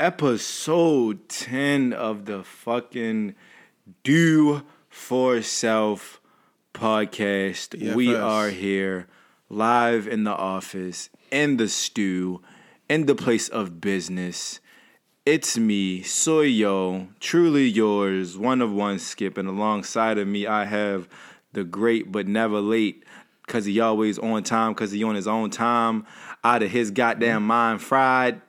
episode 0.00 1.28
10 1.28 1.92
of 1.92 2.24
the 2.24 2.42
fucking 2.42 3.34
Do 4.02 4.62
for 4.88 5.42
Self 5.42 6.22
podcast. 6.72 7.78
Yeah, 7.78 7.94
we 7.94 8.06
first. 8.06 8.22
are 8.22 8.48
here 8.48 9.08
live 9.50 10.08
in 10.08 10.24
the 10.24 10.34
office, 10.34 11.10
in 11.30 11.58
the 11.58 11.68
stew, 11.68 12.40
in 12.88 13.04
the 13.04 13.14
place 13.14 13.50
of 13.50 13.82
business. 13.82 14.58
It's 15.26 15.58
me, 15.58 16.00
Soy 16.02 16.44
Yo, 16.44 17.08
truly 17.20 17.68
yours, 17.68 18.38
one 18.38 18.62
of 18.62 18.72
one 18.72 18.98
skip, 18.98 19.36
and 19.36 19.46
alongside 19.46 20.16
of 20.16 20.26
me 20.26 20.46
I 20.46 20.64
have 20.64 21.10
the 21.52 21.62
great 21.62 22.10
but 22.10 22.26
never 22.26 22.62
late, 22.62 23.04
cause 23.46 23.66
he 23.66 23.78
always 23.80 24.18
on 24.18 24.44
time, 24.44 24.74
cause 24.74 24.92
he 24.92 25.04
on 25.04 25.14
his 25.14 25.28
own 25.28 25.50
time, 25.50 26.06
out 26.42 26.62
of 26.62 26.70
his 26.70 26.90
goddamn 26.90 27.40
mm-hmm. 27.40 27.48
mind 27.48 27.82
fried. 27.82 28.40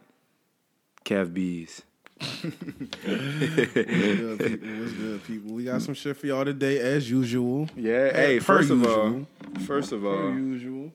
Kev 1.06 1.34
Bees. 1.34 1.82
What's 2.20 2.46
good, 2.46 4.40
people? 4.40 4.80
What's 4.80 4.94
good, 4.94 5.24
people? 5.26 5.54
We 5.54 5.64
got 5.64 5.82
some 5.82 5.94
shit 5.94 6.18
for 6.18 6.28
y'all 6.28 6.46
today, 6.46 6.80
as 6.80 7.10
usual. 7.10 7.68
Yeah, 7.76 8.14
hey, 8.14 8.40
first 8.40 8.70
of 8.70 8.86
all, 8.86 9.26
first 9.66 9.92
of 9.92 10.02
Per 10.02 10.08
all, 10.08 10.34
usual. 10.34 10.92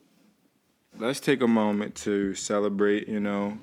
let's 0.97 1.19
take 1.19 1.41
a 1.41 1.47
moment 1.47 1.95
to 1.95 2.33
celebrate, 2.33 3.07
you 3.09 3.19
know, 3.19 3.57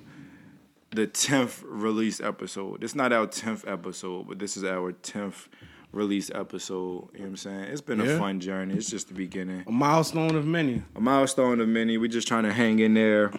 the 0.91 1.07
10th 1.07 1.63
release 1.65 2.21
episode. 2.21 2.85
It's 2.85 2.95
not 2.95 3.13
our 3.13 3.27
10th 3.27 3.67
episode, 3.67 4.29
but 4.29 4.39
this 4.39 4.57
is 4.57 4.65
our 4.65 4.93
10th 4.93 5.49
release 5.91 6.31
episode. 6.35 7.09
You 7.15 7.21
know 7.21 7.25
what 7.25 7.29
I'm 7.31 7.37
saying? 7.37 7.65
It's 7.65 7.81
been 7.81 8.01
a 8.01 8.19
fun 8.19 8.41
journey. 8.41 8.75
It's 8.75 8.91
just 8.91 9.09
the 9.09 9.15
beginning. 9.15 9.65
A 9.67 9.73
milestone 9.73 10.37
of 10.37 10.45
many. 10.45 10.83
A 10.95 11.01
milestone 11.01 11.61
of 11.61 11.69
many. 11.69 11.97
We're 11.97 12.09
just 12.09 12.29
trying 12.29 12.45
to 12.45 12.53
hang 12.53 12.79
in 12.81 12.95
there 12.95 13.33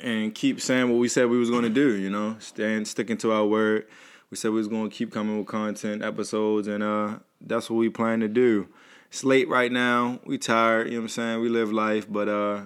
and 0.00 0.34
keep 0.34 0.60
saying 0.60 0.90
what 0.90 0.98
we 0.98 1.08
said 1.08 1.28
we 1.28 1.38
was 1.38 1.50
going 1.50 1.62
to 1.62 1.70
do, 1.70 1.94
you 1.94 2.10
know, 2.10 2.36
stand 2.38 2.88
sticking 2.88 3.16
to 3.18 3.32
our 3.32 3.44
word. 3.46 3.86
We 4.30 4.36
said 4.36 4.50
we 4.50 4.58
was 4.58 4.68
going 4.68 4.90
to 4.90 4.94
keep 4.96 5.12
coming 5.12 5.38
with 5.38 5.46
content 5.46 6.02
episodes 6.02 6.66
and 6.68 6.82
uh 6.82 7.18
that's 7.40 7.68
what 7.68 7.76
we 7.76 7.88
plan 7.90 8.20
to 8.20 8.28
do. 8.28 8.68
It's 9.08 9.22
late 9.22 9.48
right 9.48 9.70
now. 9.70 10.18
We 10.24 10.38
tired, 10.38 10.86
you 10.86 10.94
know 10.94 10.98
what 11.00 11.02
I'm 11.04 11.08
saying? 11.10 11.40
We 11.40 11.48
live 11.48 11.72
life, 11.72 12.06
but 12.10 12.28
uh 12.28 12.62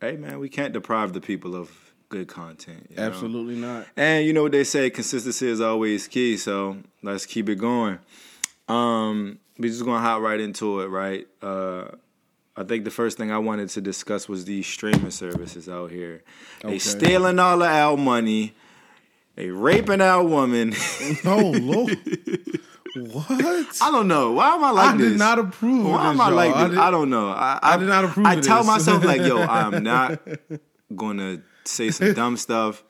hey 0.00 0.16
man, 0.16 0.38
we 0.38 0.48
can't 0.48 0.72
deprive 0.72 1.12
the 1.12 1.20
people 1.20 1.54
of 1.54 1.70
good 2.08 2.28
content. 2.28 2.86
you 2.90 2.96
know? 2.96 3.02
Absolutely 3.02 3.56
not. 3.56 3.86
And 3.96 4.24
you 4.26 4.32
know 4.32 4.42
what 4.44 4.52
they 4.52 4.64
say, 4.64 4.88
consistency 4.90 5.48
is 5.48 5.60
always 5.60 6.06
key, 6.08 6.36
so 6.36 6.78
let's 7.02 7.26
keep 7.26 7.48
it 7.48 7.56
going. 7.56 7.98
Um, 8.68 9.38
we 9.58 9.68
just 9.68 9.84
gonna 9.84 10.00
hop 10.00 10.22
right 10.22 10.40
into 10.40 10.80
it, 10.80 10.86
right? 10.86 11.26
Uh 11.42 11.86
I 12.56 12.62
think 12.62 12.84
the 12.84 12.90
first 12.90 13.16
thing 13.18 13.32
I 13.32 13.38
wanted 13.38 13.68
to 13.70 13.80
discuss 13.80 14.28
was 14.28 14.44
these 14.44 14.66
streaming 14.66 15.10
services 15.10 15.68
out 15.68 15.90
here. 15.90 16.22
They 16.62 16.78
stealing 16.78 17.38
all 17.38 17.62
of 17.62 17.68
our 17.68 17.96
money. 17.96 18.54
They 19.34 19.50
raping 19.50 20.00
our 20.00 20.22
woman. 20.22 20.72
Oh 21.24 21.50
Lord. 21.60 21.98
what? 22.94 23.26
I 23.82 23.90
don't 23.90 24.06
know. 24.06 24.32
Why 24.32 24.54
am 24.54 24.62
I 24.62 24.70
like 24.70 24.94
I 24.94 24.96
this? 24.96 25.06
I 25.06 25.10
did 25.10 25.18
not 25.18 25.38
approve 25.40 25.86
Why 25.86 26.10
am 26.10 26.16
this, 26.16 26.26
I 26.26 26.28
like. 26.30 26.54
I 26.54 26.68
this? 26.68 26.78
I, 26.78 26.90
don't 26.92 27.10
know. 27.10 27.28
I, 27.30 27.58
I 27.60 27.76
did 27.76 27.88
not 27.88 28.04
approve 28.04 28.26
I 28.26 28.40
tell 28.40 28.62
myself 28.62 29.04
like, 29.04 29.22
yo, 29.22 29.38
I'm 29.42 29.82
not 29.82 30.20
gonna 30.94 31.42
say 31.64 31.90
some 31.90 32.12
dumb 32.14 32.36
stuff. 32.36 32.84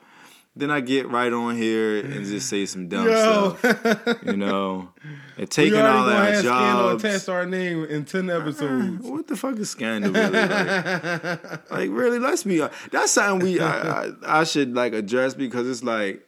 Then 0.54 0.70
I 0.70 0.80
get 0.80 1.08
right 1.08 1.32
on 1.32 1.56
here 1.56 1.98
and 2.04 2.24
just 2.26 2.48
say 2.48 2.66
some 2.66 2.88
dumb 2.88 3.08
Yo. 3.08 3.56
stuff. 3.56 4.18
You 4.24 4.36
know, 4.36 4.90
and 5.36 5.50
taking 5.50 5.78
all 5.78 6.08
our 6.08 6.24
have 6.24 6.36
Scandal 6.38 6.90
jobs. 6.90 7.04
attach 7.04 7.28
our 7.28 7.46
name 7.46 7.84
in 7.84 8.04
ten 8.04 8.30
ah, 8.30 8.40
episodes. 8.40 9.02
What 9.02 9.26
the 9.26 9.36
fuck 9.36 9.58
is 9.58 9.70
scandal 9.70 10.12
really? 10.12 10.30
Like, 10.30 11.70
like, 11.70 11.90
really? 11.90 12.18
Let's 12.18 12.44
be. 12.44 12.60
Uh, 12.60 12.68
that's 12.90 13.12
something 13.12 13.44
we 13.44 13.60
I, 13.60 14.04
I, 14.04 14.12
I 14.40 14.44
should 14.44 14.74
like 14.74 14.92
address 14.92 15.34
because 15.34 15.68
it's 15.68 15.82
like 15.82 16.26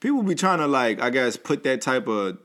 people 0.00 0.22
be 0.22 0.34
trying 0.34 0.58
to 0.58 0.66
like 0.66 1.00
I 1.00 1.10
guess 1.10 1.36
put 1.36 1.62
that 1.64 1.80
type 1.80 2.08
of 2.08 2.38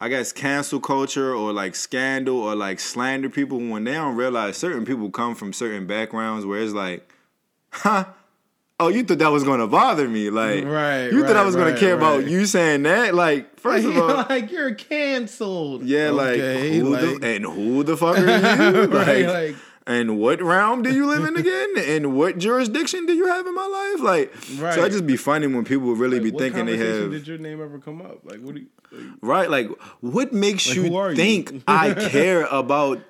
I 0.00 0.08
guess 0.08 0.32
cancel 0.32 0.80
culture 0.80 1.34
or 1.34 1.52
like 1.52 1.74
scandal 1.74 2.36
or 2.36 2.54
like 2.54 2.80
slander 2.80 3.30
people 3.30 3.58
when 3.58 3.84
they 3.84 3.94
don't 3.94 4.16
realize 4.16 4.56
certain 4.56 4.84
people 4.84 5.10
come 5.10 5.34
from 5.34 5.52
certain 5.52 5.86
backgrounds 5.86 6.44
where 6.44 6.60
it's 6.60 6.72
like, 6.72 7.12
huh. 7.70 8.04
Oh, 8.84 8.88
you 8.88 9.02
thought 9.04 9.18
that 9.18 9.30
was 9.32 9.44
gonna 9.44 9.66
bother 9.66 10.08
me? 10.08 10.30
Like, 10.30 10.64
Right, 10.64 11.04
You 11.12 11.22
thought 11.22 11.36
I 11.36 11.40
right, 11.40 11.46
was 11.46 11.56
gonna 11.56 11.70
right, 11.70 11.78
care 11.78 11.94
about 11.94 12.26
you 12.26 12.46
saying 12.46 12.82
that? 12.84 13.14
Like, 13.14 13.58
first 13.58 13.86
of 13.86 13.96
all, 13.98 14.26
like 14.28 14.50
you're 14.50 14.74
canceled. 14.74 15.84
yeah, 15.84 16.08
Okay, 16.10 16.12
like, 16.12 16.72
who 16.82 16.88
like- 16.90 17.20
the, 17.20 17.34
and 17.34 17.44
who 17.44 17.82
the 17.84 17.96
fuck 17.96 18.18
are 18.18 18.20
you? 18.26 18.84
Right, 18.86 19.26
like, 19.26 19.26
like- 19.26 19.56
and 19.86 20.18
what 20.18 20.40
realm 20.40 20.80
do 20.82 20.94
you 20.94 21.06
live 21.06 21.24
in 21.24 21.36
again? 21.36 21.68
and 21.76 22.16
what 22.16 22.38
jurisdiction 22.38 23.04
do 23.04 23.12
you 23.12 23.26
have 23.26 23.46
in 23.46 23.54
my 23.54 23.66
life? 23.66 24.02
Like, 24.02 24.34
so 24.42 24.62
Right. 24.62 24.78
I 24.78 24.88
just 24.88 25.06
be 25.06 25.16
funny 25.18 25.46
when 25.46 25.64
people 25.64 25.94
really 25.94 26.20
be 26.20 26.30
thinking 26.30 26.64
they 26.64 26.78
have 26.78 27.10
Did 27.10 27.28
your 27.28 27.36
name 27.38 27.60
ever 27.62 27.78
come 27.78 28.00
up? 28.00 28.20
Like, 28.24 28.40
what 28.40 28.54
do 28.54 28.62
you? 28.62 28.66
Right. 29.20 29.50
Like, 29.50 29.68
what 30.00 30.32
makes 30.32 30.66
Like, 30.68 30.76
you 30.76 30.82
who 30.84 31.08
you? 31.10 31.16
think 31.16 31.62
I 31.68 31.92
care 31.92 32.44
about 32.46 33.00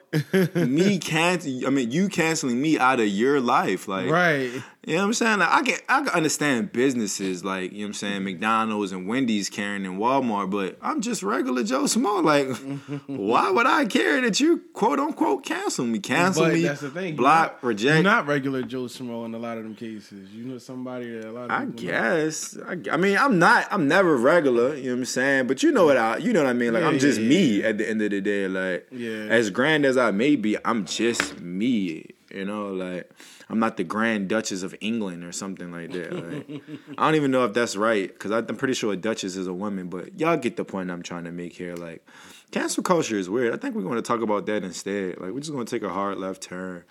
me 0.54 0.98
cancel? 0.98 1.66
I 1.66 1.70
mean, 1.70 1.90
you 1.90 2.08
canceling 2.08 2.60
me 2.60 2.78
out 2.78 3.00
of 3.00 3.08
your 3.08 3.40
life? 3.40 3.88
Like, 3.88 4.10
right. 4.10 4.50
You 4.86 4.96
know 4.96 5.00
what 5.00 5.06
I'm 5.06 5.12
saying? 5.14 5.38
Like 5.38 5.48
I 5.50 5.62
can 5.62 5.78
I 5.88 5.98
can 6.00 6.08
understand 6.10 6.70
businesses 6.72 7.42
like, 7.42 7.72
you 7.72 7.78
know 7.78 7.84
what 7.84 7.88
I'm 7.88 7.94
saying, 7.94 8.24
McDonald's 8.24 8.92
and 8.92 9.08
Wendy's 9.08 9.48
carrying 9.48 9.86
and 9.86 9.98
Walmart, 9.98 10.50
but 10.50 10.76
I'm 10.82 11.00
just 11.00 11.22
regular 11.22 11.62
Joe 11.64 11.86
Small. 11.86 12.22
Like, 12.22 12.48
why 13.06 13.50
would 13.50 13.66
I 13.66 13.86
care 13.86 14.20
that 14.20 14.40
you 14.40 14.58
quote 14.74 14.98
unquote 15.00 15.42
cancel 15.42 15.86
me? 15.86 16.00
Cancel 16.00 16.44
But 16.44 16.52
me, 16.52 16.62
that's 16.64 16.82
the 16.82 16.90
thing. 16.90 17.06
You're 17.14 17.16
block, 17.16 17.52
not- 17.52 17.64
reject. 17.64 17.94
You're 17.94 18.02
not 18.02 18.26
regular 18.26 18.60
Joe 18.62 18.86
Small 18.88 19.24
in 19.24 19.34
a 19.34 19.38
lot 19.38 19.56
of 19.56 19.64
them 19.64 19.74
cases. 19.74 20.30
You 20.32 20.44
know 20.44 20.58
somebody 20.58 21.10
that 21.12 21.30
a 21.30 21.32
lot 21.32 21.44
of 21.46 21.50
I 21.50 21.64
guess. 21.64 22.58
I, 22.68 22.76
I 22.92 22.98
mean, 22.98 23.16
I'm 23.16 23.38
not. 23.38 23.66
I'm 23.70 23.88
never 23.88 24.14
regular. 24.18 24.74
You 24.76 24.82
know 24.84 24.90
what 24.90 24.98
I'm 24.98 25.04
saying? 25.06 25.46
But 25.46 25.62
you 25.62 25.72
know 25.72 25.86
what 25.86 25.96
I. 25.96 26.18
You 26.18 26.34
know 26.34 26.42
what 26.42 26.50
I 26.50 26.52
mean? 26.52 26.74
Like 26.74 26.82
Yeah, 26.82 26.88
I'm 26.88 26.98
just 26.98 27.18
yeah, 27.18 27.26
me 27.28 27.64
at 27.64 27.78
the 27.78 27.88
end 27.88 28.02
of 28.02 28.10
the 28.10 28.20
day. 28.20 28.48
Like 28.48 28.86
Yeah. 28.92 29.28
as 29.30 29.48
grand 29.48 29.86
as 29.86 29.96
I 29.96 30.03
may 30.12 30.36
be, 30.36 30.56
I'm 30.64 30.84
just 30.84 31.40
me. 31.40 32.06
You 32.30 32.44
know, 32.44 32.68
like 32.68 33.10
I'm 33.48 33.60
not 33.60 33.76
the 33.76 33.84
Grand 33.84 34.28
Duchess 34.28 34.62
of 34.64 34.74
England 34.80 35.22
or 35.22 35.30
something 35.30 35.70
like 35.70 35.92
that. 35.92 36.12
Like, 36.12 36.62
I 36.98 37.06
don't 37.06 37.14
even 37.14 37.30
know 37.30 37.44
if 37.44 37.54
that's 37.54 37.76
right 37.76 38.08
because 38.08 38.32
I'm 38.32 38.56
pretty 38.56 38.74
sure 38.74 38.92
a 38.92 38.96
Duchess 38.96 39.36
is 39.36 39.46
a 39.46 39.54
woman. 39.54 39.88
But 39.88 40.18
y'all 40.18 40.36
get 40.36 40.56
the 40.56 40.64
point 40.64 40.90
I'm 40.90 41.02
trying 41.02 41.24
to 41.24 41.32
make 41.32 41.52
here. 41.52 41.76
Like 41.76 42.04
cancel 42.50 42.82
culture 42.82 43.16
is 43.16 43.30
weird. 43.30 43.54
I 43.54 43.56
think 43.56 43.76
we're 43.76 43.82
going 43.82 43.96
to 43.96 44.02
talk 44.02 44.20
about 44.20 44.46
that 44.46 44.64
instead. 44.64 45.20
Like 45.20 45.30
we're 45.30 45.40
just 45.40 45.52
going 45.52 45.64
to 45.64 45.70
take 45.70 45.88
a 45.88 45.92
hard 45.92 46.18
left 46.18 46.42
turn. 46.42 46.84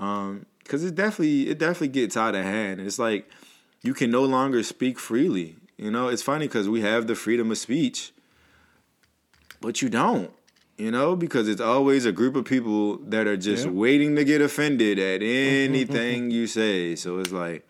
Um, 0.00 0.46
because 0.66 0.84
it 0.84 0.94
definitely 0.94 1.48
it 1.48 1.58
definitely 1.58 1.88
gets 1.88 2.16
out 2.16 2.34
of 2.34 2.44
hand. 2.44 2.80
It's 2.80 2.98
like 2.98 3.30
you 3.82 3.94
can 3.94 4.10
no 4.10 4.24
longer 4.24 4.62
speak 4.62 4.98
freely. 4.98 5.56
You 5.76 5.90
know, 5.90 6.08
it's 6.08 6.22
funny 6.22 6.46
because 6.46 6.68
we 6.68 6.80
have 6.80 7.06
the 7.06 7.14
freedom 7.14 7.50
of 7.50 7.58
speech, 7.58 8.12
but 9.60 9.82
you 9.82 9.88
don't. 9.88 10.32
You 10.78 10.90
know, 10.90 11.16
because 11.16 11.48
it's 11.48 11.60
always 11.60 12.04
a 12.04 12.12
group 12.12 12.36
of 12.36 12.44
people 12.44 12.98
that 13.08 13.26
are 13.26 13.36
just 13.36 13.64
Yeah. 13.64 13.70
waiting 13.70 14.14
to 14.16 14.24
get 14.24 14.42
offended 14.42 14.98
at 14.98 15.22
anything 15.22 16.30
you 16.30 16.46
say. 16.46 16.94
So 16.96 17.18
it's 17.18 17.32
like, 17.32 17.66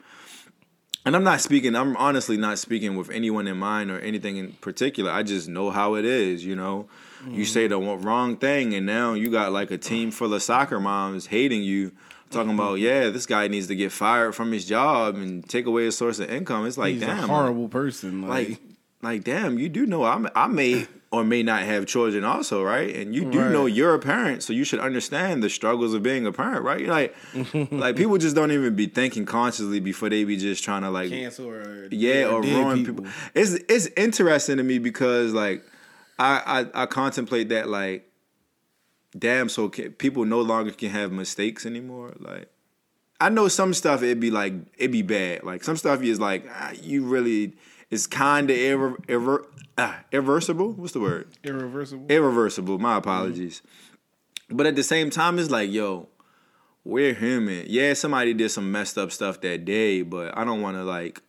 and 1.05 1.15
I'm 1.15 1.23
not 1.23 1.41
speaking. 1.41 1.77
I'm 1.77 1.97
honestly 1.97 2.37
not 2.37 2.59
speaking 2.59 2.97
with 2.97 3.11
anyone 3.11 3.47
in 3.47 3.59
mind 3.59 3.93
or 3.93 4.01
anything 4.01 4.39
in 4.39 4.53
particular. 4.55 5.13
I 5.13 5.23
just 5.23 5.49
know 5.49 5.71
how 5.71 5.95
it 5.95 6.05
is. 6.05 6.45
You 6.45 6.57
know, 6.57 6.89
you 7.25 7.31
mm-hmm. 7.31 7.43
say 7.45 7.69
the 7.69 7.79
wrong 7.79 8.37
thing, 8.37 8.75
and 8.75 8.87
now 8.87 9.15
you 9.15 9.31
got 9.31 9.53
like 9.53 9.71
a 9.71 9.79
team 9.79 10.11
full 10.11 10.35
of 10.35 10.43
soccer 10.43 10.81
moms 10.81 11.27
hating 11.27 11.63
you, 11.63 11.93
talking 12.31 12.51
mm-hmm. 12.51 12.59
about 12.59 12.81
yeah, 12.81 13.11
this 13.11 13.25
guy 13.25 13.47
needs 13.47 13.69
to 13.69 13.77
get 13.77 13.93
fired 13.93 14.35
from 14.35 14.51
his 14.51 14.67
job 14.67 15.15
and 15.15 15.49
take 15.49 15.67
away 15.67 15.85
his 15.85 15.97
source 15.97 16.19
of 16.19 16.29
income. 16.29 16.67
It's 16.67 16.77
like 16.77 16.95
He's 16.95 17.03
damn, 17.03 17.23
a 17.23 17.27
horrible 17.29 17.69
person. 17.69 18.23
Like, 18.23 18.49
like 18.49 18.61
like 19.03 19.25
damn 19.25 19.59
you 19.59 19.69
do 19.69 19.87
know 19.87 20.05
I'm, 20.05 20.27
i 20.35 20.47
may 20.47 20.87
or 21.13 21.23
may 21.25 21.43
not 21.43 21.63
have 21.63 21.87
children 21.87 22.25
also 22.25 22.63
right 22.65 22.95
and 22.97 23.15
you 23.15 23.25
do 23.31 23.39
Right. 23.39 23.51
know 23.53 23.67
you're 23.67 23.95
a 23.95 23.99
parent 23.99 24.43
so 24.43 24.53
you 24.53 24.65
should 24.65 24.81
understand 24.81 25.43
the 25.43 25.49
struggles 25.49 25.95
of 25.95 26.03
being 26.03 26.27
a 26.27 26.33
parent 26.33 26.63
right 26.65 26.81
You 26.81 26.89
like 26.89 27.15
like 27.71 27.97
people 27.97 28.19
just 28.19 28.35
don't 28.35 28.51
even 28.53 28.75
be 28.75 28.87
thinking 28.87 29.25
consciously 29.25 29.79
before 29.81 30.09
they 30.11 30.25
be 30.25 30.37
just 30.37 30.65
trying 30.65 30.83
to 30.83 30.91
like 30.91 31.11
cancel 31.11 31.49
or 31.49 31.89
yeah 31.91 32.27
or 32.27 32.43
dead 32.43 32.57
ruin 32.65 32.85
people. 32.85 33.05
it's 33.35 33.53
it's 33.69 33.87
interesting 33.97 34.57
to 34.57 34.63
me 34.65 34.79
because 34.79 35.33
like 35.33 35.63
i 36.19 36.67
i, 36.75 36.83
I 36.83 36.87
contemplate 36.87 37.51
that 37.51 37.69
like 37.69 38.11
damn 39.17 39.49
so 39.49 39.69
can, 39.69 39.93
people 39.93 40.25
no 40.25 40.41
longer 40.41 40.71
can 40.73 40.91
have 40.91 41.13
mistakes 41.13 41.65
anymore 41.67 42.15
like 42.19 42.51
I 43.19 43.31
know 43.31 43.49
some 43.49 43.73
stuff 43.73 44.03
it'd 44.03 44.21
be 44.21 44.31
like 44.31 44.53
it'd 44.77 44.93
be 44.93 45.01
bad. 45.01 45.43
Like 45.43 45.65
some 45.65 45.79
stuff 45.79 46.03
is 46.03 46.21
like 46.21 46.45
ah, 46.55 46.73
you 46.83 47.03
really 47.07 47.55
it's 47.91 48.07
kind 48.07 48.51
of 48.51 48.57
irre, 48.57 48.97
irre, 49.07 49.45
ah, 49.79 50.01
irreversible. 50.13 50.73
What's 50.73 50.93
the 50.93 51.01
word? 51.01 51.29
irreversible. 51.45 52.07
Irreversible. 52.09 52.79
My 52.79 52.97
apologies. 52.97 53.63
But 54.49 54.67
at 54.67 54.77
the 54.77 54.83
same 54.83 55.11
time, 55.11 55.39
it's 55.39 55.51
like 55.51 55.71
yo, 55.71 56.09
we're 56.85 57.15
human. 57.15 57.67
Yeah, 57.69 57.95
somebody 57.95 58.33
did 58.33 58.51
some 58.51 58.71
messed 58.71 58.97
up 58.97 59.11
stuff 59.11 59.41
that 59.41 59.65
day, 59.65 60.03
but 60.03 60.37
I 60.37 60.45
don't 60.45 60.63
want 60.63 60.77
to 60.77 60.85
like 60.85 61.21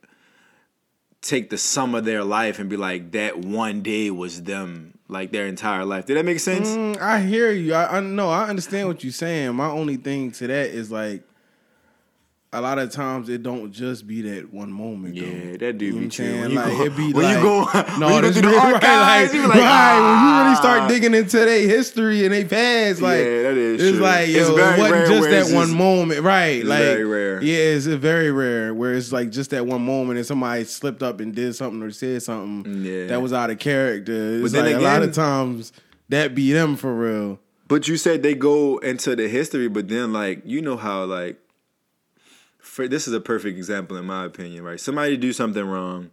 take 1.22 1.50
the 1.50 1.58
sum 1.58 1.96
of 1.96 2.06
their 2.06 2.24
life 2.24 2.60
and 2.60 2.70
be 2.70 2.78
like 2.78 3.12
that 3.12 3.38
one 3.38 3.82
day 3.82 4.12
was 4.12 4.44
them 4.44 4.98
like 5.08 5.32
their 5.32 5.48
entire 5.48 5.84
life. 5.86 6.06
Did 6.06 6.18
that 6.18 6.26
make 6.26 6.40
sense? 6.40 6.70
Mm, 6.70 7.00
I 7.00 7.22
hear 7.22 7.52
you. 7.52 7.74
I, 7.74 7.98
I 7.98 8.00
know. 8.02 8.30
I 8.30 8.48
understand 8.48 8.88
what 8.88 9.04
you're 9.04 9.14
saying. 9.14 9.56
My 9.56 9.68
only 9.68 9.98
thing 9.98 10.32
to 10.34 10.48
that 10.48 10.70
is 10.70 10.92
like, 10.92 11.24
a 12.58 12.62
lot 12.62 12.80
of 12.80 12.92
times 12.92 13.30
it 13.30 13.44
don't 13.44 13.72
just 13.72 14.08
be 14.08 14.22
that 14.24 14.54
one 14.54 14.72
moment. 14.72 15.16
though. 15.16 15.22
Yeah, 15.26 15.58
that 15.58 15.78
do 15.78 15.86
You 15.86 15.92
know 15.94 16.00
be 16.02 16.08
true. 16.10 16.40
When 16.42 16.50
you 16.52 16.56
Like, 16.58 16.72
go, 16.78 16.84
it 16.84 16.96
be 16.98 17.14
when 17.14 17.24
like, 17.24 17.38
you 17.38 17.44
go, 17.44 17.98
No, 18.00 18.08
when 18.08 18.16
you 18.16 18.22
go 18.22 18.32
through 18.32 18.42
the 18.42 18.48
really- 18.48 18.58
archives, 18.58 18.84
right, 18.84 19.24
like, 19.24 19.34
you 19.34 19.42
be 19.42 19.48
like, 19.48 19.58
right, 19.60 20.00
when 20.00 20.28
you 20.28 20.38
really 20.40 20.56
ah. 20.56 20.60
start 20.60 20.90
digging 20.90 21.14
into 21.14 21.38
their 21.38 21.68
history 21.68 22.26
and 22.26 22.34
they 22.34 22.46
past, 22.46 23.02
like 23.02 23.20
Yeah, 23.20 23.42
that 23.44 23.58
is 23.58 23.82
it's 23.82 23.92
true. 23.98 24.00
like 24.06 24.28
It's 24.30 24.38
yo, 24.50 24.56
very 24.56 24.74
it 24.74 24.80
wasn't 24.80 25.08
just 25.08 25.30
that 25.30 25.56
one 25.56 25.68
just- 25.68 25.78
moment, 25.78 26.22
right? 26.22 26.46
it's 26.60 26.66
like 26.70 26.80
very 26.80 27.06
rare. 27.06 27.42
Yeah, 27.44 27.58
it's 27.58 27.86
very 27.86 28.32
rare 28.32 28.74
where 28.74 28.94
it's 28.94 29.12
like 29.12 29.30
just 29.32 29.52
that 29.52 29.66
one 29.66 29.82
moment 29.84 30.18
and 30.18 30.26
somebody 30.26 30.64
slipped 30.64 31.04
up 31.04 31.20
and 31.20 31.34
did 31.36 31.56
something 31.56 31.82
or 31.84 31.92
said 31.92 32.24
something 32.24 32.84
Yeah. 32.84 33.08
that 33.08 33.22
was 33.22 33.34
out 33.34 33.50
of 33.50 33.60
character. 33.60 34.42
It's 34.44 34.54
then 34.54 34.66
like 34.66 34.76
a 34.76 34.80
lot 34.80 35.04
of 35.04 35.14
times 35.14 35.72
that 36.10 36.34
be 36.36 36.54
them 36.54 36.76
for 36.76 36.94
real. 36.96 37.40
But 37.68 37.88
you 37.90 37.98
said 37.98 38.24
they 38.24 38.34
go 38.34 38.78
into 38.78 39.14
the 39.16 39.28
history, 39.28 39.68
but 39.68 39.90
then 39.90 40.14
like 40.14 40.42
you 40.46 40.62
know 40.62 40.78
how 40.78 41.04
like 41.04 41.38
for 42.78 42.88
this 42.88 43.08
is 43.08 43.14
a 43.16 43.20
perfect 43.20 43.58
example 43.58 43.98
in 43.98 44.06
my 44.06 44.24
opinion, 44.24 44.64
right? 44.64 44.80
Somebody 44.80 45.18
do 45.18 45.34
something 45.34 45.66
wrong, 45.66 46.12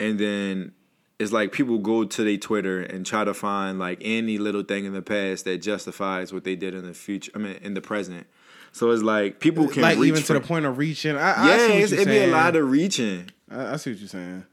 and 0.00 0.18
then 0.18 0.72
it's 1.20 1.30
like 1.30 1.52
people 1.52 1.78
go 1.78 2.02
to 2.02 2.24
their 2.24 2.36
Twitter 2.38 2.82
and 2.82 3.06
try 3.06 3.22
to 3.22 3.32
find 3.32 3.78
like 3.78 3.98
any 4.00 4.36
little 4.36 4.64
thing 4.64 4.84
in 4.84 4.94
the 4.94 5.00
past 5.00 5.44
that 5.44 5.58
justifies 5.58 6.32
what 6.32 6.42
they 6.42 6.56
did 6.56 6.74
in 6.74 6.84
the 6.84 6.92
future. 6.92 7.30
I 7.36 7.38
mean, 7.38 7.56
in 7.62 7.74
the 7.74 7.80
present. 7.80 8.26
So 8.72 8.90
it's 8.90 9.04
like 9.04 9.38
people 9.38 9.68
can 9.68 9.82
like 9.82 9.96
even 9.98 10.20
to 10.24 10.32
the 10.32 10.40
point 10.40 10.66
of 10.66 10.76
reaching. 10.76 11.14
I, 11.14 11.34
I 11.34 11.48
Yeah, 11.50 11.56
see 11.56 11.72
what 11.72 11.82
it's, 11.82 11.92
you're 11.92 12.00
it'd 12.00 12.12
be 12.12 12.18
a 12.18 12.26
lot 12.26 12.56
of 12.56 12.68
reaching. 12.68 13.30
I, 13.48 13.74
I 13.74 13.76
see 13.76 13.90
what 13.92 14.00
you're 14.00 14.08
saying. 14.08 14.44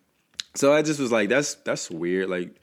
So 0.54 0.72
I 0.72 0.84
just 0.84 1.00
was 1.00 1.12
like, 1.12 1.30
that's 1.30 1.56
that's 1.56 1.90
weird. 1.90 2.30
Like, 2.30 2.62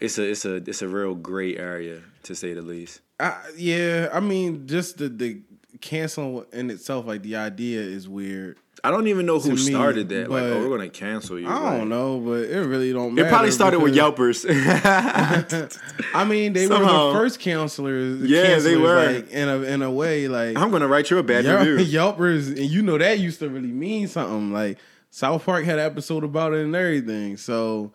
it's 0.00 0.18
a 0.18 0.30
it's 0.30 0.44
a 0.44 0.56
it's 0.56 0.82
a 0.82 0.88
real 0.88 1.14
gray 1.14 1.56
area 1.56 2.02
to 2.24 2.34
say 2.34 2.52
the 2.52 2.60
least. 2.60 3.00
I, 3.18 3.38
yeah, 3.56 4.10
I 4.12 4.20
mean, 4.20 4.66
just 4.66 4.98
the 4.98 5.08
the 5.08 5.40
cancel 5.80 6.44
in 6.52 6.70
itself, 6.70 7.06
like 7.06 7.22
the 7.22 7.36
idea 7.36 7.80
is 7.80 8.08
weird. 8.08 8.58
I 8.84 8.90
don't 8.90 9.08
even 9.08 9.26
know 9.26 9.40
who 9.40 9.50
me, 9.50 9.56
started 9.56 10.08
that. 10.10 10.30
Like, 10.30 10.42
oh, 10.42 10.68
we're 10.68 10.76
gonna 10.76 10.88
cancel 10.88 11.38
you. 11.38 11.48
I 11.48 11.78
don't 11.78 11.88
know, 11.88 12.20
but 12.20 12.44
it 12.44 12.60
really 12.60 12.92
don't 12.92 13.18
It 13.18 13.28
probably 13.28 13.50
started 13.50 13.80
with 13.80 13.94
Yelpers. 13.94 14.46
I 16.14 16.24
mean, 16.24 16.52
they 16.52 16.66
were 16.66 16.78
the 16.78 17.10
first 17.12 17.40
counselors. 17.40 18.22
Yeah, 18.22 18.58
they 18.58 18.74
cancelers, 18.74 18.80
were. 18.80 19.12
Like, 19.14 19.30
in 19.30 19.48
a 19.48 19.62
in 19.62 19.82
a 19.82 19.90
way, 19.90 20.28
like 20.28 20.56
I'm 20.56 20.70
gonna 20.70 20.88
write 20.88 21.10
you 21.10 21.18
a 21.18 21.22
bad 21.22 21.44
Yelp- 21.44 21.66
review. 21.66 21.84
Yelpers, 21.98 22.48
and 22.48 22.70
you 22.70 22.82
know 22.82 22.98
that 22.98 23.18
used 23.18 23.40
to 23.40 23.48
really 23.48 23.72
mean 23.72 24.06
something. 24.06 24.52
Like 24.52 24.78
South 25.10 25.44
Park 25.44 25.64
had 25.64 25.78
an 25.78 25.86
episode 25.86 26.22
about 26.22 26.54
it 26.54 26.64
and 26.64 26.76
everything. 26.76 27.36
So 27.36 27.92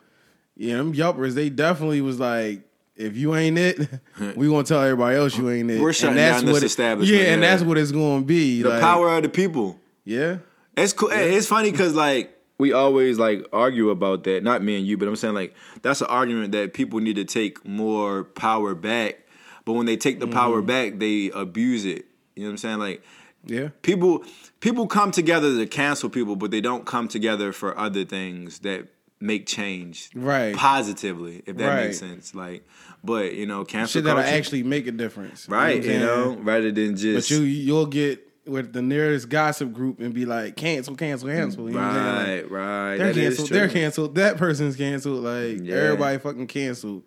yeah, 0.56 0.78
them 0.78 0.94
Yelpers, 0.94 1.34
they 1.34 1.50
definitely 1.50 2.02
was 2.02 2.20
like, 2.20 2.62
if 2.96 3.18
you 3.18 3.36
ain't 3.36 3.58
it, 3.58 3.80
we 4.36 4.48
gonna 4.48 4.64
tell 4.64 4.82
everybody 4.82 5.18
else 5.18 5.38
you 5.38 5.50
ain't 5.50 5.70
it. 5.72 5.80
We're 5.82 5.90
And 5.90 5.96
shutting 5.96 6.16
that's 6.18 6.38
down 6.38 6.46
this 6.46 6.54
what 6.54 6.64
it- 6.64 6.66
establishment, 6.68 7.22
Yeah, 7.22 7.34
and 7.34 7.42
yeah. 7.42 7.50
that's 7.50 7.64
what 7.64 7.78
it's 7.78 7.92
gonna 7.92 8.24
be. 8.24 8.62
The 8.62 8.70
like, 8.70 8.82
power 8.82 9.10
of 9.16 9.24
the 9.24 9.30
people. 9.30 9.80
Yeah, 10.06 10.38
It's 10.78 10.94
cool. 10.94 11.10
It's 11.12 11.48
funny 11.48 11.72
because 11.72 11.96
like 11.96 12.38
we 12.58 12.72
always 12.74 13.18
like 13.18 13.46
argue 13.54 13.90
about 13.90 14.24
that. 14.26 14.44
Not 14.44 14.62
me 14.64 14.78
and 14.78 14.86
you, 14.86 14.98
but 14.98 15.08
I'm 15.08 15.16
saying 15.16 15.34
like 15.34 15.56
that's 15.82 16.02
an 16.02 16.08
argument 16.08 16.52
that 16.52 16.74
people 16.74 17.00
need 17.00 17.16
to 17.16 17.26
take 17.26 17.66
more 17.66 18.24
power 18.26 18.76
back. 18.76 19.20
But 19.66 19.74
when 19.74 19.86
they 19.86 19.96
take 19.98 20.20
the 20.20 20.28
power 20.28 20.58
Mm-hmm. 20.58 20.68
back, 20.68 21.00
they 21.00 21.32
abuse 21.34 21.86
it. 21.86 22.06
You 22.36 22.44
know 22.44 22.48
what 22.50 22.52
I'm 22.52 22.58
saying? 22.58 22.80
Like 22.80 23.04
yeah. 23.46 23.70
people 23.82 24.24
people 24.60 24.88
come 24.88 25.12
together 25.12 25.58
to 25.58 25.66
cancel 25.66 26.10
people, 26.10 26.36
but 26.36 26.52
they 26.52 26.62
don't 26.62 26.86
come 26.86 27.08
together 27.08 27.52
for 27.54 27.78
other 27.78 28.04
things 28.06 28.60
that 28.60 28.88
make 29.24 29.46
change 29.48 30.10
Right. 30.14 30.54
positively. 30.56 31.42
If 31.46 31.58
that 31.58 31.68
Right. 31.68 31.86
makes 31.86 32.00
sense. 32.00 32.36
Like, 32.36 32.68
but 33.04 33.34
you 33.34 33.46
know, 33.46 33.64
cancel 33.64 34.00
Shit 34.00 34.04
that'll 34.04 34.22
culture, 34.22 34.36
actually 34.38 34.64
make 34.64 34.86
a 34.88 34.92
difference. 34.92 35.48
right? 35.50 35.84
You 35.84 35.94
I'm 35.94 36.00
know, 36.02 36.38
rather 36.42 36.72
than 36.72 36.96
just 36.98 37.30
But 37.30 37.36
you 37.36 37.44
you'll 37.44 37.86
get 37.86 38.28
with 38.46 38.74
the 38.74 38.82
nearest 38.82 39.30
gossip 39.30 39.72
group 39.72 40.02
and 40.02 40.14
be 40.14 40.26
like, 40.26 40.58
cancel, 40.58 40.96
cancel, 40.96 41.30
cancel. 41.30 41.70
You 41.70 41.76
know 41.76 41.80
I'm? 41.82 42.16
Like, 42.42 42.52
right, 42.52 42.52
right. 42.52 42.98
they're 42.98 43.14
That 43.14 43.16
canceled. 43.22 43.50
They're 43.50 43.70
canceled. 43.70 44.16
That 44.16 44.36
person's 44.38 44.76
canceled. 44.76 45.24
Like 45.24 45.60
Yeah. 45.64 45.76
everybody 45.76 46.18
fucking 46.18 46.48
canceled. 46.48 47.04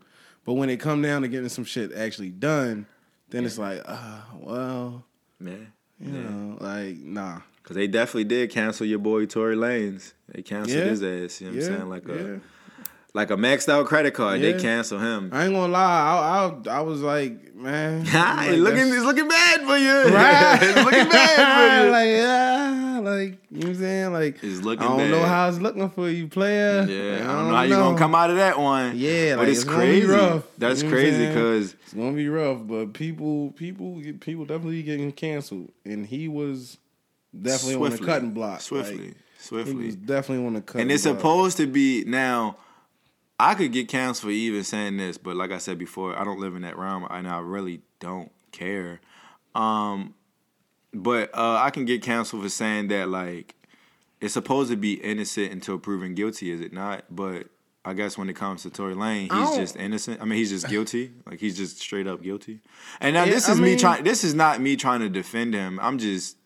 But 0.47 0.55
when 0.55 0.71
it 0.71 0.79
come 0.79 1.03
down 1.03 1.23
to 1.23 1.29
getting 1.29 1.49
some 1.51 1.65
shit 1.65 1.93
actually 1.93 2.31
done, 2.31 2.87
then 3.31 3.45
it's 3.45 3.59
like, 3.59 3.83
ah, 3.87 4.25
well, 4.41 5.05
Man. 5.39 5.67
you 6.01 6.13
know, 6.13 6.57
like 6.61 6.97
nah. 6.99 7.41
Cause 7.67 7.75
they 7.75 7.89
definitely 7.89 8.25
did 8.25 8.51
cancel 8.51 8.87
your 8.87 9.01
boy 9.01 9.27
Tory 9.27 9.57
Lanez. 9.57 10.13
They 10.33 10.41
canceled 10.43 10.79
Yeah. 10.79 10.85
his 10.85 11.03
ass. 11.03 11.41
You 11.41 11.49
know 11.51 11.57
what 11.57 11.65
I'm 11.67 11.77
saying? 11.77 11.89
Like 11.89 12.09
a 12.09 12.15
yeah. 12.33 12.37
like 13.13 13.31
a 13.31 13.37
maxed 13.37 13.69
out 13.69 13.87
credit 13.87 14.15
card. 14.15 14.41
Yeah. 14.41 14.53
They 14.53 14.61
cancel 14.61 15.01
him. 15.01 15.31
I 15.33 15.47
ain't 15.47 15.53
gonna 15.55 15.73
lie. 15.73 15.81
I 16.65 16.71
I, 16.71 16.79
I 16.79 16.81
was 16.83 17.01
like, 17.03 17.57
man, 17.57 18.05
like, 18.15 18.51
it's 18.51 18.59
looking 18.59 18.87
it's 18.87 19.03
looking 19.05 19.27
bad 19.27 19.61
for 19.63 19.77
you. 19.77 20.15
Right. 20.15 20.59
it's 20.63 20.77
looking 20.77 21.09
bad 21.09 21.81
for 21.81 21.85
you. 21.87 21.91
like, 21.91 22.25
ah, 22.25 23.01
like 23.03 23.39
you 23.51 23.59
know 23.59 23.67
what 23.67 23.67
I'm 23.67 23.75
saying? 23.75 24.13
Like 24.13 24.45
It's 24.45 24.61
looking 24.63 24.87
I 24.87 24.97
don't 24.99 25.11
know 25.11 25.25
how 25.25 25.49
it's 25.49 25.59
looking 25.59 25.91
for 25.91 26.09
you, 26.09 26.29
player. 26.29 26.87
yeah, 26.89 27.25
I 27.29 27.33
don't 27.35 27.49
know 27.49 27.55
how 27.57 27.63
you're 27.63 27.79
gonna 27.79 27.99
come 27.99 28.15
out 28.15 28.31
of 28.31 28.37
that 28.37 28.61
one. 28.61 28.93
Yeah, 28.97 29.35
but 29.35 29.41
like, 29.41 29.49
it's, 29.49 29.63
it's 29.63 29.69
crazy. 29.69 30.07
rough. 30.07 30.45
That's 30.57 30.83
You 30.83 30.89
know 30.89 30.95
crazy 30.95 31.27
because 31.27 31.73
It's 31.83 31.95
gonna 31.95 32.13
be 32.13 32.29
rough, 32.29 32.61
but 32.65 32.93
people, 32.93 33.51
people, 33.57 34.01
people 34.21 34.45
definitely 34.45 34.85
getting 34.85 35.11
canceled, 35.11 35.73
and 35.85 36.07
he 36.07 36.29
was 36.29 36.79
definitely 37.43 37.85
on 37.85 37.91
the 37.91 37.99
cutting 37.99 38.31
block. 38.33 38.61
Swiftly, 38.61 38.97
Like, 38.97 39.07
he 39.09 39.15
swiftly. 39.39 39.87
was 39.87 39.97
definitely 39.97 40.47
on 40.47 40.55
the 40.55 40.61
cutting. 40.61 40.83
and 40.83 40.93
it's 40.93 41.05
block. 41.05 41.17
supposed 41.19 41.57
to 41.59 41.67
be 41.67 42.05
now. 42.07 42.57
I 43.39 43.55
could 43.55 43.71
get 43.71 43.89
canceled 43.89 44.31
for 44.31 44.31
even 44.31 44.65
saying 44.65 44.97
this, 44.97 45.19
but 45.19 45.37
like 45.37 45.51
I 45.53 45.59
said 45.59 45.79
before, 45.79 46.19
I 46.19 46.25
don't 46.25 46.41
live 46.41 46.57
in 46.57 46.63
that 46.63 46.79
realm, 46.79 47.07
and 47.11 47.29
I 47.29 47.39
really 47.41 47.83
don't 48.01 48.33
care. 48.51 49.01
Um, 49.55 50.15
but 50.95 51.31
uh, 51.37 51.57
I 51.61 51.71
can 51.71 51.85
get 51.85 52.03
canceled 52.03 52.43
for 52.43 52.49
saying 52.49 52.89
that 52.89 53.09
like 53.11 53.55
it's 54.23 54.33
supposed 54.35 54.71
to 54.71 54.77
be 54.77 54.95
innocent 54.95 55.53
until 55.53 55.79
proven 55.79 56.15
guilty, 56.15 56.51
is 56.51 56.61
it 56.63 56.73
not? 56.73 57.05
But 57.15 57.49
I 57.85 57.93
guess 57.93 58.17
when 58.17 58.31
it 58.31 58.37
comes 58.37 58.63
to 58.63 58.71
Tory 58.71 58.95
Lane, 58.95 59.29
he's 59.31 59.57
just 59.57 59.77
innocent. 59.77 60.23
I 60.23 60.25
mean, 60.25 60.39
he's 60.39 60.51
just 60.51 60.69
guilty. 60.69 61.13
Like 61.27 61.39
he's 61.39 61.57
just 61.59 61.79
straight 61.79 62.07
up 62.07 62.23
guilty. 62.23 62.61
And 63.01 63.13
now 63.15 63.25
Yeah, 63.25 63.33
this 63.35 63.49
I 63.49 63.53
is 63.53 63.61
me 63.61 63.77
trying. 63.77 64.03
This 64.05 64.25
is 64.25 64.33
not 64.35 64.61
me 64.63 64.77
trying 64.77 65.01
to 65.01 65.11
defend 65.11 65.53
him. 65.53 65.79
I'm 65.83 65.99
just 65.99 66.37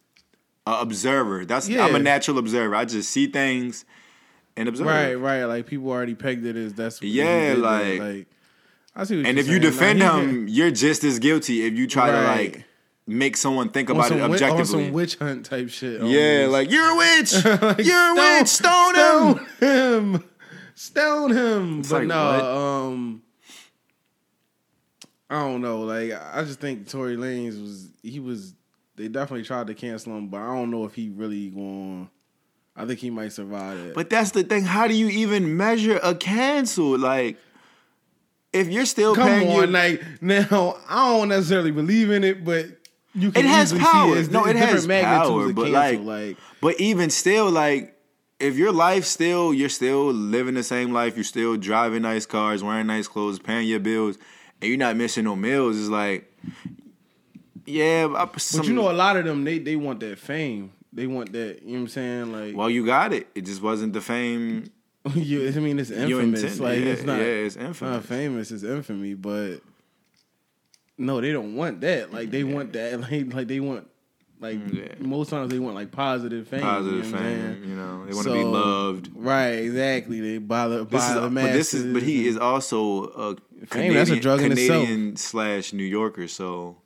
an 0.66 0.80
observer. 0.80 1.44
That's 1.44 1.68
Yeah. 1.68 1.84
I'm 1.84 1.94
a 1.94 1.98
natural 1.98 2.38
observer. 2.38 2.74
I 2.74 2.84
just 2.84 3.10
see 3.10 3.26
things 3.26 3.84
and 4.56 4.68
observe. 4.68 4.86
right, 4.86 5.14
right. 5.14 5.44
Like 5.44 5.66
people 5.66 5.88
already 5.90 6.14
pegged 6.14 6.44
it 6.46 6.56
as 6.56 6.74
that's 6.74 7.00
Yeah, 7.02 7.54
did 7.54 7.58
like- 7.58 8.00
like 8.00 8.26
I 8.94 9.04
see. 9.04 9.18
What 9.18 9.26
And 9.26 9.38
if 9.38 9.46
you 9.46 9.60
saying. 9.60 9.62
Nah, 9.62 9.70
defend 9.70 9.98
he 10.02 10.04
him, 10.40 10.48
you're 10.48 10.70
just 10.72 11.04
as 11.04 11.18
guilty 11.20 11.64
if 11.64 11.74
you 11.74 11.86
try 11.86 12.10
to 12.10 12.22
like 12.22 12.64
make 13.06 13.36
someone 13.36 13.70
think 13.70 13.88
on 13.90 13.96
about 13.96 14.10
it 14.10 14.14
wi- 14.16 14.24
on 14.26 14.32
objectively. 14.32 14.84
some 14.84 14.92
witch 14.92 15.16
hunt 15.16 15.46
type 15.46 15.68
shit. 15.70 16.02
yeah, 16.02 16.46
like 16.48 16.70
you're 16.70 16.90
a 16.90 16.96
witch. 16.96 17.32
Like, 17.62 17.78
you're 17.84 18.10
a 18.10 18.14
witch. 18.38 18.48
Stone, 18.48 18.94
him. 18.96 19.46
stone 19.60 20.10
him, 20.10 20.24
stone 20.74 21.30
him. 21.30 21.82
But 21.82 21.90
like, 21.92 22.06
no, 22.08 22.24
what? 22.24 22.44
um, 22.44 23.22
I 25.30 25.40
don't 25.40 25.60
know. 25.62 25.82
Like 25.82 26.12
I 26.12 26.42
just 26.42 26.58
think 26.60 26.88
Tory 26.88 27.16
Lanez 27.16 27.60
was 27.60 27.88
he 28.02 28.18
was. 28.20 28.54
They 29.00 29.08
definitely 29.08 29.44
tried 29.44 29.66
to 29.68 29.74
cancel 29.74 30.14
him, 30.14 30.28
but 30.28 30.42
I 30.42 30.54
don't 30.54 30.70
know 30.70 30.84
if 30.84 30.94
he 30.94 31.08
really 31.08 31.48
going. 31.48 32.10
I 32.76 32.84
think 32.84 33.00
he 33.00 33.08
might 33.08 33.32
survive 33.32 33.78
it. 33.78 33.94
But 33.94 34.10
that's 34.10 34.32
the 34.32 34.44
thing. 34.44 34.64
How 34.64 34.86
do 34.88 34.94
you 34.94 35.08
even 35.08 35.56
measure 35.56 35.98
a 36.02 36.14
cancel? 36.14 36.98
Like, 36.98 37.38
if 38.52 38.68
you're 38.68 38.84
still 38.84 39.14
come 39.14 39.26
paying 39.26 39.48
on, 39.48 39.56
your, 39.56 39.66
like 39.68 40.02
now 40.20 40.76
I 40.86 41.16
don't 41.16 41.28
necessarily 41.30 41.70
believe 41.70 42.10
in 42.10 42.24
it, 42.24 42.44
but 42.44 42.66
you 43.14 43.32
can 43.32 43.46
It 43.46 43.48
has 43.48 43.72
power. 43.72 44.18
It's 44.18 44.28
No, 44.28 44.44
it 44.44 44.56
has 44.56 44.86
power, 44.86 45.50
but, 45.52 45.70
cancel, 45.70 46.02
like- 46.04 46.04
like 46.04 46.36
But 46.60 46.78
even 46.78 47.08
still, 47.08 47.50
like, 47.50 47.96
if 48.38 48.56
your 48.56 48.72
life 48.72 49.06
still, 49.06 49.54
you're 49.54 49.70
still 49.70 50.12
living 50.12 50.54
the 50.54 50.62
same 50.62 50.92
life, 50.92 51.16
you're 51.16 51.24
still 51.24 51.56
driving 51.56 52.02
nice 52.02 52.26
cars, 52.26 52.62
wearing 52.62 52.86
nice 52.86 53.08
clothes, 53.08 53.38
paying 53.38 53.66
your 53.66 53.80
bills, 53.80 54.18
and 54.60 54.68
you're 54.68 54.78
not 54.78 54.96
missing 54.96 55.24
no 55.24 55.36
meals, 55.36 55.78
it's 55.78 55.88
like, 55.88 56.30
yeah. 57.70 58.08
I, 58.16 58.38
some, 58.38 58.60
But 58.60 58.68
you 58.68 58.74
know, 58.74 58.90
a 58.90 58.92
lot 58.92 59.16
of 59.16 59.24
them 59.24 59.44
they 59.44 59.58
they 59.58 59.76
want 59.76 60.00
that 60.00 60.18
fame. 60.18 60.72
They 60.92 61.06
want 61.06 61.32
that. 61.32 61.62
You 61.62 61.68
know 61.68 61.72
what 61.74 61.80
I'm 61.80 61.88
saying? 61.88 62.32
Like, 62.32 62.56
well, 62.56 62.68
you 62.68 62.84
got 62.84 63.12
it. 63.12 63.28
It 63.34 63.42
just 63.42 63.62
wasn't 63.62 63.92
the 63.92 64.00
fame 64.00 64.70
you, 65.14 65.48
I 65.48 65.52
mean, 65.52 65.78
it's 65.78 65.90
infamous. 65.90 66.60
Like, 66.60 66.78
yeah, 66.78 66.86
it's 66.86 67.02
not. 67.04 67.18
yeah, 67.18 67.24
it's 67.24 67.56
infamous. 67.56 67.80
not 67.80 68.04
famous. 68.04 68.50
It's 68.50 68.64
infamy. 68.64 69.14
But 69.14 69.60
no, 70.98 71.20
they 71.20 71.32
don't 71.32 71.56
want 71.56 71.80
that. 71.80 72.12
Like, 72.12 72.30
they 72.30 72.44
want 72.44 72.72
that. 72.74 73.00
Like, 73.10 73.32
like 73.32 73.48
they 73.48 73.60
want. 73.60 73.86
Like 74.40 74.56
mm, 74.58 74.74
Yeah. 74.74 74.94
most 75.06 75.28
times 75.28 75.50
they 75.50 75.58
want 75.58 75.74
like 75.74 75.90
positive 75.90 76.48
fame. 76.48 76.62
Positive 76.62 77.04
you 77.04 77.12
know 77.12 77.18
fame, 77.18 77.64
you 77.68 77.76
know, 77.76 78.06
they 78.06 78.14
want 78.14 78.26
to 78.26 78.32
be 78.32 78.42
loved. 78.42 79.10
Right, 79.14 79.48
exactly. 79.50 80.18
They 80.20 80.38
bother 80.38 80.84
This 80.84 80.90
by 80.90 81.08
is, 81.08 81.14
the 81.14 81.28
but 81.28 81.52
this 81.52 81.74
is, 81.74 81.92
but 81.92 82.02
he 82.02 82.26
is 82.26 82.38
also 82.38 83.04
a 83.08 83.34
Fame, 83.34 83.66
Canadian, 83.68 83.94
that's 83.96 84.10
a 84.10 84.16
drug 84.18 84.40
in 84.40 84.52
itself. 84.52 84.82
Canadian 84.86 85.16
slash 85.16 85.74
New 85.74 85.84
Yorker. 85.84 86.26
So, 86.26 86.78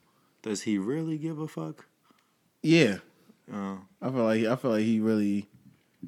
does 0.45 0.63
he 0.63 0.79
really 0.79 1.19
give 1.19 1.39
a 1.41 1.49
fuck? 1.49 1.87
Yeah, 2.63 2.99
Uh, 3.53 3.77
I 4.01 4.11
feel 4.11 4.23
like 4.25 4.45
I 4.45 4.55
feel 4.57 4.71
like 4.71 4.85
he 4.85 5.01
really, 5.01 5.49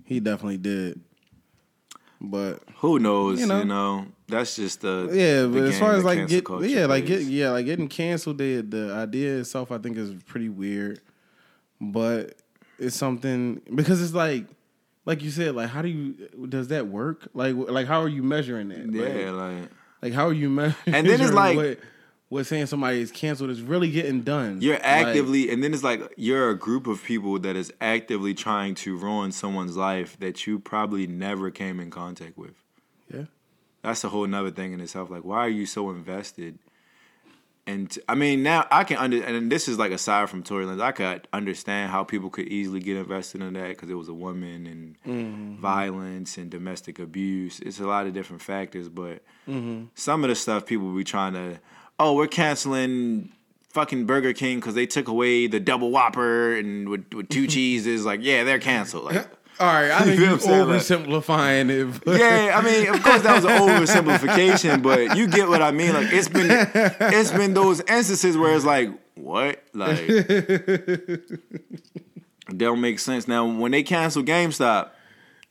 he 0.04 0.20
definitely 0.20 0.58
did. 0.58 1.00
But 2.20 2.62
Who 2.78 2.98
knows? 2.98 3.40
You 3.40 3.46
You 3.46 3.52
know. 3.52 3.62
know, 3.64 4.06
that's 4.28 4.56
just 4.56 4.80
the 4.80 5.10
yeah, 5.12 5.42
the 5.42 5.48
but 5.48 5.62
as 5.64 5.78
far 5.78 5.92
as 5.94 6.04
like 6.04 6.28
get 6.28 6.44
yeah, 6.62 6.86
like 6.86 7.04
get 7.06 7.22
yeah, 7.22 7.50
like 7.50 7.66
getting 7.66 7.88
canceled, 7.88 8.38
the 8.38 8.62
the 8.62 8.92
idea 8.94 9.38
itself 9.40 9.70
I 9.70 9.78
think 9.78 9.96
is 9.98 10.14
pretty 10.24 10.48
weird. 10.48 11.00
But 11.80 12.36
it's 12.78 12.96
something 12.96 13.60
because 13.74 14.00
it's 14.02 14.14
like, 14.14 14.46
like 15.04 15.22
you 15.22 15.30
said, 15.30 15.54
like 15.54 15.68
how 15.68 15.82
do 15.82 15.88
you 15.88 16.14
does 16.48 16.68
that 16.68 16.86
work? 16.86 17.28
Like, 17.34 17.54
like 17.54 17.86
how 17.86 18.00
are 18.00 18.08
you 18.08 18.22
measuring 18.22 18.68
that? 18.70 18.90
Yeah, 18.90 19.30
like, 19.32 19.52
like 19.60 19.70
like 20.00 20.12
how 20.14 20.26
are 20.28 20.32
you 20.32 20.48
measuring? 20.48 20.74
And 20.94 21.06
then 21.06 21.20
it's 21.20 21.32
like- 21.32 21.56
what, 21.56 21.78
what 22.28 22.44
saying 22.46 22.66
somebody 22.66 23.00
is 23.00 23.12
canceled 23.12 23.50
is 23.50 23.62
really 23.62 23.90
getting 23.90 24.22
done. 24.22 24.60
you're 24.60 24.74
Like, 24.74 24.84
actively, 24.84 25.48
and 25.50 25.62
then 25.62 25.72
it's 25.72 25.84
like 25.84 26.02
you're 26.16 26.50
a 26.50 26.58
group 26.58 26.86
of 26.86 27.02
people 27.04 27.38
that 27.38 27.54
is 27.56 27.72
actively 27.80 28.34
trying 28.34 28.74
to 28.76 28.96
ruin 28.96 29.30
someone's 29.32 29.76
life 29.76 30.18
that 30.18 30.46
you 30.46 30.58
probably 30.58 31.06
never 31.06 31.50
came 31.50 31.78
in 31.80 31.90
contact 31.90 32.36
with. 32.36 32.54
yeah. 33.12 33.24
That's 33.82 34.02
a 34.02 34.08
whole 34.08 34.26
nother 34.26 34.50
thing 34.50 34.72
in 34.72 34.80
itself. 34.80 35.10
Like, 35.10 35.24
why 35.24 35.38
are 35.38 35.48
you 35.48 35.64
so 35.66 35.90
invested? 35.90 36.58
And 37.68 37.90
t- 37.90 38.00
I 38.08 38.14
mean, 38.16 38.42
now 38.42 38.66
I 38.70 38.82
can 38.84 38.96
under, 38.96 39.22
and 39.22 39.50
this 39.50 39.68
is 39.68 39.78
like 39.78 39.90
aside 39.92 40.28
from 40.30 40.42
Tory 40.44 40.64
Lanez, 40.66 40.80
I 40.80 40.92
could 40.92 41.26
understand 41.32 41.90
how 41.90 42.02
people 42.04 42.30
could 42.30 42.46
easily 42.48 42.80
get 42.80 42.96
invested 42.96 43.42
in 43.42 43.54
that 43.54 43.68
because 43.68 43.88
it 43.90 43.94
was 43.94 44.08
a 44.08 44.14
woman 44.14 44.66
and 44.66 44.96
Mm-hmm. 45.06 45.60
violence 45.60 46.36
and 46.38 46.50
domestic 46.50 46.98
abuse. 46.98 47.60
It's 47.60 47.78
a 47.80 47.86
lot 47.86 48.06
of 48.06 48.12
different 48.12 48.42
factors, 48.42 48.88
but 48.88 49.22
Mm-hmm. 49.48 49.84
some 49.94 50.24
of 50.24 50.28
the 50.30 50.34
stuff 50.36 50.66
people 50.66 50.92
be 50.92 51.04
trying 51.04 51.34
to, 51.34 51.58
oh, 51.98 52.14
we're 52.14 52.26
canceling 52.26 53.30
fucking 53.70 54.06
Burger 54.06 54.32
King 54.32 54.58
because 54.58 54.74
they 54.74 54.86
took 54.86 55.08
away 55.08 55.46
the 55.46 55.60
double 55.60 55.90
Whopper 55.90 56.56
and 56.56 56.88
with, 56.88 57.12
with 57.12 57.28
two 57.28 57.46
cheeses. 57.48 58.04
Like, 58.06 58.20
yeah, 58.22 58.44
they're 58.44 58.58
canceled. 58.58 59.04
Like, 59.04 59.26
All 59.60 59.66
right, 59.66 59.90
I 59.90 60.00
think 60.00 60.18
You 60.20 60.26
you're 60.26 60.36
oversimplifying 60.36 61.70
it. 61.70 62.04
but- 62.04 62.18
yeah, 62.18 62.52
I 62.54 62.62
mean, 62.62 62.88
of 62.94 63.02
course 63.02 63.22
that 63.22 63.36
was 63.36 63.44
an 63.46 63.52
oversimplification, 63.52 64.82
but 64.82 65.16
you 65.16 65.26
get 65.28 65.48
what 65.48 65.62
I 65.62 65.70
mean. 65.70 65.94
Like 65.94 66.12
it's 66.12 66.28
been 66.28 66.48
it's 66.50 67.30
been 67.30 67.54
those 67.54 67.80
instances 67.80 68.36
where 68.36 68.54
it's 68.54 68.66
like, 68.66 68.90
what? 69.14 69.62
Like 69.72 70.06
don't 72.54 72.80
make 72.80 72.98
sense. 72.98 73.26
Now 73.26 73.46
when 73.46 73.72
they 73.72 73.82
canceled 73.82 74.26
GameStop, 74.26 74.90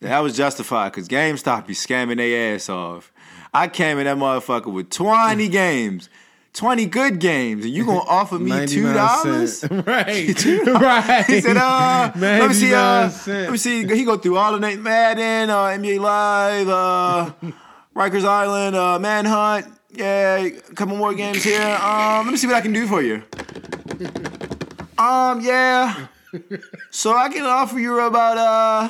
that 0.02 0.20
was 0.20 0.38
justified 0.38 0.92
because 0.92 1.08
GameStop 1.08 1.66
be 1.68 1.74
scamming 1.74 2.18
their 2.18 2.54
ass 2.56 2.70
off. 2.70 3.12
I 3.54 3.68
came 3.68 3.98
in 3.98 4.06
that 4.06 4.18
motherfucker 4.18 4.72
with 4.72 4.90
20 4.92 5.48
games. 5.50 6.10
20 6.56 6.86
good 6.86 7.20
games, 7.20 7.66
and 7.66 7.74
you 7.74 7.86
gonna 7.86 8.00
offer 8.08 8.40
me 8.40 8.66
two 8.66 8.84
99 8.84 8.96
dollars? 8.96 9.64
Right. 9.72 10.46
right. 10.68 11.26
He 11.26 11.42
said, 11.42 11.58
uh, 11.58 12.12
let 12.16 12.48
me 12.48 12.54
see, 12.54 12.74
uh, 12.74 13.12
let 13.28 13.52
me 13.52 13.58
see. 13.58 13.86
He 13.86 14.04
go 14.06 14.18
through 14.18 14.38
all 14.38 14.54
the 14.54 14.60
names, 14.60 14.82
Madden, 14.82 15.50
uh, 15.50 15.66
NBA 15.66 16.00
Live, 16.00 16.70
uh, 16.70 17.32
Rikers 17.96 18.26
Island, 18.26 18.76
uh, 18.76 18.98
Manhunt. 19.00 19.68
Yeah, 19.92 20.38
a 20.38 20.52
couple 20.76 20.98
more 20.98 21.14
games 21.14 21.44
here. 21.44 21.62
Um, 21.62 22.26
let 22.26 22.32
me 22.32 22.38
see 22.38 22.48
what 22.48 22.56
I 22.56 22.62
can 22.62 22.74
do 22.74 22.88
for 22.88 23.02
you. 23.02 23.24
Um, 24.98 25.42
yeah. 25.42 26.08
So 26.90 27.16
I 27.16 27.30
can 27.30 27.46
offer 27.46 27.80
you 27.80 28.00
about 28.00 28.38
uh, 28.38 28.90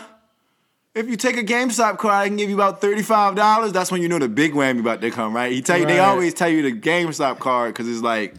if 0.95 1.09
you 1.09 1.17
take 1.17 1.37
a 1.37 1.43
GameStop 1.43 1.97
card, 1.97 2.13
I 2.13 2.27
can 2.27 2.37
give 2.37 2.49
you 2.49 2.55
about 2.55 2.81
thirty-five 2.81 3.35
dollars. 3.35 3.73
That's 3.73 3.91
when 3.91 4.01
you 4.01 4.07
know 4.07 4.19
the 4.19 4.29
big 4.29 4.53
whammy 4.53 4.79
about 4.79 5.01
to 5.01 5.11
come, 5.11 5.35
right? 5.35 5.51
He 5.51 5.61
tell 5.61 5.77
you, 5.77 5.85
they 5.85 5.99
always 5.99 6.33
tell 6.33 6.49
you 6.49 6.61
the 6.61 6.71
GameStop 6.71 7.39
card 7.39 7.73
because 7.73 7.87
it's 7.87 8.01
like. 8.01 8.35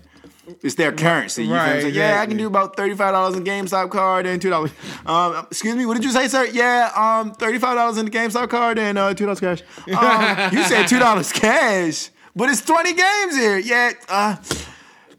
It's 0.62 0.76
their 0.76 0.92
currency. 0.92 1.44
You 1.44 1.54
Right? 1.54 1.92
Yeah, 1.92 2.20
I 2.20 2.26
can 2.26 2.36
do 2.36 2.46
about 2.46 2.76
thirty-five 2.76 3.12
dollars 3.12 3.36
in 3.36 3.42
GameStop 3.42 3.90
card 3.90 4.26
and 4.26 4.40
two 4.40 4.48
dollars. 4.48 4.70
Um, 5.04 5.44
excuse 5.50 5.74
me, 5.74 5.86
what 5.86 5.94
did 5.94 6.04
you 6.04 6.12
say, 6.12 6.28
sir? 6.28 6.44
Yeah, 6.44 6.92
um, 6.94 7.32
thirty-five 7.34 7.74
dollars 7.74 7.98
in 7.98 8.04
the 8.04 8.12
GameStop 8.12 8.48
card 8.48 8.78
and 8.78 8.96
uh, 8.96 9.12
two 9.12 9.24
dollars 9.24 9.40
cash. 9.40 9.62
Um, 9.88 10.54
you 10.54 10.62
said 10.62 10.86
two 10.86 11.00
dollars 11.00 11.32
cash, 11.32 12.10
but 12.36 12.48
it's 12.48 12.64
twenty 12.64 12.92
games 12.92 13.36
here. 13.36 13.58
Yeah, 13.58 13.94
uh, 14.08 14.36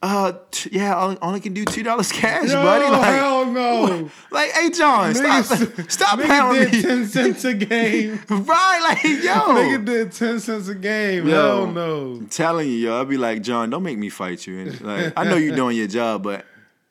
uh, 0.04 0.34
t- 0.52 0.70
yeah, 0.74 0.96
I 0.96 1.18
only, 1.22 1.40
can 1.40 1.54
do 1.54 1.66
two 1.66 1.82
dollars 1.84 2.12
cash, 2.12 2.50
No, 2.50 2.62
buddy. 2.62 2.86
Like, 2.90 3.06
hell 3.16 3.46
no. 3.46 4.10
like, 4.32 4.52
hey, 4.52 4.70
John, 4.70 5.16
stop, 5.16 5.46
Niggas- 5.46 5.92
stop 5.92 6.20
Nigga 6.20 6.28
pounding 6.28 6.72
me. 6.72 6.82
ten 6.82 7.08
cents 7.08 7.44
a 7.46 7.54
game. 7.54 8.20
right, 8.30 8.80
like, 8.84 9.04
yo. 9.04 9.34
Nigga 9.56 9.86
did 9.86 10.12
ten 10.12 10.40
cents 10.40 10.68
a 10.68 10.76
game. 10.76 11.28
Yo. 11.28 11.34
Hell 11.34 11.68
no. 11.68 12.12
I'm 12.18 12.28
telling 12.28 12.68
you, 12.70 12.76
yo, 12.76 12.98
I'll 12.98 13.06
be 13.06 13.18
like, 13.18 13.42
John, 13.42 13.70
don't 13.70 13.84
make 13.84 13.98
me 13.98 14.10
fight 14.10 14.46
you. 14.46 14.60
And 14.60 14.82
like, 14.82 15.14
I 15.18 15.24
know 15.24 15.36
you're 15.36 15.56
doing 15.56 15.76
your 15.78 15.88
job, 15.88 16.24
but 16.24 16.46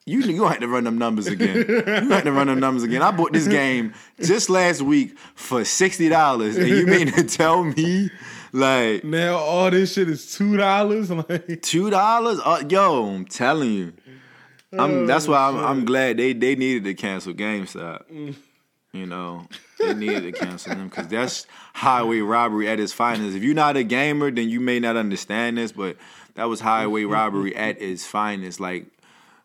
you 0.04 0.20
you 0.20 0.38
gonna 0.38 0.50
have 0.50 0.60
to 0.60 0.68
run 0.68 0.84
them 0.84 0.98
numbers 0.98 1.26
again. 1.26 1.56
You 1.56 1.82
gonna 1.82 2.14
have 2.14 2.24
to 2.24 2.32
run 2.32 2.46
them 2.46 2.60
numbers 2.60 2.82
again. 2.84 3.02
I 3.02 3.10
bought 3.10 3.32
this 3.32 3.48
game 3.48 3.92
just 4.20 4.48
last 4.50 4.80
week 4.82 5.18
for 5.34 5.64
sixty 5.64 6.08
dollars, 6.08 6.56
and 6.56 6.68
you 6.68 6.86
mean 6.86 7.10
to 7.12 7.24
tell 7.24 7.64
me 7.64 8.10
like 8.56 9.04
Now 9.04 9.36
all 9.36 9.70
this 9.70 9.92
shit 9.92 10.08
is 10.08 10.34
two 10.34 10.56
dollars. 10.56 11.10
Like 11.28 11.62
two 11.62 11.90
dollars? 11.90 12.40
Uh, 12.44 12.64
yo, 12.68 13.06
I'm 13.14 13.24
telling 13.24 13.72
you. 13.72 13.92
I'm, 14.72 15.06
that's 15.06 15.28
why 15.28 15.48
I'm, 15.48 15.56
I'm 15.56 15.84
glad 15.84 16.16
they, 16.18 16.32
they 16.32 16.54
needed 16.54 16.84
to 16.84 16.94
cancel 16.94 17.32
GameStop. 17.32 18.34
You 18.92 19.06
know, 19.06 19.46
they 19.78 19.94
needed 19.94 20.22
to 20.22 20.32
cancel 20.32 20.74
them 20.74 20.88
because 20.88 21.08
that's 21.08 21.46
highway 21.74 22.20
robbery 22.20 22.68
at 22.68 22.80
its 22.80 22.92
finest. 22.92 23.36
If 23.36 23.42
you're 23.42 23.54
not 23.54 23.76
a 23.76 23.84
gamer, 23.84 24.30
then 24.30 24.48
you 24.48 24.60
may 24.60 24.80
not 24.80 24.96
understand 24.96 25.58
this, 25.58 25.72
but 25.72 25.96
that 26.34 26.44
was 26.44 26.60
highway 26.60 27.04
robbery 27.04 27.54
at 27.54 27.80
its 27.80 28.06
finest. 28.06 28.58
Like 28.58 28.86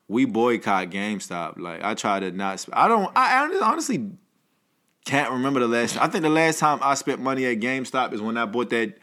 we 0.08 0.26
boycott 0.26 0.90
GameStop. 0.90 1.60
Like 1.60 1.84
I 1.84 1.94
try 1.96 2.20
to 2.20 2.32
not. 2.32 2.60
Sp- 2.64 2.74
I 2.74 2.88
don't. 2.88 3.12
I 3.16 3.40
hon- 3.40 3.64
honestly 3.64 4.10
can't 5.06 5.32
remember 5.32 5.60
the 5.60 5.68
last. 5.68 5.98
I 5.98 6.08
think 6.08 6.24
the 6.24 6.30
last 6.30 6.60
time 6.60 6.80
I 6.82 6.94
spent 6.94 7.20
money 7.20 7.46
at 7.46 7.60
GameStop 7.60 8.14
is 8.14 8.22
when 8.22 8.38
I 8.38 8.46
bought 8.46 8.70
that 8.70 8.98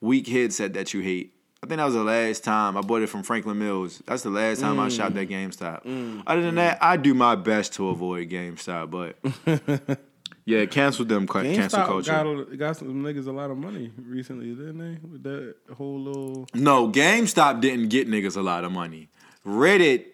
weak 0.00 0.26
headset 0.26 0.74
that 0.74 0.94
you 0.94 1.00
hate. 1.00 1.34
I 1.62 1.66
think 1.66 1.78
that 1.78 1.84
was 1.86 1.94
the 1.94 2.04
last 2.04 2.44
time 2.44 2.76
I 2.76 2.82
bought 2.82 3.02
it 3.02 3.08
from 3.08 3.24
Franklin 3.24 3.58
Mills. 3.58 4.00
That's 4.06 4.22
the 4.22 4.30
last 4.30 4.60
time 4.60 4.78
I 4.78 4.86
mm. 4.86 4.96
shopped 4.96 5.16
at 5.16 5.28
GameStop. 5.28 5.84
Mm. 5.84 6.22
Other 6.24 6.42
than 6.42 6.54
that, 6.54 6.78
I 6.80 6.96
do 6.96 7.14
my 7.14 7.34
best 7.34 7.72
to 7.74 7.88
avoid 7.88 8.30
GameStop, 8.30 8.90
but 8.90 9.98
yeah, 10.44 10.66
cancel 10.66 11.04
them. 11.04 11.26
ca- 11.26 11.42
Cancel 11.42 11.80
GameStop 11.80 11.86
culture. 11.86 12.12
got 12.12 12.58
got 12.58 12.76
some 12.76 13.02
niggas 13.02 13.26
a 13.26 13.32
lot 13.32 13.50
of 13.50 13.58
money 13.58 13.90
recently, 14.00 14.54
didn't 14.54 14.78
they? 14.78 15.08
With 15.08 15.22
that 15.24 15.56
whole 15.76 15.98
little. 15.98 16.46
no, 16.54 16.90
GameStop 16.90 17.60
didn't 17.60 17.88
get 17.88 18.08
niggas 18.08 18.36
a 18.36 18.42
lot 18.42 18.62
of 18.62 18.70
money. 18.70 19.08
Reddit, 19.44 20.04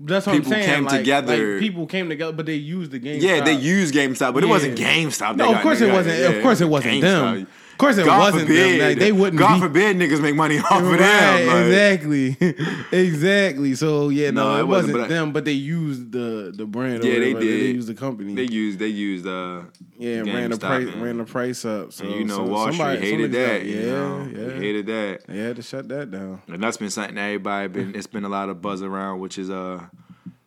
That's 0.00 0.26
what 0.26 0.32
People 0.32 0.54
I'm 0.54 0.58
saying. 0.58 0.74
came 0.74 0.84
like, 0.86 0.98
together. 0.98 1.52
like, 1.52 1.60
people 1.60 1.86
came 1.86 2.08
together, 2.08 2.32
but 2.32 2.46
they 2.46 2.54
used 2.56 2.90
the 2.90 2.98
GameStop. 2.98 3.22
yeah, 3.22 3.40
they 3.44 3.54
used 3.54 3.94
GameStop, 3.94 4.34
but 4.34 4.42
it 4.42 4.48
wasn't 4.48 4.76
GameStop. 4.76 5.36
No, 5.36 5.54
of 5.54 5.62
course 5.62 5.80
it 5.80 5.92
wasn't. 5.92 6.18
yeah, 6.18 6.30
of 6.30 6.42
course 6.42 6.60
it 6.60 6.68
wasn't 6.68 6.94
GameStop. 6.94 7.34
them. 7.34 7.46
Of 7.82 7.86
course 7.86 7.98
it 7.98 8.04
God 8.06 8.20
wasn't 8.32 8.42
forbid, 8.48 8.80
them. 8.80 8.88
Like, 8.88 8.98
they 8.98 9.10
wouldn't 9.10 9.38
God 9.40 9.54
be. 9.54 9.60
forbid 9.66 9.96
niggas 9.96 10.20
make 10.22 10.36
money 10.36 10.58
off 10.70 10.70
of 10.70 10.84
them. 10.84 11.46
like- 11.48 11.66
exactly, 11.66 12.36
exactly. 12.92 13.74
So 13.74 14.08
yeah, 14.08 14.30
no, 14.30 14.52
No, 14.54 14.60
it, 14.60 14.68
wasn't, 14.68 14.92
but 14.92 15.02
I- 15.02 15.08
them, 15.08 15.32
but 15.32 15.44
they 15.44 15.52
used 15.52 16.12
the 16.12 16.52
the 16.56 16.64
brand. 16.64 17.02
Or 17.02 17.08
Yeah, 17.08 17.14
they 17.18 17.34
whatever. 17.34 17.40
They 17.40 17.46
did. 17.60 17.74
used 17.76 17.88
the 17.88 17.94
company. 17.94 18.34
They 18.36 18.44
used 18.44 18.78
they 18.78 18.86
used 18.86 19.26
uh 19.26 19.62
yeah, 19.98 20.20
ran 20.20 20.50
the 20.50 20.58
price 20.58 20.86
ran 20.94 21.18
the 21.18 21.24
price 21.24 21.64
up. 21.64 21.92
So 21.92 22.04
and 22.04 22.14
you 22.14 22.24
know 22.24 22.36
so 22.36 22.44
Wall 22.44 22.68
somebody- 22.68 22.98
Street 22.98 23.10
hated 23.10 23.32
that. 23.32 23.58
got- 23.58 23.66
you 23.66 23.76
yeah, 23.80 23.86
know? 23.86 24.28
yeah. 24.32 24.46
They 24.46 24.54
hated 24.58 24.86
that. 24.86 25.26
They 25.26 25.38
had 25.38 25.56
to 25.56 25.62
shut 25.62 25.88
that 25.88 26.10
down. 26.12 26.40
And 26.46 26.62
that's 26.62 26.76
been 26.76 26.90
something 26.90 27.18
everybody 27.18 27.66
been 27.68 27.94
it's 27.96 28.06
been 28.06 28.24
a 28.24 28.28
lot 28.28 28.48
of 28.48 28.62
buzz 28.62 28.80
around, 28.82 29.18
which 29.18 29.38
is 29.38 29.50
uh 29.50 29.86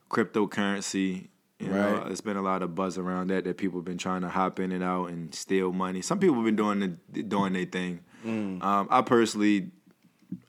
cryptocurrency. 0.09 1.27
You 1.59 1.69
know, 1.69 1.75
Right. 2.01 2.11
it's 2.11 2.21
been 2.21 2.35
a 2.37 2.41
lot 2.41 2.61
of 2.63 2.75
buzz 2.75 2.97
around 2.97 3.27
that 3.27 3.45
that 3.45 3.57
people 3.57 3.79
have 3.79 3.85
been 3.85 3.97
trying 3.97 4.21
to 4.21 4.29
hop 4.29 4.59
in 4.59 4.71
and 4.73 4.83
out 4.83 5.09
and 5.09 5.33
steal 5.33 5.71
money. 5.71 6.01
Some 6.01 6.19
people 6.19 6.35
have 6.35 6.43
been 6.45 6.57
doing 6.57 6.79
the, 7.11 7.23
doing 7.23 7.53
their 7.53 7.65
thing. 7.65 8.01
Mm. 8.25 8.61
Um, 8.61 8.87
I 8.91 9.01
personally, 9.01 9.71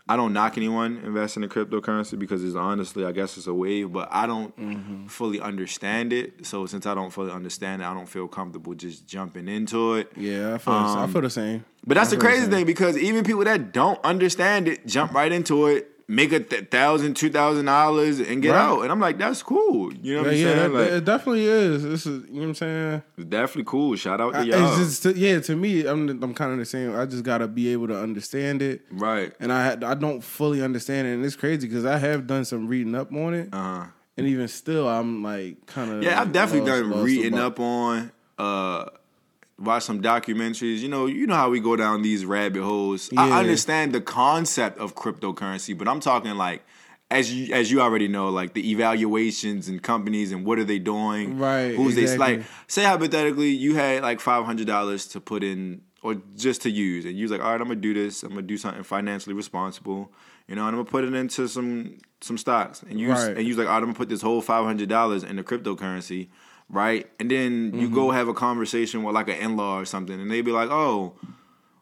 I 0.09 0.17
don't 0.17 0.33
knock 0.33 0.57
anyone 0.57 0.99
investing 1.05 1.45
in 1.45 1.49
cryptocurrency 1.49 2.19
because 2.19 2.43
it's 2.43 2.57
honestly, 2.57 3.05
I 3.05 3.13
guess 3.13 3.37
it's 3.37 3.47
a 3.47 3.55
wave, 3.55 3.93
but 3.93 4.09
I 4.11 4.27
don't 4.27 4.57
Mm-hmm. 4.57 5.07
fully 5.07 5.41
understand 5.41 6.13
it. 6.13 6.45
So 6.45 6.67
since 6.67 6.87
I 6.87 6.95
don't 6.95 7.11
fully 7.11 7.31
understand 7.31 7.83
it, 7.83 7.85
I 7.85 7.95
don't 7.95 8.09
feel 8.09 8.27
comfortable 8.27 8.75
just 8.75 9.07
jumping 9.07 9.47
into 9.47 9.95
it. 9.95 10.11
Yeah, 10.17 10.55
I 10.55 10.59
feel 10.59 10.75
the, 10.75 10.81
I 10.99 11.03
Um, 11.05 11.13
feel 11.13 11.23
the 11.23 11.31
same. 11.31 11.65
But 11.87 11.95
that's 11.95 12.11
the 12.11 12.17
crazy 12.17 12.43
same. 12.43 12.51
thing 12.51 12.67
because 12.67 12.99
even 12.99 13.23
people 13.25 13.45
that 13.45 13.73
don't 13.73 14.01
understand 14.05 14.67
it 14.67 14.87
jump 14.87 15.13
right 15.13 15.31
into 15.31 15.67
it, 15.69 15.89
make 16.09 16.31
a 16.33 16.39
th- 16.41 16.71
thousand, 16.71 17.15
two 17.15 17.31
thousand 17.31 17.65
dollars, 17.65 18.21
and 18.21 18.41
get 18.41 18.51
Right. 18.51 18.61
out. 18.61 18.83
And 18.83 18.93
I'm 18.93 19.01
like, 19.01 19.19
that's 19.19 19.43
cool. 19.43 19.93
You 19.95 20.15
know 20.17 20.23
what 20.23 20.37
Yeah, 20.37 20.51
I'm 20.51 20.57
saying? 20.57 20.73
that, 20.73 20.79
like, 20.79 20.91
it 20.93 21.05
definitely 21.05 21.47
is. 21.47 21.83
This 21.83 22.07
is 22.07 22.25
you 22.29 22.35
know 22.35 22.41
what 22.43 22.47
I'm 22.49 22.55
saying. 22.55 23.03
it's 23.19 23.27
definitely 23.27 23.65
cool. 23.65 23.97
Shout 23.97 24.21
out 24.21 24.33
to 24.35 24.39
I- 24.39 24.43
y'all. 24.43 24.77
Just 24.77 25.05
yeah, 25.17 25.41
to 25.41 25.57
me, 25.57 25.85
I'm 25.87 26.09
I'm 26.23 26.33
kind 26.35 26.53
of 26.53 26.59
the 26.59 26.65
same. 26.65 26.95
I 26.97 27.07
just 27.07 27.25
gotta 27.25 27.49
be 27.49 27.73
able 27.73 27.89
to 27.89 27.99
understand 28.01 28.63
it, 28.63 28.83
right. 28.91 29.33
and 29.41 29.53
I 29.53 29.73
I 29.73 29.95
don't 29.95 30.23
fully 30.23 30.63
understand 30.63 31.09
it, 31.09 31.15
and 31.15 31.25
it's 31.25 31.37
crazy 31.37 31.67
because 31.67 31.85
I 31.85 31.99
have 31.99 32.27
done 32.27 32.45
some 32.45 32.69
reading 32.69 32.95
up 32.95 33.13
on 33.13 33.35
it, 33.35 33.49
Uh 33.53 33.57
huh. 33.81 33.87
and 34.17 34.27
even 34.29 34.47
still, 34.49 34.89
I'm 34.89 35.23
like 35.25 35.67
kind 35.67 35.91
of 35.91 36.03
Yeah, 36.05 36.21
I've 36.21 36.31
definitely 36.33 36.71
done 36.71 37.03
reading 37.03 37.39
up 37.39 37.59
on, 37.59 38.13
uh, 38.39 38.85
watch 39.59 39.85
some 39.85 40.03
documentaries. 40.03 40.79
You 40.79 40.89
know, 40.89 41.07
you 41.07 41.27
know 41.27 41.35
how 41.35 41.51
we 41.51 41.61
go 41.61 41.77
down 41.77 42.03
these 42.03 42.25
rabbit 42.25 42.63
holes. 42.63 43.11
Yeah. 43.13 43.23
I 43.23 43.41
understand 43.41 43.93
the 43.93 44.01
concept 44.01 44.79
of 44.79 44.95
cryptocurrency, 44.95 45.77
but 45.77 45.89
I'm 45.89 46.01
talking 46.01 46.33
like. 46.37 46.65
As 47.09 47.33
you 47.33 47.55
as 47.55 47.71
you 47.71 47.81
already 47.81 48.09
know, 48.09 48.31
like 48.31 48.53
the 48.55 48.69
evaluations 48.73 49.69
and 49.69 49.81
companies 49.81 50.33
and 50.33 50.45
what 50.45 50.59
are 50.59 50.65
they 50.65 50.81
doing? 50.81 51.39
Right, 51.39 51.73
Who's 51.77 51.95
they 51.95 52.17
like? 52.17 52.43
Say 52.67 52.83
hypothetically, 52.83 53.51
you 53.51 53.77
had 53.77 54.03
like 54.03 54.19
five 54.19 54.45
hundred 54.45 54.67
dollars 54.67 55.07
to 55.09 55.21
put 55.21 55.45
in 55.45 55.83
or 56.03 56.17
just 56.37 56.63
to 56.63 56.71
use, 56.71 57.05
and 57.05 57.17
you 57.17 57.23
was 57.23 57.31
like, 57.31 57.41
all 57.41 57.53
right, 57.53 57.61
I'm 57.61 57.69
gonna 57.69 57.79
do 57.81 57.95
this. 57.95 58.25
I'm 58.25 58.31
gonna 58.31 58.43
do 58.43 58.57
something 58.57 58.83
financially 58.83 59.37
responsible, 59.37 60.13
you 60.49 60.57
know, 60.57 60.63
and 60.63 60.71
I'm 60.71 60.83
gonna 60.83 60.91
put 60.91 61.05
it 61.05 61.15
into 61.15 61.47
some 61.47 61.99
some 62.21 62.37
stocks, 62.37 62.83
and 62.83 62.99
you 62.99 63.13
Right. 63.13 63.37
and 63.37 63.43
you 63.47 63.51
was 63.51 63.59
like, 63.59 63.69
all 63.69 63.75
right, 63.75 63.79
I'm 63.79 63.85
gonna 63.85 63.95
put 63.95 64.09
this 64.09 64.23
whole 64.23 64.41
five 64.41 64.65
hundred 64.65 64.89
dollars 64.89 65.23
in 65.23 65.37
the 65.37 65.45
cryptocurrency. 65.45 66.27
Right? 66.69 67.09
And 67.21 67.31
then 67.31 67.73
you 67.75 67.89
go 67.89 68.07
mm-hmm. 68.07 68.17
have 68.17 68.29
a 68.29 68.35
conversation 68.35 69.03
with 69.03 69.15
like 69.15 69.29
an 69.29 69.37
in 69.37 69.57
law 69.57 69.79
or 69.79 69.85
something, 69.85 70.21
and 70.21 70.31
they 70.31 70.41
be 70.41 70.53
like, 70.53 70.71
"Oh, 70.71 71.15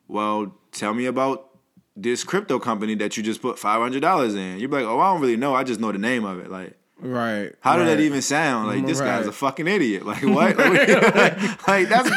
well, 0.08 0.54
tell 0.72 0.94
me 0.94 1.06
about 1.06 1.50
this 1.96 2.24
crypto 2.24 2.58
company 2.58 2.94
that 2.96 3.16
you 3.16 3.22
just 3.22 3.40
put 3.42 3.58
five 3.58 3.80
hundred 3.80 4.00
dollars 4.00 4.34
in." 4.34 4.58
You'd 4.58 4.70
be 4.70 4.76
like, 4.78 4.86
"Oh, 4.86 5.00
I 5.00 5.12
don't 5.12 5.20
really 5.20 5.36
know. 5.36 5.54
I 5.54 5.64
just 5.64 5.80
know 5.80 5.92
the 5.92 5.98
name 5.98 6.24
of 6.24 6.38
it." 6.38 6.50
Like, 6.50 6.76
Right. 7.04 7.52
how 7.60 7.76
did 7.76 7.86
that 7.88 8.00
even 8.00 8.22
sound? 8.22 8.68
Like, 8.68 8.86
this 8.86 9.00
guy's 9.00 9.26
a 9.26 9.32
fucking 9.32 9.68
idiot. 9.68 10.06
Like, 10.06 10.22
what? 10.22 10.56
like, 10.58 11.68
like, 11.68 11.88
that's 11.88 12.08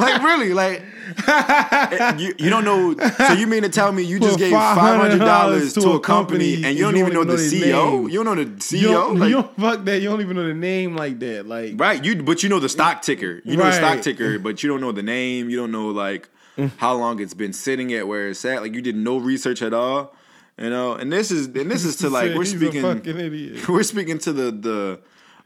like 0.00 0.22
really 0.22 0.52
like. 0.52 0.82
You, 2.18 2.34
you 2.38 2.50
don't 2.50 2.64
know. 2.64 2.94
So 3.18 3.32
you 3.34 3.46
mean 3.46 3.62
to 3.62 3.68
tell 3.68 3.92
me 3.92 4.02
you 4.02 4.18
just 4.18 4.38
gave 4.38 4.52
five 4.52 4.76
hundred 5.00 5.18
dollars 5.18 5.72
to 5.74 5.90
a 5.92 6.00
company 6.00 6.64
and 6.64 6.76
you 6.76 6.84
don't 6.84 6.96
even 6.96 7.12
know 7.12 7.24
the 7.24 7.34
CEO? 7.36 7.92
name. 8.00 8.08
You 8.08 8.24
don't 8.24 8.36
know 8.36 8.44
the 8.44 8.50
CEO? 8.56 8.80
You 8.80 8.88
don't, 8.88 9.18
Like- 9.18 9.28
you 9.28 9.34
don't 9.36 9.56
fuck 9.56 9.84
that. 9.84 10.00
You 10.02 10.08
don't 10.08 10.20
even 10.20 10.36
know 10.36 10.46
the 10.48 10.54
name 10.54 10.96
like 10.96 11.18
that. 11.20 11.46
Like 11.46 11.74
Right, 11.76 12.02
you 12.04 12.22
but 12.22 12.42
you 12.42 12.48
know 12.48 12.58
the 12.58 12.68
stock 12.68 13.02
ticker. 13.02 13.40
You 13.44 13.56
know 13.56 13.64
the 13.64 13.72
stock 13.72 13.98
Mm. 13.98 14.02
ticker, 14.02 14.38
but 14.40 14.62
you 14.62 14.68
don't 14.68 14.80
know 14.80 14.92
the 14.92 15.02
name. 15.02 15.48
You 15.48 15.56
don't 15.56 15.70
know 15.70 15.88
like 15.88 16.28
how 16.78 16.94
long 16.94 17.20
it's 17.20 17.34
been 17.34 17.52
sitting 17.52 17.92
at 17.92 18.08
where 18.08 18.28
it's 18.30 18.44
at. 18.44 18.62
Like 18.62 18.74
you 18.74 18.82
did 18.82 18.96
no 18.96 19.18
research 19.18 19.62
at 19.62 19.72
all. 19.74 20.14
You 20.58 20.70
know, 20.70 20.94
and 20.94 21.12
this 21.12 21.30
is 21.30 21.46
and 21.48 21.70
this 21.70 21.84
is 21.84 21.96
to 21.96 22.08
like 22.18 22.34
we're 22.34 22.44
speaking 22.44 22.82
we're 23.68 23.82
speaking 23.82 24.18
to 24.20 24.32
the 24.32 24.50
the 24.50 25.00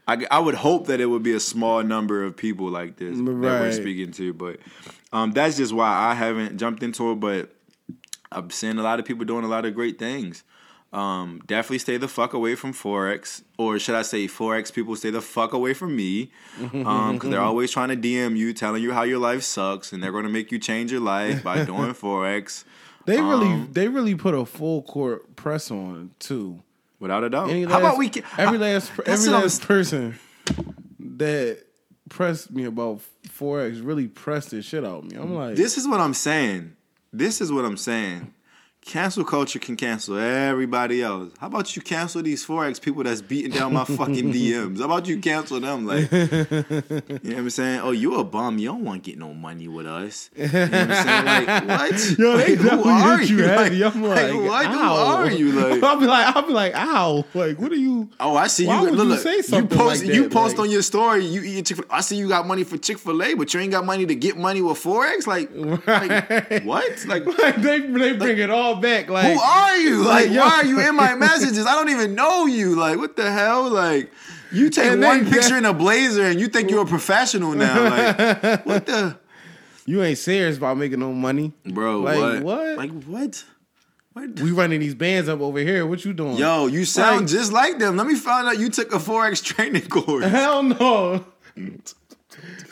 I, 0.07 0.25
I 0.31 0.39
would 0.39 0.55
hope 0.55 0.87
that 0.87 0.99
it 0.99 1.05
would 1.05 1.21
be 1.23 1.33
a 1.33 1.39
small 1.39 1.83
number 1.83 2.23
of 2.23 2.35
people 2.35 2.69
like 2.69 2.97
this 2.97 3.17
that 3.17 3.59
we're 3.61 3.71
speaking 3.71 4.11
to, 4.13 4.33
but 4.33 4.59
um, 5.13 5.31
that's 5.31 5.57
just 5.57 5.73
why 5.73 5.89
I 5.89 6.15
haven't 6.15 6.57
jumped 6.57 6.81
into 6.81 7.11
it. 7.11 7.19
But 7.19 7.53
I've 8.31 8.51
seen 8.53 8.79
a 8.79 8.83
lot 8.83 8.99
of 8.99 9.05
people 9.05 9.25
doing 9.25 9.43
a 9.43 9.47
lot 9.47 9.65
of 9.65 9.75
great 9.75 9.99
things. 9.99 10.43
Um, 10.93 11.39
definitely 11.45 11.77
stay 11.79 11.95
the 11.95 12.09
fuck 12.09 12.33
away 12.33 12.55
from 12.55 12.73
forex, 12.73 13.43
or 13.57 13.79
should 13.79 13.95
I 13.95 14.01
say, 14.01 14.27
forex 14.27 14.73
people 14.73 14.93
stay 14.97 15.09
the 15.09 15.21
fuck 15.21 15.53
away 15.53 15.73
from 15.73 15.95
me, 15.95 16.31
Um, 16.59 17.13
because 17.13 17.29
they're 17.29 17.39
always 17.39 17.71
trying 17.71 17.89
to 17.89 17.95
DM 17.95 18.35
you, 18.35 18.51
telling 18.53 18.83
you 18.83 18.91
how 18.91 19.03
your 19.03 19.19
life 19.19 19.43
sucks, 19.43 19.93
and 19.93 20.03
they're 20.03 20.11
going 20.11 20.25
to 20.25 20.29
make 20.29 20.51
you 20.51 20.59
change 20.59 20.91
your 20.91 20.99
life 20.99 21.43
by 21.43 21.63
doing 21.71 21.93
forex. 21.93 22.65
They 23.05 23.19
really, 23.21 23.47
Um, 23.47 23.69
they 23.71 23.87
really 23.87 24.15
put 24.15 24.33
a 24.33 24.45
full 24.45 24.83
court 24.83 25.35
press 25.35 25.71
on 25.71 26.11
too. 26.19 26.61
Without 26.99 27.23
a 27.23 27.29
doubt. 27.29 27.49
Any 27.49 27.63
how 27.63 27.69
last, 27.71 27.79
about 27.81 27.97
we? 27.97 28.09
Can, 28.09 28.23
every 28.37 28.57
I- 28.57 28.73
last 28.73 28.91
every 29.05 29.29
last 29.29 29.63
person 29.63 30.19
that 30.99 31.59
pressed 32.09 32.51
me 32.51 32.65
about 32.65 32.99
forex 33.27 33.83
really 33.83 34.07
pressed 34.07 34.51
this 34.51 34.65
shit 34.65 34.83
out 34.85 34.99
of 34.99 35.11
me. 35.11 35.17
I'm 35.17 35.33
like, 35.33 35.55
This 35.55 35.77
is 35.77 35.87
what 35.87 35.99
I'm 35.99 36.13
saying. 36.13 36.75
This 37.11 37.41
is 37.41 37.51
what 37.51 37.65
I'm 37.65 37.77
saying. 37.77 38.33
Cancel 38.83 39.23
culture 39.23 39.59
can 39.59 39.75
cancel 39.77 40.17
everybody 40.17 41.03
else. 41.03 41.31
How 41.37 41.45
about 41.47 41.75
you 41.75 41.83
cancel 41.83 42.23
these 42.23 42.43
forex 42.45 42.81
people 42.81 43.03
that's 43.03 43.21
beating 43.21 43.51
down 43.51 43.73
my 43.73 43.85
fucking 43.85 44.33
DMs? 44.33 44.79
How 44.79 44.85
about 44.85 45.07
you 45.07 45.19
cancel 45.19 45.59
them? 45.59 45.85
Like, 45.85 46.11
you 46.11 46.17
know 46.19 47.01
what 47.11 47.23
I'm 47.23 47.49
saying? 47.51 47.81
Oh, 47.81 47.91
you 47.91 48.15
a 48.15 48.23
bum. 48.23 48.57
You 48.57 48.69
don't 48.69 48.83
want 48.83 49.03
to 49.03 49.09
get 49.11 49.19
no 49.19 49.35
money 49.35 49.67
with 49.67 49.85
us. 49.85 50.31
You 50.35 50.47
know 50.47 50.61
what 50.63 50.73
I'm 50.73 50.93
saying? 50.93 51.67
Like, 51.67 51.67
what? 51.67 52.19
Yo, 52.19 52.35
like, 52.35 52.57
who 52.57 52.89
are 52.89 53.21
you 53.21 53.37
you? 53.37 53.43
heavy. 53.43 53.83
I'm 53.83 54.01
like, 54.01 54.33
what? 54.33 54.65
Who 54.65 54.81
are 54.81 55.29
you? 55.31 55.51
Like, 55.51 55.83
I'll 55.83 55.99
be 55.99 56.05
like, 56.07 56.35
I'll 56.35 56.47
be 56.47 56.53
like, 56.53 56.73
ow, 56.75 57.23
like, 57.35 57.59
what 57.59 57.71
are 57.71 57.75
you? 57.75 58.09
Oh, 58.19 58.35
I 58.35 58.47
see 58.47 58.65
Why 58.65 58.79
you. 58.81 58.89
would 58.89 58.93
Look, 58.95 59.09
you 59.09 59.17
say 59.17 59.35
you 59.37 59.43
something 59.43 59.77
post 59.77 60.03
like 60.03 60.13
you 60.13 60.27
post 60.27 60.57
Like- 60.57 60.65
on 60.67 60.71
your 60.71 60.81
story. 60.81 61.23
You 61.23 61.43
eat 61.43 61.67
Chick. 61.67 61.77
I 61.91 62.01
see 62.01 62.15
you 62.17 62.27
got 62.27 62.47
money 62.47 62.63
for 62.63 62.77
Chick 62.77 62.97
Fil 62.97 63.21
A, 63.21 63.35
but 63.35 63.53
you 63.53 63.59
ain't 63.59 63.71
got 63.71 63.85
money 63.85 64.07
to 64.07 64.15
get 64.15 64.37
money 64.37 64.61
with 64.63 64.83
forex. 64.83 65.27
Like, 65.27 65.51
like 65.55 66.63
what? 66.65 67.05
Like, 67.05 67.25
Like 67.27 67.55
they 67.61 67.79
they 67.81 68.13
bring 68.13 68.39
it 68.39 68.49
all 68.49 68.70
back. 68.75 69.09
Like 69.09 69.33
who 69.33 69.39
are 69.39 69.77
you? 69.77 70.03
Like, 70.11 70.29
like, 70.29 70.37
why 70.37 70.57
are 70.61 70.65
you 70.65 70.79
in 70.79 70.95
my 70.95 71.15
messages? 71.15 71.65
I 71.65 71.73
don't 71.75 71.89
even 71.89 72.15
know 72.15 72.45
you. 72.45 72.75
Like, 72.75 72.97
what 72.97 73.15
the 73.15 73.31
hell? 73.31 73.69
Like, 73.69 74.11
you 74.51 74.69
take 74.69 74.91
And 74.91 75.01
one 75.01 75.29
picture 75.29 75.57
in 75.57 75.65
a 75.65 75.73
blazer 75.73 76.23
and 76.23 76.39
you 76.39 76.47
think 76.47 76.69
you're 76.69 76.83
a 76.83 76.87
professional 76.87 77.53
now. 77.53 77.83
Like, 77.83 78.65
what 78.65 78.85
the, 78.85 79.17
you 79.85 80.03
ain't 80.03 80.17
serious 80.17 80.57
about 80.57 80.77
making 80.77 80.99
no 80.99 81.11
money, 81.13 81.53
bro? 81.65 81.99
Like, 82.01 82.17
what? 82.17 82.43
what? 82.43 82.77
Like 82.77 83.03
what? 83.03 83.43
What? 84.13 84.39
We 84.41 84.51
running 84.51 84.81
these 84.81 84.93
bands 84.95 85.29
up 85.29 85.39
over 85.39 85.59
here. 85.59 85.85
What 85.87 86.03
you 86.03 86.11
doing? 86.13 86.35
Yo, 86.35 86.67
you 86.67 86.83
sound 86.83 87.21
Like- 87.21 87.29
just 87.29 87.53
like 87.53 87.79
them. 87.79 87.95
Let 87.95 88.07
me 88.07 88.15
find 88.15 88.45
out 88.47 88.59
you 88.59 88.69
took 88.69 88.93
a 88.93 88.97
forex 88.97 89.41
training 89.43 89.83
course. 89.87 90.25
Hell 90.25 90.63
no. 90.63 91.25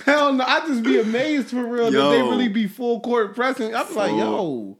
Hell 0.05 0.33
no. 0.33 0.43
I 0.43 0.65
just 0.67 0.83
be 0.83 0.99
amazed 0.99 1.47
for 1.49 1.63
real 1.65 1.91
that 1.91 2.09
they 2.09 2.21
really 2.21 2.49
be 2.49 2.67
full 2.67 2.99
court 2.99 3.35
pressing. 3.35 3.73
I'm 3.73 3.93
like, 3.95 4.11
yo, 4.11 4.77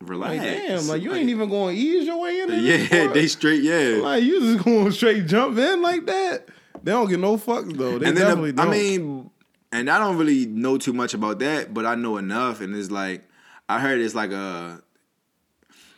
Relax. 0.00 0.36
like 0.36 0.42
damn, 0.42 0.88
like 0.88 1.02
you 1.02 1.14
ain't 1.14 1.30
even 1.30 1.48
going 1.48 1.74
to 1.74 1.80
ease 1.80 2.06
your 2.06 2.20
way 2.20 2.40
in. 2.40 2.50
Yeah, 2.50 3.06
they 3.12 3.26
straight. 3.28 3.62
Yeah. 3.62 4.00
like 4.02 4.22
you 4.22 4.40
just 4.40 4.64
going 4.64 4.92
straight 4.92 5.26
jump 5.26 5.56
in 5.56 5.80
like 5.80 6.04
that. 6.06 6.48
They 6.82 6.92
don't 6.92 7.08
get 7.08 7.18
no 7.18 7.36
fucks 7.36 7.74
though. 7.76 7.98
They 7.98 8.08
and 8.08 8.16
then 8.16 8.26
definitely 8.26 8.50
the, 8.52 8.62
I 8.62 8.68
mean, 8.68 9.30
and 9.72 9.90
I 9.90 9.98
don't 9.98 10.18
really 10.18 10.46
know 10.46 10.76
too 10.76 10.92
much 10.92 11.14
about 11.14 11.38
that, 11.38 11.72
but 11.72 11.86
I 11.86 11.94
know 11.94 12.18
enough. 12.18 12.60
And 12.60 12.76
it's 12.76 12.90
like 12.90 13.22
I 13.68 13.80
heard 13.80 14.00
it's 14.00 14.14
like 14.14 14.32
a 14.32 14.82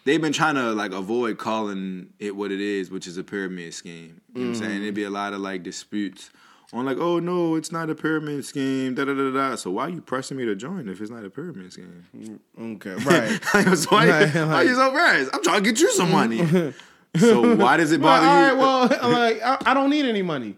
they've 0.05 0.21
been 0.21 0.33
trying 0.33 0.55
to 0.55 0.73
like 0.73 0.93
avoid 0.93 1.39
calling 1.39 2.11
it 2.21 2.37
what 2.37 2.53
it 2.53 2.61
is, 2.61 2.91
which 2.91 3.07
is 3.07 3.19
a 3.19 3.25
pyramid 3.25 3.75
scheme. 3.75 4.21
You 4.35 4.43
know 4.43 4.51
what 4.51 4.57
I'm 4.59 4.63
mm. 4.63 4.67
saying? 4.67 4.83
There'd 4.83 4.95
be 4.95 5.05
a 5.05 5.11
lot 5.11 5.33
of 5.33 5.41
like 5.41 5.65
disputes 5.65 6.31
on 6.73 6.85
like, 6.85 6.99
oh 6.99 7.19
no, 7.19 7.55
it's 7.55 7.73
not 7.73 7.89
a 7.91 7.95
pyramid 7.95 8.45
scheme. 8.45 8.95
Da 8.95 9.05
da 9.05 9.15
da 9.15 9.31
da. 9.31 9.57
So 9.57 9.71
why 9.71 9.85
are 9.87 9.89
you 9.91 10.01
pressing 10.03 10.37
me 10.37 10.45
to 10.45 10.55
join 10.55 10.89
if 10.89 11.01
it's 11.01 11.11
not 11.11 11.25
a 11.25 11.31
pyramid 11.31 11.73
scheme? 11.73 12.41
okay, 12.61 12.95
right. 13.05 13.41
like, 13.55 13.77
so 13.77 13.91
why, 13.91 14.09
Right, 14.09 14.35
why 14.35 14.43
like- 14.45 14.69
you 14.69 14.75
so 14.75 14.91
pressed? 14.91 15.31
I'm 15.35 15.43
trying 15.43 15.63
to 15.65 15.71
get 15.71 15.81
you 15.81 15.91
some 15.93 16.11
money. 16.11 16.73
so 17.17 17.55
why 17.57 17.77
does 17.79 17.91
it 17.93 18.01
bother 18.03 18.27
all 18.27 18.39
you? 18.41 18.47
right, 18.49 18.57
well, 18.59 19.11
like 19.13 19.43
I, 19.43 19.59
I 19.71 19.75
don't 19.75 19.91
need 19.91 20.05
any 20.05 20.23
money. 20.23 20.57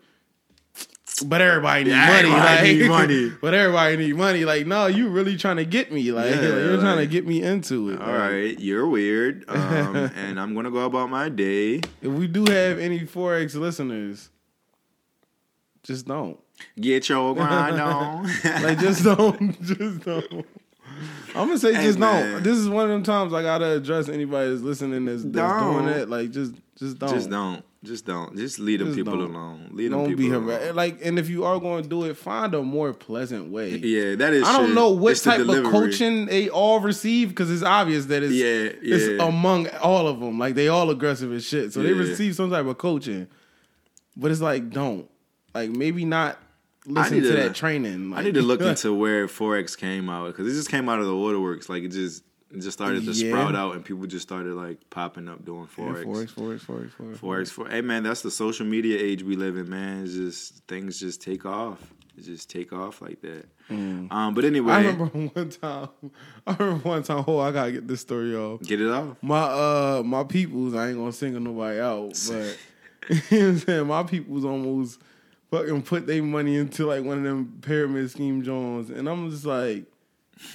But 1.27 1.43
everybody 1.43 1.85
need 1.85 1.91
Yeah, 1.91 2.07
money. 2.07 2.17
everybody 2.29 2.57
like, 2.57 2.77
need 2.79 2.89
money. 2.89 3.33
But 3.43 3.53
everybody 3.55 3.97
need 3.99 4.17
money. 4.17 4.45
Like, 4.47 4.67
no, 4.67 4.87
you 4.87 5.09
really 5.09 5.37
trying 5.37 5.57
to 5.59 5.67
get 5.67 5.93
me. 5.93 6.13
Like, 6.13 6.31
Yeah, 6.35 6.41
you're 6.41 6.81
trying 6.81 6.97
to 6.99 7.07
get 7.07 7.27
me 7.27 7.43
into 7.43 7.91
it. 7.91 8.01
All 8.01 8.07
Like, 8.09 8.21
right, 8.31 8.59
you're 8.61 8.87
weird, 8.87 9.45
um, 9.49 9.97
and 10.17 10.41
I'm 10.41 10.55
gonna 10.55 10.71
go 10.71 10.87
about 10.87 11.11
my 11.11 11.29
day. 11.29 11.83
If 12.01 12.11
we 12.11 12.27
do 12.27 12.47
have 12.51 12.79
any 12.79 13.01
Forex 13.01 13.55
listeners, 13.55 14.31
just 15.83 16.07
don't. 16.07 16.39
Get 16.79 17.09
your 17.09 17.35
grind 17.37 17.81
on. 17.81 18.25
Like, 18.63 18.79
just 18.79 19.03
don't. 19.05 19.61
Just 19.67 20.01
don't. 20.05 20.47
I'm 21.35 21.47
gonna 21.47 21.59
say 21.59 21.73
Hey, 21.73 21.85
just 21.85 21.99
man. 21.99 22.33
don't. 22.35 22.43
This 22.43 22.59
is 22.59 22.69
one 22.69 22.85
of 22.85 22.91
them 22.91 23.03
times 23.05 23.33
I 23.33 23.43
gotta 23.43 23.77
address 23.77 24.09
anybody 24.09 24.51
that's 24.51 24.61
listening 24.63 25.07
that's, 25.07 25.23
that's 25.25 25.63
doing 25.63 25.87
it. 25.89 26.11
Like, 26.11 26.31
just 26.33 26.53
just 26.77 26.99
don't. 26.99 27.09
Just 27.11 27.31
don't. 27.31 27.65
Just 27.83 28.05
don't. 28.05 28.37
Just 28.37 28.59
leave 28.59 28.81
them 28.81 28.89
Just 28.89 28.99
people 28.99 29.17
don't. 29.17 29.31
alone. 29.35 29.71
Leave 29.73 29.91
them 29.91 30.01
Don't 30.01 30.09
people 30.17 30.25
be 30.41 30.53
alone. 30.53 30.75
Like, 30.75 30.99
and 31.03 31.19
if 31.19 31.31
you 31.31 31.45
are 31.45 31.59
going 31.59 31.83
to 31.85 31.89
do 31.89 32.05
it, 32.05 32.17
find 32.19 32.55
a 32.55 32.63
more 32.63 32.93
pleasant 32.93 33.51
way. 33.51 33.71
Yeah, 33.77 34.17
that 34.17 34.35
is. 34.35 34.45
I 34.47 34.53
don't 34.53 34.67
true. 34.67 34.75
know 34.75 34.91
what 34.91 35.13
It's 35.13 35.23
type 35.23 35.41
of 35.41 35.65
coaching 35.65 36.27
they 36.27 36.51
all 36.51 36.81
receive 36.81 37.31
because 37.31 37.51
it's 37.51 37.63
obvious 37.63 38.07
that 38.07 38.23
it's 38.23 38.35
Yeah, 38.35 38.73
it's 38.83 39.23
among 39.23 39.69
all 39.83 40.07
of 40.09 40.21
them. 40.21 40.39
Like 40.39 40.57
they 40.57 40.69
all 40.69 40.91
aggressive 40.91 41.33
as 41.33 41.45
shit, 41.47 41.73
so 41.73 41.83
they 41.83 41.93
receive 41.95 42.35
some 42.35 42.51
type 42.51 42.67
of 42.67 42.77
coaching. 42.77 43.29
But 44.17 44.31
it's 44.33 44.43
like 44.43 44.69
don't 44.69 45.09
like 45.55 45.71
maybe 45.71 46.05
not 46.05 46.39
listen 46.87 47.21
to, 47.23 47.29
to- 47.29 47.37
that 47.37 47.55
training. 47.55 48.13
I 48.15 48.23
need 48.23 48.35
to 48.35 48.43
look 48.43 48.61
into 48.63 48.95
where 48.95 49.27
forex 49.27 49.77
came 49.77 50.09
out 50.09 50.29
because 50.29 50.47
it 50.53 50.57
just 50.57 50.71
came 50.71 50.89
out 50.89 50.99
of 51.01 51.07
the 51.07 51.17
waterworks. 51.17 51.69
Like 51.69 51.83
it 51.83 51.89
just, 51.89 52.25
it 52.51 52.61
just 52.61 52.77
started 52.77 53.05
to 53.05 53.13
Yeah. 53.13 53.31
sprout 53.31 53.55
out, 53.55 53.75
and 53.77 53.85
people 53.85 54.07
just 54.07 54.23
started 54.27 54.55
like 54.55 54.79
popping 54.91 55.29
up 55.29 55.45
doing 55.45 55.69
Yeah, 55.79 55.85
forex. 55.85 56.05
forex, 56.05 56.33
forex, 56.35 56.61
forex, 56.65 56.91
forex, 56.99 57.19
Forex 57.19 57.49
for 57.51 57.69
hey 57.69 57.81
man, 57.81 58.03
that's 58.03 58.23
the 58.23 58.31
social 58.31 58.67
media 58.67 58.99
age 58.99 59.23
we 59.23 59.37
live 59.37 59.57
in, 59.57 59.69
man. 59.69 60.05
It's 60.05 60.15
just 60.15 60.67
things 60.67 60.99
just 60.99 61.23
take 61.23 61.45
off. 61.47 61.79
It 62.19 62.23
just 62.25 62.51
take 62.51 62.73
off 62.73 63.01
like 63.01 63.21
that. 63.23 63.47
Um, 63.71 64.35
but 64.35 64.45
anyway, 64.45 64.73
Mm. 64.73 64.75
I 64.75 64.81
remember 64.81 65.05
one 65.35 65.49
time. 65.51 65.89
I 66.47 66.57
remember 66.59 66.89
one 66.89 67.03
time. 67.05 67.25
Oh, 67.29 67.39
I 67.39 67.53
gotta 67.53 67.71
get 67.73 67.87
this 67.87 68.01
story 68.01 68.35
off. 68.35 68.61
get 68.63 68.81
it 68.81 68.91
off. 68.91 69.17
My 69.23 69.41
uh 69.43 70.03
my 70.05 70.25
peoples, 70.25 70.75
I 70.75 70.89
ain't 70.89 70.99
gonna 70.99 71.13
single 71.13 71.41
nobody 71.41 71.79
out, 71.79 72.19
but 72.29 72.59
you 73.09 73.17
know 73.17 73.21
what 73.29 73.33
I'm 73.53 73.59
saying 73.59 73.87
my 73.87 74.03
peoples 74.03 74.45
almost 74.45 75.01
fucking 75.51 75.83
put 75.83 76.07
their 76.07 76.23
money 76.23 76.57
into 76.57 76.87
like 76.87 77.05
one 77.05 77.19
of 77.19 77.25
them 77.25 77.59
pyramid 77.63 78.11
scheme 78.11 78.43
Jones, 78.43 78.91
and 78.91 79.09
I'm 79.09 79.31
just 79.31 79.45
like, 79.45 79.85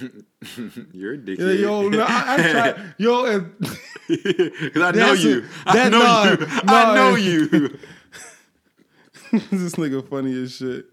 You're 0.92 1.14
a 1.14 1.18
dickhead. 1.18 1.60
yo, 1.60 1.88
no, 1.88 2.00
I, 2.02 2.34
I 2.38 2.50
try, 2.50 2.84
yo, 2.98 3.24
and 3.26 3.54
Because 4.08 4.82
I 4.82 4.90
know 4.92 5.12
you. 5.12 5.44
a- 5.66 5.70
I 5.70 5.88
know 5.88 5.98
nah, 5.98 6.24
you. 6.30 6.36
I 6.66 6.94
know 6.94 7.14
you. 7.16 7.78
this 9.50 9.74
nigga 9.74 10.08
funny 10.08 10.42
as 10.42 10.56
shit. 10.56 10.86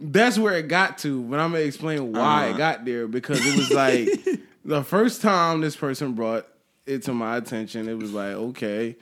That's 0.00 0.38
where 0.38 0.54
it 0.54 0.68
got 0.68 0.98
to, 0.98 1.22
but 1.22 1.38
I'm 1.40 1.52
gonna 1.52 1.64
explain 1.64 2.12
why 2.12 2.46
Uh-huh. 2.48 2.54
it 2.54 2.58
got 2.58 2.84
there 2.84 3.06
because 3.06 3.38
it 3.44 3.56
was 3.56 3.70
like 3.70 4.40
the 4.64 4.82
first 4.82 5.22
time 5.22 5.60
this 5.60 5.76
person 5.76 6.12
brought 6.12 6.46
it 6.86 7.02
to 7.04 7.14
my 7.14 7.36
attention, 7.36 7.88
it 7.88 7.94
was 7.98 8.12
like, 8.12 8.32
okay, 8.34 8.96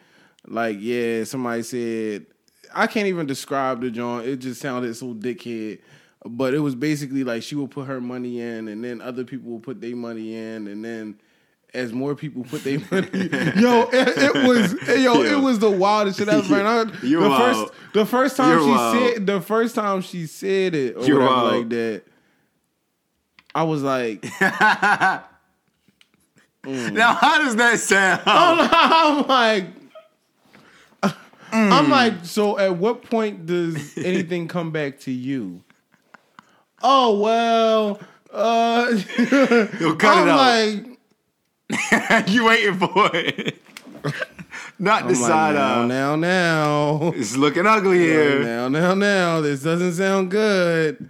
like 0.46 0.76
yeah, 0.80 1.24
somebody 1.24 1.62
said 1.62 2.26
I 2.74 2.86
can't 2.86 3.06
even 3.08 3.26
describe 3.26 3.80
the 3.80 3.90
joint. 3.90 4.26
It 4.26 4.36
just 4.36 4.60
sounded 4.60 4.94
so 4.96 5.14
dickhead. 5.14 5.80
But 6.24 6.54
it 6.54 6.60
was 6.60 6.74
basically 6.76 7.24
like 7.24 7.42
she 7.42 7.56
would 7.56 7.70
put 7.72 7.86
her 7.88 8.00
money 8.00 8.40
in 8.40 8.68
and 8.68 8.84
then 8.84 9.00
other 9.00 9.24
people 9.24 9.50
would 9.52 9.62
put 9.64 9.80
their 9.80 9.96
money 9.96 10.36
in 10.36 10.68
and 10.68 10.84
then 10.84 11.16
as 11.74 11.92
more 11.92 12.14
people 12.14 12.44
put 12.44 12.62
their 12.64 12.78
money, 12.90 13.08
yo, 13.60 13.88
it, 13.92 14.08
it 14.18 14.46
was 14.46 14.74
yo, 15.02 15.22
Yeah. 15.22 15.38
it 15.38 15.40
was 15.42 15.58
the 15.58 15.70
wildest 15.70 16.18
shit 16.18 16.28
ever. 16.28 16.54
man. 16.54 16.66
I- 16.66 16.92
You're 17.06 17.22
the 17.22 17.28
wild. 17.30 17.70
first, 17.70 17.72
the 17.94 18.06
first 18.06 18.36
time 18.36 18.50
You're 18.58 18.62
she 18.66 18.70
wild. 18.70 19.14
said, 19.14 19.26
the 19.26 19.40
first 19.40 19.74
time 19.74 20.00
she 20.02 20.26
said 20.26 20.74
it, 20.74 20.96
or 20.96 21.04
You're 21.06 21.18
whatever 21.20 21.34
wild. 21.34 21.54
like 21.60 21.68
that, 21.70 22.02
I 23.54 23.62
was 23.64 23.82
like, 23.82 24.22
Now, 24.40 25.24
mm. 26.64 27.16
how 27.16 27.38
does 27.42 27.56
that 27.56 27.80
sound? 27.80 28.20
I'm 28.24 29.26
like, 29.26 29.66
I'm 31.52 31.86
Mm. 31.86 31.90
like, 31.90 32.24
so 32.24 32.58
at 32.58 32.76
what 32.76 33.02
point 33.02 33.46
does 33.46 33.96
anything 33.98 34.48
come 34.48 34.70
back 34.70 34.98
to 35.00 35.10
you? 35.12 35.62
Oh 36.82 37.20
well, 37.20 38.00
uh, 38.32 38.90
Yo, 39.80 39.94
cut 39.96 40.16
I'm 40.18 40.28
it 40.28 40.30
out. 40.30 40.98
like, 42.18 42.28
you 42.30 42.44
waiting 42.44 42.78
for 42.78 43.10
it? 43.14 43.56
Not 44.78 45.04
the 45.04 45.10
I'm 45.10 45.14
side 45.14 45.54
like, 45.54 45.54
now, 45.54 45.86
now, 45.86 46.16
now. 46.16 47.12
It's 47.14 47.36
looking 47.36 47.66
ugly 47.66 47.98
here. 47.98 48.42
Now, 48.42 48.68
now, 48.68 48.94
now, 48.94 49.40
this 49.40 49.62
doesn't 49.62 49.92
sound 49.92 50.30
good. 50.30 51.08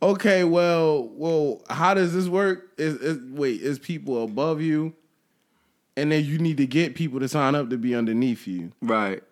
Okay, 0.00 0.44
well, 0.44 1.08
well, 1.14 1.60
how 1.68 1.94
does 1.94 2.14
this 2.14 2.26
work? 2.28 2.70
Is, 2.78 2.94
is 2.96 3.18
wait, 3.32 3.60
is 3.60 3.78
people 3.78 4.24
above 4.24 4.60
you, 4.62 4.94
and 5.96 6.10
then 6.10 6.24
you 6.24 6.38
need 6.38 6.56
to 6.56 6.66
get 6.66 6.94
people 6.94 7.20
to 7.20 7.28
sign 7.28 7.54
up 7.54 7.68
to 7.70 7.76
be 7.76 7.94
underneath 7.94 8.46
you, 8.46 8.72
Right. 8.80 9.22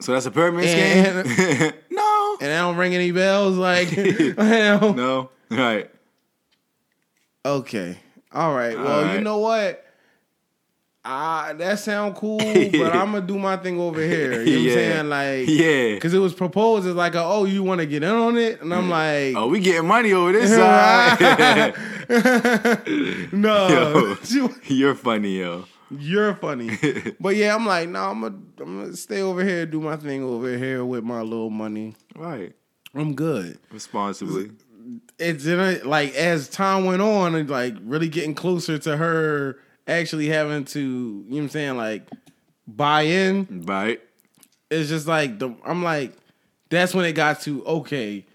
So 0.00 0.12
that's 0.12 0.26
a 0.26 0.30
pyramid 0.30 0.64
And- 0.66 1.28
scheme? 1.30 1.72
no. 1.90 2.36
and 2.40 2.52
I 2.52 2.58
don't 2.58 2.76
ring 2.76 2.94
any 2.94 3.12
bells. 3.12 3.56
Like, 3.56 3.96
No. 4.36 5.30
Right. 5.50 5.90
okay, 7.44 7.98
all 8.32 8.54
right. 8.54 8.76
Well, 8.76 9.06
All 9.08 9.14
you 9.14 9.20
know 9.20 9.38
what? 9.38 9.80
Ah, 11.06 11.52
that 11.58 11.78
sound 11.80 12.16
cool, 12.16 12.38
but 12.38 12.94
I'm 12.96 13.12
gonna 13.12 13.20
do 13.20 13.38
my 13.38 13.58
thing 13.58 13.78
over 13.78 14.00
here. 14.00 14.40
You 14.42 14.56
know 14.56 14.60
what 14.62 14.68
I'm 14.68 14.74
saying? 14.74 15.08
Like, 15.10 15.48
Yeah. 15.48 15.94
because 15.96 16.14
it 16.14 16.18
was 16.18 16.32
proposed 16.32 16.86
as 16.88 16.94
like, 16.94 17.14
a, 17.14 17.22
oh, 17.22 17.44
you 17.44 17.62
want 17.62 17.80
to 17.82 17.86
get 17.86 18.02
in 18.02 18.08
on 18.10 18.38
it, 18.38 18.62
and 18.62 18.72
I'm 18.74 18.88
like, 18.88 19.36
Oh, 19.36 19.48
we 19.48 19.60
getting 19.60 19.86
money 19.86 20.14
over 20.14 20.32
this 20.32 20.50
side. 20.50 21.74
no, 23.32 23.68
Yo. 23.68 24.16
You're 24.66 24.94
funny, 24.94 25.38
yo. 25.40 25.66
You're 25.90 26.34
funny. 26.34 26.78
but 27.20 27.36
yeah, 27.36 27.54
I'm 27.54 27.66
like, 27.66 27.88
no, 27.88 28.10
I'm 28.10 28.20
gonna, 28.20 28.36
I'm 28.60 28.80
gonna 28.80 28.96
stay 28.96 29.20
over 29.20 29.44
here, 29.44 29.66
do 29.66 29.80
my 29.80 29.96
thing 29.96 30.22
over 30.22 30.56
here 30.56 30.84
with 30.84 31.04
my 31.04 31.20
little 31.20 31.50
money. 31.50 31.94
Right. 32.16 32.54
I'm 32.94 33.14
good. 33.14 33.58
Responsibly. 33.70 34.50
It's 35.18 35.46
in 35.46 35.58
a, 35.58 35.80
like 35.84 36.14
as 36.14 36.48
time 36.48 36.84
went 36.84 37.02
on, 37.02 37.34
and 37.34 37.48
like 37.48 37.74
really 37.82 38.08
getting 38.08 38.34
closer 38.34 38.78
to 38.78 38.96
her 38.96 39.58
actually 39.86 40.28
having 40.28 40.64
to, 40.64 40.80
you 40.80 41.24
know 41.28 41.36
what 41.36 41.42
I'm 41.42 41.48
saying, 41.48 41.76
like 41.76 42.08
buy 42.66 43.02
in. 43.02 43.64
Right. 43.66 44.00
It's 44.70 44.88
just 44.88 45.06
like 45.06 45.38
the 45.38 45.54
I'm 45.64 45.82
like, 45.82 46.12
that's 46.70 46.94
when 46.94 47.04
it 47.04 47.12
got 47.12 47.40
to 47.42 47.64
okay. 47.64 48.26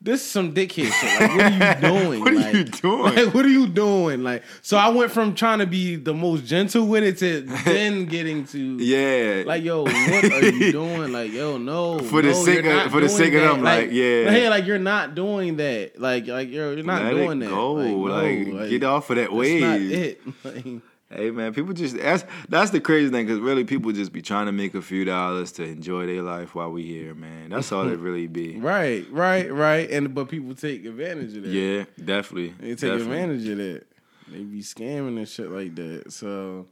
This 0.00 0.20
is 0.22 0.30
some 0.30 0.54
dickhead 0.54 0.92
shit. 0.92 1.20
Like, 1.20 1.30
what 1.32 1.42
are 1.42 1.54
you 1.54 1.74
doing? 1.80 2.20
What 2.20 2.32
are 2.32 2.36
Like- 2.36 2.54
you 2.54 2.64
doing? 2.64 3.02
Like, 3.16 3.34
what 3.34 3.44
are 3.44 3.48
you 3.48 3.66
doing? 3.66 4.22
Like, 4.22 4.44
so 4.62 4.76
I 4.76 4.90
went 4.90 5.10
from 5.10 5.34
trying 5.34 5.58
to 5.58 5.66
be 5.66 5.96
the 5.96 6.14
most 6.14 6.44
gentle 6.46 6.86
with 6.86 7.02
it 7.02 7.18
to 7.18 7.40
then 7.64 8.06
getting 8.06 8.46
to 8.46 8.58
Yeah. 8.78 9.42
like, 9.44 9.64
yo, 9.64 9.82
what 9.82 9.92
are 9.92 10.48
you 10.50 10.70
doing? 10.80 11.12
Like, 11.12 11.32
yo, 11.32 11.58
no, 11.58 11.98
For 11.98 12.22
the 12.22 12.28
no, 12.30 12.44
sake 12.44 12.64
of- 12.64 12.92
for 12.92 13.00
the 13.00 13.08
sake 13.08 13.34
of 13.34 13.40
that. 13.42 13.52
them, 13.54 13.62
like, 13.64 13.90
yeah. 13.90 14.30
hey, 14.30 14.48
like 14.48 14.66
you're 14.66 14.78
not 14.78 15.16
doing 15.16 15.56
that. 15.56 16.00
Like, 16.00 16.28
like 16.28 16.48
you're 16.48 16.74
you're 16.74 16.84
not 16.84 17.02
Let 17.02 17.10
doing 17.14 17.40
that. 17.40 17.48
go. 17.48 17.72
Like, 17.72 17.86
no, 17.88 17.96
Like, 17.98 18.46
like, 18.60 18.70
get 18.70 18.84
off 18.84 19.10
of 19.10 19.16
that 19.16 19.22
That's 19.22 19.32
wave. 19.34 19.60
not 19.62 19.80
it. 19.80 20.82
Hey 21.10 21.30
man, 21.30 21.54
people 21.54 21.72
just 21.72 21.96
that's 21.96 22.24
that's 22.50 22.70
the 22.70 22.80
crazy 22.80 23.10
thing 23.10 23.24
because 23.24 23.40
really 23.40 23.64
people 23.64 23.90
just 23.92 24.12
be 24.12 24.20
trying 24.20 24.44
to 24.44 24.52
make 24.52 24.74
a 24.74 24.82
few 24.82 25.06
dollars 25.06 25.52
to 25.52 25.62
enjoy 25.64 26.06
their 26.06 26.20
life 26.22 26.54
while 26.54 26.70
we 26.70 26.82
here, 26.82 27.14
man. 27.14 27.48
That's 27.48 27.72
all 27.72 27.88
it 27.88 27.98
really 27.98 28.26
be. 28.26 28.56
right, 28.60 29.06
right, 29.10 29.50
right. 29.50 29.90
And 29.90 30.14
but 30.14 30.28
people 30.28 30.54
take 30.54 30.84
advantage 30.84 31.34
of 31.36 31.44
that. 31.44 31.50
Yeah, 31.50 31.84
definitely. 32.04 32.48
They 32.60 32.68
take 32.74 32.80
definitely. 32.92 33.04
advantage 33.22 33.48
of 33.48 33.56
that. 33.58 33.86
They 34.30 34.42
be 34.42 34.60
scamming 34.60 35.16
and 35.16 35.26
shit 35.26 35.50
like 35.50 35.74
that. 35.76 36.12
So 36.12 36.66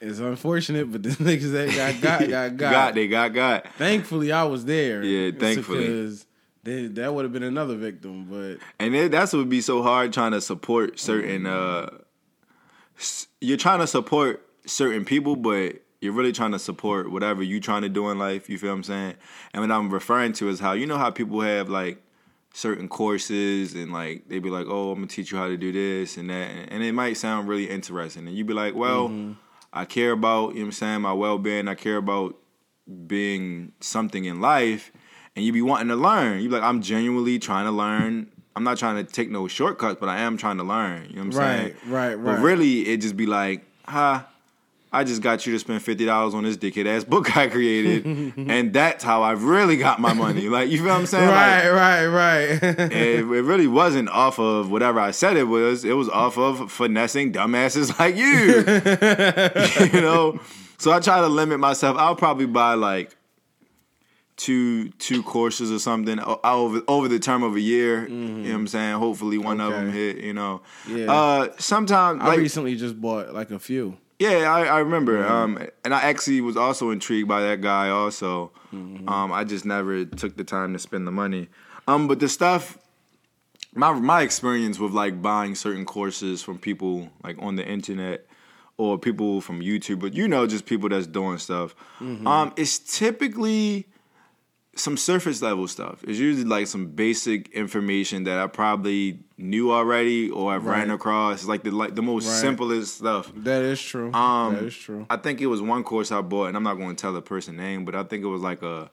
it's 0.00 0.18
unfortunate, 0.18 0.90
but 0.90 1.02
the 1.02 1.10
niggas 1.10 1.52
that 1.52 1.74
got 1.76 2.00
got 2.00 2.28
got 2.30 2.56
got. 2.56 2.70
Got 2.72 2.94
they 2.94 3.08
got 3.08 3.34
got. 3.34 3.68
Thankfully, 3.74 4.32
I 4.32 4.44
was 4.44 4.64
there. 4.64 5.02
Yeah, 5.02 5.30
thankfully. 5.38 5.80
because 5.86 6.26
they, 6.62 6.86
that 6.86 7.12
would 7.14 7.26
have 7.26 7.32
been 7.32 7.42
another 7.42 7.76
victim. 7.76 8.24
But 8.30 8.58
And 8.78 8.94
it, 8.94 9.10
that's 9.12 9.34
what 9.34 9.40
would 9.40 9.48
be 9.50 9.60
so 9.60 9.82
hard 9.82 10.12
trying 10.14 10.32
to 10.32 10.40
support 10.40 10.98
certain. 10.98 11.44
uh 11.46 11.88
s- 11.92 12.00
You're 13.40 13.58
trying 13.58 13.80
to 13.80 13.86
support 13.86 14.46
certain 14.66 15.04
people, 15.04 15.36
but 15.36 15.82
you're 16.00 16.12
really 16.12 16.32
trying 16.32 16.52
to 16.52 16.58
support 16.58 17.10
whatever 17.10 17.42
you're 17.42 17.60
trying 17.60 17.82
to 17.82 17.88
do 17.88 18.10
in 18.10 18.18
life. 18.18 18.48
You 18.48 18.58
feel 18.58 18.70
what 18.70 18.76
I'm 18.76 18.82
saying? 18.82 19.14
And 19.52 19.62
what 19.62 19.70
I'm 19.70 19.90
referring 19.90 20.32
to 20.34 20.48
is 20.48 20.60
how 20.60 20.72
you 20.72 20.86
know 20.86 20.98
how 20.98 21.10
people 21.10 21.40
have 21.40 21.68
like 21.68 22.02
certain 22.52 22.88
courses 22.88 23.74
and 23.74 23.92
like 23.92 24.28
they 24.28 24.38
be 24.38 24.50
like, 24.50 24.66
oh, 24.68 24.90
I'm 24.90 24.98
gonna 24.98 25.06
teach 25.06 25.32
you 25.32 25.38
how 25.38 25.48
to 25.48 25.56
do 25.56 25.72
this 25.72 26.16
and 26.16 26.30
that, 26.30 26.50
and 26.68 26.82
it 26.82 26.92
might 26.92 27.16
sound 27.16 27.48
really 27.48 27.68
interesting, 27.68 28.26
and 28.26 28.36
you 28.36 28.44
be 28.44 28.54
like, 28.54 28.74
well, 28.74 29.08
mm-hmm. 29.08 29.32
I 29.72 29.84
care 29.84 30.12
about 30.12 30.50
you 30.50 30.60
know 30.60 30.60
what 30.60 30.66
I'm 30.66 30.72
saying 30.72 31.00
my 31.02 31.12
well 31.12 31.38
being. 31.38 31.68
I 31.68 31.74
care 31.74 31.96
about 31.96 32.36
being 33.06 33.72
something 33.80 34.24
in 34.24 34.40
life 34.40 34.92
and 35.36 35.44
you 35.44 35.52
be 35.52 35.62
wanting 35.62 35.88
to 35.88 35.96
learn. 35.96 36.40
You 36.40 36.48
be 36.48 36.54
like, 36.54 36.62
I'm 36.62 36.80
genuinely 36.80 37.38
trying 37.38 37.64
to 37.64 37.70
learn. 37.70 38.30
I'm 38.56 38.62
not 38.64 38.78
trying 38.78 39.04
to 39.04 39.10
take 39.12 39.30
no 39.30 39.48
shortcuts, 39.48 39.98
but 39.98 40.08
I 40.08 40.20
am 40.20 40.36
trying 40.36 40.58
to 40.58 40.62
learn. 40.64 41.06
You 41.10 41.16
know 41.16 41.24
what 41.24 41.34
I'm 41.34 41.40
Right, 41.40 41.56
saying? 41.58 41.74
right, 41.86 42.00
right. 42.08 42.14
Right. 42.14 42.36
But 42.36 42.42
really, 42.42 42.88
it 42.88 42.98
just 43.00 43.16
be 43.16 43.26
like, 43.26 43.64
ha, 43.84 44.28
I 44.92 45.02
just 45.02 45.22
got 45.22 45.44
you 45.44 45.52
to 45.54 45.58
spend 45.58 45.82
fifty 45.82 46.04
dollars 46.06 46.34
on 46.34 46.44
this 46.44 46.56
dickhead 46.56 46.86
ass 46.86 47.02
book 47.02 47.36
I 47.36 47.48
created, 47.48 48.06
and 48.36 48.72
that's 48.72 49.02
how 49.02 49.22
I 49.22 49.32
really 49.32 49.76
got 49.76 49.98
my 50.00 50.12
money. 50.12 50.48
Like, 50.48 50.68
you 50.70 50.78
feel 50.78 50.86
what 50.86 51.00
I'm 51.00 51.06
saying? 51.06 51.26
Like, 51.28 51.64
right, 51.64 51.68
right, 51.68 52.06
right. 52.06 52.62
it, 52.92 53.18
it 53.18 53.24
really 53.24 53.66
wasn't 53.66 54.08
off 54.10 54.38
of 54.38 54.70
whatever 54.70 55.00
I 55.00 55.10
said 55.10 55.36
it 55.36 55.48
was. 55.48 55.84
It 55.84 55.94
was 55.94 56.08
off 56.08 56.38
of 56.38 56.70
finessing 56.70 57.32
dumbasses 57.32 57.98
like 57.98 58.14
you. 58.14 59.92
you 59.92 60.00
know? 60.00 60.38
So 60.78 60.92
I 60.92 61.00
try 61.00 61.20
to 61.20 61.28
limit 61.28 61.58
myself. 61.60 61.96
I'll 61.98 62.14
probably 62.16 62.46
buy 62.46 62.74
like 62.74 63.16
two 64.44 64.88
two 65.06 65.22
courses 65.22 65.68
or 65.70 65.78
something 65.78 66.18
over 66.44 66.80
over 66.88 67.06
the 67.08 67.18
term 67.18 67.42
of 67.42 67.54
a 67.56 67.60
year. 67.60 68.06
You 68.08 68.14
know 68.14 68.48
what 68.50 68.54
I'm 68.60 68.66
saying? 68.66 68.94
Hopefully 68.98 69.38
one 69.38 69.60
of 69.60 69.72
them 69.72 69.86
Mm-hmm. 69.88 69.96
Hit, 69.96 70.16
you 70.28 70.34
know. 70.34 70.62
Yeah. 70.88 71.12
Uh 71.12 71.48
sometimes 71.58 72.20
I 72.22 72.28
like 72.28 72.38
recently 72.38 72.74
just 72.76 73.00
bought 73.00 73.32
like 73.40 73.50
a 73.50 73.58
few. 73.58 73.96
yeah, 74.18 74.38
I, 74.56 74.60
I 74.76 74.78
remember. 74.86 75.14
Mm-hmm. 75.22 75.32
Um, 75.32 75.50
and 75.84 75.92
I 75.94 76.00
actually 76.10 76.40
was 76.40 76.56
also 76.56 76.90
intrigued 76.90 77.28
by 77.28 77.40
that 77.48 77.60
guy. 77.60 77.88
Also, 77.90 78.50
Mm-hmm. 78.74 79.08
um, 79.08 79.30
I 79.32 79.44
just 79.44 79.64
never 79.64 80.04
took 80.04 80.36
the 80.36 80.42
time 80.44 80.72
to 80.72 80.78
spend 80.80 81.06
the 81.06 81.12
money. 81.12 81.46
Um, 81.86 82.08
but 82.08 82.18
the 82.18 82.28
stuff, 82.28 82.76
my 83.74 83.92
my 83.92 84.20
experience 84.22 84.76
with 84.82 84.92
like 84.92 85.14
buying 85.22 85.54
certain 85.54 85.84
courses 85.84 86.42
from 86.42 86.58
people 86.58 86.94
like 87.22 87.36
on 87.40 87.54
the 87.56 87.64
internet 87.76 88.26
or 88.76 88.98
people 88.98 89.40
from 89.40 89.60
YouTube, 89.60 90.00
but 90.00 90.12
you 90.14 90.26
know, 90.26 90.46
just 90.54 90.64
people 90.66 90.88
that's 90.88 91.06
doing 91.06 91.38
stuff. 91.38 91.76
Mm-hmm. 92.00 92.26
Um, 92.26 92.52
it's 92.56 92.78
typically 92.98 93.86
some 94.76 94.96
surface 94.96 95.40
level 95.42 95.68
stuff. 95.68 96.02
It's 96.04 96.18
usually 96.18 96.44
like 96.44 96.66
some 96.66 96.86
basic 96.86 97.48
information 97.50 98.24
that 98.24 98.38
I 98.38 98.46
probably 98.48 99.20
knew 99.38 99.72
already 99.72 100.30
or 100.30 100.52
I've 100.52 100.64
ran 100.66 100.90
across. 100.90 101.40
It's 101.40 101.48
like 101.48 101.62
the 101.62 101.70
like 101.70 101.94
the 101.94 102.02
most 102.02 102.26
Right. 102.26 102.34
simplest 102.40 102.98
stuff. 102.98 103.32
That 103.36 103.62
is 103.62 103.80
true. 103.80 104.12
Um, 104.12 104.54
that 104.54 104.64
is 104.64 104.74
true. 104.76 105.06
I 105.10 105.16
think 105.16 105.40
it 105.40 105.46
was 105.46 105.60
one 105.62 105.84
course 105.84 106.10
I 106.12 106.20
bought, 106.22 106.46
and 106.48 106.56
I'm 106.56 106.62
not 106.64 106.74
going 106.74 106.90
to 106.94 107.00
tell 107.00 107.12
the 107.12 107.22
person 107.22 107.56
name, 107.56 107.84
but 107.84 107.94
I 107.94 108.02
think 108.04 108.24
it 108.24 108.28
was 108.28 108.42
like 108.42 108.62
a, 108.62 108.90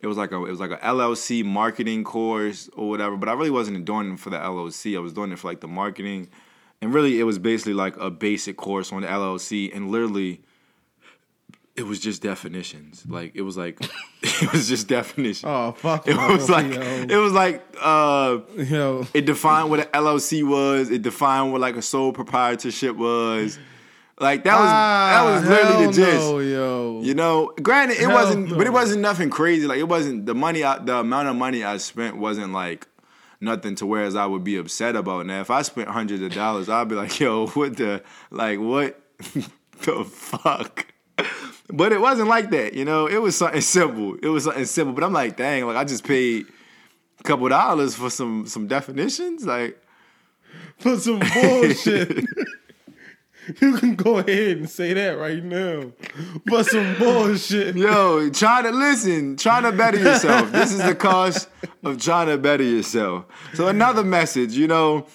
it 0.00 0.06
was 0.06 0.16
like 0.16 0.32
a, 0.32 0.36
it 0.36 0.50
was 0.50 0.60
like 0.60 0.72
a 0.72 0.78
LLC 0.78 1.44
marketing 1.44 2.04
course 2.04 2.68
or 2.74 2.88
whatever. 2.88 3.16
But 3.16 3.28
I 3.28 3.32
really 3.34 3.50
wasn't 3.50 3.84
doing 3.84 4.12
it 4.14 4.18
for 4.18 4.30
the 4.30 4.38
LLC. 4.38 4.96
I 4.96 5.00
was 5.00 5.12
doing 5.12 5.30
it 5.32 5.38
for 5.38 5.48
like 5.48 5.60
the 5.60 5.68
marketing, 5.68 6.28
and 6.80 6.92
really 6.94 7.20
it 7.20 7.24
was 7.24 7.38
basically 7.38 7.74
like 7.74 7.96
a 7.98 8.10
basic 8.10 8.56
course 8.56 8.92
on 8.92 9.02
the 9.02 9.08
LLC, 9.08 9.74
and 9.74 9.90
literally, 9.90 10.40
it 11.76 11.84
was 11.84 12.00
just 12.00 12.22
definitions. 12.22 13.04
Like 13.08 13.32
it 13.34 13.42
was 13.42 13.56
like, 13.56 13.78
it 14.22 14.52
was 14.52 14.68
just 14.68 14.88
definitions. 14.88 15.44
Oh 15.46 15.72
fuck! 15.72 16.06
it 16.06 16.16
was 16.16 16.48
no, 16.48 16.54
like 16.54 16.72
yo. 16.72 16.80
it 16.80 17.16
was 17.16 17.32
like 17.32 17.64
uh 17.80 18.38
yo. 18.56 19.06
it 19.14 19.24
defined 19.24 19.70
what 19.70 19.80
an 19.80 19.86
LLC 19.86 20.46
was. 20.46 20.90
It 20.90 21.02
defined 21.02 21.52
what 21.52 21.60
like 21.60 21.76
a 21.76 21.82
sole 21.82 22.12
proprietorship 22.12 22.96
was. 22.96 23.58
Like 24.20 24.44
that 24.44 24.58
was 24.58 24.68
that 24.68 25.24
was 25.24 25.48
literally 25.48 25.84
Ah, 25.84 25.86
the 25.86 25.92
gist. 25.92 26.30
No, 26.30 26.38
yo. 26.38 27.00
You 27.02 27.14
know, 27.14 27.52
granted, 27.62 27.94
it 27.94 28.00
Hell 28.00 28.12
wasn't, 28.12 28.50
but 28.50 28.66
it 28.66 28.72
wasn't 28.72 29.00
nothing 29.00 29.30
crazy. 29.30 29.66
Like 29.66 29.78
it 29.78 29.88
wasn't 29.88 30.26
the 30.26 30.34
money, 30.34 30.62
I, 30.62 30.78
the 30.78 30.98
amount 30.98 31.28
of 31.28 31.36
money 31.36 31.64
I 31.64 31.78
spent 31.78 32.16
wasn't 32.16 32.52
like 32.52 32.86
nothing 33.40 33.74
to 33.76 33.86
whereas 33.86 34.14
I 34.14 34.26
would 34.26 34.44
be 34.44 34.56
upset 34.56 34.94
about. 34.96 35.26
Now, 35.26 35.40
if 35.40 35.50
I 35.50 35.62
spent 35.62 35.88
hundreds 35.88 36.22
of 36.22 36.32
dollars, 36.32 36.68
I'd 36.68 36.88
be 36.88 36.94
like, 36.94 37.18
yo, 37.18 37.46
what 37.54 37.76
the, 37.76 38.02
like, 38.30 38.60
what 38.60 39.00
the 39.82 40.04
fuck? 40.04 40.86
But 41.72 41.92
it 41.92 42.00
wasn't 42.00 42.28
like 42.28 42.50
that, 42.50 42.74
you 42.74 42.84
know. 42.84 43.06
It 43.06 43.18
was 43.18 43.36
something 43.36 43.60
simple. 43.60 44.16
It 44.22 44.28
was 44.28 44.44
something 44.44 44.64
simple. 44.66 44.94
But 44.94 45.04
I'm 45.04 45.12
like, 45.12 45.36
dang, 45.36 45.66
like 45.66 45.76
I 45.76 45.84
just 45.84 46.04
paid 46.04 46.46
a 47.18 47.22
couple 47.22 47.48
dollars 47.48 47.94
for 47.94 48.10
some 48.10 48.46
some 48.46 48.66
definitions, 48.68 49.46
like. 49.46 49.78
for 50.78 50.96
some 50.98 51.18
bullshit. 51.34 52.24
You 53.60 53.76
can 53.76 53.96
go 53.96 54.18
ahead 54.18 54.58
and 54.58 54.70
say 54.70 54.92
that 54.94 55.18
right 55.18 55.42
now. 55.42 55.92
But 56.46 56.66
some 56.66 56.96
bullshit. 56.96 57.74
Yo, 57.76 58.30
try 58.30 58.62
to 58.62 58.70
listen, 58.70 59.36
trying 59.36 59.64
to 59.64 59.72
better 59.72 59.98
yourself. 59.98 60.52
This 60.52 60.70
is 60.72 60.78
the 60.82 60.94
cost 60.94 61.48
of 61.82 62.00
trying 62.00 62.28
to 62.28 62.38
better 62.38 62.62
yourself. 62.62 63.24
So 63.54 63.66
another 63.66 64.04
message, 64.04 64.52
you 64.54 64.68
know, 64.68 65.06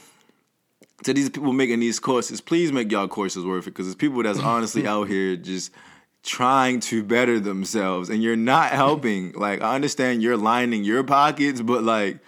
to 1.03 1.13
these 1.13 1.29
people 1.29 1.53
making 1.53 1.79
these 1.79 1.99
courses, 2.01 2.41
please 2.41 2.73
make 2.73 2.91
y'all 2.91 3.07
courses 3.07 3.45
worth 3.45 3.65
it 3.65 3.71
because 3.71 3.87
it's 3.87 3.95
people 3.95 4.21
that's 4.23 4.39
honestly 4.39 4.85
out 4.85 5.07
here 5.07 5.37
just 5.37 5.71
trying 6.27 6.81
to 6.81 7.01
better 7.01 7.39
themselves 7.39 8.09
and 8.09 8.21
you're 8.21 8.35
not 8.35 8.71
helping. 8.83 9.31
Like 9.31 9.61
I 9.61 9.73
understand 9.73 10.21
you're 10.21 10.37
lining 10.37 10.83
your 10.83 11.03
pockets, 11.03 11.61
but 11.61 11.83
like 11.83 12.19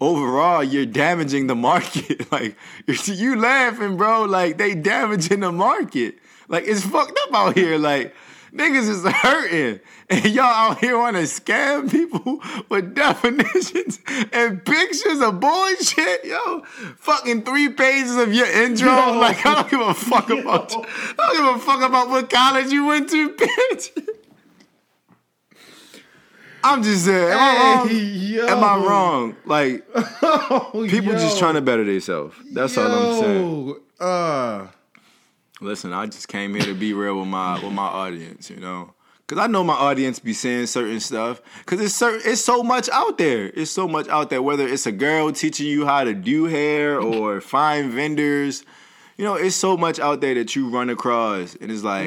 overall 0.00 0.64
you're 0.64 0.86
damaging 0.86 1.48
the 1.48 1.54
market. 1.54 2.30
like 2.32 2.56
you 3.04 3.36
laughing, 3.38 3.96
bro. 3.96 4.24
Like 4.24 4.56
they 4.56 4.74
damaging 4.74 5.40
the 5.40 5.52
market. 5.52 6.18
Like 6.48 6.64
it's 6.66 6.82
fucked 6.84 7.18
up 7.26 7.34
out 7.34 7.56
here. 7.56 7.76
Like 7.76 8.14
niggas 8.52 8.88
is 8.88 9.04
hurting, 9.04 9.80
and 10.10 10.24
y'all 10.26 10.44
out 10.44 10.78
here 10.78 10.98
want 10.98 11.16
to 11.16 11.22
scam 11.22 11.90
people 11.90 12.40
with 12.68 12.94
definitions 12.94 13.98
and 14.32 14.64
pictures 14.64 15.20
of 15.20 15.40
bullshit. 15.40 16.24
Yo, 16.24 16.60
fucking 16.98 17.42
three 17.42 17.68
pages 17.68 18.16
of 18.16 18.32
your 18.32 18.46
intro. 18.46 18.88
Yo. 18.88 19.18
Like 19.18 19.44
I 19.44 19.54
don't 19.54 19.70
give 19.70 19.80
a 19.80 19.94
fuck 19.94 20.30
about. 20.30 20.72
You. 20.72 20.84
I 20.84 21.14
don't 21.16 21.36
give 21.36 21.56
a 21.56 21.58
fuck 21.64 21.82
about 21.82 22.08
what 22.08 22.30
college 22.30 22.70
you 22.72 22.86
went 22.86 23.10
to, 23.10 23.30
bitch. 23.30 24.08
I'm 26.64 26.82
just 26.82 27.04
saying. 27.04 27.32
Am 27.32 27.38
I 27.38 27.84
wrong? 27.86 28.48
Am 28.48 28.64
I 28.64 28.76
wrong? 28.86 29.36
Like 29.44 29.84
Oh, 30.22 30.70
people 30.88 31.12
yo. 31.12 31.18
just 31.18 31.38
trying 31.38 31.54
to 31.54 31.60
better 31.60 31.84
themselves. 31.84 32.36
That's 32.52 32.76
all 32.76 32.86
I'm 32.86 33.20
saying. 33.20 33.76
Uh, 34.00 34.66
Listen, 35.60 35.92
I 35.92 36.06
just 36.06 36.28
came 36.28 36.54
here 36.54 36.64
to 36.64 36.74
be 36.74 36.92
real 36.92 37.18
with 37.18 37.28
my 37.28 37.62
with 37.62 37.72
my 37.72 37.86
audience, 37.86 38.48
you 38.50 38.56
know. 38.60 38.94
Cause 39.26 39.38
I 39.38 39.46
know 39.46 39.62
my 39.62 39.74
audience 39.74 40.18
be 40.20 40.32
saying 40.32 40.66
certain 40.68 41.00
stuff. 41.00 41.42
Cause 41.66 41.80
it's 41.82 41.94
certain, 41.94 42.22
it's 42.24 42.40
so 42.40 42.62
much 42.62 42.88
out 42.88 43.18
there. 43.18 43.48
It's 43.54 43.70
so 43.70 43.86
much 43.86 44.08
out 44.08 44.30
there. 44.30 44.40
Whether 44.40 44.66
it's 44.66 44.86
a 44.86 44.92
girl 44.92 45.30
teaching 45.32 45.66
you 45.66 45.84
how 45.84 46.04
to 46.04 46.14
do 46.14 46.44
hair 46.44 46.98
or 46.98 47.42
find 47.42 47.90
vendors, 47.92 48.64
you 49.18 49.26
know, 49.26 49.34
it's 49.34 49.54
so 49.54 49.76
much 49.76 49.98
out 49.98 50.22
there 50.22 50.32
that 50.34 50.56
you 50.56 50.70
run 50.70 50.88
across, 50.88 51.56
and 51.56 51.70
it's 51.70 51.82
like, 51.82 52.06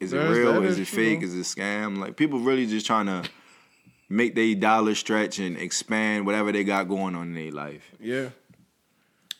is 0.00 0.12
it 0.12 0.18
real? 0.18 0.62
Is 0.62 0.72
is 0.72 0.78
it 0.80 0.88
fake? 0.88 1.22
Is 1.22 1.34
it 1.34 1.44
scam? 1.44 1.96
Like 1.96 2.16
people 2.16 2.40
really 2.40 2.66
just 2.66 2.84
trying 2.84 3.06
to 3.06 3.22
make 4.10 4.34
their 4.34 4.54
dollar 4.54 4.94
stretch 4.94 5.38
and 5.38 5.56
expand 5.56 6.26
whatever 6.26 6.52
they 6.52 6.64
got 6.64 6.88
going 6.88 7.14
on 7.14 7.28
in 7.28 7.34
their 7.34 7.52
life. 7.52 7.82
yeah. 8.00 8.28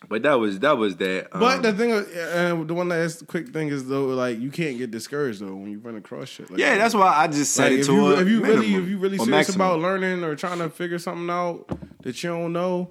But 0.08 0.22
that 0.22 0.34
was 0.34 0.60
that 0.60 0.78
was 0.78 0.96
that. 0.96 1.30
But 1.32 1.56
Um, 1.56 1.62
the 1.62 1.72
thing, 1.72 1.92
uh, 1.92 2.64
the 2.64 2.74
one 2.74 2.88
last 2.88 3.26
quick 3.26 3.48
thing 3.48 3.68
is 3.68 3.88
though, 3.88 4.06
like 4.06 4.38
you 4.38 4.50
can't 4.50 4.78
get 4.78 4.90
discouraged 4.90 5.40
though 5.40 5.54
when 5.54 5.70
you 5.70 5.78
run 5.80 5.96
across 5.96 6.28
shit. 6.28 6.50
Like 6.50 6.60
yeah, 6.60 6.76
that's 6.78 6.94
why 6.94 7.08
I 7.08 7.26
just 7.26 7.52
set 7.54 7.64
Like 7.64 7.72
it 7.72 7.80
if 7.80 7.86
to 7.86 7.92
you 7.94 8.10
if 8.16 8.28
you 8.28 8.42
really 8.42 8.74
if 8.74 8.88
you 8.88 8.98
really 8.98 9.16
serious 9.18 9.28
maximum. 9.28 9.60
about 9.66 9.80
learning 9.80 10.22
or 10.22 10.36
trying 10.36 10.58
to 10.58 10.70
figure 10.70 10.98
something 10.98 11.28
out 11.28 11.66
that 12.02 12.22
you 12.22 12.30
don't 12.30 12.52
know, 12.52 12.90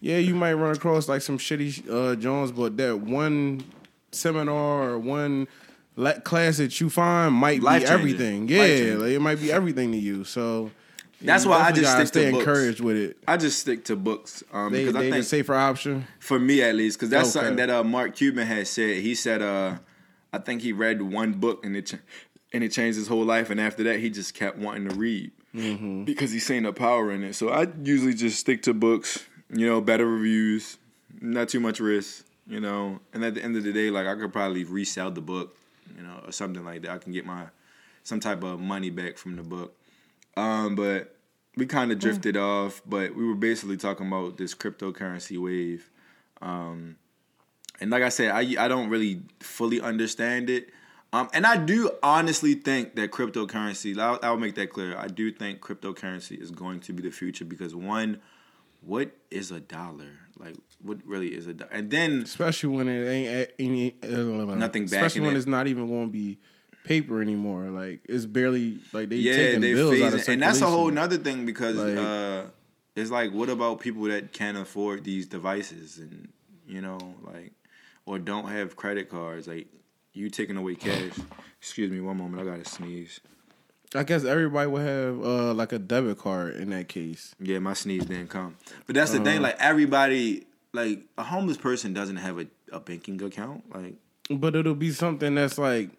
yeah, 0.00 0.16
you 0.16 0.34
might 0.34 0.54
run 0.54 0.74
across 0.74 1.08
like 1.08 1.20
some 1.20 1.36
shitty 1.38 1.88
uh, 1.90 2.16
Jones, 2.16 2.52
but 2.52 2.76
that 2.78 3.00
one 3.00 3.62
seminar 4.10 4.90
or 4.90 4.98
one 4.98 5.46
class 6.24 6.56
that 6.56 6.80
you 6.80 6.88
find 6.90 7.34
might 7.34 7.60
be 7.60 7.64
Life-changing. 7.66 7.94
everything. 7.94 8.48
Yeah, 8.48 8.96
like, 8.96 9.10
it 9.12 9.20
might 9.20 9.40
be 9.40 9.52
everything 9.52 9.92
to 9.92 9.98
you. 9.98 10.24
So 10.24 10.70
That's 11.20 11.44
you 11.44 11.50
why 11.50 11.62
I 11.62 11.72
just 11.72 11.90
stick 11.92 12.00
to 12.02 12.06
stay 12.06 12.30
books. 12.30 12.46
encouraged 12.46 12.80
with 12.80 12.96
it. 12.96 13.16
I 13.26 13.36
just 13.36 13.58
stick 13.58 13.84
to 13.86 13.96
books 13.96 14.44
um, 14.52 14.72
They, 14.72 14.80
because 14.84 14.94
they 14.94 15.00
I 15.00 15.04
the 15.04 15.10
think 15.12 15.24
safer 15.24 15.54
option. 15.54 16.06
for 16.18 16.38
me 16.38 16.62
at 16.62 16.74
least, 16.74 16.98
because 16.98 17.08
that's 17.10 17.34
Okay. 17.34 17.46
something 17.46 17.56
that 17.56 17.70
uh, 17.70 17.82
Mark 17.84 18.14
Cuban 18.16 18.46
had 18.46 18.66
said. 18.68 18.96
He 18.98 19.14
said, 19.14 19.40
uh, 19.42 19.76
I 20.32 20.38
think 20.38 20.60
he 20.62 20.72
read 20.72 21.00
one 21.00 21.32
book 21.34 21.64
and 21.64 21.74
it 21.76 21.86
ch- 21.86 21.94
and 22.52 22.62
it 22.62 22.70
changed 22.70 22.96
his 22.98 23.08
whole 23.08 23.24
life, 23.24 23.50
and 23.50 23.60
after 23.60 23.82
that, 23.84 23.98
he 24.00 24.08
just 24.10 24.34
kept 24.34 24.58
wanting 24.58 24.88
to 24.88 24.94
read 24.94 25.30
Mm-hmm. 25.54 26.04
because 26.04 26.32
he's 26.32 26.44
seen 26.44 26.64
the 26.64 26.72
power 26.72 27.10
in 27.10 27.24
it. 27.24 27.34
So 27.34 27.48
I 27.48 27.66
usually 27.82 28.12
just 28.12 28.38
stick 28.38 28.62
to 28.64 28.74
books, 28.74 29.24
you 29.50 29.66
know, 29.66 29.80
better 29.80 30.06
reviews, 30.06 30.76
not 31.22 31.48
too 31.48 31.60
much 31.60 31.80
risk, 31.80 32.26
you 32.46 32.60
know. 32.60 33.00
And 33.14 33.24
at 33.24 33.34
the 33.34 33.42
end 33.42 33.56
of 33.56 33.64
the 33.64 33.72
day, 33.72 33.88
like 33.90 34.06
I 34.06 34.14
could 34.16 34.34
probably 34.34 34.64
resell 34.64 35.10
the 35.10 35.22
book, 35.22 35.56
you 35.96 36.02
know, 36.02 36.20
or 36.26 36.32
something 36.32 36.62
like 36.62 36.82
that. 36.82 36.90
I 36.90 36.98
can 36.98 37.12
get 37.12 37.24
my 37.24 37.44
some 38.04 38.20
type 38.20 38.44
of 38.44 38.60
money 38.60 38.90
back 38.90 39.16
from 39.16 39.36
the 39.36 39.42
book. 39.42 39.74
Um, 40.36 40.74
but 40.74 41.16
we 41.56 41.66
kind 41.66 41.90
of 41.90 41.98
drifted 41.98 42.36
off, 42.36 42.82
but 42.86 43.14
we 43.14 43.26
were 43.26 43.34
basically 43.34 43.76
talking 43.76 44.06
about 44.06 44.36
this 44.36 44.54
cryptocurrency 44.54 45.38
wave. 45.38 45.90
Um, 46.42 46.96
and 47.80 47.90
like 47.90 48.02
I 48.02 48.10
said, 48.10 48.30
I 48.30 48.64
I 48.64 48.68
don't 48.68 48.88
really 48.88 49.22
fully 49.40 49.80
understand 49.80 50.50
it. 50.50 50.70
Um, 51.12 51.28
and 51.32 51.46
I 51.46 51.56
do 51.56 51.90
honestly 52.02 52.54
think 52.54 52.96
that 52.96 53.10
cryptocurrency, 53.10 53.98
I'll, 53.98 54.18
I'll 54.22 54.36
make 54.36 54.54
that 54.56 54.70
clear. 54.70 54.96
I 54.98 55.06
do 55.06 55.30
think 55.30 55.60
cryptocurrency 55.60 56.40
is 56.40 56.50
going 56.50 56.80
to 56.80 56.92
be 56.92 57.02
the 57.02 57.10
future 57.10 57.44
because 57.44 57.74
one, 57.74 58.20
what 58.82 59.12
is 59.30 59.50
a 59.50 59.60
dollar? 59.60 60.10
Like, 60.38 60.56
what 60.82 60.98
really 61.06 61.28
is 61.28 61.46
a 61.46 61.54
dollar? 61.54 61.70
And 61.70 61.90
then 61.90 62.22
especially 62.22 62.76
when 62.76 62.88
it 62.88 63.08
ain't 63.08 63.50
any 63.58 63.94
uh, 64.02 64.54
Nothing 64.56 64.84
Especially 64.84 65.08
backing 65.08 65.22
when 65.22 65.34
it. 65.36 65.38
it's 65.38 65.46
not 65.46 65.68
even 65.68 65.88
going 65.88 66.08
to 66.08 66.12
be 66.12 66.38
paper 66.86 67.20
anymore. 67.20 67.64
Like 67.64 68.00
it's 68.08 68.24
barely 68.26 68.78
like 68.92 69.08
they 69.10 69.16
yeah, 69.16 69.36
taking 69.36 69.60
they 69.60 69.74
bills 69.74 70.00
out 70.00 70.14
of 70.14 70.20
phasing, 70.20 70.34
and 70.34 70.42
that's 70.42 70.60
a 70.62 70.66
whole 70.66 70.90
nother 70.90 71.18
thing 71.18 71.44
because 71.44 71.76
Like- 71.76 71.96
uh, 71.98 72.44
it's 72.94 73.10
like, 73.10 73.30
what 73.32 73.50
about 73.50 73.80
people 73.80 74.04
that 74.04 74.32
can't 74.32 74.56
afford 74.56 75.04
these 75.04 75.26
devices 75.26 75.98
and 75.98 76.28
you 76.66 76.80
know, 76.80 76.98
like, 77.22 77.52
or 78.06 78.18
don't 78.18 78.48
have 78.48 78.74
credit 78.76 79.10
cards? 79.10 79.46
Like, 79.46 79.66
you 80.14 80.30
taking 80.30 80.56
away 80.56 80.76
cash. 80.76 81.12
Excuse 81.60 81.90
me, 81.90 82.00
one 82.00 82.16
moment, 82.16 82.40
I 82.42 82.50
gotta 82.56 82.64
sneeze. 82.68 83.20
I 83.94 84.02
guess 84.02 84.24
everybody 84.24 84.68
would 84.68 84.82
have 84.86 85.22
uh, 85.24 85.54
like 85.54 85.72
a 85.72 85.78
debit 85.78 86.18
card 86.18 86.56
in 86.56 86.70
that 86.70 86.88
case. 86.88 87.34
Yeah, 87.40 87.58
my 87.60 87.72
sneeze 87.74 88.04
didn't 88.06 88.28
come. 88.30 88.56
But 88.86 88.94
that's 88.96 89.10
the 89.12 89.18
Uh-huh. 89.18 89.24
thing, 89.24 89.42
like 89.42 89.56
everybody, 89.58 90.46
like 90.72 91.00
a 91.18 91.22
homeless 91.24 91.56
person 91.56 91.92
doesn't 91.92 92.16
have 92.16 92.38
a, 92.38 92.46
a 92.72 92.80
banking 92.80 93.22
account. 93.22 93.62
Like, 93.74 93.94
But 94.30 94.56
it'll 94.56 94.74
be 94.74 94.90
something 94.90 95.34
that's 95.36 95.56
like 95.58 95.90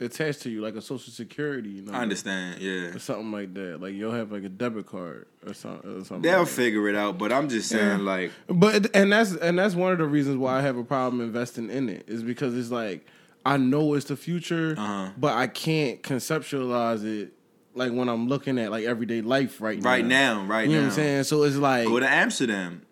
attached 0.00 0.42
to 0.42 0.50
you, 0.50 0.60
like 0.62 0.74
a 0.76 0.80
social 0.82 1.12
security. 1.12 1.68
You 1.70 1.82
know, 1.82 1.92
I 1.92 2.00
understand, 2.02 2.60
yeah. 2.60 2.94
or 2.94 2.98
something 2.98 3.30
like 3.30 3.54
that. 3.54 3.80
Like 3.80 3.94
you'll 3.94 4.12
have 4.12 4.32
like 4.32 4.44
a 4.44 4.48
debit 4.48 4.86
card 4.86 5.26
or 5.46 5.54
something. 5.54 5.90
Or 5.90 6.04
something 6.04 6.22
They'll 6.22 6.40
like 6.40 6.48
that. 6.48 6.54
figure 6.54 6.88
it 6.88 6.96
out, 6.96 7.18
but 7.18 7.32
I'm 7.32 7.48
just 7.48 7.68
saying, 7.68 8.00
like, 8.04 8.32
But 8.48 8.94
and 8.96 9.12
that's 9.12 9.34
and 9.34 9.58
that's 9.58 9.74
one 9.74 9.92
of 9.92 9.98
the 9.98 10.06
reasons 10.06 10.36
why 10.38 10.58
I 10.58 10.62
have 10.62 10.76
a 10.76 10.84
problem 10.84 11.20
investing 11.20 11.70
in 11.70 11.88
it 11.88 12.04
is 12.08 12.22
because 12.22 12.56
it's 12.56 12.70
like 12.70 13.06
I 13.44 13.56
know 13.56 13.94
it's 13.94 14.06
the 14.06 14.16
future, 14.16 14.74
Uh-huh. 14.76 15.10
but 15.16 15.34
I 15.34 15.46
can't 15.46 16.02
conceptualize 16.02 17.04
it 17.04 17.32
like 17.74 17.92
when 17.92 18.08
I'm 18.08 18.26
looking 18.28 18.58
at 18.58 18.70
like 18.70 18.84
everyday 18.84 19.22
life 19.22 19.60
right 19.60 19.80
now. 19.80 19.88
right 19.88 20.04
now, 20.04 20.44
right 20.44 20.68
you 20.68 20.74
know 20.74 20.80
now. 20.80 20.86
what 20.86 20.92
I'm 20.92 20.96
saying? 20.96 21.24
So 21.24 21.42
it's 21.44 21.56
like 21.56 21.86
Go 21.86 22.00
to 22.00 22.08
Amsterdam. 22.08 22.82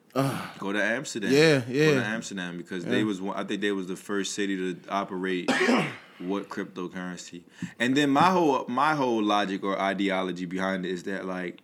Go 0.58 0.72
to 0.72 0.82
Amsterdam. 0.82 1.30
Yeah, 1.32 1.62
yeah. 1.68 1.84
Go 1.86 1.94
to. 2.00 2.04
Amsterdam 2.06 2.56
because 2.56 2.84
they 2.84 3.04
was 3.04 3.20
I 3.34 3.44
think 3.44 3.60
they 3.60 3.70
was 3.72 3.86
the 3.86 3.94
first 3.96 4.34
city 4.34 4.56
to 4.74 4.80
operate 4.90 5.48
what 6.20 6.48
cryptocurrency. 6.48 7.42
And 7.78 7.96
then 7.96 8.10
my 8.10 8.30
whole 8.30 8.64
my 8.68 8.94
whole 8.94 9.22
logic 9.22 9.62
or 9.64 9.78
ideology 9.80 10.44
behind 10.46 10.84
it 10.86 10.90
is 10.90 11.04
that 11.04 11.24
like 11.26 11.60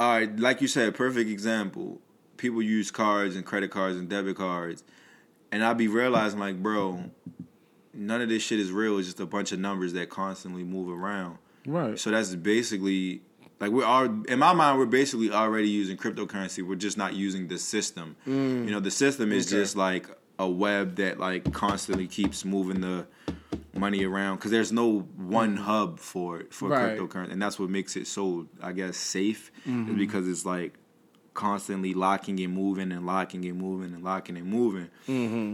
all 0.00 0.16
right, 0.18 0.36
like 0.40 0.60
you 0.60 0.68
said, 0.68 0.94
perfect 0.94 1.30
example. 1.30 2.00
People 2.36 2.62
use 2.62 2.90
cards 2.90 3.36
and 3.36 3.44
credit 3.44 3.70
cards 3.70 3.96
and 3.96 4.08
debit 4.08 4.36
cards. 4.36 4.82
And 5.52 5.62
I 5.62 5.74
be 5.74 5.86
realizing 5.86 6.40
like, 6.40 6.60
bro, 6.62 7.04
none 7.94 8.20
of 8.20 8.28
this 8.28 8.42
shit 8.42 8.58
is 8.58 8.72
real. 8.72 8.98
It's 8.98 9.06
just 9.06 9.20
a 9.20 9.26
bunch 9.26 9.52
of 9.52 9.60
numbers 9.60 9.92
that 9.92 10.08
constantly 10.08 10.64
move 10.64 10.88
around. 10.88 11.38
right. 11.66 11.98
So 11.98 12.10
that's 12.10 12.34
basically 12.34 13.20
like 13.60 13.70
we're 13.70 13.84
all 13.84 14.06
in 14.26 14.38
my 14.40 14.52
mind 14.54 14.78
we're 14.78 14.86
basically 14.86 15.30
already 15.30 15.68
using 15.68 15.96
cryptocurrency. 15.96 16.66
We're 16.66 16.74
just 16.74 16.96
not 16.98 17.14
using 17.14 17.46
the 17.48 17.58
system. 17.58 18.16
Mm. 18.26 18.64
You 18.64 18.70
know, 18.72 18.80
the 18.80 18.90
system 18.90 19.30
is 19.30 19.46
Okay. 19.46 19.60
just 19.62 19.76
like 19.76 20.06
a 20.38 20.48
web 20.48 20.96
that 20.96 21.18
like 21.20 21.52
constantly 21.52 22.06
keeps 22.06 22.44
moving 22.44 22.80
the 22.80 23.06
money 23.74 24.04
around 24.04 24.36
because 24.36 24.50
there's 24.50 24.72
no 24.72 25.00
one 25.16 25.56
hub 25.56 25.98
for 25.98 26.40
it 26.40 26.52
for 26.52 26.68
Right. 26.68 26.96
cryptocurrency, 26.98 27.32
and 27.32 27.40
that's 27.40 27.58
what 27.58 27.70
makes 27.70 27.96
it 27.96 28.06
so 28.06 28.46
I 28.62 28.72
guess 28.72 28.96
safe 28.96 29.50
is 29.66 29.94
because 29.94 30.28
it's 30.28 30.44
like 30.44 30.74
constantly 31.34 31.94
locking 31.94 32.38
and 32.40 32.52
moving 32.54 32.92
and 32.92 33.06
locking 33.06 33.44
and 33.46 33.58
moving 33.58 33.94
and 33.94 34.04
locking 34.04 34.36
and 34.36 34.46
moving. 34.46 34.88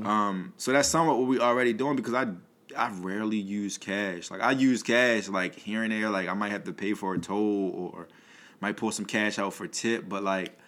Um, 0.04 0.52
so 0.56 0.72
that's 0.72 0.88
somewhat 0.88 1.18
what 1.18 1.28
we 1.28 1.38
already 1.38 1.72
doing 1.72 1.96
because 1.96 2.14
I 2.14 2.26
I 2.76 2.90
rarely 2.92 3.38
use 3.38 3.78
cash. 3.78 4.30
Like 4.30 4.40
I 4.42 4.52
use 4.52 4.82
cash 4.82 5.28
like 5.28 5.54
here 5.54 5.82
and 5.82 5.92
there. 5.92 6.10
Like 6.10 6.28
I 6.28 6.34
might 6.34 6.50
have 6.50 6.64
to 6.64 6.72
pay 6.72 6.94
for 6.94 7.14
a 7.14 7.18
toll 7.18 7.70
or 7.94 8.08
might 8.60 8.76
pull 8.76 8.90
some 8.92 9.04
cash 9.04 9.38
out 9.38 9.54
for 9.54 9.66
tip, 9.66 10.08
but 10.08 10.22
like 10.22 10.58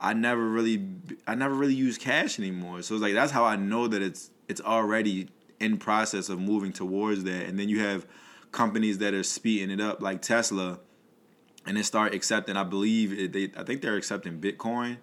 I 0.00 0.12
never 0.12 0.46
really 0.46 0.86
I 1.26 1.34
never 1.34 1.54
really 1.54 1.74
use 1.74 1.98
cash 1.98 2.38
anymore. 2.38 2.82
So 2.82 2.94
it's 2.94 3.02
like 3.02 3.14
that's 3.14 3.32
how 3.32 3.44
I 3.44 3.56
know 3.56 3.88
that 3.88 4.02
it's 4.02 4.30
it's 4.48 4.60
already 4.60 5.28
in 5.60 5.78
process 5.78 6.28
of 6.28 6.38
moving 6.40 6.72
towards 6.72 7.24
that. 7.24 7.46
And 7.46 7.58
then 7.58 7.68
you 7.68 7.80
have 7.80 8.06
companies 8.52 8.98
that 8.98 9.14
are 9.14 9.22
speeding 9.22 9.70
it 9.70 9.80
up 9.80 10.00
like 10.00 10.22
Tesla 10.22 10.78
and 11.66 11.76
then 11.76 11.84
start 11.84 12.14
accepting 12.14 12.56
I 12.56 12.64
believe 12.64 13.12
it, 13.12 13.32
they 13.32 13.50
I 13.58 13.64
think 13.64 13.82
they're 13.82 13.96
accepting 13.96 14.40
Bitcoin 14.40 14.98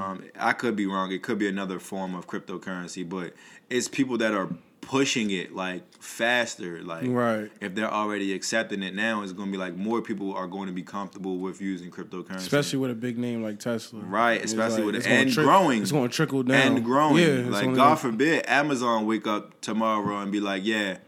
Um, 0.00 0.24
I 0.38 0.52
could 0.52 0.76
be 0.76 0.86
wrong. 0.86 1.12
It 1.12 1.22
could 1.22 1.38
be 1.38 1.48
another 1.48 1.78
form 1.78 2.14
of 2.14 2.26
cryptocurrency, 2.26 3.06
but 3.08 3.34
it's 3.68 3.88
people 3.88 4.16
that 4.18 4.32
are 4.32 4.48
pushing 4.80 5.30
it 5.30 5.54
like 5.54 5.82
faster. 6.00 6.80
Like 6.82 7.04
Right. 7.08 7.50
if 7.60 7.74
they're 7.74 7.92
already 7.92 8.32
accepting 8.32 8.82
it 8.82 8.94
now, 8.94 9.22
it's 9.22 9.32
going 9.32 9.48
to 9.48 9.52
be 9.52 9.58
like 9.58 9.76
more 9.76 10.00
people 10.00 10.32
are 10.34 10.46
going 10.46 10.66
to 10.68 10.72
be 10.72 10.82
comfortable 10.82 11.38
with 11.38 11.60
using 11.60 11.90
cryptocurrency. 11.90 12.36
Especially 12.36 12.78
with 12.78 12.90
a 12.92 12.94
big 12.94 13.18
name 13.18 13.42
like 13.42 13.58
Tesla. 13.58 14.00
Right, 14.00 14.40
It's 14.40 14.52
especially 14.52 14.84
with 14.84 14.94
it. 14.94 14.98
it's 14.98 15.06
gonna 15.06 15.18
And 15.20 15.32
tri- 15.32 15.44
growing. 15.44 15.82
It's 15.82 15.92
going 15.92 16.08
to 16.08 16.14
trickle 16.14 16.42
down. 16.44 16.76
and 16.76 16.84
growing. 16.84 17.16
Yeah, 17.22 17.50
like 17.50 17.64
God 17.66 17.74
gonna- 17.76 17.96
forbid 17.96 18.44
Amazon 18.48 19.06
wake 19.06 19.26
up 19.26 19.60
tomorrow 19.60 20.18
and 20.20 20.30
be 20.30 20.40
like, 20.40 20.64
yeah, 20.64 20.98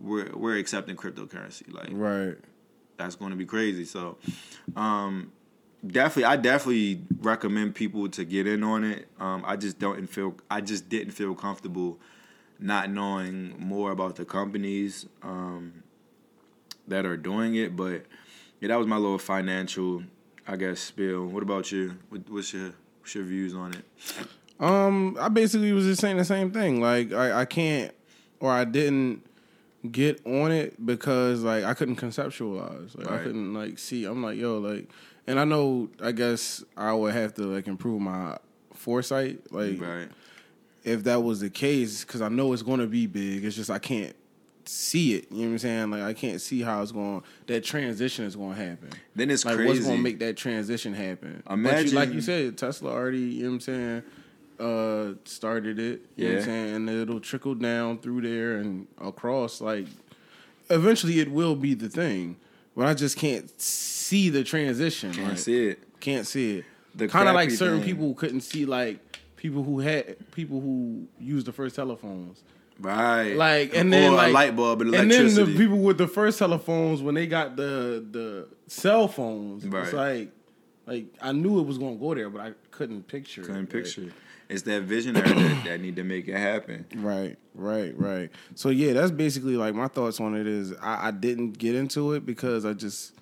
we're 0.00 0.30
we're 0.34 0.56
accepting 0.56 0.96
cryptocurrency. 0.96 1.72
Like 1.72 1.90
Right. 1.92 2.36
that's 2.96 3.14
going 3.14 3.30
to 3.30 3.36
be 3.36 3.46
crazy. 3.46 3.84
So, 3.84 4.18
um, 4.74 5.30
definitely, 5.86 6.24
I 6.24 6.36
definitely 6.36 7.02
recommend 7.20 7.76
people 7.76 8.08
to 8.08 8.24
get 8.24 8.48
in 8.48 8.64
on 8.64 8.82
it. 8.82 9.06
Um, 9.20 9.44
I 9.46 9.54
just 9.56 9.78
don't 9.78 10.06
feel, 10.08 10.34
I 10.50 10.60
just 10.60 10.88
didn't 10.88 11.12
feel 11.12 11.34
comfortable 11.36 12.00
not 12.62 12.90
knowing 12.90 13.54
more 13.58 13.90
about 13.90 14.16
the 14.16 14.24
companies 14.24 15.06
um, 15.22 15.82
that 16.88 17.04
are 17.04 17.16
doing 17.16 17.54
it. 17.56 17.76
But 17.76 18.06
yeah, 18.60 18.68
that 18.68 18.78
was 18.78 18.86
my 18.86 18.96
little 18.96 19.18
financial, 19.18 20.04
I 20.46 20.56
guess, 20.56 20.80
spill. 20.80 21.26
What 21.26 21.42
about 21.42 21.72
you? 21.72 21.96
What's 22.28 22.52
your 22.52 22.72
what's 23.00 23.14
your 23.14 23.24
views 23.24 23.54
on 23.54 23.74
it? 23.74 23.84
Um, 24.60 25.16
I 25.20 25.28
basically 25.28 25.72
was 25.72 25.86
just 25.86 26.00
saying 26.00 26.16
the 26.16 26.24
same 26.24 26.52
thing. 26.52 26.80
Like 26.80 27.12
I, 27.12 27.40
I 27.40 27.44
can't 27.44 27.92
or 28.38 28.50
I 28.50 28.64
didn't 28.64 29.26
get 29.90 30.24
on 30.24 30.52
it 30.52 30.84
because 30.84 31.42
like 31.42 31.64
I 31.64 31.74
couldn't 31.74 31.96
conceptualize. 31.96 32.96
Like 32.96 33.10
I 33.10 33.18
couldn't 33.18 33.54
like 33.54 33.78
see. 33.78 34.04
I'm 34.04 34.22
like, 34.22 34.38
yo, 34.38 34.58
like 34.58 34.88
and 35.26 35.40
I 35.40 35.44
know 35.44 35.88
I 36.00 36.12
guess 36.12 36.62
I 36.76 36.92
would 36.92 37.14
have 37.14 37.34
to 37.34 37.42
like 37.42 37.66
improve 37.66 38.00
my 38.00 38.38
foresight. 38.72 39.52
Like 39.52 39.80
Right. 39.80 40.08
If 40.84 41.04
that 41.04 41.22
was 41.22 41.40
the 41.40 41.50
case, 41.50 42.04
because 42.04 42.20
I 42.20 42.28
know 42.28 42.52
it's 42.52 42.62
gonna 42.62 42.86
be 42.86 43.06
big. 43.06 43.44
It's 43.44 43.56
just 43.56 43.70
I 43.70 43.78
can't 43.78 44.14
see 44.64 45.14
it. 45.14 45.26
You 45.30 45.38
know 45.38 45.44
what 45.46 45.50
I'm 45.52 45.58
saying? 45.58 45.90
Like 45.90 46.02
I 46.02 46.12
can't 46.12 46.40
see 46.40 46.60
how 46.62 46.82
it's 46.82 46.92
going 46.92 47.22
that 47.46 47.64
transition 47.64 48.24
is 48.24 48.36
gonna 48.36 48.54
happen. 48.54 48.90
Then 49.14 49.30
it's 49.30 49.44
Like 49.44 49.56
crazy. 49.56 49.68
what's 49.68 49.86
gonna 49.86 49.98
make 50.02 50.18
that 50.20 50.36
transition 50.36 50.94
happen? 50.94 51.42
but 51.44 51.52
you, 51.56 51.58
Imagine- 51.68 51.94
like 51.94 52.12
you 52.12 52.20
said, 52.20 52.56
Tesla 52.56 52.90
already, 52.92 53.18
you 53.18 53.42
know 53.44 53.48
what 53.50 53.54
I'm 53.54 53.60
saying, 53.60 54.02
uh 54.60 55.14
started 55.24 55.78
it. 55.80 56.02
You 56.16 56.28
know 56.28 56.34
what 56.34 56.34
I'm 56.34 56.38
Yeah. 56.38 56.44
saying? 56.44 56.74
And 56.76 56.90
it'll 56.90 57.20
trickle 57.20 57.54
down 57.56 57.98
through 57.98 58.20
there 58.22 58.56
and 58.58 58.86
across. 59.00 59.60
Like 59.60 59.86
eventually 60.70 61.18
it 61.20 61.30
will 61.30 61.56
be 61.56 61.74
the 61.74 61.88
thing. 61.88 62.36
But 62.76 62.86
I 62.86 62.94
just 62.94 63.18
can't 63.18 63.50
see 63.60 64.30
the 64.30 64.44
transition. 64.44 65.12
Can't 65.12 65.28
like, 65.30 65.38
see 65.38 65.66
it. 65.66 66.00
Can't 66.00 66.26
see 66.26 66.58
it. 66.58 66.64
The 66.94 67.08
Kind 67.08 67.28
of 67.28 67.34
like 67.34 67.50
certain 67.50 67.78
thing- 67.80 67.88
people 67.88 68.14
couldn't 68.14 68.42
see 68.42 68.64
like 68.64 69.11
people 69.42 69.64
who 69.64 69.80
had 69.80 70.30
people 70.30 70.60
who 70.60 71.04
used 71.18 71.48
the 71.48 71.52
first 71.52 71.74
telephones. 71.74 72.44
Right. 72.78 73.32
Like 73.34 73.74
and 73.74 73.88
Or 73.88 73.90
then 73.90 74.14
like 74.14 74.32
light 74.32 74.54
bulb 74.54 74.82
and 74.82 74.94
and 74.94 75.10
then 75.10 75.34
the 75.34 75.46
people 75.46 75.78
with 75.78 75.98
the 75.98 76.06
first 76.06 76.38
telephones 76.38 77.02
when 77.02 77.16
they 77.16 77.26
got 77.26 77.56
the 77.56 78.06
the 78.08 78.46
cell 78.68 79.08
phones, 79.08 79.66
Right. 79.66 79.82
it's 79.82 79.92
like 79.92 80.30
like 80.86 81.06
I 81.20 81.32
knew 81.32 81.58
it 81.58 81.66
was 81.66 81.76
gonna 81.76 81.96
go 81.96 82.14
there, 82.14 82.30
but 82.30 82.40
I 82.40 82.52
couldn't 82.70 83.08
picture. 83.08 83.40
It. 83.42 83.46
Couldn't 83.46 83.66
picture. 83.66 84.02
it. 84.04 84.12
It's 84.48 84.62
that 84.62 84.82
visionary 84.82 85.28
that, 85.32 85.64
that 85.64 85.80
need 85.80 85.96
to 85.96 86.04
make 86.04 86.28
it 86.28 86.36
happen. 86.36 86.84
Right, 86.96 87.36
right, 87.54 87.98
right. 87.98 88.30
So 88.54 88.68
yeah, 88.68 88.92
that's 88.92 89.10
basically 89.10 89.56
like 89.56 89.74
my 89.74 89.88
thoughts 89.88 90.20
on 90.20 90.36
it. 90.36 90.46
Is 90.46 90.72
I, 90.80 91.08
I 91.08 91.10
didn't 91.10 91.58
get 91.58 91.74
into 91.74 92.12
it 92.12 92.24
because 92.24 92.64
I 92.64 92.74
just 92.74 93.12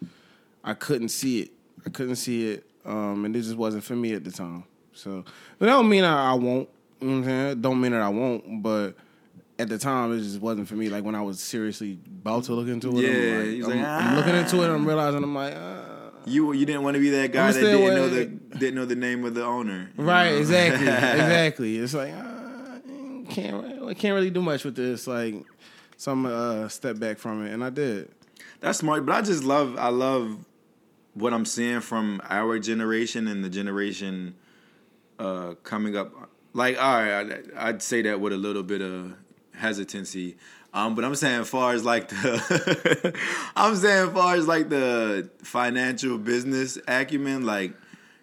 I 0.63 0.75
couldn't 0.75 1.09
see 1.09 1.41
it. 1.41 1.51
I 1.87 1.89
couldn't 1.89 2.17
see 2.17 2.51
it, 2.51 2.65
um, 2.85 3.25
and 3.25 3.35
it 3.35 3.41
just 3.41 3.57
wasn't 3.57 3.85
for 3.85 3.97
me 3.97 4.13
at 4.13 4.23
the 4.25 4.31
time. 4.31 4.65
So, 5.01 5.25
but 5.59 5.67
that 5.67 5.73
don't 5.73 5.89
mean 5.89 6.05
I, 6.05 6.31
I 6.33 6.35
won't. 6.35 6.69
You 7.01 7.09
know 7.09 7.13
what 7.13 7.19
I'm 7.19 7.25
saying? 7.25 7.61
Don't 7.63 7.81
mean 7.81 7.93
that 7.93 8.03
I 8.03 8.09
won't, 8.11 8.63
but 8.63 8.95
at 9.59 9.69
the 9.69 9.79
time 9.79 10.13
it 10.13 10.19
just 10.21 10.41
wasn't 10.41 10.69
for 10.69 10.75
me. 10.75 10.89
Like 10.91 11.05
when 11.05 11.15
I 11.15 11.23
was 11.23 11.41
seriously 11.41 11.99
about 12.07 12.45
to 12.45 12.55
look 12.55 12.69
into 12.69 12.89
it, 12.99 13.03
Yeah, 13.03 13.39
I'm, 13.41 13.45
he's 13.47 13.67
like, 13.67 13.77
I'm, 13.77 13.83
like, 13.83 14.03
I'm 14.05 14.17
looking 14.17 14.35
into 14.37 14.57
it. 14.63 14.65
and 14.67 14.73
I'm 14.75 14.85
"Ah." 14.85 14.89
realizing 14.89 15.23
I'm 15.23 15.35
like, 15.35 15.55
uh, 15.55 15.81
You 16.27 16.53
you 16.53 16.67
didn't 16.67 16.83
want 16.83 16.95
to 16.97 17.01
be 17.01 17.11
that 17.11 17.33
guy 17.33 17.51
that 17.53 17.61
didn't 17.61 17.95
know 17.95 18.09
the 18.09 18.27
didn't 18.59 18.75
know 18.75 18.85
the 18.85 18.97
name 18.97 19.25
of 19.25 19.35
the 19.35 19.45
owner. 19.45 19.91
Right, 19.97 20.33
know? 20.33 20.39
exactly, 20.39 20.87
exactly. 20.89 21.77
It's 21.79 21.95
like 21.95 22.13
uh, 22.13 23.31
can't 23.31 23.83
I 23.89 23.95
can't 23.95 24.15
really 24.15 24.31
do 24.31 24.43
much 24.43 24.65
with 24.65 24.77
this. 24.77 25.07
Like, 25.07 25.35
so 25.97 26.13
I'm 26.13 26.27
uh, 26.27 26.69
step 26.69 26.99
back 26.99 27.19
from 27.19 27.45
it, 27.47 27.53
and 27.53 27.65
I 27.65 27.71
did. 27.71 28.11
That's 28.61 28.79
smart, 28.79 29.07
but 29.07 29.15
I 29.15 29.23
just 29.23 29.45
love 29.45 29.77
I 29.79 29.89
love 29.89 30.45
what 31.15 31.33
I'm 31.33 31.45
seeing 31.47 31.81
from 31.81 32.21
our 32.29 32.59
generation 32.59 33.27
and 33.27 33.43
the 33.43 33.49
generation 33.49 34.35
uh, 35.21 35.55
coming 35.63 35.97
up. 35.97 36.13
Like, 36.53 36.81
all 36.83 37.03
right, 37.03 37.21
I'd, 37.21 37.53
I'd 37.57 37.83
say 37.83 38.03
that 38.03 38.21
with 38.21 38.33
a 38.33 38.37
little 38.37 38.63
bit 38.63 38.81
of 38.81 39.15
hesitancy. 39.55 40.37
Um, 40.73 40.95
but 40.95 41.05
I'm 41.05 41.15
saying, 41.15 41.45
far 41.45 41.75
as 41.75 41.85
like 41.85 42.09
the, 42.09 43.15
I'm 43.57 43.77
saying, 43.77 44.13
far 44.13 44.35
as 44.35 44.49
like 44.49 44.69
the 44.69 45.29
financial 45.43 46.17
business 46.19 46.79
acumen, 46.89 47.45
like 47.45 47.75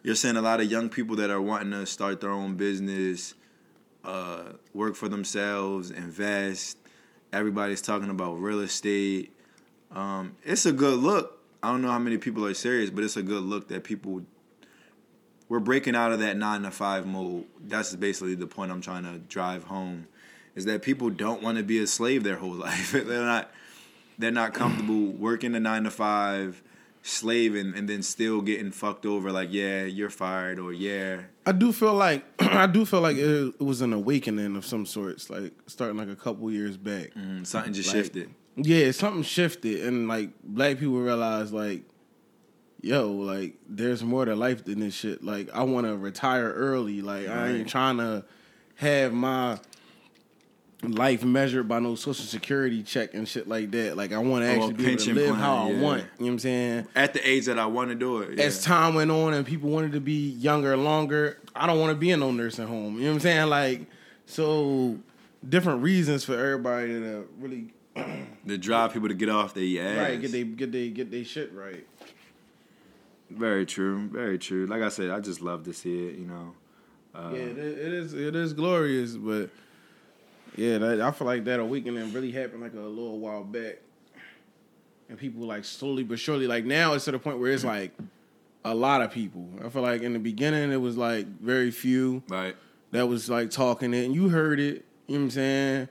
you're 0.04 0.16
seeing 0.16 0.38
a 0.38 0.42
lot 0.42 0.60
of 0.60 0.72
young 0.72 0.90
people 0.90 1.18
that 1.18 1.30
are 1.30 1.42
wanting 1.42 1.72
to 1.72 1.86
start 1.86 2.20
their 2.22 2.32
own 2.32 2.56
business, 2.56 3.36
uh, 4.04 4.54
work 4.74 4.96
for 4.96 5.08
themselves, 5.08 5.92
invest. 5.92 6.78
Everybody's 7.32 7.82
talking 7.82 8.10
about 8.10 8.40
real 8.40 8.62
estate. 8.62 9.34
Um, 9.92 10.36
it's 10.44 10.66
a 10.66 10.72
good 10.72 11.00
look. 11.00 11.44
I 11.62 11.72
don't 11.72 11.82
know 11.82 11.92
how 11.92 12.00
many 12.00 12.18
people 12.18 12.46
are 12.46 12.54
serious, 12.54 12.90
but 12.90 13.04
it's 13.04 13.18
a 13.18 13.24
good 13.24 13.44
look 13.44 13.68
that 13.68 13.84
people 13.84 14.22
we're 15.50 15.60
breaking 15.60 15.96
out 15.96 16.12
of 16.12 16.20
that 16.20 16.38
nine 16.38 16.64
to 16.64 16.72
five 16.72 17.06
mode. 17.06 17.46
That's 17.66 17.96
basically 17.96 18.36
the 18.36 18.48
point 18.48 18.72
I'm 18.72 18.82
trying 18.82 19.04
to 19.04 19.20
drive 19.20 19.64
home. 19.66 20.08
Is 20.56 20.66
that 20.66 20.82
people 20.82 21.10
don't 21.12 21.44
want 21.44 21.58
to 21.58 21.64
be 21.64 21.78
a 21.80 21.88
slave 21.88 22.24
their 22.24 22.38
whole 22.38 22.54
life. 22.68 22.92
they're 22.92 23.04
not 23.26 23.52
they're 24.18 24.32
not 24.32 24.54
comfortable 24.54 25.12
working 25.12 25.54
a 25.54 25.60
nine 25.60 25.84
to 25.84 25.92
five, 25.92 26.64
slaving, 27.04 27.74
and 27.76 27.88
then 27.88 28.02
still 28.02 28.42
getting 28.42 28.72
fucked 28.72 29.06
over 29.06 29.32
like, 29.32 29.50
yeah, 29.52 29.84
you're 29.84 30.10
fired 30.10 30.58
or 30.60 30.74
yeah. 30.74 31.22
I 31.46 31.52
do 31.52 31.72
feel 31.72 31.94
like 31.94 32.26
I 32.42 32.66
do 32.68 32.86
feel 32.86 33.02
like 33.02 33.18
it, 33.18 33.54
it 33.60 33.62
was 33.64 33.82
an 33.82 33.94
awakening 33.94 34.56
of 34.56 34.66
some 34.66 34.86
sorts, 34.86 35.30
like 35.30 35.54
starting 35.68 35.98
like 35.98 36.10
a 36.10 36.16
couple 36.16 36.50
years 36.52 36.76
back. 36.78 37.14
mm, 37.14 37.46
something 37.46 37.74
just 37.74 37.94
Like, 37.94 38.04
shifted. 38.04 38.30
Yeah, 38.56 38.90
something 38.90 39.22
shifted, 39.22 39.86
and 39.86 40.08
like 40.08 40.32
black 40.44 40.80
people 40.80 41.00
realized, 41.00 41.54
like, 41.54 41.84
yo, 42.82 43.12
like 43.12 43.56
there's 43.68 44.04
more 44.04 44.26
to 44.26 44.36
life 44.36 44.66
than 44.66 44.80
this 44.80 44.94
shit. 44.94 45.24
Like, 45.24 45.50
I 45.54 45.64
want 45.64 45.88
to 45.88 45.96
retire 45.96 46.52
early. 46.52 47.02
Like, 47.02 47.28
I 47.28 47.50
ain't 47.50 47.70
trying 47.70 47.98
to 47.98 48.24
have 48.76 49.14
my 49.14 49.60
life 50.84 51.24
measured 51.24 51.68
by 51.68 51.80
no 51.80 51.96
social 51.96 52.26
security 52.26 52.84
check 52.84 53.14
and 53.14 53.28
shit 53.28 53.48
like 53.48 53.72
that. 53.72 53.98
Like, 53.98 54.14
I 54.14 54.20
want 54.20 54.44
to 54.44 54.50
actually 54.50 54.74
be 54.74 54.88
able 54.88 55.04
to 55.04 55.14
live 55.14 55.28
plan, 55.30 55.40
how 55.40 55.56
I 55.56 55.66
want. 55.66 55.74
You 55.74 55.80
know 55.80 56.02
what 56.18 56.28
I'm 56.28 56.40
saying? 56.40 56.88
At 56.96 57.14
the 57.14 57.28
age 57.28 57.46
that 57.46 57.58
I 57.58 57.66
want 57.66 57.90
to 57.90 57.96
do 57.96 58.20
it. 58.20 58.38
Yeah. 58.38 58.46
as 58.46 58.64
time 58.64 58.94
went 58.94 59.10
on 59.12 59.34
and 59.34 59.46
people 59.46 59.70
wanted 59.70 59.94
to 59.94 60.00
be 60.00 60.30
younger 60.32 60.78
longer, 60.78 61.40
I 61.56 61.66
don't 61.66 61.80
want 61.80 61.92
to 61.92 61.98
be 61.98 62.12
in 62.12 62.20
no 62.20 62.32
nursing 62.32 62.68
home. 62.68 62.96
You 62.96 63.02
know 63.02 63.08
what 63.08 63.14
I'm 63.16 63.20
saying? 63.22 63.50
Like, 63.50 63.82
so 64.28 65.00
different 65.48 65.82
reasons 65.82 66.24
for 66.24 66.34
everybody 66.34 66.88
to 66.90 67.28
really 67.40 67.74
to 68.48 68.58
drive 68.58 68.94
people 68.94 69.08
to 69.08 69.16
get 69.16 69.30
off 69.30 69.54
their 69.54 69.64
ass. 69.84 69.98
right 69.98 70.22
get 70.22 70.32
they 70.32 70.44
get 70.44 70.72
they 70.72 70.90
get 70.90 71.10
they 71.10 71.24
shit 71.24 71.52
right. 71.54 71.86
Very 73.30 73.66
true. 73.66 74.08
Very 74.08 74.40
true. 74.40 74.66
Like 74.66 74.82
I 74.82 74.90
said, 74.90 75.10
I 75.10 75.20
just 75.20 75.42
love 75.42 75.64
to 75.66 75.74
see 75.74 76.08
it. 76.08 76.16
You 76.16 76.26
know. 76.26 76.56
Uh, 77.14 77.32
yeah, 77.34 77.40
it, 77.40 77.58
is 77.58 78.14
it 78.14 78.36
is 78.36 78.54
glorious, 78.54 79.16
but 79.16 79.50
yeah, 80.56 80.78
that, 80.78 81.02
I 81.02 81.12
feel 81.12 81.26
like 81.26 81.46
that 81.46 81.60
awakening 81.60 82.14
really 82.14 82.32
happened 82.32 82.62
like 82.62 82.74
a 82.74 82.80
little 82.80 83.20
while 83.20 83.44
back, 83.44 83.80
and 85.10 85.18
people 85.18 85.46
like 85.46 85.66
slowly 85.66 86.04
but 86.04 86.20
surely 86.20 86.48
like 86.48 86.66
now 86.66 86.94
it's 86.94 87.06
to 87.06 87.12
the 87.12 87.20
point 87.20 87.40
where 87.40 87.52
it's 87.52 87.64
like 87.64 87.92
a 88.64 88.76
lot 88.76 89.02
of 89.02 89.12
people. 89.12 89.50
I 89.64 89.70
feel 89.70 89.82
like 89.82 90.02
in 90.02 90.14
the 90.14 90.20
beginning 90.20 90.72
it 90.72 90.82
was 90.82 90.96
like 90.98 91.26
very 91.26 91.72
few. 91.72 92.22
Right. 92.28 92.56
that 92.92 93.08
was 93.08 93.30
like 93.30 93.50
talking 93.50 93.94
it, 93.94 94.06
and 94.06 94.14
you 94.14 94.30
heard 94.30 94.60
it. 94.60 94.86
You 95.08 95.16
know 95.16 95.20
what 95.20 95.24
I'm 95.26 95.32
saying? 95.32 95.90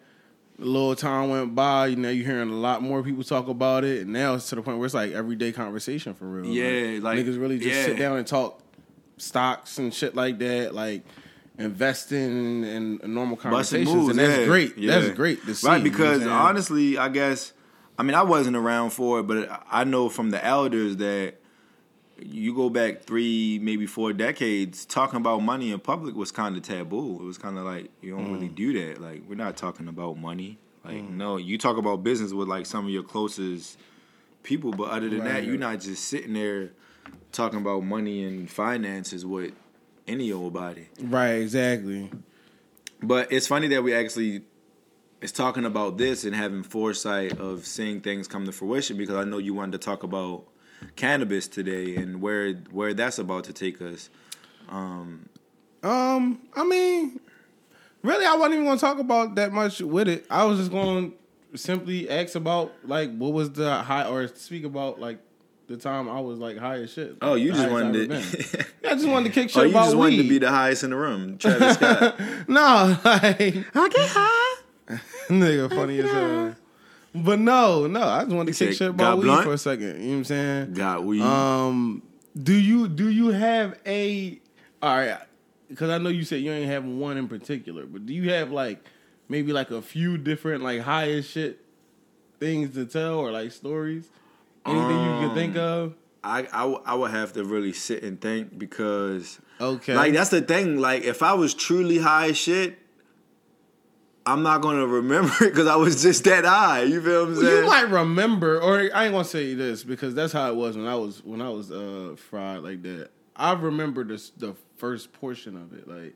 A 0.59 0.65
little 0.65 0.97
time 0.97 1.29
went 1.29 1.55
by, 1.55 1.89
you 1.89 1.97
know, 1.97 2.09
you're 2.09 2.25
hearing 2.25 2.51
a 2.51 2.55
lot 2.55 2.83
more 2.83 3.03
people 3.03 3.23
talk 3.23 3.49
about 3.49 3.85
it, 3.85 4.03
and 4.03 4.13
now 4.13 4.35
it's 4.35 4.49
to 4.49 4.55
the 4.55 4.63
point 4.63 4.79
where 4.79 4.87
it's 4.87 4.95
like 4.95 5.13
everyday 5.13 5.53
conversation 5.53 6.15
for 6.15 6.27
real. 6.27 6.47
Yeah, 6.47 6.99
like, 7.03 7.19
niggas 7.19 7.39
really 7.39 7.59
just 7.59 7.85
sit 7.85 7.99
down 7.99 8.17
and 8.17 8.27
talk 8.27 8.63
stocks 9.19 9.79
and 9.79 9.93
shit 9.93 10.15
like 10.15 10.39
that, 10.39 10.75
like 10.75 11.03
investing 11.59 12.65
and, 12.65 13.01
and 13.03 13.15
normal 13.15 13.37
conversations, 13.37 13.95
moves, 13.95 14.11
and 14.11 14.19
that's 14.19 14.39
yeah, 14.41 14.45
great. 14.47 14.79
yeah. 14.79 14.99
That's 14.99 15.15
great 15.15 15.45
to 15.45 15.55
see. 15.55 15.67
Right, 15.67 15.77
you 15.77 15.85
know 15.85 15.91
because 15.91 16.27
honestly, 16.27 16.99
I 16.99 17.09
guess, 17.09 17.53
I 17.99 18.03
mean, 18.03 18.15
I 18.15 18.23
wasn't 18.23 18.57
around 18.57 18.91
for 18.91 19.21
it, 19.21 19.25
but 19.25 19.65
I 19.71 19.85
know 19.85 20.09
from 20.09 20.31
the 20.31 20.45
elders 20.45 20.97
that 20.97 21.35
you 22.19 22.55
go 22.55 22.71
back 22.71 23.03
three, 23.05 23.59
maybe 23.63 23.87
four 23.87 24.13
decades, 24.13 24.85
talking 24.87 25.19
about 25.19 25.43
money 25.43 25.71
in 25.73 25.79
public 25.81 26.15
was 26.15 26.33
kind 26.33 26.57
of 26.57 26.63
taboo. 26.63 27.17
It 27.21 27.25
was 27.25 27.37
kind 27.39 27.59
of 27.59 27.65
like 27.65 27.91
you 28.01 28.13
don't 28.17 28.29
Mm. 28.29 28.33
really 28.33 28.49
do 28.49 28.73
that. 28.73 29.01
Like 29.01 29.23
we're 29.29 29.35
not 29.35 29.57
talking 29.57 29.89
about 29.89 30.19
money. 30.19 30.59
Like 30.85 31.03
no, 31.03 31.37
you 31.37 31.59
talk 31.59 31.77
about 31.77 32.03
business 32.05 32.33
with 32.33 32.49
like 32.49 32.65
some 32.67 32.85
of 32.87 32.91
your 32.91 33.03
closest 33.03 33.79
people, 34.43 34.71
but 34.71 34.91
other 34.91 35.09
than 35.11 35.25
that, 35.25 35.45
you're 35.45 35.59
not 35.59 35.81
just 35.81 36.05
sitting 36.05 36.33
there 36.35 36.71
talking 37.33 37.59
about 37.61 37.83
money 37.85 38.23
and 38.25 38.49
finances 38.51 39.27
with 39.27 39.53
any 40.07 40.31
old 40.33 40.53
body. 40.55 40.89
Right, 41.03 41.33
exactly. 41.33 42.11
But 43.03 43.31
it's 43.33 43.47
funny 43.47 43.69
that 43.69 43.83
we 43.83 43.93
actually 43.95 44.43
is 45.21 45.33
talking 45.33 45.65
about 45.65 45.99
this 45.99 46.25
and 46.25 46.35
having 46.35 46.63
foresight 46.63 47.39
of 47.39 47.67
seeing 47.67 48.01
things 48.01 48.29
come 48.29 48.47
to 48.47 48.53
fruition 48.53 48.97
because 48.97 49.17
I 49.17 49.25
know 49.25 49.39
you 49.39 49.53
wanted 49.55 49.73
to 49.73 49.79
talk 49.85 50.03
about 50.03 50.45
cannabis 50.97 51.49
today 51.49 51.97
and 51.97 52.21
where 52.21 52.55
where 52.71 52.95
that's 52.95 53.19
about 53.19 53.45
to 53.45 53.53
take 53.53 53.81
us. 53.81 54.11
Um, 54.69 55.29
um, 55.83 56.41
I 56.55 56.65
mean, 56.65 57.21
really, 58.03 58.27
I 58.27 58.35
wasn't 58.35 58.55
even 58.55 58.65
going 58.67 58.79
to 58.79 58.81
talk 58.81 58.99
about 58.99 59.35
that 59.37 59.53
much 59.53 59.81
with 59.81 60.09
it. 60.09 60.27
I 60.31 60.45
was 60.45 60.59
just 60.59 60.71
going 60.71 61.13
to 61.53 61.59
simply 61.59 62.09
ask 62.11 62.35
about 62.35 62.73
like 62.85 63.15
what 63.17 63.33
was 63.33 63.53
the 63.53 63.75
high 63.75 64.09
or 64.09 64.29
speak 64.29 64.65
about 64.65 65.01
like 65.01 65.19
the 65.69 65.77
time 65.77 66.09
I 66.09 66.21
was 66.21 66.39
like 66.39 66.59
high 66.59 66.83
as 66.83 66.93
shit. 66.93 67.17
Oh, 67.21 67.35
you 67.35 67.53
just 67.53 67.71
wanted 67.71 68.11
ever 68.11 68.23
to. 68.23 68.39
been. 68.39 68.67
Yeah, 68.83 68.93
I 68.93 68.95
just 68.95 69.09
wanted 69.09 69.33
to 69.33 69.35
kick 69.35 69.51
shit 69.51 69.59
oh, 69.59 69.65
you 69.65 69.71
about 69.71 69.85
just 69.87 69.97
wanted 69.97 70.17
weed. 70.17 70.23
to 70.23 70.29
be 70.29 70.39
the 70.39 70.51
highest 70.51 70.85
in 70.85 70.91
the 70.91 70.97
room, 70.97 71.39
Travis 71.39 71.75
Scott. 71.75 72.21
no, 72.49 72.97
like 73.05 73.41
I 73.41 73.89
get 73.89 74.11
high. 74.11 74.63
nigga, 75.29 75.69
funny 75.69 75.99
as 75.99 76.11
hell. 76.11 76.55
But 77.25 77.39
no, 77.39 77.87
no, 77.87 78.03
I 78.03 78.25
just 78.25 78.35
wanted 78.37 78.55
to 78.55 78.67
kick 78.67 78.77
shit 78.77 78.97
"Got 78.97 79.05
about 79.15 79.19
weed 79.19 79.25
blunt?" 79.25 79.45
for 79.45 79.53
a 79.55 79.59
second. 79.59 79.87
You 79.87 79.93
know 79.95 80.09
what 80.11 80.17
I'm 80.19 80.25
saying? 80.25 80.73
Got 80.75 81.05
weed. 81.05 81.23
Um, 81.23 82.03
do 82.41 82.55
you 82.55 82.89
do 82.89 83.09
you 83.09 83.29
have 83.29 83.79
a 83.87 84.41
all 84.83 84.97
right? 84.97 85.19
Because 85.69 85.91
I 85.91 85.99
know 85.99 86.11
you 86.11 86.25
said 86.25 86.43
you 86.43 86.53
ain't 86.53 86.71
have 86.71 86.85
one 86.85 87.17
in 87.17 87.27
particular, 87.29 87.87
but 87.87 88.07
do 88.07 88.13
you 88.15 88.31
have 88.31 88.53
like 88.53 88.85
maybe 89.29 89.53
like 89.53 89.71
a 89.71 89.83
few 89.83 90.17
different 90.19 90.63
like 90.63 90.81
high 90.83 91.11
as 91.11 91.27
shit 91.29 91.61
things 92.39 92.75
to 92.75 92.85
tell 92.87 93.19
or 93.19 93.33
like 93.33 93.51
stories? 93.53 94.09
Anything 94.65 94.91
you 95.03 95.11
can 95.21 95.31
Um, 95.31 95.35
think 95.35 95.57
of? 95.57 95.95
I, 96.25 96.41
I 96.53 96.61
w- 96.63 96.83
I 96.85 96.95
would 96.97 97.13
have 97.13 97.33
to 97.35 97.45
really 97.45 97.73
sit 97.73 98.03
and 98.03 98.21
think 98.21 98.59
because 98.59 99.39
Okay, 99.61 99.95
like 99.95 100.13
that's 100.13 100.31
the 100.31 100.41
thing. 100.43 100.79
Like 100.79 101.05
if 101.05 101.23
I 101.23 101.35
was 101.35 101.55
truly 101.55 101.99
high 101.99 102.31
as 102.31 102.37
shit, 102.37 102.79
I'm 104.27 104.43
not 104.43 104.61
gonna 104.61 104.87
remember 104.87 105.33
it 105.41 105.51
because 105.53 105.67
I 105.69 105.77
was 105.77 106.03
just 106.03 106.25
that 106.25 106.45
high. 106.45 106.83
You 106.83 107.01
feel 107.01 107.21
what 107.27 107.29
I'm 107.31 107.37
saying? 107.43 107.57
you 107.63 107.67
might 107.67 107.89
remember, 107.91 108.61
or 108.61 108.79
I 108.95 109.05
ain't 109.05 109.13
gonna 109.13 109.25
say 109.25 109.55
this 109.55 109.85
because 109.85 110.15
that's 110.15 110.33
how 110.33 110.51
it 110.51 110.57
was 110.57 110.77
when 110.77 110.87
I 110.87 110.97
was 110.97 111.25
when 111.25 111.41
I 111.41 111.49
was 111.49 111.71
uh 111.71 112.17
fried 112.31 112.61
like 112.63 112.83
that. 112.83 113.11
I 113.37 113.53
remember 113.53 114.03
the 114.05 114.23
the 114.37 114.55
first 114.79 115.13
portion 115.13 115.57
of 115.57 115.73
it. 115.73 115.87
Like 115.89 116.15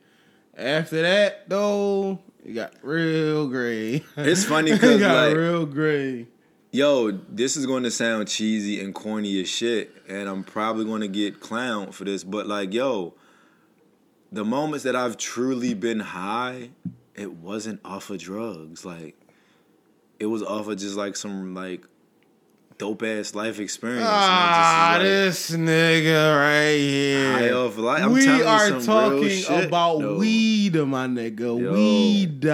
after 0.57 1.03
that 1.03 1.49
though, 1.49 2.19
it 2.45 2.53
got 2.55 2.75
real 2.83 3.47
gray. 3.47 4.03
It's 4.17 4.45
funny 4.53 4.73
it 4.73 4.81
'cause, 4.81 4.99
got 4.99 5.29
like- 5.29 5.37
real 5.37 5.65
gray. 5.67 6.27
Yo, 6.73 7.11
this 7.11 7.57
is 7.57 7.67
going 7.67 7.83
to 7.83 7.91
sound 7.91 8.29
cheesy 8.29 8.81
and 8.81 8.95
corny 8.95 9.41
as 9.41 9.49
shit, 9.49 9.91
and 10.09 10.29
I'm 10.29 10.45
probably 10.45 10.85
going 10.85 11.01
to 11.01 11.09
get 11.09 11.41
clowned 11.41 11.93
for 11.95 12.05
this, 12.05 12.23
but 12.23 12.47
like, 12.47 12.73
yo, 12.73 13.13
the 14.31 14.45
moments 14.45 14.85
that 14.85 14.95
I've 14.95 15.17
truly 15.17 15.75
been 15.75 15.99
high, 15.99 16.71
it 17.21 17.35
wasn't 17.35 17.81
off 17.85 18.09
of 18.09 18.18
drugs. 18.18 18.85
Like, 18.87 19.14
it 20.18 20.27
was 20.27 20.43
off 20.43 20.68
of 20.68 20.79
just 20.79 20.97
like 20.97 21.16
some 21.16 21.55
like 21.55 21.85
dope 22.79 23.03
ass 23.03 23.35
life 23.35 23.61
experience. 23.61 24.07
Ah, 24.09 24.97
just 24.99 25.51
this 25.51 25.59
nigga 25.59 26.37
right 26.37 26.79
here. 26.79 27.33
High 27.33 27.51
off 27.51 27.77
life. 27.77 28.05
I'm 28.05 28.12
we 28.12 28.27
are 28.27 28.81
talking 28.81 29.45
about 29.64 29.99
though. 30.01 30.16
weed, 30.16 30.75
my 30.77 31.07
nigga. 31.07 31.61
Yo. 31.61 31.73
Weed. 31.75 32.45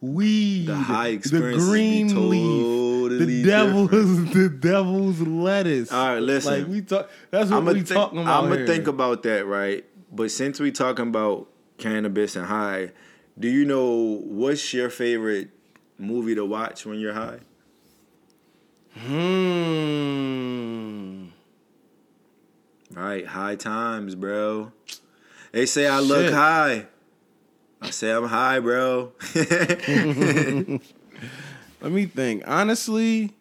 Weed. 0.00 0.66
The 0.66 0.76
high 0.76 1.08
experience. 1.08 1.64
The 1.64 1.70
green 1.70 2.30
leaf. 2.30 2.62
totally 3.10 3.42
The 3.42 3.48
devil's 3.48 3.90
the 4.32 4.48
devil's 4.48 5.20
lettuce. 5.20 5.90
All 5.90 6.14
right, 6.14 6.22
listen. 6.22 6.60
Like 6.60 6.68
we 6.68 6.82
talk 6.82 7.10
that's 7.32 7.50
what 7.50 7.56
I'm 7.56 7.64
we 7.64 7.74
think, 7.74 7.88
talking 7.88 8.20
about. 8.20 8.44
I'm 8.44 8.50
gonna 8.50 8.66
think 8.66 8.86
about 8.86 9.24
that, 9.24 9.46
right? 9.46 9.84
But 10.12 10.30
since 10.30 10.60
we 10.60 10.70
talking 10.70 11.08
about 11.08 11.48
cannabis 11.76 12.36
and 12.36 12.46
high, 12.46 12.92
do 13.40 13.48
you 13.48 13.64
know 13.64 14.20
what's 14.22 14.72
your 14.74 14.90
favorite 14.90 15.48
movie 15.98 16.34
to 16.34 16.44
watch 16.44 16.84
when 16.84 17.00
you're 17.00 17.14
high? 17.14 17.38
Hmm. 18.98 20.10
Right, 22.92 23.26
high 23.26 23.56
times, 23.56 24.14
bro. 24.14 24.72
They 25.52 25.64
say 25.64 25.86
I 25.86 26.00
look 26.00 26.32
high. 26.32 26.86
I 27.80 27.90
say 27.90 28.12
I'm 28.12 28.26
high, 28.26 28.60
bro. 28.60 29.12
Let 31.80 31.92
me 31.92 32.04
think. 32.04 32.42
Honestly, 32.46 33.32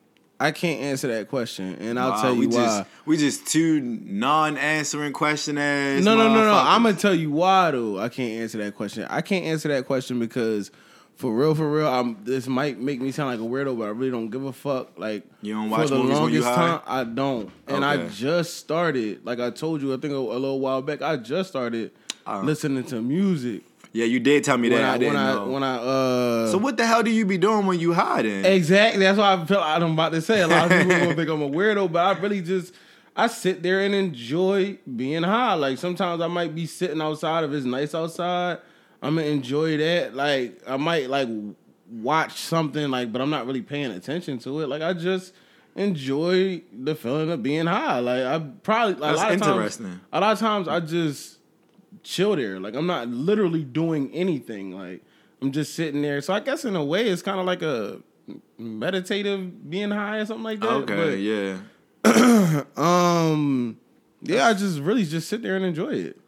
I 0.42 0.52
can't 0.52 0.82
answer 0.82 1.10
that 1.10 1.28
question, 1.28 1.76
and 1.82 2.00
I'll 2.00 2.12
Wow, 2.12 2.22
tell 2.22 2.34
you 2.34 2.40
we 2.40 2.48
why. 2.48 2.54
Just, 2.54 2.84
we 3.06 3.18
just 3.18 3.48
two 3.48 3.82
non-answering 3.82 5.12
question 5.14 5.58
ass. 5.58 6.04
No, 6.04 6.16
no, 6.16 6.30
no, 6.30 6.42
no. 6.44 6.54
I'm 6.54 6.84
gonna 6.84 6.96
tell 6.96 7.14
you 7.16 7.32
why 7.32 7.72
though. 7.72 8.00
I 8.00 8.10
can't 8.10 8.42
answer 8.42 8.58
that 8.60 8.76
question. 8.76 9.06
I 9.10 9.22
can't 9.22 9.46
answer 9.46 9.68
that 9.70 9.86
question 9.86 10.18
because, 10.20 10.72
for 11.16 11.34
real, 11.36 11.56
for 11.56 11.70
real, 11.70 11.88
I'm. 11.88 12.18
This 12.24 12.48
might 12.48 12.80
make 12.80 13.02
me 13.02 13.12
sound 13.12 13.32
like 13.32 13.46
a 13.46 13.52
weirdo, 13.52 13.78
but 13.78 13.86
I 13.86 13.90
really 13.90 14.12
don't 14.12 14.30
give 14.30 14.46
a 14.46 14.54
fuck. 14.54 14.98
Like 14.98 15.24
You 15.42 15.56
don't 15.56 15.70
for 15.70 15.78
watch 15.80 15.90
the 15.90 15.96
movies 15.96 16.20
when 16.20 16.34
you 16.34 16.42
longest 16.42 16.56
time, 16.56 16.82
I 16.88 17.04
don't. 17.04 17.52
And 17.68 17.84
I 17.84 18.08
just 18.08 18.56
started. 18.58 19.26
Like 19.26 19.40
I 19.42 19.50
told 19.50 19.82
you, 19.82 19.94
I 19.94 19.98
think 19.98 20.14
a, 20.14 20.18
a 20.18 20.40
little 20.40 20.60
while 20.62 20.82
back, 20.82 21.02
I 21.02 21.18
just 21.18 21.50
started 21.50 21.92
Uh. 22.26 22.42
listening 22.44 22.84
to 22.86 23.02
music. 23.02 23.64
Yeah, 23.92 24.06
you 24.06 24.20
did 24.20 24.44
tell 24.44 24.58
me 24.58 24.70
that. 24.70 24.76
When 24.76 24.86
I, 24.86 24.94
I, 24.94 24.98
didn't 24.98 25.14
when 25.14 25.24
I 25.24 25.34
know. 25.34 25.48
when 25.48 25.64
I 25.64 25.76
uh. 25.78 26.48
so 26.52 26.58
what 26.58 26.78
the 26.78 26.86
hell 26.86 27.02
do 27.02 27.10
you 27.10 27.26
be 27.26 27.38
doing 27.38 27.66
when 27.66 27.80
you 27.80 27.94
high 27.94 28.22
then? 28.22 28.46
Exactly. 28.46 29.04
That's 29.04 29.18
why 29.18 29.34
I 29.34 29.46
feel 29.46 29.60
I'm 29.60 29.94
about 29.94 30.12
to 30.12 30.22
say. 30.22 30.42
A 30.42 30.48
lot 30.48 30.72
of 30.72 30.78
people 30.78 30.98
gonna 30.98 31.16
think 31.16 31.30
I'm 31.30 31.42
a 31.42 31.50
weirdo, 31.50 31.92
but 31.92 32.06
I 32.06 32.20
really 32.20 32.42
just 32.42 32.74
I 33.16 33.28
sit 33.28 33.64
there 33.64 33.82
and 33.82 33.96
enjoy 33.96 34.78
being 34.96 35.24
high. 35.24 35.56
Like 35.56 35.78
sometimes 35.80 36.22
I 36.22 36.28
might 36.28 36.54
be 36.54 36.66
sitting 36.68 37.02
outside 37.02 37.44
if 37.44 37.52
it's 37.52 37.66
nice 37.66 37.96
outside. 37.96 38.60
I'm 39.02 39.16
gonna 39.16 39.28
enjoy 39.28 39.78
that. 39.78 40.14
Like 40.14 40.62
I 40.68 40.78
might 40.78 41.10
like 41.10 41.30
watch 41.90 42.40
something 42.42 42.92
like, 42.92 43.12
but 43.12 43.22
I'm 43.22 43.32
not 43.32 43.48
really 43.48 43.64
paying 43.64 43.92
attention 43.92 44.38
to 44.40 44.62
it. 44.62 44.70
Like 44.70 44.84
I 44.84 44.94
just 44.94 45.34
enjoy 45.76 46.62
the 46.72 46.94
feeling 46.94 47.32
of 47.32 47.42
being 47.42 47.66
high. 47.66 48.00
Like 48.00 48.24
I 48.24 48.40
probably 48.62 48.96
like, 48.96 49.16
a 49.16 49.18
lot 49.18 49.32
of 49.32 49.42
times. 49.42 49.80
A 50.12 50.20
lot 50.20 50.34
of 50.34 50.40
times 50.40 50.68
I 50.68 50.80
just 50.80 51.39
chill 52.04 52.36
there. 52.36 52.60
Like 52.60 52.76
I'm 52.76 52.88
not 52.88 53.08
literally 53.08 53.64
doing 53.64 54.12
anything. 54.14 54.72
Like 54.72 55.02
I'm 55.41 55.52
just 55.52 55.76
sitting 55.76 56.02
there. 56.02 56.22
So 56.22 56.34
I 56.34 56.39
guess 56.39 56.66
in 56.66 56.76
a 56.76 56.84
way 56.84 57.08
it's 57.10 57.22
kind 57.22 57.39
of 57.39 57.45
like 57.45 57.62
a 57.62 58.02
meditative 58.58 59.70
being 59.70 59.91
high 59.91 60.18
or 60.18 60.26
something 60.26 60.43
like 60.43 60.60
that. 60.60 60.70
okay, 60.70 61.18
yeah. 61.18 61.58
Um 62.78 63.78
yeah, 64.22 64.47
I 64.47 64.54
just 64.54 64.80
really 64.80 65.06
just 65.06 65.30
sit 65.30 65.41
there 65.41 65.56
and 65.56 65.66
enjoy 65.66 65.93
it. 65.93 66.20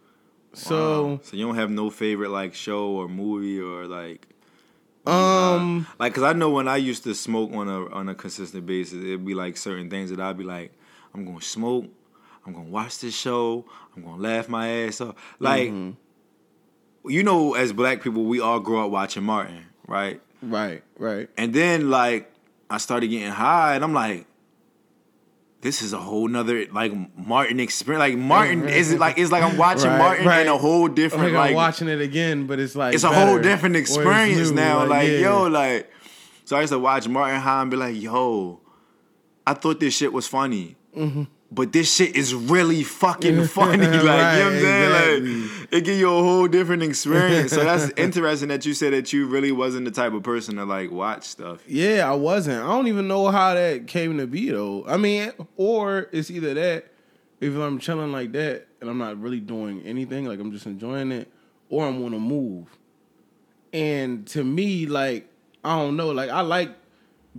So 0.53 1.05
Wow. 1.07 1.19
so 1.24 1.38
you 1.38 1.45
don't 1.45 1.55
have 1.55 1.69
no 1.69 1.89
favorite 1.89 2.30
like 2.30 2.53
show 2.53 2.88
or 2.91 3.07
movie 3.07 3.59
or 3.59 3.86
like 3.86 4.28
um 5.05 5.88
like 5.99 6.13
because 6.13 6.24
I 6.24 6.34
know 6.34 6.49
when 6.51 6.67
I 6.67 6.78
used 6.78 7.03
to 7.05 7.15
smoke 7.15 7.51
on 7.53 7.67
a 7.67 7.88
on 7.89 8.09
a 8.09 8.15
consistent 8.15 8.65
basis, 8.65 9.03
it'd 9.03 9.26
be 9.26 9.34
like 9.34 9.57
certain 9.57 9.89
things 9.89 10.09
that 10.11 10.19
I'd 10.19 10.38
be 10.38 10.43
like, 10.43 10.74
I'm 11.13 11.26
gonna 11.26 11.41
smoke, 11.41 11.86
I'm 12.45 12.53
gonna 12.53 12.69
watch 12.69 12.99
this 12.99 13.15
show, 13.15 13.65
I'm 13.95 14.03
gonna 14.03 14.21
laugh 14.21 14.49
my 14.49 14.67
ass 14.67 15.01
off. 15.01 15.15
Like, 15.39 15.69
Mm-hmm. 15.69 17.09
you 17.09 17.23
know, 17.23 17.53
as 17.53 17.73
black 17.73 18.01
people, 18.01 18.23
we 18.25 18.39
all 18.39 18.59
grow 18.59 18.85
up 18.85 18.91
watching 18.91 19.23
Martin, 19.23 19.65
right? 19.87 20.21
right, 20.41 20.83
right. 20.97 21.29
And 21.37 21.53
then 21.53 21.89
like 21.89 22.31
I 22.69 22.77
started 22.79 23.07
getting 23.09 23.29
high, 23.31 23.75
and 23.75 23.83
I'm 23.83 23.93
like, 23.93 24.25
this 25.61 25.83
is 25.83 25.93
a 25.93 25.99
whole 25.99 26.27
nother 26.27 26.65
like 26.71 26.91
Martin 27.15 27.59
experience. 27.59 27.99
Like 27.99 28.17
Martin 28.17 28.67
is 28.67 28.91
it 28.91 28.99
like 28.99 29.19
it's 29.19 29.31
like 29.31 29.43
I'm 29.43 29.57
watching 29.65 29.89
Right, 29.91 29.97
Martin 29.99 30.25
right. 30.25 30.41
in 30.41 30.47
a 30.47 30.57
whole 30.57 30.83
Like, 30.87 30.95
different 30.95 31.25
I'm 31.27 31.33
like 31.33 31.55
watching 31.55 31.87
it 31.87 32.01
again, 32.01 32.47
but 32.47 32.59
it's 32.59 32.75
like 32.75 32.95
it's 32.95 33.03
a 33.03 33.09
whole 33.13 33.37
different 33.39 33.75
experience 33.75 34.49
now. 34.49 34.85
Like, 34.87 35.07
yeah. 35.07 35.17
yo, 35.19 35.43
like, 35.47 35.91
so 36.45 36.57
I 36.57 36.61
used 36.61 36.73
to 36.73 36.79
watch 36.79 37.07
Martin 37.07 37.39
High 37.39 37.61
and 37.61 37.69
be 37.69 37.77
like, 37.77 38.01
yo, 38.01 38.59
I 39.45 39.53
thought 39.53 39.79
this 39.79 39.95
shit 39.95 40.11
was 40.11 40.25
funny. 40.27 40.75
Mm-hmm. 40.97 41.23
But 41.54 41.74
this 41.74 41.93
shit 41.93 42.16
is 42.16 42.34
really 42.34 42.82
fucking 42.82 43.45
funny. 43.47 43.86
Like, 43.86 43.93
you 43.93 44.04
know 44.04 44.06
what 44.06 44.20
I'm 44.20 44.60
saying? 44.60 45.41
Like, 45.41 45.72
it 45.72 45.84
give 45.84 45.97
you 45.97 46.08
a 46.08 46.24
whole 46.24 46.47
different 46.47 46.82
experience. 46.82 47.52
so 47.52 47.64
that's 47.64 47.91
interesting 47.97 48.47
that 48.49 48.66
you 48.66 48.74
said 48.74 48.93
that 48.93 49.12
you 49.12 49.26
really 49.28 49.52
wasn't 49.52 49.86
the 49.86 49.91
type 49.91 50.14
of 50.14 50.24
person 50.24 50.56
to 50.56 50.66
like 50.66 50.91
watch 50.91 51.24
stuff. 51.26 51.62
Yeah, 51.68 52.10
I 52.10 52.16
wasn't. 52.16 52.64
I 52.64 52.68
don't 52.68 52.88
even 52.88 53.08
know 53.08 53.28
how 53.28 53.54
that 53.54 53.88
came 53.88 54.18
to 54.18 54.28
be 54.28 54.49
though. 54.49 54.86
I 54.88 54.95
mean, 54.95 55.34
or 55.58 56.08
it's 56.14 56.32
either 56.32 56.54
that 56.54 56.86
if 57.41 57.56
I'm 57.56 57.80
chilling 57.80 58.14
like 58.14 58.32
that 58.32 58.68
and 58.80 58.89
I'm 58.89 58.97
not 58.97 59.20
really 59.20 59.41
doing 59.41 59.82
anything, 59.84 60.26
like 60.26 60.39
I'm 60.39 60.54
just 60.54 60.66
enjoying 60.66 61.12
it, 61.12 61.30
or 61.70 61.86
I'm 61.86 62.02
on 62.04 62.14
a 62.14 62.20
move. 62.20 62.68
And 63.74 64.26
to 64.28 64.43
me, 64.43 64.86
like 64.86 65.28
I 65.64 65.78
don't 65.78 65.97
know, 65.97 66.12
like 66.12 66.30
I 66.30 66.41
like 66.41 66.70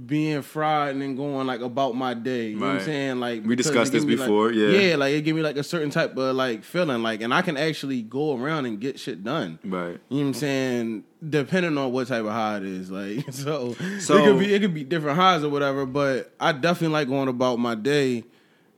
being 0.07 0.41
fried 0.41 0.93
and 0.93 1.03
then 1.03 1.17
going 1.17 1.47
like 1.47 1.61
about 1.61 1.95
my 1.95 2.15
day. 2.15 2.49
You 2.49 2.57
know 2.57 2.67
what 2.67 2.77
I'm 2.77 2.81
saying? 2.83 3.21
Like 3.21 3.45
We 3.45 3.57
discussed 3.57 3.93
this 3.93 4.05
me, 4.05 4.17
like- 4.17 4.27
before, 4.27 4.51
yeah. 4.51 4.69
yeah, 4.69 4.97
like 4.97 5.13
it 5.15 5.21
give 5.23 5.37
me 5.37 5.43
like 5.43 5.57
a 5.59 5.63
certain 5.63 5.91
type 5.91 6.17
of 6.17 6.35
like 6.35 6.65
feeling, 6.65 7.03
like, 7.03 7.21
and 7.21 7.33
I 7.35 7.43
can 7.43 7.59
actually 7.59 8.01
go 8.03 8.37
around 8.39 8.65
and 8.65 8.81
get 8.81 8.99
shit 8.99 9.23
done. 9.23 9.59
Right. 9.65 9.99
You 10.09 10.17
know 10.19 10.23
what 10.23 10.27
I'm 10.29 10.35
saying? 10.35 11.05
Depending 11.29 11.77
on 11.77 11.93
what 11.93 12.09
type 12.09 12.23
of 12.25 12.31
high 12.33 12.57
it 12.57 12.63
is, 12.65 12.91
like 12.91 13.33
so, 13.33 13.75
So- 14.01 14.17
it 14.17 14.25
could 14.25 14.39
be 14.39 14.55
it 14.55 14.61
could 14.61 14.75
be 14.75 14.85
different 14.85 15.19
highs 15.19 15.45
or 15.45 15.51
whatever. 15.51 15.85
But 15.85 16.33
I 16.41 16.53
definitely 16.53 16.95
like 16.95 17.09
going 17.09 17.29
about 17.29 17.59
my 17.59 17.75
day 17.75 18.25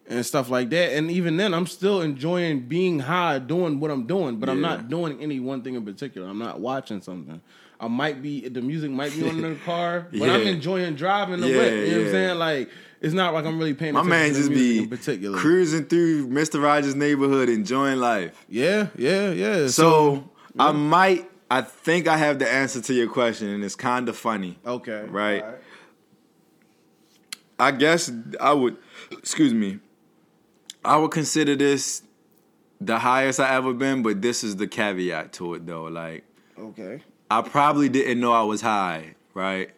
and 0.09 0.27
stuff 0.27 0.51
like 0.51 0.69
that. 0.71 0.95
And 0.95 1.11
even 1.13 1.37
then, 1.37 1.55
I'm 1.55 1.67
still 1.67 2.03
enjoying 2.03 2.63
being 2.69 2.99
high, 2.99 3.39
doing 3.39 3.79
what 3.81 3.91
I'm 3.91 4.07
doing, 4.07 4.37
but 4.37 4.49
I'm 4.51 4.61
not 4.61 4.89
doing 4.89 5.19
any 5.23 5.39
one 5.41 5.63
thing 5.63 5.77
in 5.77 5.85
particular. 5.85 6.29
I'm 6.29 6.39
not 6.39 6.61
watching 6.61 7.01
something. 7.01 7.41
I 7.85 7.89
might 7.89 8.23
be 8.23 8.49
the 8.49 8.63
music 8.63 8.91
might 8.91 9.13
be 9.15 9.29
on 9.29 9.37
in 9.37 9.43
the 9.55 9.59
car, 9.65 10.07
but 10.13 10.31
I'm 10.31 10.47
enjoying 10.47 10.95
driving 10.95 11.41
the 11.41 11.49
Yeah, 11.49 11.59
way. 11.59 11.69
You 11.69 11.77
know 11.77 11.83
what 11.83 12.01
yeah. 12.01 12.07
I'm 12.07 12.13
saying? 12.13 12.39
Like 12.39 12.71
it's 13.01 13.15
not 13.15 13.35
like 13.35 13.45
I'm 13.45 13.59
really 13.59 13.75
paying 13.75 13.93
My 13.95 14.01
attention 14.01 14.11
man 14.11 14.29
to 14.29 14.33
the 14.35 14.39
just 14.39 14.51
music 14.51 14.67
be 14.77 14.83
in 14.85 14.89
particular. 14.99 15.39
cruising 15.39 15.85
through 15.87 16.29
Mr. 16.29 16.63
Rogers' 16.63 16.95
neighborhood, 16.95 17.49
enjoying 17.49 17.99
life. 17.99 18.45
yeah, 18.49 18.89
yeah, 18.97 19.31
yeah. 19.33 19.67
So 19.69 20.31
I 20.59 20.73
might, 20.73 21.31
I 21.51 21.61
think 21.63 22.09
I 22.09 22.17
have 22.17 22.39
the 22.39 22.51
answer 22.51 22.81
to 22.81 22.95
your 22.95 23.09
question, 23.09 23.49
and 23.49 23.63
it's 23.65 23.77
kind 23.77 24.09
of 24.09 24.17
funny. 24.17 24.59
okay, 24.67 25.05
Right. 25.09 25.43
all 25.43 25.55
I 27.59 27.71
guess 27.71 28.11
I 28.41 28.53
would, 28.53 28.77
excuse 29.13 29.53
me, 29.55 29.79
I 30.85 30.97
would 30.97 31.11
consider 31.13 31.55
this 31.57 32.03
the 32.81 32.99
highest 32.99 33.39
I 33.41 33.55
ever 33.55 33.73
been, 33.73 34.03
but 34.03 34.21
this 34.23 34.43
is 34.43 34.57
the 34.57 34.67
caveat 34.67 35.33
to 35.35 35.55
it 35.55 35.67
though. 35.67 35.85
Like, 35.85 36.25
Okay. 36.59 37.03
I 37.39 37.43
probably 37.43 37.89
didn't 37.89 38.21
know 38.21 38.33
I 38.33 38.43
was 38.43 38.61
high, 38.61 39.15
right? 39.35 39.71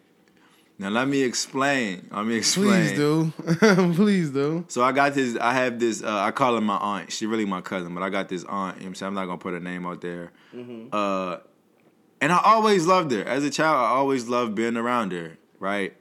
Now 0.77 0.89
let 0.89 1.07
me 1.07 1.23
explain. 1.23 2.07
Let 2.11 2.25
me 2.25 2.35
explain. 2.35 2.89
Please 2.89 2.91
do. 2.91 3.33
Please 3.95 4.29
do. 4.29 4.63
So 4.67 4.83
I 4.83 4.91
got 4.91 5.15
this. 5.15 5.35
I 5.41 5.53
have 5.53 5.79
this. 5.79 6.03
Uh, 6.03 6.19
I 6.19 6.29
call 6.29 6.53
her 6.53 6.61
my 6.61 6.77
aunt. 6.77 7.11
She 7.11 7.25
really 7.25 7.45
my 7.45 7.61
cousin, 7.61 7.95
but 7.95 8.03
I 8.03 8.09
got 8.09 8.29
this 8.29 8.43
aunt. 8.43 8.77
You 8.77 8.83
know 8.83 8.87
I'm 8.89 8.95
saying 8.95 9.07
I'm 9.07 9.15
not 9.15 9.25
gonna 9.25 9.39
put 9.39 9.53
her 9.53 9.59
name 9.59 9.87
out 9.87 10.01
there. 10.01 10.31
Uh, 10.91 11.37
and 12.21 12.31
I 12.31 12.39
always 12.43 12.85
loved 12.85 13.11
her 13.11 13.23
as 13.23 13.43
a 13.43 13.49
child. 13.49 13.75
I 13.75 13.89
always 13.89 14.27
loved 14.27 14.53
being 14.53 14.77
around 14.77 15.11
her. 15.13 15.37
Right. 15.59 15.95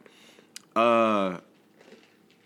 Uh. 0.74 1.38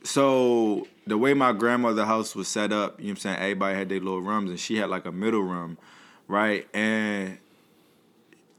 So 0.04 0.86
the 1.04 1.18
way 1.18 1.34
my 1.34 1.52
grandmother's 1.52 2.06
house 2.06 2.36
was 2.36 2.46
set 2.46 2.72
up, 2.72 3.00
you 3.00 3.06
know 3.06 3.10
what 3.10 3.10
I'm 3.10 3.16
saying. 3.16 3.38
Everybody 3.38 3.76
had 3.76 3.88
their 3.88 3.98
little 3.98 4.20
rooms, 4.20 4.50
and 4.50 4.60
she 4.60 4.76
had 4.76 4.88
like 4.88 5.04
a 5.04 5.12
middle 5.12 5.42
room, 5.42 5.78
right? 6.28 6.68
And 6.72 7.38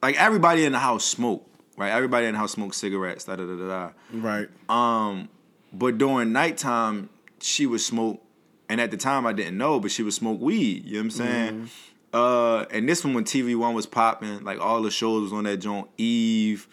like 0.02 0.16
everybody 0.20 0.66
in 0.66 0.72
the 0.72 0.80
house 0.80 1.06
smoked, 1.06 1.48
right? 1.78 1.92
Everybody 1.92 2.26
in 2.28 2.34
the 2.34 2.40
house 2.40 2.52
smoked 2.52 2.76
cigarettes. 2.76 3.26
Da 3.26 3.36
da 3.36 3.46
da 3.46 3.56
da. 3.56 3.68
da. 3.68 3.90
Right. 4.14 4.50
Um, 4.70 5.30
but 5.74 5.98
during 5.98 6.32
nighttime, 6.34 7.10
she 7.40 7.66
would 7.66 7.82
smoke, 7.82 8.22
and 8.70 8.80
at 8.82 8.92
the 8.92 8.98
time 8.98 9.26
I 9.26 9.34
didn't 9.34 9.58
know, 9.58 9.80
but 9.80 9.92
she 9.92 10.04
would 10.04 10.14
smoke 10.14 10.40
weed. 10.42 10.86
You 10.86 10.94
know 10.94 11.00
what 11.00 11.04
I'm 11.06 11.12
saying? 11.12 11.70
Uh, 12.14 12.66
and 12.72 12.90
this 12.90 13.06
one 13.06 13.14
when 13.14 13.24
TV 13.24 13.56
One 13.56 13.74
was 13.74 13.86
popping, 13.86 14.44
like 14.44 14.60
all 14.60 14.82
the 14.82 14.92
shows 14.92 15.24
was 15.24 15.34
on 15.34 15.46
that 15.46 15.58
joint. 15.58 15.88
Eve, 15.98 16.68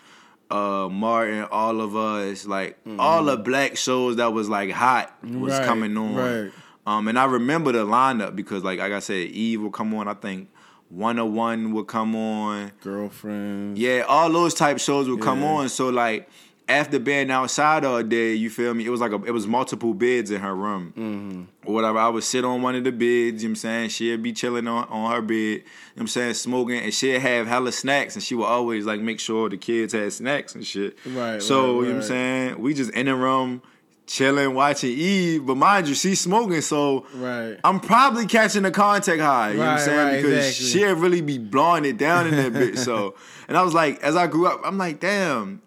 uh, 0.51 0.89
Martin, 0.91 1.45
all 1.53 1.81
of 1.81 1.95
us, 1.95 2.45
like 2.47 2.77
all 2.99 3.23
the 3.25 3.37
black 3.37 3.77
shows 3.77 4.17
that 4.17 4.33
was 4.33 4.49
like 4.49 4.71
hot 4.71 5.15
was 5.23 5.53
Right, 5.53 5.65
coming 5.67 5.97
on. 5.97 6.15
right. 6.17 6.53
Um, 6.87 7.07
and 7.07 7.19
I 7.19 7.27
remember 7.27 7.71
the 7.71 7.85
lineup 7.87 8.35
because, 8.35 8.65
like, 8.65 8.79
like 8.79 8.93
I 8.93 8.99
said, 9.01 9.29
Eve 9.29 9.61
would 9.63 9.75
come 9.75 9.93
on. 9.95 10.09
I 10.09 10.15
think 10.15 10.49
One 10.91 11.19
on 11.19 11.35
One 11.35 11.73
would 11.75 11.87
come 11.87 12.17
on. 12.17 12.73
Girlfriend. 12.83 13.79
Yeah, 13.79 14.05
all 14.09 14.31
those 14.31 14.55
type 14.55 14.79
shows 14.79 15.09
would 15.09 15.21
come 15.21 15.43
on. 15.45 15.69
So 15.69 15.89
like 15.91 16.29
after 16.69 16.99
being 16.99 17.31
outside 17.31 17.85
all 17.85 18.03
day, 18.03 18.35
you 18.35 18.51
feel 18.51 18.75
me? 18.75 18.85
It 18.85 18.91
was 18.91 19.01
like 19.01 19.13
a, 19.13 19.23
it 19.25 19.31
was 19.31 19.47
multiple 19.47 19.95
beds 19.95 20.31
in 20.31 20.41
her 20.41 20.55
room 20.55 20.93
Mm-hmm. 20.97 21.43
or 21.69 21.75
whatever. 21.75 21.99
I 21.99 22.09
would 22.09 22.25
sit 22.25 22.45
on 22.45 22.61
one 22.63 22.75
of 22.75 22.85
the 22.85 22.93
beds. 22.93 23.43
You 23.43 23.49
know 23.49 23.53
what 23.53 23.53
I'm 23.53 23.55
saying? 23.57 23.89
She'd 23.91 24.23
be 24.23 24.33
chilling 24.33 24.67
on, 24.69 24.87
on 24.89 25.11
her 25.13 25.23
bed. 25.23 25.35
You 25.35 25.57
know 25.57 25.63
what 25.95 26.01
I'm 26.03 26.07
saying? 26.09 26.35
Smoking, 26.35 26.81
and 26.81 26.93
she'd 26.93 27.19
have 27.21 27.47
hella 27.47 27.73
snacks, 27.73 28.17
and 28.17 28.23
she 28.23 28.35
would 28.35 28.45
always 28.45 28.85
like 28.87 29.01
make 29.01 29.19
sure 29.21 29.49
the 29.49 29.57
kids 29.57 29.93
had 29.95 30.13
snacks 30.13 30.55
and 30.55 30.67
shit. 30.67 30.99
Right, 31.07 31.43
So 31.43 31.57
right, 31.61 31.67
you 31.67 31.73
know 31.73 31.89
what 31.89 31.97
I'm 31.97 32.03
saying? 32.03 32.59
We 32.61 32.75
just 32.75 32.91
in 32.93 33.07
the 33.07 33.15
room. 33.15 33.63
Chilling, 34.09 34.55
watching 34.55 34.91
Eve, 34.91 35.47
but 35.47 35.57
mind 35.57 35.87
you, 35.87 35.95
she's 35.95 36.21
smoking, 36.21 36.63
so 36.63 37.07
Right. 37.15 37.59
I'm 37.63 37.79
probably 37.79 38.27
catching 38.27 38.63
the 38.63 38.71
contact 38.71 39.21
high. 39.21 39.51
You 39.51 39.59
know 39.59 39.65
what 39.65 39.69
I'm 39.73 39.79
saying? 39.79 39.99
right, 39.99 40.17
because 40.17 40.47
exactly. 40.49 40.67
she'll 40.81 40.97
really 40.97 41.21
be 41.21 41.37
blowing 41.39 41.85
it 41.85 41.99
down 41.99 42.27
in 42.27 42.35
that 42.37 42.53
bit. 42.59 42.79
So, 42.79 43.15
and 43.47 43.57
I 43.57 43.63
was 43.63 43.75
like, 43.75 44.03
as 44.03 44.17
I 44.17 44.27
grew 44.27 44.47
up, 44.47 44.63
I'm 44.65 44.79
like, 44.79 44.99
damn. 44.99 45.61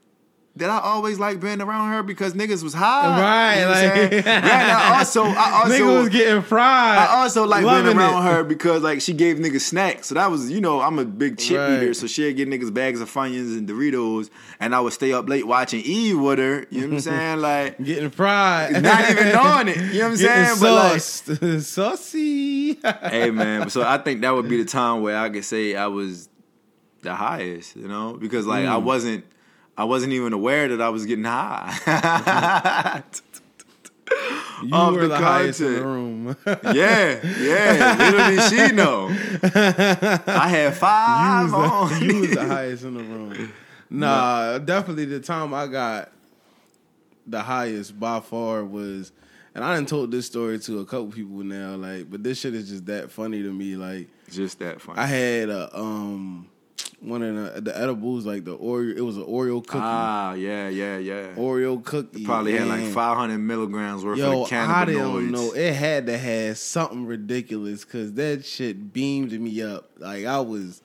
Did 0.58 0.68
I 0.68 0.80
always 0.80 1.18
like 1.18 1.40
being 1.40 1.62
around 1.62 1.92
her 1.92 2.04
because 2.04 2.34
niggas 2.34 2.62
was 2.62 2.74
high? 2.74 3.22
Right, 3.22 3.56
You 3.56 3.62
know 3.62 3.72
like-? 3.72 4.26
And 4.28 4.72
I 4.72 4.98
also, 5.00 5.24
I 5.24 5.62
also, 5.64 5.74
Nigga 5.74 6.00
was 6.02 6.10
getting 6.10 6.42
fried. 6.42 6.98
I 6.98 7.22
also 7.22 7.46
like 7.46 7.62
being 7.64 7.98
around 7.98 8.26
it. 8.28 8.30
her 8.30 8.44
because 8.44 8.84
like 8.84 9.00
she 9.00 9.14
gave 9.14 9.38
niggas 9.38 9.62
snacks. 9.62 10.08
So 10.08 10.16
that 10.16 10.30
was, 10.30 10.52
you 10.52 10.60
know, 10.60 10.82
I'm 10.82 11.00
a 11.00 11.06
big 11.06 11.38
chip 11.38 11.58
Right. 11.58 11.82
eater, 11.84 11.94
so 11.94 12.06
she'd 12.06 12.34
get 12.36 12.50
niggas 12.50 12.74
bags 12.74 13.00
of 13.00 13.10
Funyuns 13.10 13.58
and 13.58 13.68
Doritos, 13.68 14.30
and 14.60 14.76
I 14.76 14.82
would 14.82 14.92
stay 14.92 15.14
up 15.14 15.30
late 15.30 15.48
watching 15.48 15.82
Eve 15.86 16.20
with 16.20 16.40
her. 16.40 16.66
You 16.70 16.82
know 16.82 16.88
what 16.88 16.94
I'm 16.96 17.00
saying? 17.00 17.42
Like, 17.42 17.82
Getting 17.82 18.10
fried. 18.10 18.74
not 18.84 19.10
even 19.10 19.30
knowing 19.30 19.68
it. 19.70 19.78
You 19.78 20.00
know 20.00 20.10
what 20.10 20.12
I'm 20.12 20.18
Getting 20.18 20.56
saying? 20.56 20.60
But 20.60 20.74
like. 20.74 21.62
Saucy. 21.62 22.74
hey 22.74 23.32
man, 23.32 23.70
so 23.70 23.84
I 23.84 23.98
think 24.00 24.20
that 24.22 24.32
would 24.32 24.50
be 24.50 24.58
the 24.58 24.66
time 24.70 25.02
where 25.02 25.18
I 25.18 25.30
could 25.30 25.46
say 25.46 25.76
I 25.76 25.88
was 25.88 26.28
the 27.04 27.16
highest, 27.16 27.78
you 27.78 27.88
know, 27.88 28.14
because 28.20 28.46
like 28.46 28.66
I 28.66 28.76
mm. 28.76 28.84
wasn't, 28.84 29.24
I 29.82 29.84
wasn't 29.84 30.14
even 30.14 30.32
aware 30.32 30.68
that 30.68 30.80
I 30.80 30.90
was 30.90 31.08
getting 31.08 31.24
high. 31.24 33.02
You 34.64 34.76
Off 34.76 34.94
were 34.94 35.02
the 35.02 35.08
the 35.08 35.18
highest 35.18 35.60
in 35.62 35.74
the 35.74 35.84
room. 35.84 36.36
yeah, 36.46 37.20
yeah. 37.40 37.96
Little 37.98 38.30
did 38.30 38.70
she 38.70 38.76
know, 38.76 39.08
I 39.08 40.48
had 40.50 40.76
five 40.76 41.48
you, 41.50 41.56
was 41.56 41.72
on 41.72 42.00
the, 42.00 42.06
you 42.14 42.22
was 42.22 42.30
the 42.36 42.46
highest 42.46 42.84
in 42.84 42.94
the 42.94 43.04
room. 43.04 43.52
Nah, 43.90 44.60
definitely 44.60 45.06
the 45.06 45.20
time 45.20 45.52
I 45.52 45.66
got 45.66 46.12
the 47.26 47.42
highest 47.42 48.00
by 48.00 48.20
far 48.20 48.64
was, 48.64 49.12
and 49.56 49.64
I 49.64 49.76
didn't 49.76 49.90
told 49.90 50.12
this 50.12 50.28
story 50.28 50.60
to 50.60 50.80
a 50.82 50.86
couple 50.86 51.08
people 51.08 51.44
now. 51.44 51.74
Like, 51.76 52.08
but 52.12 52.24
this 52.24 52.40
shit 52.40 52.54
is 52.54 52.70
just 52.70 52.86
that 52.86 53.10
funny 53.10 53.42
to 53.42 53.52
me. 53.52 53.78
Like, 53.78 54.10
Just 54.30 54.60
that 54.60 54.80
funny. 54.80 55.00
I 55.00 55.08
had 55.08 55.50
a 55.50 55.76
um 55.76 56.51
one 57.02 57.24
of 57.24 57.56
the, 57.56 57.62
the 57.62 57.78
edibles, 57.78 58.26
like 58.26 58.46
the 58.46 58.58
Oreo. 58.58 58.96
It 58.96 59.02
was 59.02 59.18
an 59.18 59.24
Oreo 59.24 59.66
cookie. 59.66 59.80
ah, 59.82 60.34
yeah, 60.34 60.70
yeah, 60.70 60.98
yeah. 61.00 61.28
Oreo 61.36 61.84
cookie. 61.84 62.24
Probably 62.24 62.54
had 62.58 62.68
like 62.68 62.86
500 62.94 63.38
milligrams 63.40 64.06
worth 64.06 64.20
Yo, 64.20 64.44
of 64.44 64.50
the 64.50 64.56
I 64.56 64.60
cannabinoids. 64.86 64.94
don't 64.94 65.32
know. 65.32 65.52
It 65.54 65.74
had 65.74 66.06
to 66.08 66.18
have 66.18 66.58
something 66.58 67.06
ridiculous 67.06 67.84
because 67.84 68.14
that 68.14 68.46
shit 68.46 68.94
beamed 68.94 69.32
me 69.40 69.62
up. 69.64 69.90
Like 69.98 70.26
I 70.26 70.40
was, 70.42 70.82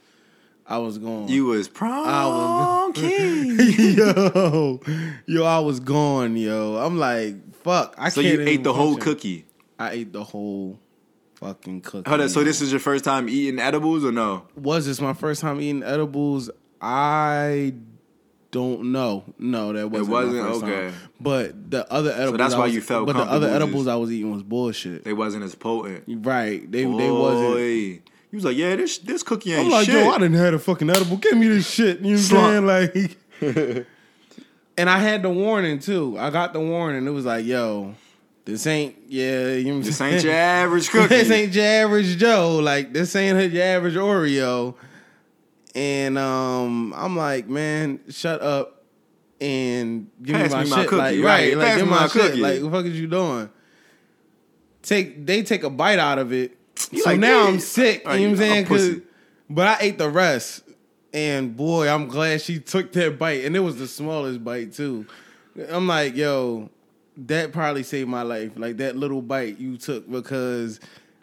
I 0.67 0.79
was 0.79 0.99
going. 0.99 1.29
You 1.29 1.47
was 1.47 1.69
prom 1.69 2.07
I 2.09 2.27
was- 2.27 2.93
king. 2.97 3.59
yo, 3.97 4.81
yo, 5.27 5.45
I 5.45 5.59
was 5.61 5.81
gone, 5.81 6.37
yo. 6.37 6.77
I'm 6.77 6.99
like, 6.99 7.55
fuck. 7.63 7.95
I 7.99 8.09
so 8.09 8.21
you 8.21 8.41
ate 8.41 8.65
the 8.65 8.73
whole 8.73 8.97
cookie. 8.97 9.45
I 9.79 9.91
ate 9.91 10.13
the 10.13 10.25
whole 10.25 10.79
fucking 11.37 11.81
cookie. 11.83 12.09
Hold 12.09 12.21
on, 12.21 12.29
so 12.29 12.43
this 12.45 12.61
is 12.61 12.71
your 12.73 12.81
first 12.81 13.05
time 13.05 13.29
eating 13.29 13.59
edibles 13.61 14.05
or 14.05 14.13
no? 14.13 14.47
was 14.57 14.87
this 14.87 15.01
my 15.01 15.13
first 15.15 15.41
time 15.41 15.61
eating 15.61 15.83
edibles? 15.83 16.51
I 16.81 17.75
don't 18.51 18.93
know. 18.93 19.25
No, 19.39 19.73
that 19.73 19.89
wasn't. 19.91 20.09
my 20.11 20.25
wasn't? 20.25 20.47
first 20.49 20.61
time. 20.63 20.71
Okay. 20.73 20.95
But 21.21 21.71
the 21.71 21.93
other 21.93 22.11
edibles, 22.13 22.39
that's 22.39 22.55
why 22.55 22.65
was- 22.67 22.75
you 22.75 22.81
felt 22.81 23.07
But 23.07 23.15
the 23.15 23.21
other 23.21 23.29
comfortable 23.29 23.49
just- 23.49 23.63
edibles 23.63 23.87
I 23.89 23.97
was 23.97 24.13
eating 24.13 24.33
was 24.33 24.43
bullshit. 24.43 25.05
They 25.05 25.13
wasn't 25.13 25.45
as 25.45 25.55
potent. 25.55 26.05
right? 26.25 26.61
They 26.71 26.83
they 26.85 27.11
wasn't. 27.11 27.59
He 28.31 28.37
was 28.37 28.45
like, 28.45 28.57
yeah, 28.57 28.77
this 28.77 28.99
this 28.99 29.23
cookie 29.23 29.53
ain't 29.53 29.67
I'm 29.67 29.71
like, 29.73 29.87
shit. 29.87 29.95
yo, 30.05 30.11
I 30.11 30.19
didn't 30.19 30.35
have 30.35 30.55
a 30.55 30.59
fucking 30.59 30.91
edible. 30.91 31.17
Give 31.17 31.37
me 31.39 31.49
this 31.49 31.69
shit. 31.71 32.01
You 32.01 32.17
know 32.17 32.23
what 32.23 32.45
I'm 32.45 32.93
saying? 32.93 33.17
Like, 33.41 33.87
and 34.79 34.91
I 34.91 34.99
had 34.99 35.23
the 35.23 35.31
warning 35.31 35.79
too. 35.79 36.17
I 36.19 36.31
got 36.31 36.53
the 36.53 36.61
warning. 36.61 37.07
It 37.07 37.11
was 37.11 37.25
like, 37.25 37.47
yo, 37.47 37.95
this 38.47 38.65
ain't, 38.69 38.95
yeah, 39.09 39.55
you 39.55 39.75
know 39.75 39.83
this 39.83 40.01
ain't 40.01 40.23
your 40.23 40.33
average 40.33 40.89
cookie. 40.91 41.09
this 41.09 41.31
ain't 41.31 41.53
your 41.53 41.65
average 41.65 42.17
Joe. 42.17 42.61
Like, 42.63 42.93
this 42.93 43.15
ain't 43.17 43.53
your 43.53 43.63
average 43.63 43.95
Oreo. 43.95 44.77
And 45.75 46.17
um, 46.17 46.95
I'm 46.97 47.17
like, 47.17 47.49
man, 47.49 48.01
shut 48.09 48.41
up 48.41 48.85
and 49.41 50.09
give 50.23 50.37
Pass 50.37 50.51
me 50.51 50.57
my 50.57 50.65
me 50.65 50.71
my 50.71 50.77
shit. 50.77 50.89
cookie, 50.89 50.97
like, 50.97 51.25
right. 51.25 51.25
right? 51.25 51.57
Like, 51.57 51.77
give 51.77 51.87
me 51.87 51.91
my, 51.91 52.01
my 52.01 52.07
shit. 52.07 52.23
cookie. 52.23 52.37
Like, 52.41 52.63
what 52.63 52.71
the 52.71 52.77
fuck 52.79 52.87
is 52.87 53.01
you 53.01 53.09
doing? 53.09 53.51
Take 54.83 55.27
they 55.27 55.43
take 55.43 55.65
a 55.65 55.71
bite 55.71 55.99
out 55.99 56.21
of 56.21 56.33
it. 56.33 56.57
You 56.93 57.03
so 57.03 57.11
like, 57.11 57.19
now. 57.19 57.49
I'm 57.49 57.59
sick. 57.59 58.07
Right, 58.07 58.21
you 58.21 58.29
know 58.29 58.39
what 58.39 58.45
I'm 58.47 58.67
saying? 58.69 59.03
but 59.51 59.67
I 59.67 59.77
ate 59.81 59.99
the 59.99 60.09
rest. 60.09 60.63
And 61.13 61.57
boy, 61.57 61.89
I'm 61.89 62.07
glad 62.07 62.43
she 62.43 62.61
took 62.61 62.93
that 62.93 63.19
bite. 63.19 63.45
And 63.45 63.57
it 63.57 63.61
was 63.61 63.77
the 63.79 63.89
smallest 63.89 64.45
bite 64.45 64.73
too. 64.73 65.07
I'm 65.69 65.89
like, 65.89 66.15
yo, 66.15 66.71
that 67.17 67.53
probably 67.53 67.83
saved 67.83 68.09
my 68.09 68.23
life. 68.23 68.53
Like 68.57 68.77
that 68.79 68.97
little 68.97 69.23
bite 69.23 69.59
you 69.59 69.77
took 69.77 70.11
because 70.11 70.81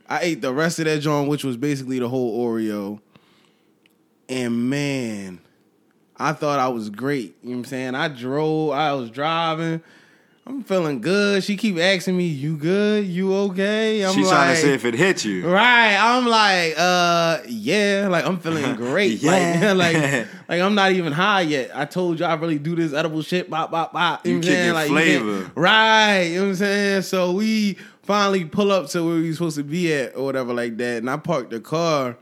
I 0.07 0.21
ate 0.21 0.41
the 0.41 0.53
rest 0.53 0.79
of 0.79 0.85
that 0.85 0.99
joint, 0.99 1.29
which 1.29 1.43
was 1.43 1.57
basically 1.57 1.99
the 1.99 2.09
whole 2.09 2.45
Oreo. 2.45 2.99
And 4.29 4.69
man, 4.69 5.39
I 6.17 6.33
thought 6.33 6.59
I 6.59 6.69
was 6.69 6.89
great. 6.89 7.35
You 7.43 7.49
know 7.49 7.57
what 7.57 7.59
I'm 7.59 7.65
saying? 7.65 7.95
I 7.95 8.07
drove, 8.07 8.71
I 8.71 8.93
was 8.93 9.09
driving. 9.09 9.83
I'm 10.45 10.61
feeling 10.61 10.99
good. 10.99 11.41
She 11.41 11.55
keep 11.55 11.77
asking 11.77 12.17
me, 12.17 12.25
"You 12.27 12.57
good? 12.57 13.07
You 13.07 13.33
okay?" 13.33 14.03
I'm 14.05 14.13
She's 14.13 14.25
like, 14.27 14.33
trying 14.35 14.55
to 14.55 14.61
see 14.61 14.71
if 14.73 14.83
it 14.83 14.93
hit 14.93 15.23
you. 15.23 15.47
Right. 15.47 15.95
I'm 15.95 16.25
like, 16.27 16.73
uh, 16.77 17.39
yeah, 17.47 18.07
like 18.11 18.25
I'm 18.25 18.37
feeling 18.39 18.75
great. 18.77 19.21
Yeah. 19.21 19.71
Like, 19.71 19.93
like, 20.03 20.27
like 20.49 20.61
I'm 20.61 20.75
not 20.75 20.91
even 20.91 21.13
high 21.13 21.41
yet. 21.41 21.71
I 21.73 21.85
told 21.85 22.19
you 22.19 22.25
I 22.25 22.33
really 22.33 22.59
do 22.59 22.75
this 22.75 22.91
edible 22.93 23.21
shit, 23.21 23.49
bop, 23.49 23.71
bop, 23.71 23.93
bop. 23.93 24.25
You, 24.25 24.33
You 24.33 24.39
know 24.39 24.47
kicking 24.47 24.73
Like, 24.73 24.87
flavor. 24.89 25.51
right. 25.55 26.23
You 26.23 26.35
know 26.35 26.41
what 26.41 26.49
I'm 26.49 26.55
saying? 26.55 27.01
So 27.03 27.31
we 27.31 27.77
finally 28.01 28.43
pull 28.43 28.69
up 28.73 28.89
to 28.89 29.01
where 29.05 29.15
we 29.15 29.29
was 29.29 29.37
supposed 29.37 29.55
to 29.55 29.63
be 29.63 29.93
at 29.93 30.13
or 30.17 30.25
whatever 30.25 30.53
like 30.53 30.75
that. 30.75 30.97
And 30.97 31.09
I 31.09 31.15
parked 31.15 31.51
the 31.51 31.61
car, 31.61 32.17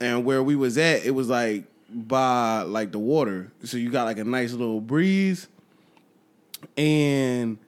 and 0.00 0.24
where 0.24 0.40
we 0.42 0.54
was 0.54 0.78
at, 0.78 1.04
it 1.04 1.10
was 1.16 1.28
like 1.28 1.64
by 1.90 2.62
like 2.62 2.92
the 2.92 2.98
water, 3.00 3.50
so 3.64 3.76
you 3.76 3.90
got 3.90 4.04
like 4.04 4.18
a 4.18 4.24
nice 4.24 4.52
little 4.52 4.80
breeze, 4.80 5.48
and 6.76 7.58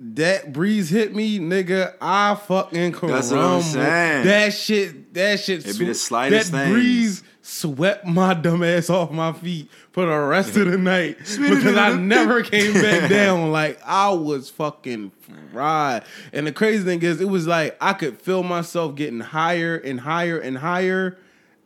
that 0.00 0.52
breeze 0.52 0.88
hit 0.88 1.14
me, 1.14 1.38
nigga. 1.38 1.94
I 2.00 2.34
fucking 2.34 2.92
crumbled. 2.92 3.18
That's 3.18 3.30
what 3.30 3.40
I'm 3.40 3.62
saying. 3.62 4.26
That 4.26 4.54
shit, 4.54 5.12
that 5.14 5.40
shit. 5.40 5.66
It 5.66 5.78
be 5.78 5.84
the 5.84 5.94
slightest 5.94 6.52
That 6.52 6.70
breeze 6.70 7.22
swept 7.42 8.06
my 8.06 8.32
dumb 8.32 8.62
ass 8.62 8.88
off 8.88 9.10
my 9.10 9.32
feet 9.32 9.68
for 9.92 10.06
the 10.06 10.18
rest 10.18 10.56
of 10.56 10.70
the 10.70 10.78
night 10.78 11.18
because 11.18 11.76
I 11.76 11.94
never 11.96 12.42
came 12.42 12.72
back 12.72 13.10
down. 13.10 13.52
Like 13.52 13.78
I 13.84 14.10
was 14.10 14.48
fucking 14.48 15.12
fried. 15.52 16.04
And 16.32 16.46
the 16.46 16.52
crazy 16.52 16.82
thing 16.82 17.02
is, 17.02 17.20
it 17.20 17.28
was 17.28 17.46
like 17.46 17.76
I 17.80 17.92
could 17.92 18.20
feel 18.22 18.42
myself 18.42 18.94
getting 18.94 19.20
higher 19.20 19.76
and 19.76 20.00
higher 20.00 20.38
and 20.38 20.58
higher. 20.58 21.18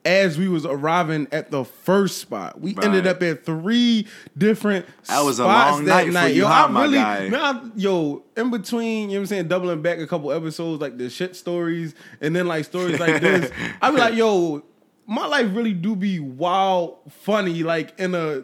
As 0.05 0.37
we 0.37 0.49
was 0.49 0.67
arriving 0.67 1.29
at 1.33 1.51
the 1.51 1.65
first 1.65 2.19
spot, 2.19 2.61
we 2.61 2.77
ended 2.83 3.07
up 3.07 3.23
at 3.23 3.47
three 3.47 4.07
different 4.37 4.85
That 5.09 5.23
was 5.23 5.39
a 5.39 5.45
spots 5.45 5.71
long 5.73 5.85
that 5.87 6.09
night 6.09 6.29
for 6.29 6.35
you, 6.35 6.43
Yo, 6.43 6.49
I 6.49 6.83
really, 6.83 6.99
guy? 6.99 7.29
now, 7.29 7.71
yo, 7.75 8.23
in 8.37 8.51
between, 8.51 9.09
you 9.09 9.15
know 9.15 9.21
what 9.21 9.21
I'm 9.21 9.27
saying, 9.27 9.49
doubling 9.49 9.81
back 9.81 9.99
a 10.01 10.07
couple 10.07 10.31
episodes, 10.31 10.83
like 10.83 10.99
the 10.99 11.09
shit 11.09 11.37
stories, 11.37 11.95
and 12.21 12.37
then 12.37 12.47
like 12.47 12.67
stories 12.67 13.01
like 13.01 13.23
this, 13.23 13.51
I 13.83 13.91
be 13.91 13.97
like, 13.97 14.15
yo, 14.15 14.63
my 15.07 15.27
life 15.27 15.47
really 15.55 15.73
do 15.73 15.97
be 15.97 16.21
wild, 16.21 16.99
funny, 17.11 17.63
like 17.63 17.99
in 17.99 18.15
a 18.15 18.43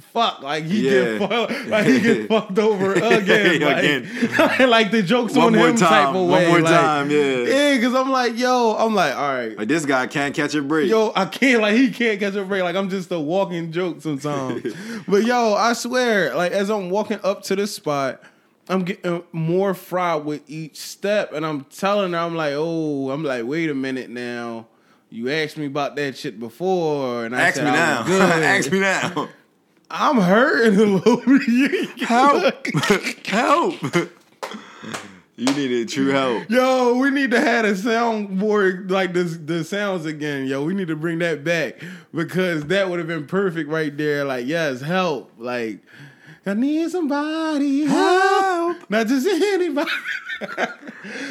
fuck, 0.00 0.42
like 0.42 0.64
he 0.64 0.88
Yeah. 0.90 1.18
get 1.18 1.28
fucked, 1.28 1.66
like 1.66 1.86
he 1.86 2.00
get 2.00 2.28
fucked 2.28 2.58
over 2.58 2.92
again, 2.94 3.60
like, 3.60 3.78
Again. 3.84 4.70
like 4.70 4.90
the 4.90 5.02
jokes 5.02 5.34
One 5.34 5.54
on 5.54 5.70
him 5.70 5.76
type 5.76 5.88
time, 5.88 6.16
of 6.16 6.28
one 6.28 6.30
way, 6.30 6.48
more 6.48 6.60
like, 6.60 6.72
time, 6.72 7.10
yeah. 7.10 7.18
yeah, 7.42 7.74
because 7.76 7.94
I'm 7.94 8.10
like, 8.10 8.38
yo, 8.38 8.74
I'm 8.78 8.94
like, 8.94 9.14
all 9.14 9.34
right, 9.34 9.56
Like 9.58 9.68
this 9.68 9.84
guy 9.84 10.06
can't 10.06 10.34
catch 10.34 10.54
a 10.54 10.62
break. 10.62 10.88
Yo, 10.90 11.12
I 11.14 11.26
can't 11.26 11.60
like 11.62 11.74
he 11.76 11.90
can't 11.90 12.18
catch 12.18 12.34
a 12.34 12.44
break. 12.44 12.62
Like 12.62 12.76
I'm 12.76 12.88
just 12.88 13.10
a 13.12 13.20
walking 13.20 13.70
joke 13.72 14.00
sometimes. 14.00 14.74
but 15.06 15.24
yo, 15.24 15.54
I 15.54 15.72
swear, 15.74 16.34
like 16.34 16.52
as 16.52 16.70
I'm 16.70 16.88
walking 16.90 17.20
up 17.22 17.42
to 17.44 17.56
the 17.56 17.66
spot, 17.66 18.22
I'm 18.68 18.84
getting 18.84 19.22
more 19.32 19.74
fried 19.74 20.24
with 20.24 20.48
each 20.48 20.76
step, 20.78 21.32
and 21.32 21.44
I'm 21.44 21.64
telling 21.64 22.12
her, 22.12 22.18
I'm 22.18 22.34
like, 22.36 22.54
oh, 22.56 23.10
I'm 23.10 23.24
like, 23.24 23.44
wait 23.44 23.68
a 23.68 23.74
minute 23.74 24.08
now. 24.08 24.68
You 25.10 25.28
asked 25.30 25.58
me 25.58 25.66
about 25.66 25.94
that 25.96 26.16
shit 26.16 26.40
before, 26.40 27.26
and 27.26 27.36
I 27.36 27.42
Ask 27.48 27.56
said 27.56 27.64
me 27.64 27.70
I 27.70 27.74
now. 27.74 27.98
was 27.98 28.08
good. 28.08 28.22
Ask 28.22 28.72
me 28.72 28.80
now. 28.80 29.28
I'm 29.94 30.16
hurting 30.16 30.80
a 30.80 30.84
little 30.84 31.18
bit. 31.18 32.00
Help. 32.00 32.66
help. 33.26 33.74
You 35.36 35.46
needed 35.52 35.90
true 35.90 36.08
help. 36.08 36.48
Yo, 36.48 36.94
we 36.96 37.10
need 37.10 37.30
to 37.32 37.40
have 37.40 37.66
a 37.66 37.72
soundboard 37.72 38.90
like 38.90 39.12
this 39.12 39.36
the 39.36 39.62
sounds 39.64 40.06
again. 40.06 40.46
Yo, 40.46 40.64
we 40.64 40.72
need 40.72 40.88
to 40.88 40.96
bring 40.96 41.18
that 41.18 41.44
back 41.44 41.82
because 42.14 42.64
that 42.66 42.88
would 42.88 43.00
have 43.00 43.08
been 43.08 43.26
perfect 43.26 43.68
right 43.68 43.94
there. 43.94 44.24
Like, 44.24 44.46
yes, 44.46 44.80
help. 44.80 45.30
Like, 45.36 45.80
I 46.46 46.54
need 46.54 46.90
somebody 46.90 47.84
help. 47.84 48.88
Not 48.88 49.08
just 49.08 49.26
anybody. 49.28 49.90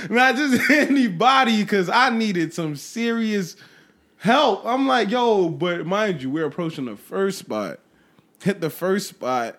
Not 0.07 0.36
just 0.36 0.70
anybody, 0.70 1.64
because 1.64 1.89
I 1.89 2.12
needed 2.12 2.53
some 2.53 2.76
serious 2.76 3.55
help. 4.18 4.64
I'm 4.68 4.88
like, 4.88 5.09
yo, 5.09 5.49
but 5.49 5.88
mind 5.88 6.22
you, 6.22 6.30
we're 6.30 6.45
approaching 6.45 6.86
the 6.86 6.95
first 6.95 7.39
spot. 7.39 7.80
Hit 8.41 8.61
the 8.61 8.69
first 8.69 9.09
spot 9.09 9.57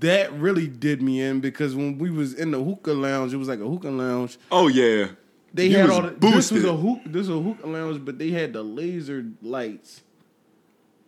that 0.00 0.32
really 0.34 0.68
did 0.68 1.00
me 1.00 1.22
in 1.22 1.40
because 1.40 1.74
when 1.74 1.98
we 1.98 2.10
was 2.10 2.34
in 2.34 2.50
the 2.50 2.62
hookah 2.62 2.92
lounge, 2.92 3.32
it 3.32 3.38
was 3.38 3.48
like 3.48 3.60
a 3.60 3.66
hookah 3.66 3.90
lounge. 3.90 4.38
Oh 4.50 4.68
yeah. 4.68 5.08
They 5.52 5.66
You 5.66 5.78
had 5.78 5.90
all 5.90 6.02
the, 6.02 6.10
this 6.10 6.52
was 6.52 6.64
a 6.64 6.76
hook 6.76 7.00
this 7.06 7.28
was 7.28 7.38
a 7.38 7.40
hookah 7.40 7.66
lounge, 7.66 8.04
but 8.04 8.18
they 8.18 8.30
had 8.30 8.52
the 8.52 8.62
laser 8.62 9.26
lights. 9.42 10.02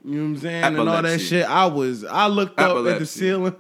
You 0.05 0.17
know 0.17 0.23
what 0.23 0.29
I'm 0.29 0.39
saying? 0.39 0.65
And 0.65 0.79
all 0.79 1.03
that 1.03 1.21
shit. 1.21 1.47
I 1.47 1.67
was 1.67 2.05
I 2.05 2.27
looked 2.27 2.59
up 2.59 2.87
at 2.87 2.99
the 2.99 3.07
ceiling. 3.07 3.55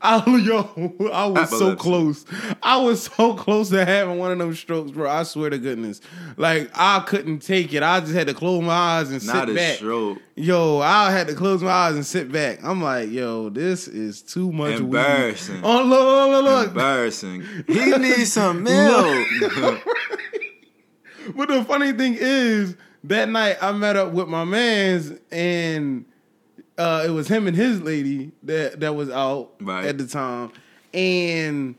I 0.00 0.24
yo, 0.38 1.10
I 1.12 1.26
was 1.26 1.50
so 1.50 1.74
close. 1.74 2.24
I 2.62 2.76
was 2.76 3.04
so 3.04 3.34
close 3.34 3.70
to 3.70 3.84
having 3.84 4.18
one 4.18 4.30
of 4.30 4.38
them 4.38 4.54
strokes, 4.54 4.92
bro. 4.92 5.10
I 5.10 5.24
swear 5.24 5.50
to 5.50 5.58
goodness. 5.58 6.00
Like 6.36 6.70
I 6.74 7.00
couldn't 7.00 7.40
take 7.40 7.74
it. 7.74 7.82
I 7.82 7.98
just 8.00 8.12
had 8.12 8.28
to 8.28 8.34
close 8.34 8.62
my 8.62 8.72
eyes 8.72 9.10
and 9.10 9.26
Not 9.26 9.48
sit 9.48 9.48
a 9.50 9.54
back. 9.54 9.76
stroke. 9.76 10.18
Yo, 10.36 10.78
I 10.78 11.10
had 11.10 11.26
to 11.26 11.34
close 11.34 11.62
my 11.62 11.70
eyes 11.70 11.96
and 11.96 12.06
sit 12.06 12.30
back. 12.30 12.62
I'm 12.62 12.80
like, 12.80 13.10
yo, 13.10 13.48
this 13.48 13.88
is 13.88 14.22
too 14.22 14.52
much 14.52 14.74
weed. 14.78 14.84
Embarrassing. 14.84 15.60
Oh 15.64 15.82
look, 15.82 15.90
look, 15.90 16.30
look, 16.30 16.44
look. 16.44 16.68
Embarrassing. 16.68 17.42
He 17.66 17.90
needs 17.98 18.32
some 18.32 18.62
milk. 18.62 19.26
But 21.36 21.48
the 21.48 21.62
funny 21.64 21.92
thing 21.92 22.16
is, 22.18 22.74
that 23.04 23.28
night 23.28 23.58
I 23.60 23.72
met 23.72 23.96
up 23.96 24.12
with 24.12 24.28
my 24.28 24.44
man's, 24.44 25.12
and 25.30 26.06
uh, 26.78 27.04
it 27.06 27.10
was 27.10 27.28
him 27.28 27.46
and 27.46 27.56
his 27.56 27.80
lady 27.82 28.30
that 28.44 28.80
that 28.80 28.94
was 28.94 29.10
out 29.10 29.50
Right. 29.60 29.84
at 29.84 29.98
the 29.98 30.06
time, 30.06 30.52
and 30.94 31.74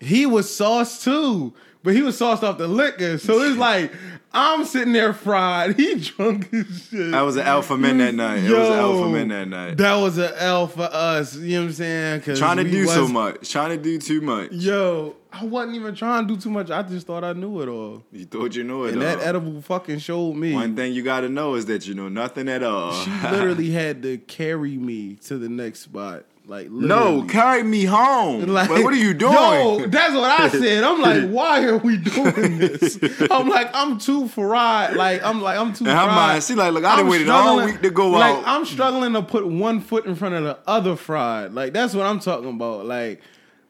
he 0.00 0.24
was 0.26 0.54
sauce 0.54 1.02
too, 1.04 1.52
but 1.84 1.94
he 1.94 2.02
was 2.02 2.18
sauced 2.18 2.42
off 2.42 2.58
the 2.58 2.66
liquor. 2.66 3.18
So 3.18 3.40
it's 3.42 3.56
like 3.58 3.92
I'm 4.32 4.64
sitting 4.64 4.92
there 4.92 5.12
fried. 5.12 5.76
He 5.76 5.94
drunk 5.96 6.52
as 6.52 6.88
shit. 6.88 7.12
That 7.12 7.20
was 7.20 7.36
an 7.36 7.46
alpha 7.46 7.76
man 7.76 7.98
that 7.98 8.14
night. 8.14 8.38
It 8.42 8.50
was 8.50 8.68
an 8.68 8.78
alpha 8.78 9.08
men 9.08 9.28
that 9.28 9.46
night. 9.48 9.76
That 9.76 9.94
was 9.96 10.18
an 10.18 10.32
L 10.38 10.66
for 10.66 10.88
us. 10.90 11.36
You 11.36 11.56
know 11.56 11.60
what 11.60 11.66
I'm 11.66 11.72
saying? 11.74 12.20
Trying 12.36 12.56
to 12.56 12.64
do 12.64 12.86
so 12.86 13.06
much. 13.06 13.48
Trying 13.48 13.76
to 13.76 13.76
do 13.76 13.98
too 13.98 14.20
much. 14.22 14.50
Yo, 14.50 15.14
I 15.30 15.44
wasn't 15.44 15.76
even 15.76 15.94
trying 15.94 16.26
to 16.26 16.34
do 16.34 16.40
too 16.40 16.50
much. 16.50 16.70
I 16.70 16.82
just 16.82 17.06
thought 17.06 17.22
I 17.22 17.32
knew 17.34 17.60
it 17.60 17.68
all. 17.68 18.02
You 18.10 18.24
thought 18.24 18.56
you 18.56 18.64
knew 18.64 18.86
it. 18.86 18.94
And 18.94 19.02
that 19.02 19.20
edible 19.20 19.60
fucking 19.60 19.98
showed 19.98 20.34
me. 20.34 20.54
One 20.54 20.74
thing 20.74 20.94
you 20.94 21.02
gotta 21.02 21.28
know 21.28 21.54
is 21.54 21.66
that 21.66 21.86
you 21.86 21.94
know 21.94 22.08
nothing 22.08 22.48
at 22.48 22.62
all. 22.62 22.92
She 22.92 23.10
literally 23.30 23.70
had 23.70 24.02
to 24.02 24.18
carry 24.18 24.76
me 24.78 25.14
to 25.26 25.38
the 25.38 25.48
next 25.48 25.80
spot. 25.80 26.24
Like 26.46 26.70
no, 26.70 27.22
carry 27.22 27.62
me 27.62 27.84
home. 27.84 28.44
Like, 28.54 28.68
what 28.68 28.92
are 28.92 28.96
you 28.96 29.14
doing? 29.14 29.32
Yo, 29.32 29.86
that's 29.86 30.14
what 30.14 30.30
I 30.30 30.48
said. 30.48 30.84
I'm 30.84 31.00
like, 31.00 31.28
why 31.30 31.64
are 31.64 31.78
we 31.78 31.96
doing 31.96 32.58
this? 32.58 32.98
I'm 33.30 33.48
like, 33.48 33.70
I'm 33.74 33.98
too 33.98 34.28
fried. 34.28 34.94
Like, 34.94 35.24
I'm 35.24 35.40
like, 35.40 35.58
I'm 35.58 35.72
too 35.72 35.86
her 35.86 35.90
fried. 35.90 36.08
mind, 36.08 36.44
she 36.44 36.54
like, 36.54 36.72
look, 36.72 36.84
I 36.84 36.96
done 36.96 37.08
waited 37.08 37.30
all 37.30 37.64
week 37.64 37.80
to 37.80 37.90
go 37.90 38.10
like, 38.10 38.36
out. 38.36 38.42
I'm 38.46 38.64
struggling 38.64 39.14
to 39.14 39.22
put 39.22 39.46
one 39.46 39.80
foot 39.80 40.04
in 40.06 40.14
front 40.14 40.34
of 40.34 40.44
the 40.44 40.58
other 40.66 40.94
fried. 40.94 41.52
Like, 41.52 41.72
that's 41.72 41.94
what 41.94 42.06
I'm 42.06 42.20
talking 42.20 42.50
about. 42.50 42.86
Like, 42.86 43.22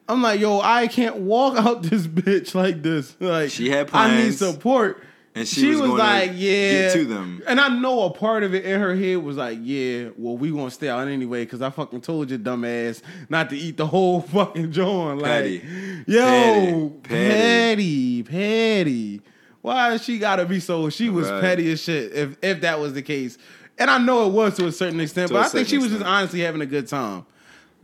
I'm 0.07 0.21
like, 0.21 0.39
yo, 0.39 0.59
I 0.59 0.87
can't 0.87 1.17
walk 1.17 1.57
out 1.65 1.83
this 1.83 2.05
bitch 2.05 2.53
like 2.53 2.83
this. 2.83 3.15
Like, 3.19 3.49
She 3.49 3.69
had 3.69 3.89
I 3.93 4.15
need 4.17 4.33
support. 4.33 5.01
And 5.37 5.45
she 5.45 5.67
was 5.67 5.81
gonna 5.81 5.93
like, 5.95 6.31
yeah, 6.35 6.71
get 6.83 6.93
to 6.93 7.05
them. 7.05 7.43
And 7.45 7.59
I 7.59 7.67
know 7.67 8.03
a 8.05 8.09
part 8.09 8.43
of 8.43 8.55
it 8.55 8.63
in 8.63 8.79
her 8.79 8.95
head 8.95 9.17
was 9.17 9.35
like, 9.35 9.59
yeah, 9.61 10.09
well, 10.17 10.37
we 10.37 10.49
gonna 10.49 10.71
stay 10.71 10.87
out 10.87 11.07
anyway 11.09 11.43
because 11.43 11.61
I 11.61 11.69
fucking 11.71 11.99
told 12.01 12.31
you, 12.31 12.39
dumbass, 12.39 13.01
not 13.27 13.49
to 13.49 13.57
eat 13.57 13.75
the 13.75 13.85
whole 13.85 14.21
fucking 14.33 14.71
joint. 14.71 15.19
Like, 15.19 15.31
Petty. 15.31 15.61
yo, 16.07 16.89
Petty. 17.03 18.23
petty, 18.23 18.23
petty. 18.23 19.21
Why 19.61 19.97
she 19.97 20.19
gotta 20.19 20.45
be 20.45 20.59
so? 20.59 20.89
She 20.89 21.09
was 21.09 21.29
Right. 21.29 21.41
petty 21.41 21.71
as 21.71 21.81
shit. 21.81 22.13
If 22.13 22.37
if 22.41 22.61
that 22.61 22.79
was 22.79 22.93
the 22.93 23.01
case, 23.01 23.37
and 23.77 23.89
I 23.89 23.97
know 23.97 24.27
it 24.27 24.31
was 24.31 24.55
to 24.57 24.67
a 24.67 24.71
certain 24.71 24.99
extent, 25.01 25.29
To 25.29 25.33
but 25.33 25.45
I 25.47 25.49
think 25.49 25.67
she 25.67 25.77
was 25.79 25.89
just 25.91 26.03
honestly 26.03 26.41
having 26.41 26.61
a 26.61 26.65
good 26.65 26.87
time. 26.87 27.25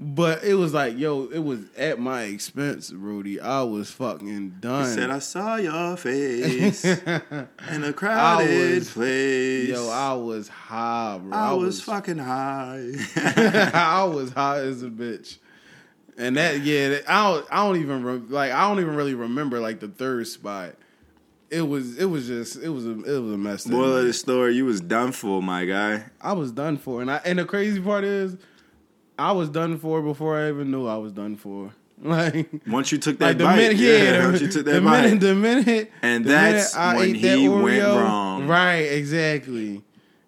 But 0.03 0.43
it 0.43 0.55
was 0.55 0.73
like, 0.73 0.97
yo, 0.97 1.25
it 1.27 1.37
was 1.37 1.59
at 1.77 1.99
my 1.99 2.23
expense, 2.23 2.91
Rudy. 2.91 3.39
I 3.39 3.61
was 3.61 3.91
fucking 3.91 4.55
done. 4.59 4.87
Said 4.87 5.11
I 5.11 5.19
saw 5.19 5.57
your 5.57 5.95
face 5.97 6.83
in 6.83 7.83
a 7.83 7.93
crowded 7.93 8.79
was- 8.79 8.89
place. 8.89 9.69
Yo, 9.69 9.89
I 9.89 10.13
was 10.13 10.47
high, 10.47 11.19
bro. 11.21 11.37
I 11.37 11.53
was 11.53 11.81
fucking 11.83 12.17
high. 12.17 12.89
I 13.75 14.03
was 14.05 14.31
high 14.31 14.61
as 14.61 14.81
a 14.81 14.89
bitch. 14.89 15.37
And 16.17 16.35
that, 16.35 16.61
yeah, 16.61 16.97
I 17.07 17.31
don't, 17.31 17.45
I 17.51 17.55
don't 17.67 17.77
even 17.77 18.03
re- 18.03 18.21
like, 18.27 18.51
I 18.51 18.67
don't 18.67 18.79
even 18.79 18.95
really 18.95 19.13
remember 19.13 19.59
like 19.59 19.81
the 19.81 19.87
third 19.87 20.25
spot. 20.25 20.75
It 21.51 21.61
was, 21.61 21.99
it 21.99 22.05
was 22.05 22.25
just, 22.25 22.55
it 22.57 22.69
was 22.69 22.87
a, 22.87 22.91
it 22.91 23.19
was 23.21 23.33
a 23.33 23.37
mess. 23.37 23.67
Moral 23.67 23.97
of 23.97 24.05
the 24.05 24.13
story, 24.13 24.55
you 24.55 24.65
was 24.65 24.81
done 24.81 25.11
for, 25.11 25.43
my 25.43 25.65
guy. 25.65 26.05
I 26.19 26.33
was 26.33 26.51
done 26.51 26.77
for, 26.77 27.01
and 27.01 27.11
I, 27.11 27.21
and 27.23 27.37
the 27.37 27.45
crazy 27.45 27.79
part 27.79 28.03
is, 28.03 28.35
I 29.21 29.31
was 29.33 29.49
done 29.49 29.77
for 29.77 30.01
before 30.01 30.37
I 30.39 30.49
even 30.49 30.71
knew 30.71 30.87
I 30.87 30.97
was 30.97 31.11
done 31.11 31.35
for. 31.35 31.71
Like, 32.03 32.49
Once 32.65 32.91
you 32.91 32.97
took 32.97 33.19
that 33.19 33.25
like 33.25 33.37
the 33.37 33.43
bite, 33.43 33.55
minute, 33.57 33.77
yeah, 33.77 33.91
yeah, 33.93 34.25
once 34.25 34.39
the, 34.39 34.45
you 34.45 34.51
took 34.51 34.65
the 34.65 34.71
that 34.71 34.83
bite, 34.83 35.01
minute, 35.03 35.19
the 35.19 35.35
minute, 35.35 35.91
And 36.01 36.25
the 36.25 36.29
that's 36.29 36.73
minute 36.75 36.87
I 36.87 36.95
when 36.95 37.15
ate 37.15 37.21
that 37.21 37.37
he 37.37 37.47
went 37.47 37.83
wrong. 37.83 38.47
Right, 38.47 38.77
exactly. 38.79 39.83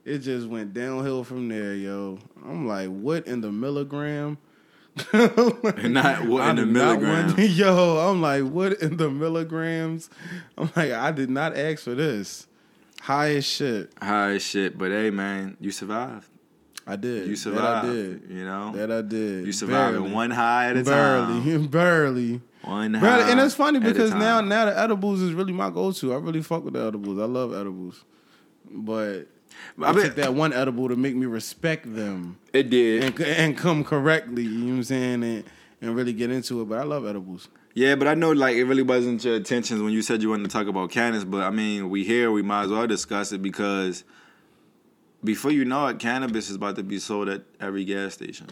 It 0.06 0.20
just 0.20 0.48
went 0.48 0.76
downhill 0.76 1.24
from 1.24 1.50
there, 1.50 1.74
yo. 1.74 2.20
I'm 2.46 2.68
like, 2.68 2.89
what 2.89 3.26
in 3.26 3.41
the 3.41 3.52
milligram? 3.52 4.38
And 5.14 5.94
not 5.96 6.28
what 6.28 6.48
in 6.50 6.58
the 6.58 6.66
milligram. 6.68 7.34
yo, 7.39 7.98
I'm 8.08 8.22
like, 8.22 8.44
what 8.44 8.74
in 8.80 8.98
the 8.98 9.10
milligrams? 9.10 10.12
I'm 10.56 10.70
like, 10.76 10.91
I 10.91 11.12
did 11.12 11.32
not 11.32 11.58
ask 11.58 11.80
for 11.86 11.96
this. 11.96 12.46
High 13.02 13.32
as 13.38 13.46
shit. 13.46 13.91
high 14.00 14.34
as 14.34 14.44
shit, 14.44 14.78
but 14.78 14.91
hey, 14.91 15.10
man, 15.10 15.58
you 15.60 15.72
survived. 15.72 16.28
I 16.86 16.96
did. 16.98 17.24
You 17.28 17.32
That 17.36 17.38
survived. 17.38 17.88
I 17.88 17.92
did. 17.94 18.22
You 18.30 18.44
know, 18.46 18.72
That 18.76 18.92
I 18.92 19.02
did. 19.02 19.46
you 19.46 19.52
survived 19.54 19.94
Barely. 19.98 20.12
one 20.12 20.32
high 20.32 20.70
at 20.70 20.78
a 20.78 20.84
barely, 20.84 21.34
time. 21.42 21.68
barely. 21.70 22.42
One 22.64 22.94
high, 22.94 23.02
Barely. 23.18 23.32
And 23.32 23.40
it's 23.42 23.56
funny 23.56 23.80
because 23.80 24.14
now, 24.14 24.42
now 24.42 24.66
the 24.66 24.78
edibles 24.78 25.22
is 25.22 25.34
really 25.34 25.54
my 25.54 25.70
go-to. 25.70 26.14
I 26.14 26.18
really 26.18 26.42
fuck 26.42 26.64
with 26.64 26.74
the 26.74 26.86
edibles. 26.86 27.20
I 27.20 27.26
love 27.26 27.54
edibles, 27.54 28.04
but 28.70 29.28
I 29.82 29.94
bet- 29.94 30.04
took 30.06 30.16
that 30.16 30.34
one 30.34 30.54
edible 30.54 30.90
to 30.90 30.96
make 30.96 31.16
me 31.16 31.26
respect 31.26 31.94
them 31.96 32.38
it 32.54 32.70
did. 32.70 33.04
and 33.04 33.20
and 33.22 33.58
come 33.58 33.84
correctly. 33.84 34.44
You 34.44 34.50
know 34.50 34.66
what 34.72 34.78
I'm 34.78 34.84
saying? 34.84 35.24
And 35.24 35.44
and 35.82 35.96
really 35.96 36.14
get 36.14 36.32
into 36.32 36.62
it. 36.62 36.66
But 36.70 36.80
I 36.80 36.84
love 36.84 37.06
edibles. 37.06 37.50
Yeah, 37.76 37.96
but 37.96 38.08
I 38.08 38.14
know 38.14 38.32
like 38.32 38.56
it 38.56 38.66
really 38.66 38.84
wasn't 38.84 39.24
your 39.26 39.36
intentions 39.36 39.82
when 39.82 39.92
you 39.94 40.02
said 40.02 40.22
you 40.22 40.30
wanted 40.30 40.44
to 40.44 40.50
talk 40.50 40.68
about 40.68 40.92
cannabis. 40.92 41.24
But 41.24 41.44
I 41.44 41.50
mean, 41.50 41.90
we 41.90 42.04
here, 42.04 42.32
we 42.32 42.42
might 42.42 42.64
as 42.66 42.70
well 42.72 42.88
discuss 42.88 43.32
it 43.32 43.42
because 43.42 44.04
before 45.24 45.52
you 45.52 45.66
know 45.66 45.88
it, 45.88 46.00
cannabis 46.00 46.50
is 46.50 46.56
about 46.56 46.76
to 46.76 46.84
be 46.84 47.00
sold 47.00 47.30
at 47.30 47.44
every 47.60 47.86
gas 47.86 48.14
station. 48.14 48.48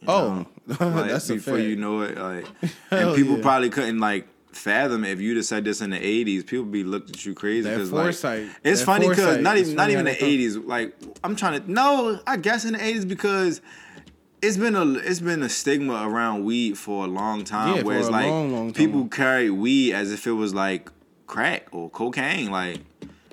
you 0.00 0.08
Oh? 0.08 0.46
Like, 0.66 1.10
that's 1.10 1.28
before 1.28 1.58
you 1.58 1.76
know 1.76 2.02
it, 2.02 2.18
like, 2.18 2.46
and 2.90 3.16
people 3.16 3.36
yeah. 3.36 3.42
probably 3.42 3.70
couldn't 3.70 4.00
like 4.00 4.28
fathom 4.52 5.04
it. 5.04 5.12
if 5.12 5.20
you'd 5.20 5.36
have 5.36 5.46
said 5.46 5.64
this 5.64 5.80
in 5.80 5.90
the 5.90 5.98
'80s. 5.98 6.46
People 6.46 6.66
be 6.66 6.84
looked 6.84 7.10
at 7.10 7.24
you 7.24 7.34
crazy 7.34 7.68
because 7.68 7.92
like 7.92 8.14
it's 8.64 8.82
funny 8.82 9.08
because 9.08 9.38
not 9.38 9.56
even 9.56 9.74
not 9.74 9.90
even 9.90 10.04
the 10.04 10.10
'80s. 10.10 10.66
Like 10.66 10.94
I'm 11.24 11.36
trying 11.36 11.62
to 11.62 11.72
no, 11.72 12.20
I 12.26 12.36
guess 12.36 12.64
in 12.64 12.72
the 12.72 12.78
'80s 12.78 13.08
because 13.08 13.60
it's 14.42 14.56
been 14.56 14.76
a 14.76 14.84
it's 14.94 15.20
been 15.20 15.42
a 15.42 15.48
stigma 15.48 16.06
around 16.06 16.44
weed 16.44 16.76
for 16.76 17.04
a 17.04 17.08
long 17.08 17.44
time. 17.44 17.76
Yeah, 17.76 17.82
where 17.82 17.98
it's 17.98 18.10
like 18.10 18.26
long, 18.26 18.52
long 18.52 18.72
people 18.72 19.08
carry 19.08 19.50
weed 19.50 19.94
as 19.94 20.12
if 20.12 20.26
it 20.26 20.32
was 20.32 20.54
like 20.54 20.90
crack 21.26 21.68
or 21.72 21.90
cocaine. 21.90 22.50
Like 22.50 22.80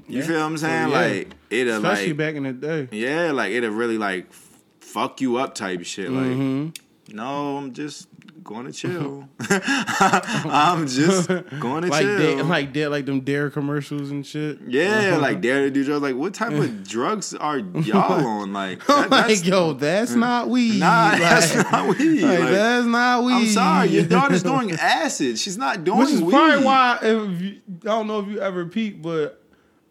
you 0.07 0.19
Yeah. 0.19 0.25
feel 0.25 0.39
what 0.39 0.45
I'm 0.45 0.57
saying? 0.57 0.89
Yeah. 0.89 0.97
Like 0.99 1.31
it'll 1.49 1.75
Especially 1.77 2.07
like 2.09 2.17
back 2.17 2.35
in 2.35 2.43
the 2.43 2.53
day. 2.53 2.87
yeah, 2.91 3.31
like 3.31 3.51
it'll 3.51 3.71
really 3.71 3.97
like 3.97 4.31
fuck 4.79 5.21
you 5.21 5.37
up 5.37 5.55
type 5.55 5.83
shit. 5.85 6.09
Like 6.11 6.25
Mm-hmm. 6.25 7.15
no, 7.15 7.57
I'm 7.57 7.73
just 7.73 8.07
going 8.43 8.67
to 8.67 8.71
chill. 8.71 9.27
I'm 9.49 10.85
just 10.87 11.27
going 11.59 11.81
to 11.83 11.87
like 11.89 12.01
chill. 12.05 12.45
like 12.45 12.73
da- 12.73 12.87
like 12.87 13.05
them 13.07 13.21
D.A.R.E. 13.21 13.49
commercials 13.51 14.11
and 14.11 14.25
shit. 14.25 14.59
yeah, 14.67 15.17
like 15.19 15.41
dare 15.41 15.61
to 15.65 15.71
do 15.71 15.83
drugs. 15.83 16.01
Like, 16.03 16.15
what 16.15 16.33
type 16.35 16.53
of 16.53 16.87
drugs 16.87 17.33
are 17.33 17.57
y'all 17.73 18.25
on? 18.25 18.53
Like, 18.53 18.85
that- 18.85 19.09
like 19.09 19.27
that's, 19.27 19.43
yo, 19.45 19.73
that's 19.73 20.13
not 20.13 20.49
weed. 20.49 20.79
nah, 20.79 21.09
Like- 21.13 21.19
that's 21.21 21.55
not 21.71 21.97
weed. 21.97 22.21
like, 22.21 22.39
Like, 22.39 22.49
that's 22.51 22.85
not 22.85 23.23
weed. 23.23 23.33
I'm 23.33 23.47
sorry, 23.47 23.89
your 23.89 24.05
daughter's 24.05 24.43
doing 24.43 24.71
acid. 24.73 25.39
She's 25.39 25.57
not 25.57 25.83
doing 25.83 25.99
Which 25.99 26.09
is 26.11 26.21
weed. 26.21 26.31
probably 26.31 26.63
why 26.65 26.99
if 27.01 27.41
you, 27.41 27.61
I 27.81 27.85
don't 27.85 28.07
know 28.07 28.19
if 28.19 28.27
you 28.27 28.39
ever 28.41 28.65
peeped, 28.65 29.01
but 29.01 29.41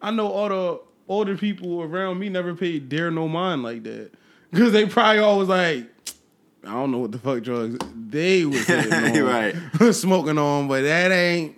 I 0.05 0.11
know 0.11 0.29
all 0.31 0.49
the 0.49 0.81
older 1.09 1.37
people 1.37 1.83
around 1.83 2.19
me 2.19 2.29
never 2.29 2.55
paid 2.55 2.89
D.A.R.E. 2.89 3.15
no 3.15 3.27
mind 3.27 3.63
like 3.63 3.83
that 3.85 4.11
because 4.51 4.73
they 4.73 4.87
probably 4.87 5.21
always 5.21 5.49
like. 5.49 5.89
I 6.67 6.73
don't 6.73 6.93
know 6.93 6.99
what 6.99 7.13
the 7.13 7.19
fuck 7.19 7.43
drugs 7.43 7.77
they 7.95 8.45
was 8.47 8.67
Right. 8.69 9.55
smoking 9.95 10.39
on, 10.39 10.67
but 10.69 10.83
that 10.83 11.11
ain't 11.13 11.57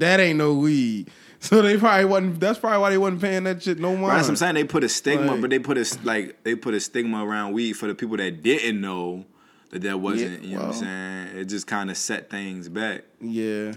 that 0.00 0.20
ain't 0.20 0.38
no 0.38 0.54
weed. 0.54 1.10
So 1.40 1.62
they 1.62 1.76
probably 1.78 2.04
wasn't. 2.04 2.40
That's 2.40 2.58
probably 2.58 2.78
why 2.80 2.90
they 2.90 2.98
wasn't 2.98 3.20
paying 3.20 3.44
that 3.44 3.62
shit 3.62 3.78
no 3.78 3.92
mind. 3.92 4.02
Right, 4.02 4.14
that's 4.16 4.24
what 4.26 4.30
I'm 4.32 4.36
saying. 4.36 4.54
They 4.56 4.64
put 4.64 4.82
a 4.82 4.88
stigma, 4.88 5.26
Like- 5.30 5.40
but 5.40 5.50
they 5.50 5.60
put 5.60 5.78
a 5.78 5.98
like 6.02 6.42
they 6.42 6.56
put 6.56 6.74
a 6.74 6.80
stigma 6.80 7.24
around 7.24 7.52
weed 7.52 7.74
for 7.74 7.86
the 7.86 7.94
people 7.94 8.16
that 8.16 8.42
didn't 8.42 8.80
know 8.80 9.24
that 9.70 9.82
that 9.82 10.00
wasn't. 10.00 10.42
Yeah, 10.42 10.48
you 10.48 10.56
know 10.56 10.62
what 10.66 10.74
I'm 10.74 10.80
saying? 10.80 11.36
It 11.38 11.44
just 11.44 11.68
kind 11.68 11.90
of 11.92 11.96
set 11.96 12.28
things 12.28 12.68
back. 12.68 13.04
Yeah, 13.20 13.74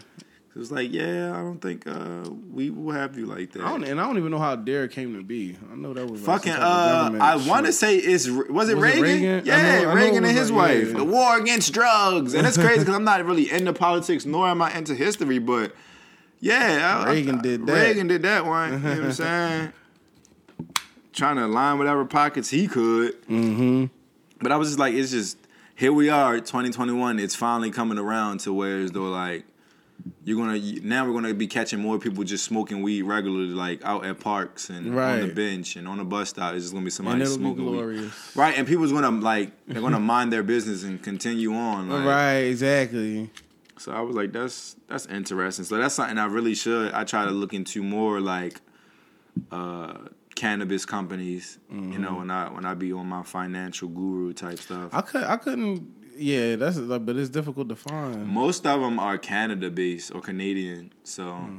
It 0.53 0.59
was 0.59 0.69
like, 0.69 0.91
yeah, 0.91 1.31
I 1.33 1.37
don't 1.37 1.59
think 1.61 1.87
uh, 1.87 2.29
we 2.51 2.69
will 2.71 2.91
have 2.91 3.17
you 3.17 3.25
like 3.25 3.53
that. 3.53 3.61
I 3.63 3.69
don't, 3.69 3.85
and 3.85 4.01
I 4.01 4.05
don't 4.05 4.17
even 4.17 4.31
know 4.31 4.37
how 4.39 4.57
D.A.R.E. 4.57 4.89
came 4.89 5.15
to 5.15 5.23
be. 5.23 5.55
I 5.71 5.75
know 5.75 5.93
that 5.93 6.05
was 6.09 6.27
like 6.27 6.43
Fucking, 6.43 6.51
uh, 6.51 7.17
I 7.21 7.37
want 7.47 7.67
to 7.67 7.71
say 7.71 7.95
it's 7.95 8.27
was 8.27 8.37
it 8.47 8.51
Was 8.51 8.69
it 8.69 8.75
Reagan? 8.77 9.01
Reagan? 9.01 9.45
Yeah, 9.45 9.83
know- 9.83 9.93
Reagan 9.93 10.25
and 10.25 10.37
his 10.37 10.51
like- 10.51 10.57
wife. 10.75 10.87
yeah. 10.89 10.97
The 10.97 11.05
war 11.05 11.37
against 11.39 11.73
drugs, 11.73 12.33
and 12.33 12.45
it's 12.45 12.57
crazy 12.57 12.79
because 12.79 12.95
I'm 12.95 13.05
not 13.05 13.23
really 13.25 13.49
into 13.49 13.71
politics, 13.71 14.25
nor 14.25 14.47
am 14.49 14.61
I 14.61 14.73
into 14.77 14.93
history. 14.93 15.39
But 15.39 15.73
yeah, 16.41 17.01
I- 17.05 17.11
Reagan 17.13 17.39
I- 17.39 17.41
did 17.43 17.65
that. 17.67 17.73
Reagan 17.73 18.07
did 18.07 18.21
that 18.23 18.45
one. 18.45 18.73
You 18.73 18.79
know 18.79 18.89
what 18.95 19.03
I'm 19.05 19.11
saying? 19.13 19.73
Trying 21.13 21.37
to 21.37 21.47
line 21.47 21.77
whatever 21.77 22.03
pockets 22.05 22.49
he 22.49 22.67
could. 22.67 23.21
Mm-hmm. 23.27 23.85
But 24.41 24.51
I 24.51 24.57
was 24.57 24.69
just 24.69 24.79
like, 24.79 24.93
it's 24.95 25.11
just 25.11 25.37
here 25.75 25.93
we 25.93 26.09
are, 26.09 26.37
2021. 26.39 27.19
It's 27.19 27.35
finally 27.35 27.71
coming 27.71 27.97
around 27.97 28.39
to 28.41 28.53
where 28.53 28.79
as 28.79 28.91
though 28.91 29.09
like 29.09 29.45
you're 30.23 30.37
gonna 30.37 30.59
now 30.83 31.05
we're 31.05 31.13
gonna 31.13 31.33
be 31.33 31.47
catching 31.47 31.79
more 31.79 31.97
people 31.99 32.23
just 32.23 32.45
smoking 32.45 32.81
weed 32.81 33.03
regularly, 33.03 33.47
like 33.47 33.83
out 33.83 34.05
at 34.05 34.19
parks 34.19 34.69
and 34.69 34.95
right. 34.95 35.21
on 35.21 35.27
the 35.27 35.33
bench 35.33 35.75
and 35.75 35.87
on 35.87 35.97
the 35.97 36.03
bus 36.03 36.29
stop. 36.29 36.53
It's 36.53 36.63
just 36.65 36.73
gonna 36.73 36.85
be 36.85 36.91
somebody 36.91 37.21
it'll 37.21 37.37
be 37.37 37.43
smoking 37.43 37.71
weed, 38.01 38.11
right? 38.35 38.57
And 38.57 38.67
people's 38.67 38.91
gonna 38.91 39.11
like 39.11 39.51
they're 39.67 39.81
gonna 39.81 39.99
mind 39.99 40.31
their 40.31 40.43
business 40.43 40.83
and 40.83 41.01
continue 41.01 41.53
on, 41.53 41.89
like, 41.89 42.05
right, 42.05 42.37
exactly. 42.37 43.29
So 43.77 43.91
I 43.91 44.01
was 44.01 44.15
like, 44.15 44.31
that's 44.31 44.75
that's 44.87 45.07
interesting. 45.07 45.65
So 45.65 45.77
that's 45.77 45.95
something 45.95 46.17
I 46.17 46.25
really 46.25 46.53
should. 46.55 46.93
I 46.93 47.03
try 47.03 47.25
to 47.25 47.31
look 47.31 47.53
into 47.53 47.81
more 47.83 48.19
like 48.21 48.61
uh 49.51 49.93
cannabis 50.35 50.85
companies. 50.85 51.57
You 51.69 51.77
Mm-hmm. 51.77 52.01
know, 52.01 52.15
when 52.15 52.29
I 52.31 52.49
when 52.51 52.65
I 52.65 52.73
be 52.73 52.91
on 52.93 53.07
my 53.07 53.23
financial 53.23 53.87
guru 53.87 54.33
type 54.33 54.59
stuff. 54.59 54.89
I 54.93 55.01
could, 55.01 55.23
I 55.23 55.37
couldn't. 55.37 55.87
Yeah, 56.21 56.55
that's 56.55 56.77
like, 56.77 57.05
but 57.05 57.15
it's 57.15 57.29
difficult 57.29 57.69
to 57.69 57.75
find. 57.75 58.27
Most 58.27 58.65
of 58.65 58.79
them 58.81 58.99
are 58.99 59.17
Canada 59.17 59.69
based 59.69 60.13
or 60.13 60.21
Canadian, 60.21 60.93
so 61.03 61.23
Hmm. 61.33 61.57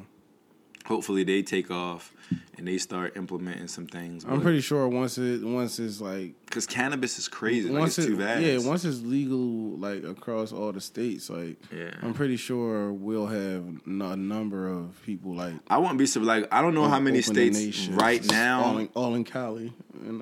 hopefully 0.87 1.25
they 1.25 1.43
take 1.43 1.71
off 1.71 2.13
and 2.57 2.67
they 2.69 2.79
start 2.79 3.17
implementing 3.17 3.67
some 3.69 3.87
things. 3.87 4.25
I'm 4.29 4.41
pretty 4.41 4.61
sure 4.61 4.87
once 4.89 5.17
it, 5.19 5.43
once 5.45 5.79
it's 5.79 6.01
like, 6.01 6.35
because 6.45 6.67
cannabis 6.67 7.19
is 7.19 7.29
crazy. 7.29 7.69
Like, 7.69 7.81
once 7.81 7.99
it's 7.99 8.07
it, 8.09 8.11
too 8.17 8.19
yeah, 8.23 8.59
once 8.69 8.85
it's 8.85 9.01
legal 9.03 9.39
like 9.79 10.05
across 10.05 10.53
all 10.53 10.71
the 10.73 10.81
states, 10.81 11.29
like, 11.31 11.57
Yeah. 11.77 11.91
I'm 12.03 12.15
pretty 12.15 12.37
sure 12.37 12.93
we'll 12.93 13.27
have 13.27 13.65
a 13.87 14.17
number 14.17 14.69
of 14.69 15.01
people 15.05 15.35
like. 15.35 15.55
I 15.69 15.79
wouldn't 15.79 15.99
be 15.99 16.07
so 16.07 16.21
like 16.21 16.47
I 16.53 16.61
don't 16.63 16.75
know 16.75 16.89
how 16.89 17.01
many 17.01 17.23
states 17.23 17.89
right 17.89 18.25
now. 18.31 18.63
all 18.65 18.79
in, 18.79 18.89
all 18.95 19.15
in 19.15 19.25
Cali. 19.25 19.73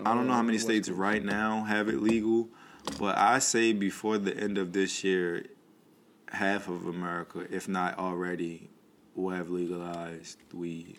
I 0.05 0.14
don't 0.14 0.26
know 0.26 0.34
how 0.34 0.43
many 0.43 0.59
states 0.59 0.88
right 0.88 1.24
now 1.24 1.64
have 1.64 1.88
it 1.88 2.03
legal, 2.03 2.49
but 2.99 3.16
I 3.18 3.39
say 3.39 3.72
before 3.72 4.18
the 4.18 4.37
end 4.37 4.59
of 4.59 4.72
this 4.72 5.05
year, 5.05 5.47
half 6.28 6.68
of 6.68 6.87
America, 6.87 7.47
if 7.51 7.68
not 7.68 7.99
already, 7.99 8.70
will 9.14 9.31
have 9.35 9.51
legalized 9.51 10.39
weed. 10.53 10.97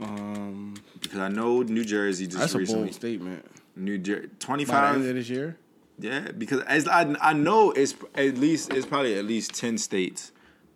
Um, 0.00 0.74
Because 1.00 1.18
I 1.18 1.28
know 1.28 1.62
New 1.62 1.84
Jersey 1.84 2.26
just 2.26 2.38
that's 2.38 2.70
a 2.70 2.72
bold 2.72 2.94
statement. 2.94 3.44
New 3.74 3.98
Jersey, 3.98 4.28
twenty 4.38 4.64
five 4.64 4.94
By 4.94 4.98
the 4.98 4.98
end 5.00 5.08
of 5.10 5.14
this 5.16 5.28
year, 5.28 5.56
Yeah, 5.98 6.30
because 6.30 6.62
as 6.62 6.86
I 6.86 7.16
I 7.20 7.32
know 7.32 7.72
it's 7.72 7.94
at 8.14 8.38
least 8.38 8.72
it's 8.72 8.86
probably 8.86 9.18
at 9.18 9.24
least 9.24 9.54
ten 9.54 9.78
states 9.78 10.32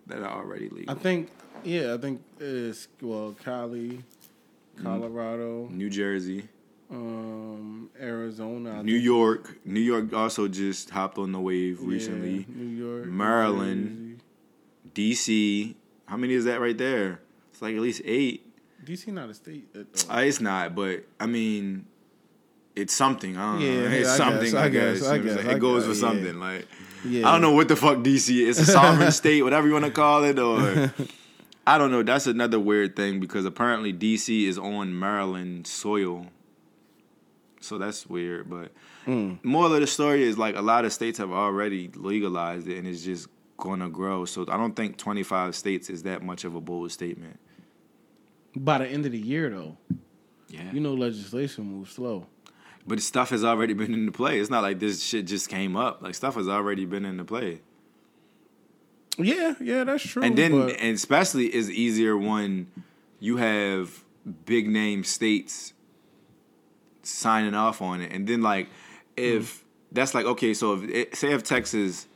that 0.07 0.19
are 0.19 0.31
already 0.41 0.69
legal. 0.69 0.95
I 0.95 0.99
think. 0.99 1.31
Yeah, 1.65 1.95
I 1.95 1.99
think 1.99 2.23
it's 2.41 2.89
well, 3.01 3.37
Cali. 3.45 4.03
Colorado, 4.83 5.69
New 5.71 5.91
Jersey, 5.91 6.49
um, 6.93 7.91
Arizona, 8.01 8.79
I 8.79 8.83
New 8.83 8.93
think- 8.95 9.05
York, 9.05 9.59
New 9.65 9.81
York 9.81 10.13
also 10.13 10.47
just 10.49 10.91
hopped 10.91 11.19
on 11.19 11.33
the 11.33 11.41
wave 11.41 11.79
Yeah, 11.81 11.89
recently. 11.89 12.47
New 12.49 12.67
York, 12.67 13.07
Maryland. 13.07 14.21
DC. 14.95 15.75
How 16.07 16.17
many 16.17 16.35
is 16.35 16.45
that 16.45 16.61
right 16.61 16.77
there? 16.77 17.21
It's 17.51 17.63
like 17.63 17.75
at 17.75 17.81
least 17.81 18.03
eight. 18.05 18.47
DC 18.85 19.09
not 19.09 19.31
a 19.31 19.35
state. 19.35 19.69
uh. 19.75 20.13
Uh, 20.13 20.19
it's 20.21 20.41
not, 20.41 20.75
but 20.75 21.05
I 21.19 21.27
mean, 21.27 21.87
it's 22.77 22.93
something. 22.93 23.37
I 23.37 23.53
don't 23.53 23.61
know. 23.61 23.67
Yeah, 23.67 23.89
It's 23.91 24.11
I 24.11 24.17
something. 24.17 24.43
guess, 24.51 24.55
I 24.55 24.65
I 24.65 24.69
guess. 24.69 25.01
guess, 25.01 25.09
I 25.09 25.17
know 25.17 25.23
what 25.25 25.31
I'm 25.31 25.37
guess? 25.37 25.47
I 25.47 25.53
It 25.57 25.59
goes 25.61 25.87
guess, 25.87 25.99
for 26.01 26.05
yeah. 26.07 26.13
something. 26.13 26.41
Like 26.41 26.69
yeah. 27.05 27.29
I 27.29 27.33
don't 27.33 27.41
know 27.41 27.53
what 27.53 27.69
the 27.69 27.77
fuck 27.77 27.99
DC 27.99 28.47
is. 28.47 28.59
It's 28.59 28.69
a 28.69 28.73
sovereign 28.73 29.13
state, 29.23 29.43
whatever 29.43 29.67
you 29.67 29.73
want 29.73 29.87
to 29.87 29.91
call 29.91 30.25
it, 30.25 30.39
or 30.39 30.93
I 31.67 31.79
don't 31.79 31.91
know. 31.91 32.03
That's 32.03 32.27
another 32.27 32.61
weird 32.61 32.97
thing 32.97 33.21
because 33.21 33.45
apparently 33.45 33.93
DC 33.95 34.47
is 34.47 34.59
on 34.59 34.99
Maryland 34.99 35.67
soil. 35.67 36.27
So 37.65 37.79
that's 37.79 38.07
weird, 38.07 38.49
but 38.51 38.73
Mm. 39.07 39.39
moral 39.45 39.75
of 39.75 39.81
the 39.81 39.87
story 39.87 40.23
is 40.23 40.37
like 40.39 40.57
a 40.57 40.61
lot 40.63 40.85
of 40.85 40.93
states 40.93 41.19
have 41.19 41.31
already 41.33 41.91
legalized 41.95 42.69
it, 42.69 42.79
and 42.79 42.87
it's 42.87 43.05
just 43.05 43.29
gonna 43.59 43.89
grow. 43.89 44.25
So 44.25 44.43
I 44.49 44.57
don't 44.57 44.75
think 44.77 44.97
25 44.97 45.55
states 45.55 45.89
is 45.91 46.03
that 46.05 46.23
much 46.23 46.45
of 46.45 46.55
a 46.55 46.61
bold 46.61 46.91
statement. 46.93 47.39
By 48.57 48.79
the 48.79 48.87
end 48.87 49.07
of 49.07 49.13
the 49.13 49.19
year, 49.19 49.49
though, 49.51 49.77
Yeah, 50.49 50.71
you 50.73 50.81
know, 50.81 50.95
legislation 50.95 51.65
moves 51.67 51.93
slow. 51.93 52.27
but 52.87 53.01
stuff 53.01 53.31
has 53.31 53.45
already 53.45 53.73
been 53.75 53.95
into 53.95 54.13
play. 54.13 54.41
It's 54.41 54.51
not 54.51 54.63
like 54.63 54.79
this 54.81 55.03
shit 55.03 55.27
just 55.27 55.49
came 55.49 55.77
up. 55.77 56.03
Like 56.03 56.15
stuff 56.17 56.35
has 56.35 56.49
already 56.49 56.85
been 56.85 57.05
into 57.05 57.25
play. 57.25 57.61
Yeah, 59.19 59.55
yeah, 59.61 59.85
that's 59.85 60.03
true. 60.09 60.23
and 60.23 60.37
then 60.37 60.53
but- 60.53 60.77
and 60.79 60.95
especially 60.95 61.47
it's 61.47 61.69
easier 61.69 62.17
when 62.17 62.69
you 63.21 63.37
have 63.37 64.05
big 64.47 64.69
name 64.69 65.05
states 65.05 65.75
signing 67.03 67.55
off 67.55 67.83
on 67.83 68.01
it 68.01 68.13
and 68.13 68.27
then 68.27 68.43
like 68.43 68.69
if 69.17 69.65
that's 69.93 70.15
like 70.15 70.25
okay 70.27 70.55
so 70.55 70.75
if 70.75 70.83
it, 70.91 71.17
say 71.17 71.33
if 71.33 71.43
texas 71.43 72.07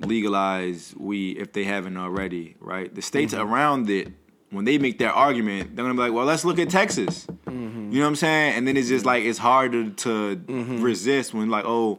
legalize 0.00 0.94
weed 0.96 1.38
if 1.38 1.52
they 1.52 1.64
haven't 1.64 1.96
already 1.96 2.54
right 2.60 2.94
the 2.94 3.02
states 3.02 3.34
around 3.34 3.88
it 3.88 4.12
when 4.50 4.64
they 4.64 4.78
make 4.78 4.98
their 4.98 5.12
argument, 5.12 5.74
they're 5.74 5.84
gonna 5.84 5.94
be 5.94 6.00
like, 6.00 6.12
"Well, 6.12 6.24
let's 6.24 6.44
look 6.44 6.60
at 6.60 6.70
Texas." 6.70 7.26
Mm-hmm. 7.46 7.90
You 7.90 7.98
know 7.98 8.04
what 8.04 8.10
I'm 8.10 8.16
saying? 8.16 8.54
And 8.54 8.66
then 8.66 8.76
it's 8.76 8.86
just 8.88 9.04
like 9.04 9.24
it's 9.24 9.40
harder 9.40 9.90
to, 9.90 10.36
to 10.36 10.78
resist 10.78 11.34
when 11.34 11.50
like, 11.50 11.64
oh, 11.66 11.98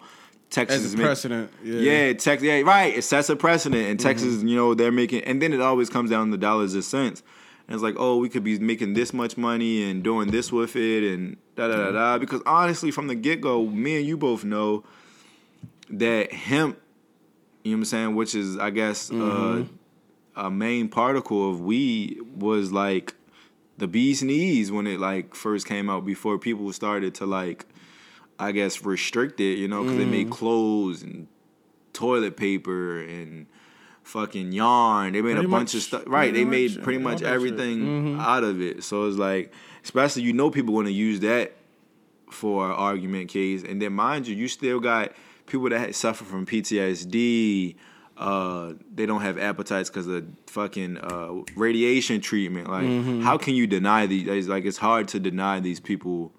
Texas 0.50 0.86
is 0.86 0.94
a 0.94 0.98
make- 0.98 1.06
precedent. 1.08 1.52
Yeah. 1.62 1.80
yeah, 2.08 2.14
Texas. 2.14 2.48
Yeah, 2.48 2.62
right. 2.62 2.96
It 2.98 3.04
sets 3.04 3.30
a 3.30 3.36
precedent, 3.36 3.86
and 3.90 4.00
Mm-hmm. 4.00 4.08
Texas, 4.08 4.42
you 4.44 4.56
know, 4.56 4.74
they're 4.74 4.94
making, 4.94 5.26
and 5.26 5.42
then 5.42 5.52
it 5.52 5.60
always 5.60 5.90
comes 5.90 6.10
down 6.10 6.32
to 6.32 6.38
dollars 6.38 6.74
and 6.74 6.86
cents. 6.86 7.22
And 7.68 7.74
it's 7.74 7.84
like, 7.84 7.96
oh, 7.98 8.18
we 8.18 8.30
could 8.30 8.44
be 8.44 8.58
making 8.60 8.94
this 8.94 9.14
much 9.14 9.36
money 9.36 9.90
and 9.90 10.02
doing 10.02 10.32
this 10.32 10.52
with 10.52 10.76
it, 10.76 11.04
and 11.04 11.36
da 11.56 11.68
da 11.68 11.76
da 11.76 11.92
da. 11.92 12.18
Because 12.18 12.42
honestly, 12.46 12.92
from 12.92 13.08
the 13.08 13.16
get 13.16 13.42
go, 13.42 13.66
me 13.66 13.98
and 13.98 14.06
you 14.06 14.16
both 14.18 14.46
know 14.46 14.84
that 15.90 16.32
hemp, 16.32 16.80
you 17.64 17.72
know 17.72 17.78
what 17.78 17.82
I'm 17.82 17.86
saying, 17.86 18.16
which 18.16 18.36
is, 18.36 18.58
I 18.58 18.70
guess, 18.70 19.12
uh, 19.12 19.66
a 20.36 20.50
main 20.50 20.88
particle 20.88 21.50
of 21.50 21.60
weed, 21.60 22.22
was 22.36 22.72
like 22.72 23.16
the 23.78 23.88
bee's 23.88 24.24
knees 24.24 24.72
when 24.72 24.88
it 24.88 25.00
like 25.00 25.36
first 25.36 25.68
came 25.68 25.90
out. 25.90 26.06
Before 26.06 26.38
people 26.40 26.72
started 26.72 27.16
to 27.16 27.26
like 27.26 27.66
I 28.40 28.52
guess 28.52 28.84
restrict 28.84 29.40
it, 29.40 29.58
you 29.58 29.68
know, 29.68 29.84
because 29.84 29.98
they 29.98 30.06
made 30.06 30.30
clothes 30.30 31.02
and 31.02 31.28
toilet 31.94 32.38
paper 32.38 33.02
and 33.02 33.48
fucking 34.08 34.52
yarn. 34.52 35.14
They 35.14 35.22
made 35.22 35.34
Pretty 35.34 35.46
a 35.48 35.50
bunch 35.50 35.74
of 35.76 35.82
stuff. 35.82 36.04
Right, 36.08 36.34
they 36.34 36.46
made 36.46 36.76
much 36.76 36.84
pretty 36.84 37.00
much 37.00 37.22
everything 37.22 38.18
out 38.20 38.44
of 38.44 38.62
it. 38.62 38.84
So 38.84 39.06
it's 39.08 39.18
like, 39.18 39.52
especially 39.84 40.24
you 40.24 40.34
know, 40.34 40.50
people 40.50 40.74
want 40.74 40.88
to 40.88 40.94
use 40.94 41.20
that 41.22 41.54
for 42.32 42.66
argument 42.72 43.30
case, 43.30 43.64
and 43.64 43.82
then 43.82 43.94
mind 43.94 44.28
you, 44.28 44.36
you 44.36 44.48
still 44.48 44.80
got 44.80 45.12
people 45.46 45.70
that 45.70 45.96
suffer 45.96 46.24
from 46.26 46.46
PTSD. 46.46 47.76
Uh, 48.18 48.74
they 48.96 49.06
don't 49.06 49.22
have 49.22 49.38
appetites 49.38 49.90
because 49.92 50.08
of 50.08 50.26
fucking 50.48 50.98
uh, 50.98 51.34
radiation 51.56 52.20
treatment. 52.20 52.68
Like, 52.70 52.84
Mm-hmm. 52.86 53.22
how 53.22 53.38
can 53.38 53.54
you 53.54 53.68
deny 53.68 54.08
these? 54.08 54.28
It's 54.28 54.48
like 54.48 54.66
it's 54.66 54.78
hard 54.78 55.08
to 55.10 55.20
deny 55.20 55.60
these 55.60 55.80
people 55.80 56.32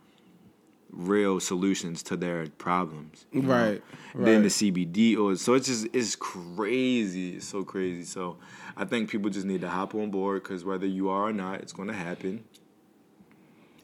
real 0.91 1.39
solutions 1.41 2.03
to 2.05 2.16
their 2.16 2.47
problems. 2.59 3.26
know? 3.32 3.49
Right, 3.53 3.82
Then 4.14 4.43
the. 4.43 4.49
CBD 4.49 5.16
or 5.18 5.36
so 5.36 5.55
it's 5.55 5.66
just 5.66 5.86
it's 5.93 6.16
crazy. 6.16 7.36
It's 7.36 7.47
so 7.49 7.62
crazy. 7.64 8.05
So 8.05 8.36
I 8.76 8.84
think 8.84 9.11
people 9.11 9.30
just 9.30 9.47
need 9.47 9.61
to 9.61 9.68
hop 9.68 9.95
on 9.95 10.11
board 10.11 10.43
because 10.43 10.64
whether 10.64 10.86
you 10.86 11.09
are 11.11 11.24
or 11.28 11.32
not, 11.32 11.61
it's 11.61 11.72
gonna 11.72 11.93
happen. 11.93 12.45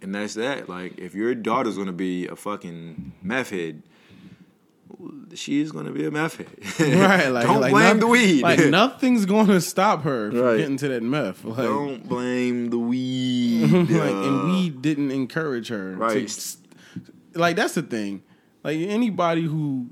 And 0.02 0.14
that's 0.14 0.34
that. 0.34 0.68
Like 0.68 0.98
if 0.98 1.14
your 1.14 1.34
daughter's 1.34 1.76
gonna 1.76 1.92
be 1.92 2.26
a 2.26 2.36
fucking 2.36 3.12
meth 3.22 3.50
head, 3.50 3.82
she's 5.34 5.72
gonna 5.72 5.90
be 5.92 6.04
a 6.06 6.10
meth 6.10 6.36
head. 6.36 6.48
Right, 6.98 7.28
like 7.28 7.46
don't 7.46 7.60
like 7.60 7.72
blame 7.72 8.00
the 8.00 8.06
weed. 8.06 8.42
Like 8.42 8.58
nothing's 8.68 9.26
going 9.26 9.46
to 9.48 9.60
stop 9.60 10.02
her 10.02 10.30
from 10.30 10.40
Right. 10.40 10.56
getting 10.58 10.76
to 10.78 10.88
that 10.88 11.02
meth. 11.02 11.44
Like, 11.44 11.56
don't 11.58 12.08
blame 12.08 12.70
the 12.70 12.78
weed. 12.78 13.70
like, 13.90 13.90
Uh, 14.12 14.22
and 14.22 14.44
weed 14.52 14.82
didn't 14.82 15.10
encourage 15.10 15.68
her. 15.68 15.92
to 15.92 15.98
Right. 15.98 16.24
s- 16.24 16.58
like 17.34 17.56
that's 17.56 17.74
the 17.74 17.82
thing. 17.82 18.22
Like 18.62 18.78
anybody 18.78 19.42
who 19.42 19.90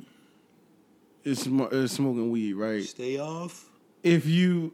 is, 1.24 1.40
sm- 1.40 1.68
is 1.70 1.92
smoking 1.92 2.30
weed, 2.30 2.54
right? 2.54 2.82
stay 2.84 3.18
off. 3.18 3.68
If 4.02 4.26
you 4.26 4.72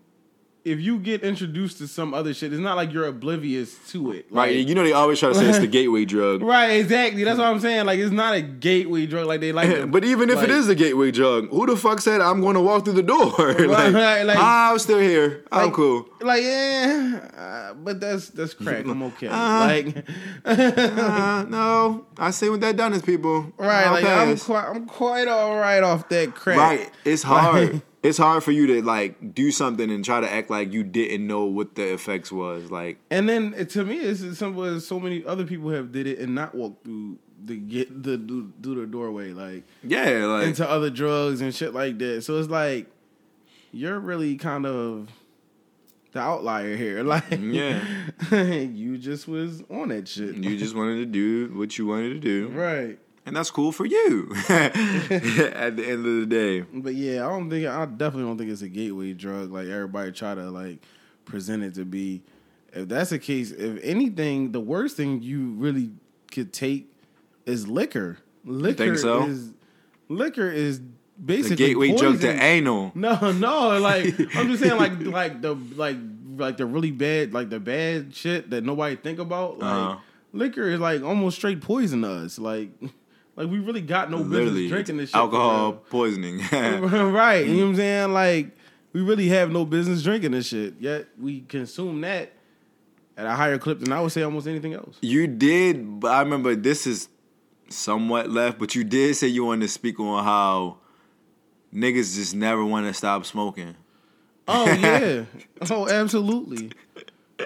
if 0.69 0.81
you 0.81 0.99
get 0.99 1.23
introduced 1.23 1.79
to 1.79 1.89
some 1.89 2.13
other 2.15 2.33
shit, 2.35 2.53
it's 2.53 2.61
not 2.61 2.77
like 2.77 2.93
you're 2.93 3.07
oblivious 3.07 3.77
to 3.91 4.13
it. 4.13 4.27
Right, 4.31 4.57
Like, 4.57 4.69
you 4.69 4.75
know 4.75 4.85
they 4.85 4.93
always 4.93 5.19
try 5.19 5.31
to 5.31 5.35
say 5.35 5.47
it's 5.49 5.59
the 5.59 5.67
gateway 5.79 6.05
drug. 6.05 6.43
Right, 6.43 6.73
exactly. 6.81 7.25
That's 7.25 7.39
what 7.39 7.49
I'm 7.49 7.61
saying. 7.61 7.87
Like 7.87 7.99
it's 7.99 8.13
not 8.13 8.35
a 8.35 8.43
gateway 8.43 9.07
drug 9.07 9.27
like 9.27 9.41
they 9.41 9.53
like. 9.53 9.69
to- 9.75 9.87
But 9.87 10.05
even 10.05 10.31
if 10.31 10.37
like- 10.37 10.45
it 10.45 10.51
is 10.51 10.69
a 10.69 10.75
gateway 10.75 11.11
drug, 11.11 11.49
who 11.51 11.67
the 11.67 11.77
fuck 11.77 12.01
said 12.01 12.21
I'm 12.21 12.41
going 12.41 12.55
to 12.55 12.61
walk 12.61 12.85
through 12.85 12.95
the 12.95 13.03
door? 13.03 13.29
like, 13.39 13.95
right, 13.95 14.23
like- 14.23 14.39
"Ah, 14.39 14.73
I'm 14.73 14.79
still 14.79 14.99
here. 15.01 15.45
I'm 15.51 15.67
like- 15.67 15.75
cool. 15.75 16.07
Like 16.21 16.43
yeah, 16.43 17.21
uh, 17.37 17.75
but 17.75 18.01
that's 18.01 18.29
that's 18.31 18.53
crack. 18.53 18.85
I'm 18.87 19.03
okay. 19.05 19.29
Uh, 19.29 19.61
like 19.67 20.05
Uh, 20.45 21.45
no, 21.49 22.07
I 22.19 22.31
see 22.31 22.49
what 22.49 22.61
that 22.63 22.77
done 22.77 22.93
is, 22.93 23.03
people. 23.03 23.53
right, 23.57 23.87
I'll 23.87 23.93
like 23.93 24.05
I'm 24.05 24.37
quite 24.39 24.65
I'm 24.69 24.87
quite 24.87 25.29
all 25.29 25.57
right 25.57 25.83
off 25.83 26.09
that 26.09 26.35
crack. 26.35 26.59
right. 26.59 26.91
It's 27.05 27.23
hard. 27.23 27.83
It's 28.09 28.19
hard 28.19 28.43
for 28.43 28.53
you 28.53 28.67
to 28.69 28.83
like 28.83 29.35
do 29.35 29.51
something 29.51 29.91
and 29.91 30.05
try 30.05 30.21
to 30.21 30.33
act 30.33 30.49
like 30.51 30.73
you 30.73 30.83
didn't 30.83 31.27
know 31.27 31.45
what 31.45 31.75
the 31.75 31.93
effects 31.93 32.33
was. 32.33 32.71
Like, 32.71 32.99
And 33.11 33.29
then 33.29 33.55
uh, 33.59 33.65
to 33.65 33.85
me, 33.85 33.99
it's 33.99 34.23
as 34.23 34.39
simple 34.39 34.65
as 34.65 34.87
so 34.87 34.99
many 34.99 35.25
other 35.25 35.45
people 35.45 35.71
have 35.71 35.93
did 35.93 36.07
it 36.07 36.19
and 36.19 36.35
not 36.35 36.55
walked 36.55 36.85
through 36.85 37.19
the 37.45 37.57
get 37.57 38.03
the 38.03 38.17
through 38.63 38.81
the 38.81 38.87
doorway 38.87 39.31
like 39.31 39.63
yeah, 39.85 40.27
like 40.27 40.49
into 40.49 40.69
other 40.69 40.91
drugs 40.91 41.41
and 41.41 41.55
shit 41.55 41.75
like 41.75 41.99
that. 41.99 42.23
So 42.25 42.39
it's 42.39 42.49
like 42.49 42.87
you're 43.73 44.01
really 44.01 44.37
kind 44.37 44.67
of 44.67 45.09
the 46.13 46.21
outlier 46.21 46.77
here. 46.77 47.05
Like 47.09 47.31
Yeah. 47.31 47.85
you 48.33 48.99
just 48.99 49.29
was 49.29 49.63
on 49.71 49.89
that 49.89 50.09
shit. 50.09 50.37
you 50.37 50.57
just 50.57 50.75
wanted 50.75 50.97
to 50.97 51.07
do 51.07 51.57
what 51.59 51.77
you 51.79 51.87
wanted 51.87 52.11
to 52.11 52.21
do, 52.21 52.49
right. 52.55 52.99
And 53.29 53.37
that's 53.37 53.51
cool 53.51 53.71
for 53.73 53.87
you. 53.87 54.31
At 54.49 55.77
the 55.77 55.85
end 55.87 56.07
of 56.07 56.21
the 56.21 56.27
day, 56.29 56.61
But 56.73 56.95
yeah, 56.95 57.27
I 57.27 57.31
don't 57.31 57.49
think 57.51 57.67
I 57.67 57.85
definitely 57.87 58.25
don't 58.25 58.39
think 58.39 58.51
it's 58.51 58.63
a 58.63 58.69
gateway 58.69 59.13
drug 59.13 59.53
like 59.53 59.69
everybody 59.69 60.13
try 60.13 60.35
to 60.35 60.51
like 60.51 60.79
present 61.25 61.63
it 61.63 61.75
to 61.75 61.85
be. 61.85 62.23
If 62.73 62.89
that's 62.89 63.11
the 63.11 63.19
case, 63.19 63.51
if 63.51 63.83
anything, 63.83 64.53
the 64.53 64.61
worst 64.61 64.97
thing 64.97 65.23
you 65.23 65.51
really 65.53 65.91
could 66.31 66.53
take 66.53 66.93
is 67.47 67.67
liquor. 67.69 68.19
Liquor 68.45 68.97
so? 68.97 69.25
is 69.27 69.53
liquor 70.09 70.51
is 70.51 70.81
the 70.81 70.85
basically 71.25 71.57
gateway 71.57 71.89
drug 71.97 72.21
to 72.21 72.27
poison. 72.29 72.41
anal. 72.41 72.93
No, 72.95 73.33
no, 73.33 73.79
like 73.79 74.05
I'm 74.37 74.49
just 74.49 74.63
saying, 74.63 74.77
like 74.77 74.99
like 75.01 75.41
the 75.43 75.55
like 75.77 75.97
like 76.37 76.57
the 76.59 76.67
really 76.67 76.91
bad, 76.93 77.33
like 77.33 77.51
the 77.51 77.59
bad 77.61 78.15
shit 78.15 78.51
that 78.51 78.65
nobody 78.65 78.97
think 78.97 79.19
about. 79.19 79.59
Like 79.59 79.73
Uh-huh. 79.73 79.97
liquor 80.33 80.69
is 80.69 80.79
like 80.81 81.03
almost 81.03 81.37
straight 81.39 81.61
poison 81.61 82.03
to 82.03 82.11
us. 82.11 82.39
Like 82.39 82.71
like 83.39 83.49
we 83.49 83.61
really 83.61 83.81
got 83.81 84.11
no 84.11 84.17
Literally, 84.19 84.51
business 84.53 84.71
drinking 84.71 84.97
this 84.97 85.11
shit. 85.11 85.17
alcohol 85.17 85.75
poisoning. 85.75 86.39
right? 86.53 87.47
You 87.47 87.55
know 87.55 87.63
what 87.63 87.69
I'm 87.69 87.77
saying? 87.77 88.13
Like 88.13 88.51
we 88.93 89.01
really 89.01 89.29
have 89.29 89.53
no 89.53 89.65
business 89.65 90.03
drinking 90.03 90.33
this 90.33 90.49
shit. 90.49 90.75
Yet 90.81 91.07
we 91.17 91.43
consume 91.43 92.01
that 92.01 92.33
at 93.17 93.27
a 93.27 93.31
higher 93.31 93.57
clip 93.57 93.79
than 93.79 93.93
I 93.93 94.01
would 94.01 94.11
say 94.11 94.23
almost 94.23 94.49
anything 94.49 94.75
else. 94.75 94.97
You 95.03 95.29
did, 95.29 96.01
but 96.01 96.09
I 96.11 96.21
remember 96.21 96.57
this 96.57 96.85
is 96.85 97.09
somewhat 97.69 98.29
left, 98.29 98.59
but 98.59 98.75
you 98.75 98.83
did 98.83 99.15
say 99.15 99.29
you 99.29 99.45
wanted 99.45 99.63
to 99.63 99.69
speak 99.69 100.01
on 100.01 100.25
how 100.25 100.79
niggas 101.73 102.17
just 102.17 102.35
never 102.35 102.65
want 102.65 102.87
to 102.87 102.93
stop 102.95 103.25
smoking. 103.25 103.77
Oh 104.49 104.67
yeah. 104.73 105.25
oh 105.71 105.89
absolutely. 105.89 106.73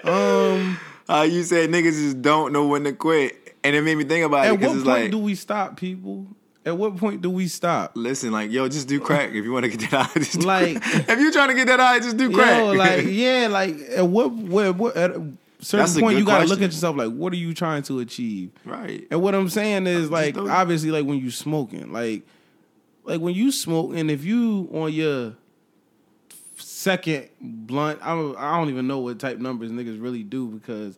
Um. 0.03 0.79
How 1.07 1.23
you 1.23 1.43
said 1.43 1.69
niggas 1.69 1.91
just 1.91 2.21
don't 2.21 2.53
know 2.53 2.65
when 2.65 2.85
to 2.85 2.93
quit, 2.93 3.42
and 3.63 3.75
it 3.75 3.81
made 3.81 3.97
me 3.97 4.03
think 4.03 4.25
about 4.25 4.45
it 4.45 4.49
At 4.49 4.59
what 4.59 4.63
it's 4.63 4.73
point 4.73 4.85
like, 4.85 5.11
do 5.11 5.17
we 5.19 5.35
stop, 5.35 5.77
people? 5.77 6.27
At 6.65 6.77
what 6.77 6.95
point 6.97 7.21
do 7.21 7.29
we 7.29 7.47
stop? 7.47 7.91
listen, 7.95 8.31
like 8.31 8.51
yo, 8.51 8.67
just 8.69 8.87
do 8.87 8.99
crack 8.99 9.29
if 9.29 9.43
you 9.43 9.51
want 9.51 9.65
to 9.65 9.69
get 9.69 9.91
that 9.91 9.93
out. 9.93 10.13
Just 10.15 10.39
do 10.39 10.45
Like- 10.47 10.77
if 10.83 11.19
you're 11.19 11.31
trying 11.31 11.49
to 11.49 11.55
get 11.55 11.67
that 11.67 11.79
out, 11.79 12.01
just 12.01 12.17
do 12.17 12.31
crack. 12.31 12.59
Yo, 12.59 12.71
like 12.73 13.05
yeah, 13.07 13.47
like 13.49 13.75
at 13.95 14.07
what 14.07 14.31
what, 14.31 14.75
what 14.75 14.95
at 14.95 15.11
a 15.11 15.31
certain 15.59 15.97
a 15.97 15.99
point 15.99 16.13
good 16.15 16.19
you 16.19 16.25
gotta 16.25 16.45
look 16.45 16.61
at 16.61 16.71
yourself 16.71 16.95
like 16.95 17.11
what 17.11 17.33
are 17.33 17.37
you 17.37 17.53
trying 17.53 17.83
to 17.83 17.99
achieve? 17.99 18.51
right. 18.65 19.05
And 19.11 19.21
what 19.21 19.35
I'm 19.35 19.49
saying 19.49 19.87
is 19.87 20.09
like 20.09 20.37
obviously 20.37 20.91
like 20.91 21.05
when 21.05 21.19
you 21.19 21.31
smoking, 21.31 21.91
like 21.91 22.23
like 23.03 23.19
when 23.19 23.35
you 23.35 23.51
smoke 23.51 23.93
and 23.95 24.09
if 24.09 24.23
you 24.23 24.69
on 24.73 24.93
your 24.93 25.33
second 26.57 27.29
blunt, 27.41 27.99
I 28.01 28.09
don't, 28.09 28.37
I 28.37 28.57
don't 28.57 28.69
even 28.69 28.87
know 28.87 28.99
what 28.99 29.19
type 29.19 29.37
numbers 29.37 29.71
niggas 29.71 30.01
really 30.01 30.23
do 30.23 30.47
because 30.47 30.97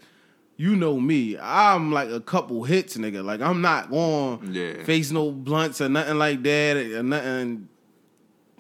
you 0.58 0.76
know 0.76 1.00
me, 1.00 1.38
I'm 1.38 1.92
like 1.92 2.10
a 2.10 2.20
couple 2.22 2.64
hits 2.64 2.96
nigga. 2.98 3.24
Like 3.24 3.42
I'm 3.42 3.62
not 3.62 3.90
going 3.90 4.54
Yeah. 4.54 4.84
face 4.84 5.12
no 5.12 5.32
blunts 5.32 5.82
or 5.82 5.90
nothing 5.90 6.18
like 6.18 6.42
that 6.44 6.78
or 6.78 7.04
nothing. 7.04 7.68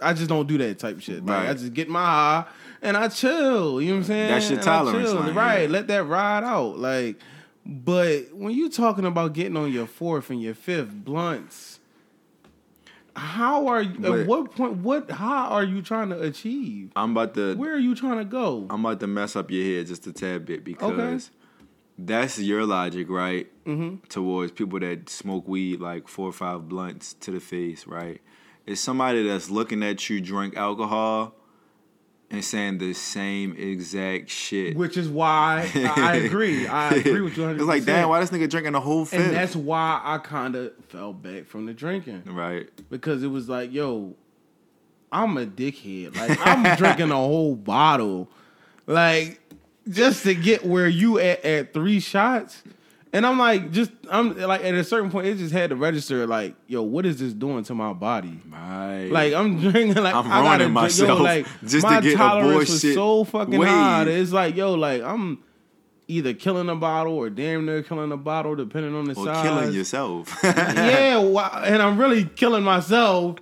I 0.01 0.13
just 0.13 0.27
don't 0.27 0.45
do 0.47 0.57
that 0.57 0.77
type 0.79 0.99
shit. 0.99 1.25
Like 1.25 1.47
I 1.49 1.53
just 1.53 1.73
get 1.73 1.87
my 1.89 2.03
high 2.03 2.45
and 2.81 2.97
I 2.97 3.07
chill. 3.07 3.81
You 3.81 3.87
know 3.89 3.93
what 3.95 3.97
I'm 3.99 4.03
saying? 4.03 4.27
That's 4.29 4.49
your 4.49 4.57
And 4.59 4.65
tolerance 4.65 5.13
line, 5.13 5.33
right? 5.33 5.61
yeah. 5.63 5.67
Let 5.69 5.87
that 5.87 6.03
ride 6.03 6.43
out. 6.43 6.77
Like, 6.79 7.17
but 7.65 8.33
when 8.33 8.53
you 8.53 8.69
talking 8.69 9.05
about 9.05 9.33
getting 9.33 9.55
on 9.55 9.71
your 9.71 9.87
fourth 9.87 10.29
and 10.29 10.41
your 10.41 10.53
fifth 10.53 10.91
blunts, 10.91 11.79
how 13.15 13.67
are 13.67 13.81
you? 13.81 13.97
But- 13.97 14.19
at 14.19 14.27
what 14.27 14.51
point? 14.53 14.73
What? 14.77 15.09
How 15.09 15.45
are 15.47 15.63
you 15.63 15.81
trying 15.81 16.09
to 16.09 16.21
achieve? 16.21 16.91
I'm 16.95 17.11
about 17.11 17.33
to. 17.35 17.55
Where 17.55 17.73
are 17.73 17.79
you 17.79 17.95
trying 17.95 18.17
to 18.17 18.25
go? 18.25 18.67
I'm 18.69 18.83
about 18.85 18.99
to 18.99 19.07
mess 19.07 19.35
up 19.37 19.49
your 19.49 19.63
head 19.63 19.87
just 19.87 20.05
a 20.07 20.11
tad 20.11 20.45
bit 20.45 20.65
because 20.65 21.31
that's 21.97 22.39
your 22.39 22.65
logic, 22.65 23.09
right? 23.09 23.47
Mm-hmm. 23.65 24.05
Towards 24.07 24.51
people 24.51 24.79
that 24.79 25.09
smoke 25.09 25.47
weed 25.47 25.79
like 25.79 26.07
four 26.07 26.29
or 26.29 26.33
five 26.33 26.67
blunts 26.67 27.13
to 27.13 27.31
the 27.31 27.39
face, 27.39 27.87
right? 27.87 28.21
It's 28.65 28.81
somebody 28.81 29.27
that's 29.27 29.49
looking 29.49 29.83
at 29.83 30.09
you 30.09 30.19
drink 30.21 30.57
alcohol 30.57 31.35
and 32.31 32.43
saying 32.43 32.79
the 32.79 32.93
same 32.93 33.55
exact 33.55 34.29
shit. 34.29 34.75
Which 34.75 34.97
is 34.97 35.07
why 35.07 35.71
I, 35.95 36.15
agree. 36.25 36.67
I 36.67 36.95
agree 36.95 37.21
with 37.21 37.37
you. 37.37 37.43
100%. 37.43 37.55
It's 37.55 37.63
like, 37.63 37.85
damn, 37.85 38.09
why 38.09 38.19
this 38.19 38.31
nigga 38.31 38.49
drinking 38.49 38.73
the 38.73 38.81
whole 38.81 39.05
fifth? 39.05 39.27
And 39.27 39.35
that's 39.35 39.55
why 39.55 40.01
I 40.03 40.17
kind 40.17 40.55
of 40.55 40.73
fell 40.89 41.13
back 41.13 41.45
from 41.45 41.65
the 41.65 41.73
drinking. 41.73 42.23
right. 42.25 42.67
because 42.89 43.23
it 43.23 43.27
was 43.27 43.47
like, 43.47 43.71
yo, 43.71 44.15
I'm 45.11 45.37
a 45.37 45.45
dickhead. 45.45 46.15
Like 46.15 46.39
I'm 46.45 46.75
drinking 46.77 47.11
a 47.11 47.15
whole 47.15 47.55
bottle. 47.55 48.29
Like 48.87 49.39
just 49.89 50.23
to 50.23 50.33
get 50.35 50.65
where 50.65 50.87
you 50.87 51.19
at 51.19 51.43
at 51.45 51.73
three 51.73 51.99
shots. 51.99 52.63
And 53.13 53.25
I'm 53.25 53.37
like, 53.39 53.71
just 53.71 53.91
I'm 54.11 54.37
like 54.37 54.63
at 54.65 54.73
a 54.73 54.83
certain 54.83 55.09
point, 55.09 55.27
it 55.27 55.37
just 55.37 55.53
had 55.53 55.69
to 55.69 55.77
register 55.77 56.27
like, 56.27 56.53
yo, 56.67 56.81
what 56.81 57.05
is 57.05 57.17
this 57.19 57.31
doing 57.31 57.63
to 57.63 57.73
my 57.73 57.93
body? 57.93 58.41
Right. 58.51 59.07
Like 59.09 59.33
I'm 59.33 59.57
drinking, 59.71 60.03
like 60.03 60.13
I'm 60.13 60.29
I 60.29 60.57
ruining 60.57 60.73
drink- 60.73 60.97
Yo, 60.97 61.15
like 61.23 61.47
just 61.65 61.85
to 61.87 61.93
my 61.93 62.01
get 62.01 62.15
a 62.15 62.17
tolerance 62.17 62.69
was 62.83 62.93
so 62.93 63.23
fucking 63.23 63.57
wave. 63.57 63.69
high. 63.69 64.03
It's 64.03 64.33
like, 64.33 64.55
yo, 64.57 64.73
like 64.73 65.01
I'm 65.01 65.39
either 66.09 66.33
killing 66.33 66.67
a 66.67 66.75
bottle 66.75 67.13
or 67.13 67.29
damn 67.29 67.65
near 67.65 67.81
killing 67.83 68.11
a 68.11 68.17
bottle, 68.17 68.53
depending 68.55 68.93
on 68.93 69.05
the 69.05 69.13
or 69.15 69.25
size. 69.25 69.43
killing 69.45 69.71
yourself. 69.73 70.37
yeah, 70.43 71.17
and 71.65 71.81
I'm 71.81 71.97
really 71.97 72.25
killing 72.25 72.63
myself 72.63 73.37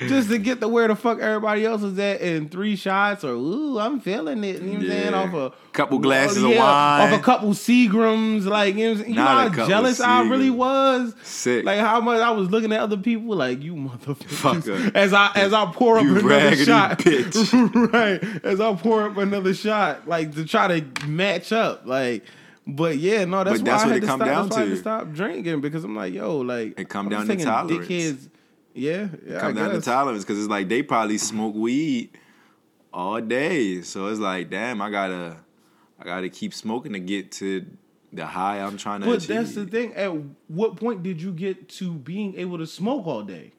just 0.00 0.28
to 0.30 0.38
get 0.38 0.60
to 0.60 0.68
where 0.68 0.88
the 0.88 0.96
fuck 0.96 1.20
everybody 1.20 1.64
else 1.64 1.82
is 1.82 1.98
at 1.98 2.20
in 2.20 2.48
three 2.48 2.76
shots 2.76 3.22
or 3.24 3.32
ooh, 3.32 3.78
I'm 3.78 4.00
feeling 4.00 4.42
it. 4.44 4.60
You 4.62 4.66
know 4.66 4.72
what 4.72 4.82
I'm 4.82 4.88
saying? 4.88 5.14
Off 5.14 5.34
a 5.34 5.52
Couple 5.72 5.98
glasses 5.98 6.42
of 6.42 6.50
yeah, 6.50 6.58
wine. 6.58 7.12
Off 7.12 7.18
a 7.20 7.22
couple 7.22 7.50
Seagram's, 7.50 8.46
like 8.46 8.74
you 8.76 8.94
know, 8.94 9.04
you 9.04 9.14
know 9.14 9.24
how 9.24 9.48
jealous 9.66 10.00
I 10.00 10.22
really 10.28 10.50
was. 10.50 11.14
Sick. 11.22 11.64
Like 11.64 11.80
how 11.80 12.00
much 12.00 12.20
I 12.20 12.30
was 12.30 12.50
looking 12.50 12.72
at 12.72 12.80
other 12.80 12.96
people, 12.96 13.34
like 13.36 13.62
you 13.62 13.74
motherfuckers. 13.74 14.94
As 14.94 15.12
I 15.12 15.30
as 15.34 15.52
I 15.52 15.66
pour 15.72 15.98
up 15.98 16.04
You 16.04 16.18
another 16.18 16.56
shot, 16.56 16.98
bitch. 17.00 17.92
right? 17.92 18.44
As 18.44 18.60
I 18.60 18.74
pour 18.74 19.04
up 19.10 19.16
another 19.16 19.54
shot, 19.54 20.06
like 20.08 20.34
to 20.34 20.44
try 20.44 20.80
to 20.80 21.06
match 21.06 21.52
up, 21.52 21.86
like. 21.86 22.24
But 22.66 22.96
yeah, 22.96 23.26
no, 23.26 23.44
that's 23.44 23.60
But 23.60 23.66
why 23.68 23.72
that's 23.72 23.82
I 23.82 23.86
what 23.88 23.94
had 23.94 23.96
it 23.98 24.00
to 24.00 24.06
stop. 24.06 24.18
down 24.20 24.48
that's 24.48 24.56
why 24.56 24.56
I 24.56 24.60
had 24.60 24.68
to. 24.70 24.74
to 24.76 24.80
stop 24.80 25.12
drinking 25.12 25.60
because 25.60 25.84
I'm 25.84 25.94
like, 25.94 26.14
yo, 26.14 26.38
like 26.38 26.80
It 26.80 26.88
come 26.88 27.06
I'm 27.12 27.26
down 27.26 27.26
to 27.36 27.44
tolerance. 27.44 27.86
dickheads- 27.88 28.28
Yeah, 28.74 29.08
yeah. 29.26 29.40
come 29.40 29.56
I 29.56 29.60
down 29.60 29.70
to 29.70 29.80
tolerance 29.80 30.24
because 30.24 30.38
it's 30.38 30.48
like 30.48 30.68
they 30.68 30.82
probably 30.82 31.16
mm-hmm. 31.16 31.36
smoke 31.36 31.54
weed 31.54 32.10
all 32.92 33.20
day. 33.20 33.82
So 33.82 34.08
it's 34.08 34.20
like, 34.20 34.50
damn, 34.50 34.82
I 34.82 34.90
gotta, 34.90 35.36
I 35.98 36.04
gotta 36.04 36.28
keep 36.28 36.52
smoking 36.52 36.92
to 36.92 37.00
get 37.00 37.32
to 37.32 37.64
the 38.12 38.26
high 38.26 38.58
I'm 38.60 38.76
trying 38.76 39.00
to 39.00 39.06
But 39.06 39.18
achieve. 39.24 39.28
that's 39.28 39.54
the 39.54 39.66
thing. 39.66 39.94
At 39.94 40.12
what 40.48 40.76
point 40.76 41.02
did 41.02 41.20
you 41.20 41.32
get 41.32 41.68
to 41.70 41.92
being 41.92 42.36
able 42.36 42.58
to 42.58 42.66
smoke 42.66 43.06
all 43.06 43.22
day? 43.22 43.52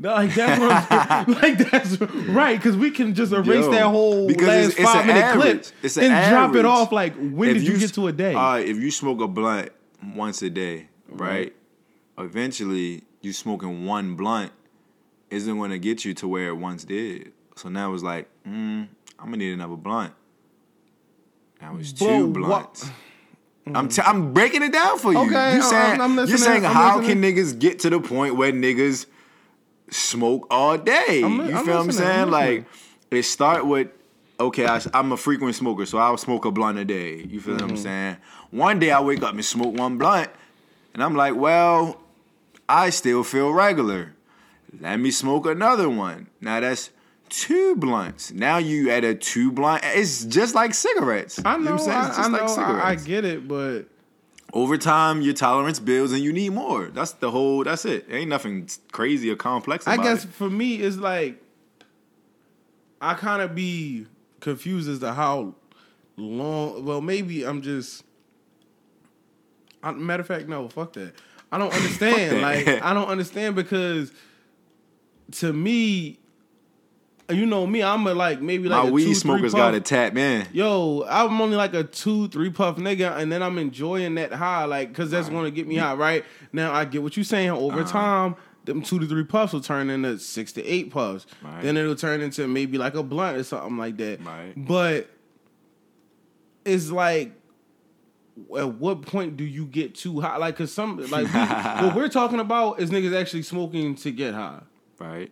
Like 0.00 0.32
that's 0.32 0.60
what 0.60 0.86
I'm, 0.90 1.32
like 1.42 1.70
that's 1.70 2.00
right 2.28 2.56
because 2.56 2.76
we 2.76 2.92
can 2.92 3.14
just 3.14 3.32
erase 3.32 3.64
Yo, 3.64 3.72
that 3.72 3.82
whole 3.82 4.28
last 4.28 4.38
it's- 4.40 4.68
it's 4.68 4.80
five 4.80 5.06
minute 5.06 5.24
average. 5.24 5.42
clip 5.42 5.66
It's 5.82 5.96
an 5.96 6.12
and 6.12 6.30
drop 6.30 6.54
it 6.54 6.64
off. 6.64 6.92
Like 6.92 7.16
when 7.16 7.50
If 7.50 7.56
did 7.56 7.66
you, 7.66 7.74
s- 7.74 7.80
get 7.80 7.94
to 7.94 8.06
a 8.06 8.12
day? 8.12 8.34
Right, 8.34 8.64
if 8.64 8.76
you 8.76 8.92
smoke 8.92 9.20
a 9.20 9.26
blunt 9.26 9.70
once 10.14 10.40
a 10.42 10.50
day, 10.50 10.88
right? 11.08 11.52
Eventually, 12.16 13.02
you 13.28 13.32
smoking 13.34 13.84
one 13.86 14.14
blunt 14.16 14.50
isn't 15.30 15.56
going 15.56 15.70
to 15.70 15.78
get 15.78 16.04
you 16.04 16.14
to 16.14 16.26
where 16.26 16.48
it 16.48 16.54
once 16.56 16.84
did. 16.84 17.32
So 17.56 17.68
now 17.68 17.92
it's 17.92 18.02
like, 18.02 18.28
mm, 18.46 18.88
I'm 19.18 19.24
gonna 19.26 19.36
need 19.36 19.52
another 19.52 19.76
blunt. 19.76 20.14
Now 21.60 21.76
it's 21.78 21.92
two 21.92 22.26
wha- 22.26 22.32
blunts. 22.32 22.88
I'm 23.74 23.88
t- 23.88 24.00
I'm 24.02 24.32
breaking 24.32 24.62
it 24.62 24.72
down 24.72 24.98
for 24.98 25.12
you. 25.12 25.18
Okay, 25.18 25.28
you 25.56 25.60
I'm- 25.60 25.62
saying 25.62 26.00
I'm 26.00 26.16
you're 26.16 26.38
saying 26.38 26.64
I'm 26.64 26.72
how 26.72 26.98
listening. 26.98 27.20
can 27.20 27.34
niggas 27.36 27.58
get 27.58 27.80
to 27.80 27.90
the 27.90 28.00
point 28.00 28.36
where 28.36 28.50
niggas 28.52 29.04
smoke 29.90 30.46
all 30.50 30.78
day? 30.78 31.18
You 31.20 31.26
I'm 31.26 31.46
feel 31.64 31.74
what 31.76 31.84
I'm 31.84 31.92
saying? 31.92 32.20
I'm. 32.22 32.30
Like 32.30 32.64
it 33.10 33.22
start 33.24 33.66
with 33.66 33.88
okay, 34.40 34.66
I, 34.66 34.80
am 34.94 35.12
a 35.12 35.16
frequent 35.16 35.54
smoker, 35.56 35.84
so 35.84 35.98
I'll 35.98 36.16
smoke 36.16 36.44
a 36.44 36.50
blunt 36.50 36.78
a 36.78 36.84
day. 36.84 37.24
You 37.28 37.40
feel 37.40 37.54
what 37.54 37.62
Mm-hmm. 37.64 37.70
I'm 37.72 37.76
saying? 37.76 38.16
One 38.52 38.78
day 38.78 38.90
I 38.92 39.00
wake 39.00 39.22
up 39.22 39.34
and 39.34 39.44
smoke 39.44 39.74
one 39.76 39.98
blunt, 39.98 40.30
and 40.94 41.02
I'm 41.02 41.14
like, 41.16 41.34
well, 41.34 42.00
I 42.68 42.90
still 42.90 43.24
feel 43.24 43.52
regular. 43.52 44.14
Let 44.80 44.98
me 44.98 45.10
smoke 45.10 45.46
another 45.46 45.88
one. 45.88 46.28
Now 46.40 46.60
that's 46.60 46.90
two 47.30 47.76
blunts. 47.76 48.32
Now 48.32 48.58
you 48.58 48.90
at 48.90 49.04
a 49.04 49.14
two 49.14 49.50
blunt. 49.52 49.82
It's 49.84 50.24
just 50.24 50.54
like 50.54 50.74
cigarettes. 50.74 51.40
I 51.44 51.56
You 51.56 51.64
know, 51.64 51.72
I'm 51.72 51.78
saying? 51.78 52.04
It's 52.06 52.18
I 52.18 52.38
just 52.38 52.56
know, 52.58 52.62
like 52.62 52.84
I, 52.84 52.90
I 52.90 52.94
get 52.96 53.24
it, 53.24 53.48
but 53.48 53.84
Over 54.52 54.76
time, 54.78 55.20
your 55.22 55.34
tolerance 55.34 55.78
builds 55.78 56.12
and 56.12 56.22
you 56.22 56.32
need 56.32 56.50
more. 56.50 56.86
That's 56.88 57.12
the 57.12 57.30
whole. 57.30 57.64
That's 57.64 57.84
it. 57.84 58.06
Ain't 58.10 58.28
nothing 58.30 58.68
crazy 58.92 59.30
or 59.30 59.36
complex. 59.36 59.86
I 59.86 59.96
guess 59.96 60.24
it. 60.24 60.30
for 60.30 60.48
me, 60.50 60.76
it's 60.76 60.96
like 60.96 61.40
I 63.00 63.14
kind 63.14 63.42
of 63.42 63.54
be 63.54 64.06
confused 64.40 64.88
as 64.88 64.98
to 65.00 65.12
how 65.12 65.54
long. 66.16 66.84
Well, 66.84 67.00
maybe 67.00 67.44
I'm 67.44 67.62
just. 67.62 68.04
I, 69.82 69.92
matter 69.92 70.22
of 70.22 70.26
fact, 70.26 70.48
no, 70.48 70.68
fuck 70.68 70.92
that. 70.94 71.14
I 71.50 71.58
don't 71.58 71.72
understand. 71.72 72.42
like 72.42 72.68
I 72.82 72.92
don't 72.94 73.08
understand 73.08 73.54
because 73.56 74.12
to 75.32 75.52
me, 75.52 76.18
you 77.30 77.44
know 77.44 77.66
me, 77.66 77.82
I'm 77.82 78.06
a 78.06 78.14
like 78.14 78.40
maybe 78.40 78.68
like 78.68 78.84
my 78.84 78.88
a 78.88 78.92
weed 78.92 79.04
two, 79.04 79.14
smokers 79.14 79.52
got 79.54 79.74
a 79.74 79.80
tap 79.80 80.14
man. 80.14 80.46
Yo, 80.52 81.04
I'm 81.08 81.40
only 81.40 81.56
like 81.56 81.74
a 81.74 81.84
two, 81.84 82.28
three 82.28 82.50
puff 82.50 82.76
nigga, 82.76 83.16
and 83.18 83.30
then 83.30 83.42
I'm 83.42 83.58
enjoying 83.58 84.14
that 84.14 84.32
high, 84.32 84.64
like, 84.64 84.94
cause 84.94 85.10
that's 85.10 85.28
gonna 85.28 85.50
get 85.50 85.66
me 85.66 85.76
high, 85.76 85.94
right? 85.94 86.24
Now 86.52 86.72
I 86.72 86.84
get 86.86 87.02
what 87.02 87.16
you're 87.16 87.24
saying. 87.24 87.50
Over 87.50 87.80
Uh-huh. 87.80 87.92
time, 87.92 88.36
them 88.64 88.80
two 88.82 88.98
to 88.98 89.06
three 89.06 89.24
puffs 89.24 89.52
will 89.52 89.60
turn 89.60 89.90
into 89.90 90.18
six 90.18 90.52
to 90.52 90.64
eight 90.64 90.90
puffs. 90.90 91.26
Right. 91.42 91.62
Then 91.62 91.76
it'll 91.76 91.94
turn 91.96 92.20
into 92.22 92.46
maybe 92.48 92.78
like 92.78 92.94
a 92.94 93.02
blunt 93.02 93.36
or 93.38 93.42
something 93.44 93.76
like 93.76 93.96
that. 93.98 94.24
Right. 94.24 94.52
But 94.56 95.08
it's 96.64 96.90
like, 96.90 97.32
at 98.56 98.74
what 98.74 99.02
point 99.02 99.36
do 99.36 99.44
you 99.44 99.64
get 99.66 99.94
too 99.94 100.20
high? 100.20 100.36
Like, 100.36 100.56
cause 100.56 100.72
some 100.72 100.96
like 101.10 101.32
we, 101.32 101.86
what 101.86 101.94
we're 101.96 102.08
talking 102.08 102.40
about 102.40 102.80
is 102.80 102.90
niggas 102.90 103.18
actually 103.18 103.42
smoking 103.42 103.94
to 103.96 104.10
get 104.10 104.34
high. 104.34 104.60
Right. 104.98 105.30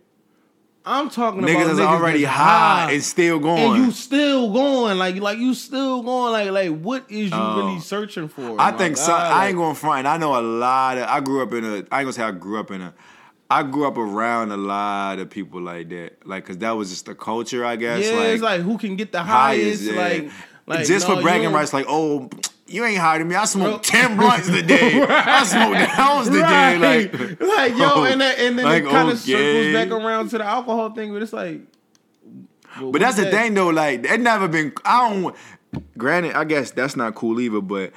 I'm 0.88 1.10
talking 1.10 1.40
Niggas 1.40 1.62
about 1.62 1.70
is 1.72 1.78
niggas 1.80 1.86
already 1.86 2.22
that's 2.22 2.36
high 2.36 2.92
and 2.92 3.02
still 3.02 3.40
going. 3.40 3.60
and 3.74 3.84
you 3.84 3.90
still 3.90 4.52
going 4.52 4.98
like 4.98 5.16
like 5.16 5.36
you 5.38 5.52
still 5.52 6.00
going 6.04 6.30
like 6.32 6.50
like 6.52 6.80
what 6.80 7.10
is 7.10 7.30
you 7.32 7.36
Oh. 7.36 7.56
really 7.66 7.80
searching 7.80 8.28
for? 8.28 8.54
I 8.60 8.70
think 8.70 8.96
so. 8.96 9.08
God? 9.08 9.32
I 9.32 9.48
ain't 9.48 9.56
going 9.56 9.74
front. 9.74 10.06
I 10.06 10.16
know 10.16 10.38
a 10.38 10.40
lot 10.40 10.96
of. 10.98 11.08
I 11.08 11.18
grew 11.18 11.42
up 11.42 11.52
in 11.54 11.64
a. 11.64 11.68
I 11.68 11.74
ain't 11.78 11.88
gonna 11.90 12.12
say 12.12 12.22
I 12.22 12.30
grew 12.30 12.60
up 12.60 12.70
in 12.70 12.82
a. 12.82 12.94
I 13.50 13.64
grew 13.64 13.86
up 13.88 13.96
around 13.98 14.52
a 14.52 14.56
lot 14.56 15.18
of 15.18 15.28
people 15.28 15.60
like 15.60 15.88
that. 15.88 16.24
Like, 16.24 16.46
cause 16.46 16.58
that 16.58 16.70
was 16.72 16.90
just 16.90 17.06
the 17.06 17.16
culture, 17.16 17.64
I 17.64 17.74
guess. 17.74 18.04
yeah, 18.04 18.16
like, 18.16 18.28
it's 18.28 18.42
like 18.42 18.60
who 18.60 18.78
can 18.78 18.94
get 18.94 19.10
the 19.10 19.22
highest, 19.24 19.82
highest? 19.90 19.92
yeah. 19.92 20.00
Like, 20.02 20.32
like 20.78 20.86
just 20.86 21.08
no, 21.08 21.16
for 21.16 21.22
bragging 21.22 21.52
rights, 21.52 21.72
like, 21.72 21.86
oh, 21.88 22.30
you 22.68 22.84
ain't 22.84 23.00
than 23.00 23.28
me. 23.28 23.34
I 23.34 23.44
smoked 23.44 23.90
Bro. 23.90 24.00
ten 24.00 24.16
blunts 24.16 24.48
a 24.48 24.62
day. 24.62 25.00
I 25.08 25.44
smoked 25.44 25.78
the 25.78 26.00
ounce 26.00 26.28
a 26.28 26.32
day. 26.32 26.40
Right. 26.40 27.12
Like, 27.12 27.40
like 27.40 27.76
yo, 27.76 27.90
oh, 27.94 28.04
and 28.04 28.20
then, 28.20 28.34
and 28.38 28.58
then 28.58 28.64
Like, 28.64 28.82
it 28.84 28.90
kind 28.90 29.08
of 29.10 29.22
okay. 29.22 29.72
circles 29.72 29.74
back 29.74 30.04
around 30.04 30.28
to 30.30 30.38
the 30.38 30.44
alcohol 30.44 30.90
thing, 30.90 31.12
but 31.12 31.22
it's 31.22 31.32
like. 31.32 31.60
well, 32.80 32.90
But 32.92 33.00
that's 33.00 33.16
the 33.16 33.22
that? 33.22 33.32
thing 33.32 33.54
though, 33.54 33.68
like 33.68 34.04
it 34.04 34.20
never 34.20 34.48
been 34.48 34.72
I 34.84 35.10
don't 35.10 35.36
granted, 35.96 36.34
I 36.34 36.44
guess 36.44 36.70
that's 36.70 36.96
not 36.96 37.14
cool 37.14 37.40
either, 37.40 37.60
but 37.60 37.92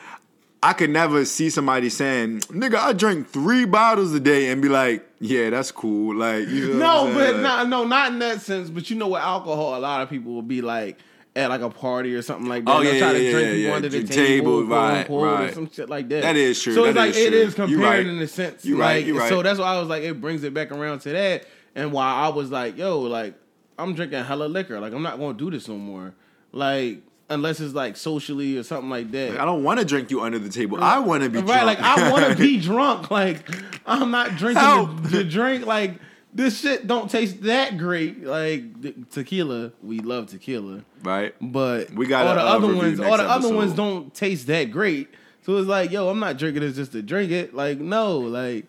I 0.61 0.73
could 0.73 0.89
never 0.89 1.23
see 1.25 1.49
somebody 1.49 1.89
saying, 1.89 2.41
nigga, 2.41 2.75
I 2.75 2.93
drink 2.93 3.29
three 3.29 3.65
bottles 3.65 4.13
a 4.13 4.19
day 4.19 4.49
and 4.49 4.61
be 4.61 4.67
like, 4.67 5.07
yeah, 5.19 5.49
that's 5.49 5.71
cool. 5.71 6.15
Like 6.15 6.47
you 6.47 6.73
know 6.73 7.05
what 7.05 7.13
No, 7.13 7.33
but 7.33 7.39
not 7.41 7.69
no, 7.69 7.85
not 7.85 8.11
in 8.11 8.19
that 8.19 8.41
sense. 8.41 8.69
But 8.69 8.89
you 8.89 8.97
know, 8.97 9.07
with 9.09 9.21
alcohol, 9.21 9.75
a 9.77 9.79
lot 9.79 10.01
of 10.01 10.09
people 10.09 10.33
will 10.33 10.41
be 10.41 10.61
like 10.61 10.97
at 11.39 11.49
like 11.49 11.61
a 11.61 11.69
party 11.69 12.13
or 12.15 12.21
something 12.21 12.47
like 12.47 12.65
that. 12.65 12.75
Oh, 12.75 12.83
They'll 12.83 12.93
yeah, 12.93 12.99
try 12.99 13.13
to 13.13 13.23
yeah, 13.23 13.31
drink 13.31 13.45
yeah, 13.47 13.51
people 13.53 13.69
yeah. 13.69 13.75
under 13.75 13.89
the 13.89 13.97
Drink 13.99 14.11
table, 14.11 14.61
table, 14.61 15.05
quote, 15.05 15.23
right, 15.23 15.49
or 15.49 15.53
some 15.53 15.71
shit 15.71 15.89
like 15.89 16.09
that. 16.09 16.21
That 16.23 16.35
is 16.35 16.61
true, 16.61 16.73
So 16.75 16.83
that 16.83 16.89
it's 16.89 16.97
like 16.97 17.09
is 17.11 17.17
it 17.17 17.29
true. 17.29 17.39
is 17.39 17.47
You 17.57 17.77
compared 17.77 18.05
right. 18.05 18.05
in 18.15 18.21
a 18.21 18.27
sense. 18.27 18.65
You 18.65 18.79
right, 18.79 18.95
like, 18.97 19.05
you 19.05 19.17
right. 19.17 19.29
So 19.29 19.41
that's 19.41 19.59
why 19.59 19.73
I 19.75 19.79
was 19.79 19.87
like, 19.89 20.03
it 20.03 20.19
brings 20.21 20.43
it 20.43 20.53
back 20.53 20.71
around 20.71 20.99
to 20.99 21.09
that. 21.09 21.45
And 21.75 21.91
why 21.91 22.05
I 22.13 22.29
was 22.29 22.51
like, 22.51 22.77
yo, 22.77 22.99
like 22.99 23.33
I'm 23.77 23.93
drinking 23.95 24.23
hella 24.23 24.45
liquor. 24.45 24.79
Like 24.79 24.93
I'm 24.93 25.03
not 25.03 25.17
gonna 25.19 25.37
do 25.37 25.49
this 25.49 25.67
no 25.67 25.75
more. 25.77 26.13
Like 26.51 27.01
unless 27.29 27.59
it's 27.59 27.75
like 27.75 27.95
socially 27.95 28.57
or 28.57 28.63
something 28.63 28.89
like 28.89 29.11
that. 29.11 29.39
I 29.39 29.45
don't 29.45 29.63
want 29.63 29.79
to 29.79 29.85
drink 29.85 30.09
you 30.11 30.21
under 30.21 30.39
the 30.39 30.49
table. 30.49 30.83
I 30.83 30.97
want 30.99 31.23
to 31.23 31.29
be 31.29 31.37
Right, 31.39 31.61
drunk. 31.61 31.65
like 31.65 31.79
I 31.79 32.11
want 32.11 32.25
to 32.25 32.35
be 32.35 32.59
drunk. 32.69 33.11
Like 33.11 33.47
I'm 33.85 34.11
not 34.11 34.35
drinking 34.35 34.63
Help. 34.63 35.03
the, 35.03 35.09
the 35.09 35.23
drink. 35.23 35.65
Like 35.65 35.99
this 36.39 36.61
shit 36.61 36.87
don't 36.87 37.11
taste 37.11 37.41
that 37.43 37.77
great. 37.77 38.23
Like 38.23 39.09
tequila, 39.11 39.73
we 39.83 39.99
love 39.99 40.27
tequila, 40.27 40.85
right. 41.03 41.35
but 41.41 41.91
We 41.91 42.07
gotta, 42.07 42.29
all 42.29 42.59
the 42.59 42.67
other 42.67 42.75
ones, 42.75 42.99
all 42.99 43.17
the 43.17 43.23
other 43.29 43.53
ones 43.53 43.73
don't 43.73 44.13
taste 44.13 44.47
that 44.47 44.71
great. 44.71 45.09
So 45.41 45.57
it's 45.57 45.67
like, 45.67 45.91
yo, 45.91 46.07
I'm 46.07 46.19
not 46.19 46.37
drinking 46.37 46.61
this 46.61 46.75
just 46.77 46.93
to 46.93 47.01
drink 47.01 47.31
it. 47.31 47.53
Like 47.53 47.79
no, 47.79 48.19
like 48.19 48.65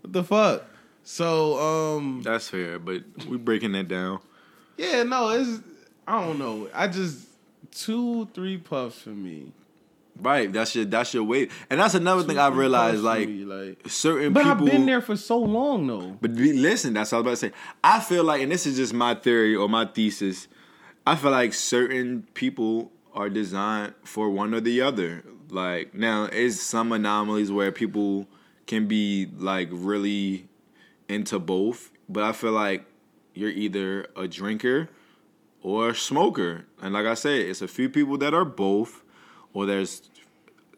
what 0.00 0.12
the 0.14 0.24
fuck. 0.24 0.64
So 1.02 1.58
um, 1.58 2.22
That's 2.22 2.48
fair, 2.48 2.78
but 2.78 3.02
we 3.26 3.36
breaking 3.36 3.72
that 3.72 3.88
down. 3.88 4.20
yeah, 4.78 5.02
no, 5.02 5.28
it's 5.28 5.60
I 6.06 6.24
don't 6.24 6.38
know. 6.38 6.68
I 6.72 6.88
just 6.88 7.26
two, 7.70 8.28
three 8.32 8.56
puffs 8.56 9.02
for 9.02 9.10
me. 9.10 9.52
Right. 10.20 10.52
That's 10.52 10.74
your 10.74 10.84
that's 10.84 11.14
your 11.14 11.24
weight. 11.24 11.50
And 11.68 11.80
that's 11.80 11.94
another 11.94 12.22
thing 12.22 12.38
I 12.38 12.48
Two, 12.48 12.54
three 12.54 12.60
realized, 12.60 13.02
like 13.02 13.28
like. 13.28 13.88
certain 13.88 14.32
But 14.32 14.44
people 14.44 14.66
I've 14.66 14.72
been 14.72 14.86
there 14.86 15.00
for 15.00 15.16
so 15.16 15.38
long 15.38 15.86
though. 15.86 16.16
But 16.20 16.36
be, 16.36 16.52
listen, 16.52 16.94
that's 16.94 17.12
what 17.12 17.18
I 17.18 17.20
was 17.20 17.42
about 17.42 17.50
to 17.50 17.56
say. 17.56 17.62
I 17.82 18.00
feel 18.00 18.24
like, 18.24 18.42
and 18.42 18.50
this 18.50 18.66
is 18.66 18.76
just 18.76 18.92
my 18.92 19.14
theory 19.14 19.54
or 19.56 19.68
my 19.68 19.86
thesis. 19.86 20.48
I 21.06 21.16
feel 21.16 21.30
like 21.30 21.54
certain 21.54 22.26
people 22.34 22.92
are 23.12 23.28
designed 23.28 23.94
for 24.04 24.30
one 24.30 24.54
or 24.54 24.60
the 24.60 24.82
other. 24.82 25.24
Like 25.48 25.94
now, 25.94 26.24
is 26.26 26.62
some 26.62 26.92
anomalies 26.92 27.50
where 27.50 27.72
people 27.72 28.28
can 28.66 28.86
be 28.86 29.28
like 29.36 29.68
really 29.72 30.48
into 31.08 31.38
both, 31.38 31.90
but 32.08 32.22
I 32.22 32.32
feel 32.32 32.52
like 32.52 32.84
you're 33.34 33.50
either 33.50 34.06
a 34.16 34.28
drinker 34.28 34.88
or 35.62 35.90
a 35.90 35.94
smoker. 35.94 36.66
And 36.80 36.94
like 36.94 37.06
I 37.06 37.14
said, 37.14 37.40
it's 37.40 37.62
a 37.62 37.68
few 37.68 37.88
people 37.88 38.16
that 38.18 38.34
are 38.34 38.44
both, 38.44 39.02
or 39.52 39.66
there's 39.66 40.09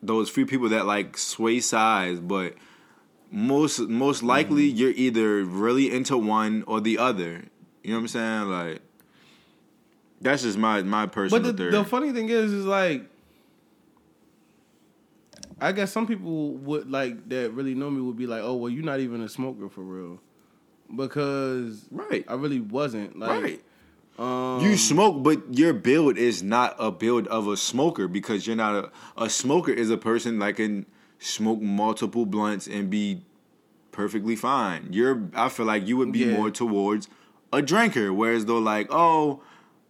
those 0.02 0.28
few 0.28 0.46
people 0.46 0.68
that 0.70 0.86
like 0.86 1.16
sway 1.16 1.60
sides, 1.60 2.18
but 2.20 2.54
most 3.30 3.78
most 3.80 4.22
likely 4.22 4.68
Mm-hmm. 4.68 4.76
you're 4.76 4.90
either 4.90 5.44
really 5.44 5.90
into 5.94 6.16
one 6.18 6.64
or 6.66 6.80
the 6.80 6.98
other. 6.98 7.44
You 7.82 7.90
know 7.90 7.96
what 7.96 8.00
I'm 8.02 8.08
saying? 8.08 8.48
Like 8.50 8.80
that's 10.20 10.42
just 10.42 10.58
my 10.58 10.82
my 10.82 11.06
personal 11.06 11.42
But 11.42 11.52
the, 11.52 11.56
theory. 11.58 11.72
the 11.72 11.84
funny 11.84 12.12
thing 12.12 12.28
is, 12.28 12.52
is 12.52 12.64
like, 12.66 13.04
I 15.60 15.72
guess 15.72 15.92
some 15.92 16.06
people 16.06 16.50
would 16.54 16.90
like 16.90 17.28
that 17.28 17.52
really 17.52 17.74
know 17.74 17.90
me 17.90 18.00
would 18.02 18.16
be 18.16 18.26
like, 18.26 18.42
oh 18.42 18.54
well, 18.56 18.70
you're 18.70 18.84
not 18.84 19.00
even 19.00 19.20
a 19.22 19.28
smoker 19.28 19.68
for 19.68 19.82
real, 19.82 20.20
because 20.94 21.86
right. 21.90 22.24
I 22.28 22.34
really 22.34 22.60
wasn't. 22.60 23.18
Like, 23.18 23.42
right. 23.42 23.62
Um, 24.18 24.60
You 24.60 24.76
smoke, 24.76 25.22
but 25.22 25.56
your 25.56 25.72
build 25.72 26.18
is 26.18 26.42
not 26.42 26.76
a 26.78 26.90
build 26.90 27.26
of 27.28 27.48
a 27.48 27.56
smoker 27.56 28.08
because 28.08 28.46
you're 28.46 28.56
not 28.56 28.74
a 28.74 28.90
a 29.24 29.30
smoker 29.30 29.72
is 29.72 29.90
a 29.90 29.96
person 29.96 30.38
that 30.40 30.56
can 30.56 30.86
smoke 31.18 31.60
multiple 31.60 32.26
blunts 32.26 32.66
and 32.66 32.90
be 32.90 33.22
perfectly 33.90 34.36
fine. 34.36 34.88
You're 34.90 35.28
I 35.34 35.48
feel 35.48 35.66
like 35.66 35.86
you 35.86 35.96
would 35.96 36.12
be 36.12 36.20
Yeah. 36.20 36.32
more 36.32 36.50
towards 36.50 37.08
a 37.52 37.62
drinker, 37.62 38.12
whereas 38.12 38.44
though 38.46 38.58
like 38.58 38.88
oh, 38.90 39.40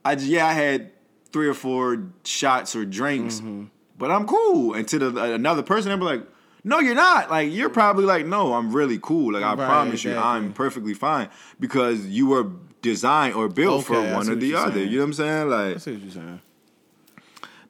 I 0.05 0.15
just, 0.15 0.27
yeah 0.29 0.47
I 0.47 0.53
had 0.53 0.91
three 1.33 1.49
or 1.49 1.55
four 1.55 2.05
shots 2.25 2.77
or 2.77 2.85
drinks, 2.85 3.37
Mm-hmm. 3.41 3.65
but 3.99 4.11
I'm 4.11 4.27
cool. 4.27 4.75
And 4.75 4.87
to 4.89 4.99
the, 4.99 5.35
another 5.35 5.63
person, 5.63 5.89
they'll 5.91 5.99
be 5.99 6.05
like. 6.05 6.27
No, 6.65 6.79
you're 6.79 6.95
not. 6.95 7.29
Like 7.29 7.51
you're 7.53 7.71
probably 7.71 8.05
like, 8.05 8.25
no, 8.25 8.55
I'm 8.55 8.71
really 8.73 9.01
cool. 9.03 9.33
Like 9.33 9.43
I 9.43 9.55
Right, 9.55 9.67
promise 9.67 10.05
you. 10.05 10.17
I'm 10.17 10.53
perfectly 10.53 10.95
fine 10.95 11.29
because 11.59 12.07
you 12.07 12.29
were 12.29 12.47
designed 12.83 13.35
or 13.35 13.49
built 13.49 13.87
for 13.87 13.97
Okay, 13.97 14.11
I 14.11 14.15
one 14.17 14.29
or 14.29 14.35
the 14.35 14.55
other. 14.55 14.73
saying. 14.75 14.89
You 14.91 14.99
know 14.99 15.03
what 15.05 15.07
I'm 15.07 15.13
saying? 15.15 15.49
Like 15.49 15.75
I 15.77 15.79
see 15.79 15.93
what 15.93 16.03
you're 16.03 16.11
saying. 16.11 16.41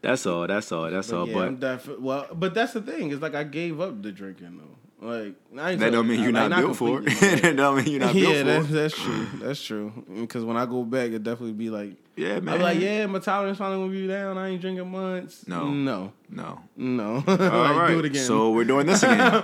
that's 0.00 0.26
all. 0.26 0.46
That's 0.46 0.72
all. 0.72 0.90
That's 0.90 1.12
all. 1.12 1.28
yeah, 1.28 1.34
But 1.34 1.46
I'm 1.48 1.56
defi- 1.56 1.96
well, 1.98 2.26
but 2.34 2.54
that's 2.54 2.72
the 2.72 2.82
thing. 2.82 3.12
It's 3.12 3.22
like 3.22 3.34
I 3.34 3.44
gave 3.44 3.80
up 3.80 4.02
the 4.02 4.10
drinking 4.12 4.58
though. 4.58 5.06
Like 5.06 5.34
I 5.58 5.72
ain't 5.72 5.80
that 5.80 5.90
don't 5.90 6.06
mean 6.06 6.22
you're 6.22 6.30
like, 6.32 6.48
not 6.50 6.60
built 6.60 6.76
for 6.76 7.00
it. 7.02 7.04
that 7.42 7.56
don't 7.56 7.76
mean 7.76 7.86
you're 7.88 8.00
not 8.00 8.12
built 8.14 8.34
yeah, 8.34 8.38
for 8.40 8.44
that's 8.44 8.68
it. 8.68 8.72
that's 8.72 8.94
true. 8.96 9.26
That's 9.40 9.62
true. 9.62 9.92
Because 10.20 10.44
when 10.44 10.56
I 10.56 10.64
go 10.64 10.84
back, 10.84 11.10
it 11.10 11.24
definitely 11.24 11.54
be 11.54 11.70
like, 11.70 11.94
Yeah, 12.14 12.38
man. 12.38 12.58
Be 12.58 12.62
like, 12.62 12.78
yeah, 12.78 13.06
my 13.06 13.18
tolerance 13.18 13.58
finally 13.58 13.80
gonna 13.80 13.90
be 13.92 14.06
down. 14.06 14.38
I 14.38 14.50
ain't 14.50 14.60
drinking 14.60 14.88
months. 14.92 15.48
No. 15.48 15.68
no, 15.68 16.12
No. 16.30 16.60
no. 16.76 17.14
All 17.26 17.36
like, 17.36 17.76
right. 17.76 17.88
do 17.88 17.98
it 17.98 18.04
again. 18.04 18.24
So 18.24 18.52
we're 18.52 18.62
doing 18.64 18.86
this 18.86 19.02
again. 19.02 19.42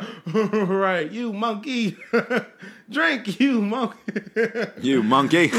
right, 0.69 1.11
you 1.11 1.33
monkey, 1.33 1.97
drink, 2.91 3.39
you 3.41 3.61
monkey. 3.61 3.97
you 4.80 5.03
monkey. 5.14 5.51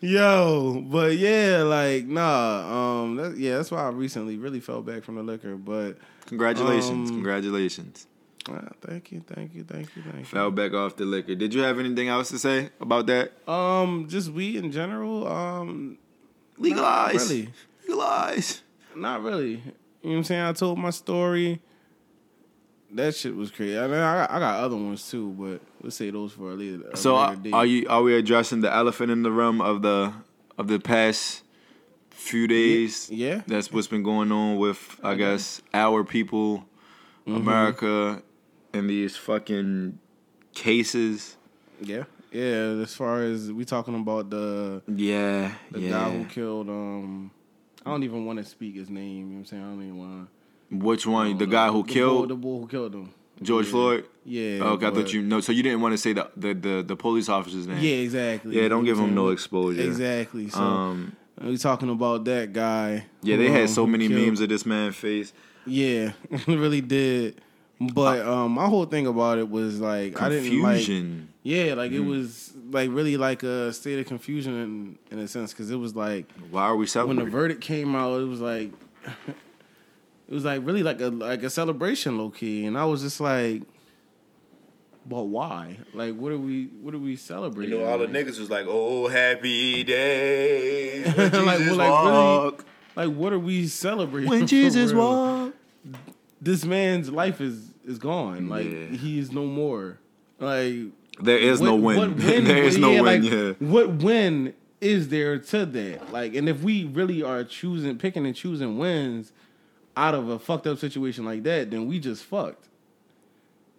Yo, 0.00 0.84
but 0.88 1.16
yeah, 1.16 1.62
like 1.62 2.06
nah. 2.06 3.02
Um, 3.02 3.16
that, 3.16 3.36
yeah, 3.36 3.56
that's 3.56 3.70
why 3.70 3.84
I 3.84 3.90
recently 3.90 4.36
really 4.36 4.60
fell 4.60 4.82
back 4.82 5.04
from 5.04 5.14
the 5.16 5.22
liquor. 5.22 5.56
But 5.56 5.98
Congratulations. 6.26 7.10
Um, 7.10 7.16
Congratulations. 7.16 8.06
uh, 8.50 8.60
thank 8.80 9.12
you, 9.12 9.22
thank 9.26 9.54
you, 9.54 9.62
thank 9.64 9.94
you, 9.96 10.02
thank 10.02 10.18
you. 10.18 10.24
Fell 10.24 10.50
back 10.50 10.72
off 10.72 10.96
the 10.96 11.04
liquor. 11.04 11.34
Did 11.34 11.54
you 11.54 11.60
have 11.62 11.78
anything 11.78 12.08
else 12.08 12.30
to 12.30 12.38
say 12.38 12.70
about 12.80 13.06
that? 13.06 13.32
Um, 13.48 14.06
just 14.08 14.30
weed 14.30 14.56
in 14.56 14.72
general. 14.72 15.26
Um, 15.28 15.98
Legalize. 16.58 17.30
really. 17.30 17.48
Legalize. 17.82 18.62
Not 18.96 19.22
really. 19.22 19.50
You 19.50 19.56
know 19.56 20.10
what 20.10 20.16
I'm 20.16 20.24
saying? 20.24 20.42
I 20.42 20.52
told 20.52 20.78
my 20.78 20.90
story. 20.90 21.60
That 22.94 23.14
shit 23.14 23.34
was 23.34 23.50
crazy. 23.50 23.78
I 23.78 23.86
mean, 23.86 23.96
I 23.98 24.20
got, 24.26 24.30
I 24.30 24.38
got 24.38 24.60
other 24.64 24.76
ones 24.76 25.08
too, 25.10 25.30
but 25.38 25.60
let's 25.82 25.96
say 25.96 26.10
those 26.10 26.32
for 26.32 26.50
a 26.50 26.54
later. 26.54 26.90
A 26.92 26.96
So 26.96 27.14
later 27.16 27.48
are, 27.54 27.60
are 27.60 27.66
you 27.66 27.86
are 27.88 28.02
we 28.02 28.14
addressing 28.14 28.60
the 28.60 28.72
elephant 28.72 29.10
in 29.10 29.22
the 29.22 29.30
room 29.32 29.60
of 29.60 29.80
the 29.82 30.12
of 30.58 30.68
the 30.68 30.78
past 30.78 31.42
few 32.10 32.46
days? 32.46 33.08
Yeah. 33.10 33.42
That's 33.46 33.72
what's 33.72 33.86
been 33.86 34.02
going 34.02 34.30
on 34.30 34.58
with 34.58 34.98
I 35.02 35.14
guess 35.14 35.62
our 35.72 36.04
people, 36.04 36.66
Mm-hmm. 37.26 37.36
America, 37.36 38.22
and 38.74 38.90
these 38.90 39.16
fucking 39.16 39.96
cases. 40.54 41.36
Yeah, 41.80 42.04
yeah. 42.32 42.82
As 42.82 42.94
far 42.94 43.22
as 43.22 43.52
we 43.52 43.64
talking 43.64 43.94
about 43.94 44.28
the 44.30 44.82
Yeah, 44.88 45.52
the 45.70 45.80
yeah. 45.80 45.90
guy 45.90 46.10
who 46.10 46.24
killed, 46.26 46.68
um, 46.68 47.30
I 47.86 47.90
don't 47.90 48.02
even 48.02 48.26
want 48.26 48.38
to 48.40 48.44
speak 48.44 48.74
his 48.74 48.90
name. 48.90 49.18
You 49.18 49.24
know 49.24 49.32
what 49.34 49.38
I'm 49.38 49.44
saying? 49.46 49.62
I 49.62 49.66
don't 49.66 49.82
even 49.82 49.98
want. 49.98 50.28
Which 50.72 51.06
one? 51.06 51.36
The 51.38 51.46
guy 51.46 51.68
who 51.68 51.82
the 51.84 51.92
killed 51.92 52.28
the 52.30 52.34
boy 52.34 52.60
who 52.60 52.66
killed 52.66 52.94
him. 52.94 53.10
George 53.42 53.66
Yeah. 53.66 53.70
Floyd? 53.72 54.04
Yeah. 54.24 54.64
okay, 54.64 54.86
I 54.86 54.90
thought 54.90 55.12
you 55.12 55.22
no. 55.22 55.40
So 55.40 55.52
you 55.52 55.62
didn't 55.62 55.80
want 55.80 55.92
to 55.92 55.98
say 55.98 56.12
the 56.12 56.30
the 56.36 56.54
the, 56.54 56.82
the 56.82 56.96
police 56.96 57.28
officer's 57.28 57.66
name. 57.66 57.78
Yeah, 57.82 57.96
exactly. 57.96 58.60
Yeah, 58.60 58.68
don't 58.68 58.84
give 58.84 58.98
know 58.98 59.04
him 59.04 59.14
no 59.14 59.28
exposure. 59.30 59.82
Exactly. 59.82 60.48
So 60.48 60.60
Um, 60.60 61.16
we 61.40 61.56
talking 61.56 61.90
about 61.90 62.24
that 62.26 62.52
guy. 62.52 63.06
yeah, 63.22 63.36
they 63.36 63.48
had 63.50 63.62
um, 63.62 63.68
so 63.68 63.86
many 63.86 64.06
killed- 64.08 64.20
memes 64.26 64.40
of 64.40 64.48
this 64.48 64.64
man's 64.64 64.94
face. 64.96 65.32
Yeah, 65.66 66.12
really 66.46 66.80
did. 66.80 67.40
But 67.80 68.24
um, 68.26 68.52
my 68.52 68.66
whole 68.66 68.84
thing 68.84 69.08
about 69.08 69.38
it 69.38 69.50
was 69.50 69.80
like 69.80 70.20
I 70.22 70.28
didn't 70.28 70.62
like. 70.62 70.86
Yeah, 71.42 71.74
like 71.74 71.90
Mm-hmm. 71.90 72.02
it 72.04 72.06
was 72.06 72.52
like 72.70 72.90
really 72.92 73.16
like 73.16 73.42
a 73.42 73.72
state 73.72 73.98
of 73.98 74.06
confusion 74.06 74.54
in, 74.54 74.98
in 75.10 75.18
a 75.18 75.26
sense 75.26 75.52
because 75.52 75.70
it 75.72 75.76
was 75.76 75.96
like 75.96 76.30
Why 76.52 76.62
are 76.62 76.76
we 76.76 76.86
celebrating? 76.86 77.16
when 77.24 77.26
the 77.26 77.36
verdict 77.36 77.60
came 77.60 77.96
out, 77.96 78.20
it 78.20 78.26
was 78.28 78.40
like 78.40 78.70
it 80.28 80.34
was 80.34 80.44
like 80.44 80.64
really 80.64 80.82
like 80.82 81.00
a 81.00 81.08
like 81.08 81.42
a 81.42 81.50
celebration 81.50 82.16
low 82.18 82.30
key, 82.30 82.64
and 82.66 82.78
I 82.78 82.84
was 82.84 83.02
just 83.02 83.20
like, 83.20 83.62
but 85.04 85.24
why? 85.24 85.78
Like, 85.94 86.14
what 86.14 86.32
are 86.32 86.38
we 86.38 86.66
what 86.80 86.94
are 86.94 86.98
we 86.98 87.16
celebrating? 87.16 87.74
You 87.74 87.80
know, 87.80 87.86
all 87.90 87.98
like- 87.98 88.12
the 88.12 88.18
niggas 88.18 88.38
was 88.38 88.50
like, 88.50 88.66
"Oh, 88.68 89.08
happy 89.08 89.82
day 89.84 91.02
when 91.16 91.30
Like, 91.32 91.58
well, 91.58 91.76
like, 91.76 92.52
really? 92.54 92.64
Like, 93.08 93.16
what 93.16 93.32
are 93.32 93.38
we 93.38 93.66
celebrating? 93.66 94.30
When 94.30 94.46
Jesus 94.56 94.92
real? 94.92 95.02
walked." 95.08 95.56
this 96.40 96.64
man's 96.64 97.10
life 97.10 97.40
is 97.40 97.72
is 97.84 97.98
gone. 97.98 98.48
Like 98.48 98.66
Yeah. 98.70 98.86
he 98.96 99.18
is 99.18 99.32
no 99.32 99.44
more. 99.46 99.98
Like 100.38 100.74
There 101.20 101.38
is 101.38 101.60
no 101.60 101.74
win. 101.76 101.96
what 101.96 102.10
win- 102.16 102.44
there 102.44 102.62
is 102.64 102.78
no 102.78 102.90
yeah, 102.92 103.00
win. 103.00 103.22
like, 103.22 103.30
yeah. 103.32 103.52
What 103.68 103.90
win 104.02 104.54
is 104.80 105.08
there 105.08 105.38
to 105.38 105.66
that? 105.66 106.12
Like, 106.12 106.34
and 106.34 106.48
if 106.48 106.62
we 106.62 106.84
really 106.84 107.22
are 107.22 107.44
choosing, 107.44 107.96
picking 107.98 108.24
and 108.26 108.34
choosing 108.34 108.78
wins 108.78 109.32
out 109.96 110.14
of 110.14 110.28
a 110.28 110.38
fucked 110.38 110.66
up 110.66 110.78
situation 110.78 111.24
like 111.24 111.42
that, 111.44 111.70
then 111.70 111.86
we 111.86 111.98
just 111.98 112.24
fucked. 112.24 112.68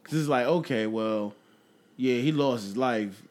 Cause 0.04 0.14
it's 0.20 0.28
like, 0.28 0.46
okay, 0.46 0.86
well, 0.86 1.34
yeah, 1.96 2.16
he 2.18 2.32
lost 2.32 2.64
his 2.66 2.76
life, 2.78 3.24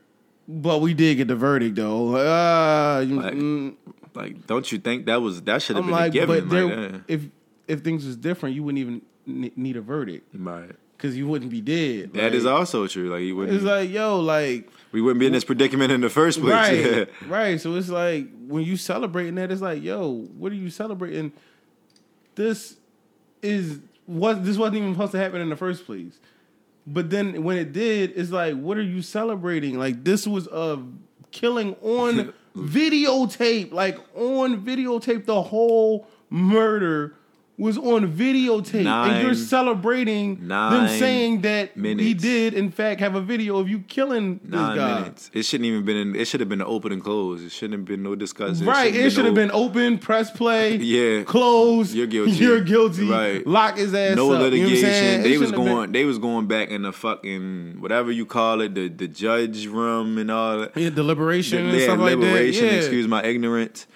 but 0.49 0.81
we 0.81 0.95
did 0.95 1.17
get 1.17 1.29
the 1.29 1.37
verdict 1.37 1.77
though. 1.77 2.17
Uh, 2.17 3.05
Like, 3.09 3.35
mm, 3.35 3.75
Like, 4.15 4.47
don't 4.47 4.71
you 4.73 4.79
think 4.79 5.07
that 5.07 5.21
was 5.21 5.43
that 5.43 5.63
should 5.63 5.77
have 5.77 5.85
been 5.85 5.93
like, 5.93 6.11
a 6.11 6.13
given? 6.13 6.41
but 6.41 6.49
there, 6.51 6.65
like, 6.91 7.01
if 7.09 7.23
if 7.69 7.81
things 7.83 8.07
was 8.07 8.17
different, 8.17 8.55
you 8.55 8.63
wouldn't 8.63 8.79
even 8.81 9.03
ne- 9.27 9.53
need 9.55 9.77
a 9.77 9.81
verdict 9.83 10.27
right. 10.35 10.71
because 10.97 11.17
you 11.17 11.29
wouldn't 11.29 11.51
be 11.51 11.61
dead. 11.61 12.15
That 12.15 12.35
is 12.35 12.45
Like, 12.45 12.55
also 12.55 12.87
true. 12.87 13.11
Like, 13.11 13.23
you 13.23 13.37
wouldn't. 13.37 13.55
It's 13.57 13.65
like, 13.65 13.91
yo, 13.91 14.19
like 14.21 14.69
we 14.93 15.01
wouldn't 15.03 15.21
be 15.21 15.27
in 15.27 15.33
this 15.33 15.45
predicament 15.45 15.93
in 15.93 16.01
the 16.01 16.11
first 16.11 16.41
place. 16.41 16.53
right, 16.97 17.09
right. 17.29 17.61
So 17.61 17.75
it's 17.77 17.89
like 17.91 18.29
when 18.49 18.65
you 18.65 18.77
celebrating 18.79 19.35
that, 19.37 19.51
it's 19.53 19.61
like, 19.63 19.83
yo, 19.83 20.11
what 20.39 20.53
are 20.53 20.57
you 20.57 20.71
celebrating? 20.71 21.33
This 22.35 22.77
is 23.43 23.81
what 24.07 24.45
this 24.45 24.57
wasn't 24.57 24.79
even 24.79 24.95
supposed 24.95 25.13
to 25.13 25.19
happen 25.19 25.41
in 25.41 25.49
the 25.49 25.57
first 25.57 25.87
place. 25.87 26.19
But 26.87 27.11
then 27.11 27.45
when 27.45 27.57
it 27.57 27.73
did, 27.73 28.13
it's 28.17 28.31
like, 28.31 28.55
what 28.55 28.77
are 28.77 28.83
you 28.83 29.03
celebrating? 29.03 29.79
Like 29.79 30.05
this 30.05 30.27
was 30.27 30.47
a 30.49 30.83
killing 31.31 31.77
on 31.83 32.33
videotape, 32.57 33.73
like 33.73 33.99
on 34.15 34.65
videotape. 34.65 35.27
The 35.27 35.43
whole 35.43 36.09
murder 36.31 37.15
was 37.59 37.77
on 37.77 38.11
videotape, 38.11 38.87
and 38.87 39.23
you're 39.23 39.35
celebrating 39.35 40.49
them 40.49 40.89
saying 40.99 41.43
that 41.43 41.73
he 41.77 42.15
did, 42.15 42.55
in 42.55 42.71
fact, 42.71 43.01
have 43.01 43.15
a 43.15 43.21
video 43.21 43.59
of 43.59 43.69
you 43.69 43.81
killing 43.81 44.41
this 44.43 44.53
Nine 44.53 44.77
guy. 44.77 45.01
minutes. 45.01 45.31
It 45.35 45.45
shouldn't 45.45 45.67
even 45.67 45.85
been. 45.85 45.97
In, 45.97 46.17
it 46.17 46.27
should 46.27 46.41
have 46.41 46.49
been 46.49 46.63
open 46.63 46.93
and 46.93 47.03
close. 47.03 47.43
It 47.43 47.53
shouldn't 47.53 47.81
have 47.81 47.85
been 47.85 48.03
no 48.03 48.15
discussion. 48.15 48.67
Right, 48.67 48.95
it 48.95 49.11
should 49.11 49.27
have 49.27 49.35
no- 49.35 49.41
been 49.43 49.51
open, 49.53 49.99
press 49.99 50.31
play, 50.31 50.77
Yeah. 50.77 51.25
close. 51.25 51.95
You're 51.95 52.07
guilty. 52.17 52.33
You're 52.33 52.61
guilty. 52.63 53.09
Right. 53.09 53.47
Lock 53.47 53.77
his 53.77 53.95
ass 53.95 54.17
no 54.17 54.33
up. 54.33 54.33
You 54.33 54.39
know 54.39 54.45
what 54.45 54.47
I'm 54.47 54.51
litigation. 54.51 55.21
It 55.21 55.23
they 55.23 55.39
was 55.39 55.53
going. 55.53 55.83
been- 55.83 55.93
They 55.93 56.05
was 56.05 56.19
going 56.19 56.47
back 56.47 56.71
in 56.71 56.83
the 56.83 56.93
fucking 56.93 57.77
whatever 57.81 58.11
you 58.11 58.27
call 58.27 58.61
it, 58.63 58.75
the 58.75 58.89
the 58.89 59.09
judge 59.09 59.67
room 59.67 60.17
and 60.19 60.31
all 60.31 60.59
that. 60.61 60.77
yeah, 60.77 60.91
deliberation 60.91 61.67
and 61.67 61.77
yeah, 61.79 61.85
stuff 61.85 61.99
like 62.01 62.19
that. 62.21 62.53
Yeah. 62.53 62.63
Excuse 62.63 63.07
my 63.07 63.23
ignorance. 63.23 63.87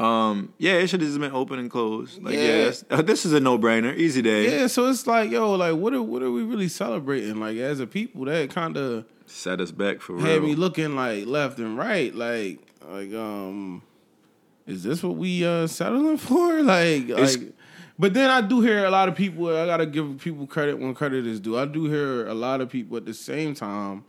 Um, 0.00 0.52
yeah, 0.58 0.72
it 0.74 0.88
should 0.88 1.00
have 1.00 1.08
just 1.10 1.20
been 1.20 1.32
open 1.32 1.58
and 1.58 1.70
closed. 1.70 2.22
Like, 2.22 2.34
yeah, 2.34 2.64
Yeah. 2.66 2.72
uh, 2.90 3.02
this 3.02 3.26
is 3.26 3.32
a 3.32 3.40
no 3.40 3.58
brainer, 3.58 3.94
easy 3.96 4.22
day. 4.22 4.60
Yeah, 4.60 4.66
so 4.66 4.88
it's 4.88 5.06
like, 5.06 5.30
yo, 5.30 5.52
like, 5.54 5.74
what 5.76 5.92
are 5.92 6.02
what 6.02 6.22
are 6.22 6.30
we 6.30 6.42
really 6.42 6.68
celebrating? 6.68 7.38
Like, 7.38 7.58
as 7.58 7.80
a 7.80 7.86
people, 7.86 8.24
that 8.24 8.50
kind 8.50 8.76
of 8.76 9.04
Set 9.26 9.60
us 9.60 9.70
back 9.70 10.00
for 10.00 10.14
real. 10.14 10.24
had 10.26 10.42
me 10.42 10.54
looking 10.54 10.96
like 10.96 11.26
left 11.26 11.58
and 11.58 11.76
right, 11.76 12.14
like, 12.14 12.60
like, 12.90 13.12
um, 13.14 13.82
is 14.66 14.82
this 14.82 15.02
what 15.02 15.16
we 15.16 15.44
uh 15.44 15.66
settling 15.66 16.16
for? 16.28 16.62
Like, 16.62 17.08
It's- 17.10 17.36
like. 17.36 17.52
But 17.98 18.14
then 18.14 18.30
I 18.30 18.40
do 18.40 18.62
hear 18.62 18.86
a 18.86 18.90
lot 18.90 19.10
of 19.10 19.14
people. 19.14 19.54
I 19.54 19.66
gotta 19.66 19.84
give 19.84 20.16
people 20.20 20.46
credit 20.46 20.78
when 20.78 20.94
credit 20.94 21.26
is 21.26 21.38
due. 21.38 21.58
I 21.58 21.66
do 21.66 21.84
hear 21.84 22.26
a 22.28 22.32
lot 22.32 22.62
of 22.62 22.70
people 22.70 22.96
at 22.96 23.04
the 23.04 23.12
same 23.12 23.52
time 23.54 24.04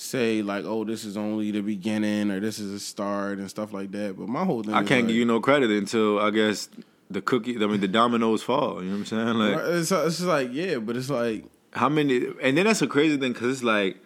say 0.00 0.42
like, 0.42 0.64
oh, 0.64 0.84
this 0.84 1.04
is 1.04 1.16
only 1.16 1.50
the 1.50 1.60
beginning 1.60 2.30
or 2.30 2.40
this 2.40 2.58
is 2.58 2.72
a 2.72 2.80
start 2.80 3.38
and 3.38 3.48
stuff 3.50 3.72
like 3.72 3.90
that. 3.92 4.16
But 4.18 4.28
my 4.28 4.44
whole 4.44 4.62
thing, 4.62 4.74
I 4.74 4.78
can't 4.84 5.02
like, 5.02 5.08
give 5.08 5.16
you 5.16 5.24
no 5.24 5.40
credit 5.40 5.70
until 5.70 6.18
I 6.18 6.30
guess 6.30 6.68
the 7.10 7.20
cookie. 7.20 7.56
I 7.56 7.66
mean, 7.66 7.80
the 7.80 7.88
dominoes 7.88 8.42
fall. 8.42 8.82
You 8.82 8.88
know 8.90 8.98
what 8.98 8.98
I'm 8.98 9.04
saying? 9.06 9.34
Like 9.34 9.56
It's, 9.74 9.92
it's 9.92 10.16
just 10.16 10.20
like 10.22 10.48
yeah, 10.52 10.78
but 10.78 10.96
it's 10.96 11.10
like 11.10 11.44
how 11.72 11.88
many? 11.88 12.26
And 12.42 12.56
then 12.56 12.64
that's 12.66 12.82
a 12.82 12.86
crazy 12.86 13.16
thing 13.16 13.32
because 13.32 13.52
it's 13.56 13.62
like 13.62 13.98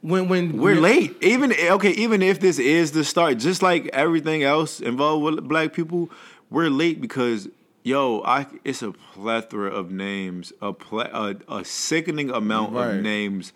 when 0.00 0.28
when 0.28 0.58
we're 0.58 0.74
when- 0.74 0.82
late. 0.82 1.16
Even 1.22 1.52
okay, 1.52 1.90
even 1.92 2.22
if 2.22 2.40
this 2.40 2.58
is 2.58 2.92
the 2.92 3.04
start, 3.04 3.38
just 3.38 3.62
like 3.62 3.88
everything 3.92 4.42
else 4.42 4.80
involved 4.80 5.24
with 5.24 5.48
black 5.48 5.72
people, 5.72 6.10
we're 6.50 6.68
late 6.70 7.00
because 7.00 7.48
yo, 7.82 8.20
I 8.24 8.46
it's 8.64 8.82
a 8.82 8.92
plethora 8.92 9.70
of 9.70 9.90
names, 9.90 10.52
a 10.60 10.72
ple- 10.74 11.00
a, 11.00 11.36
a 11.48 11.64
sickening 11.64 12.30
amount 12.30 12.72
Right. 12.74 12.96
of 12.96 13.02
names 13.02 13.52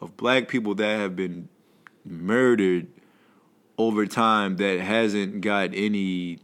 of 0.00 0.16
black 0.16 0.48
people 0.48 0.74
that 0.76 0.98
have 0.98 1.16
been 1.16 1.48
murdered 2.04 2.86
over 3.78 4.06
time 4.06 4.56
that 4.56 4.80
hasn't 4.80 5.40
got 5.40 5.70
any 5.74 6.38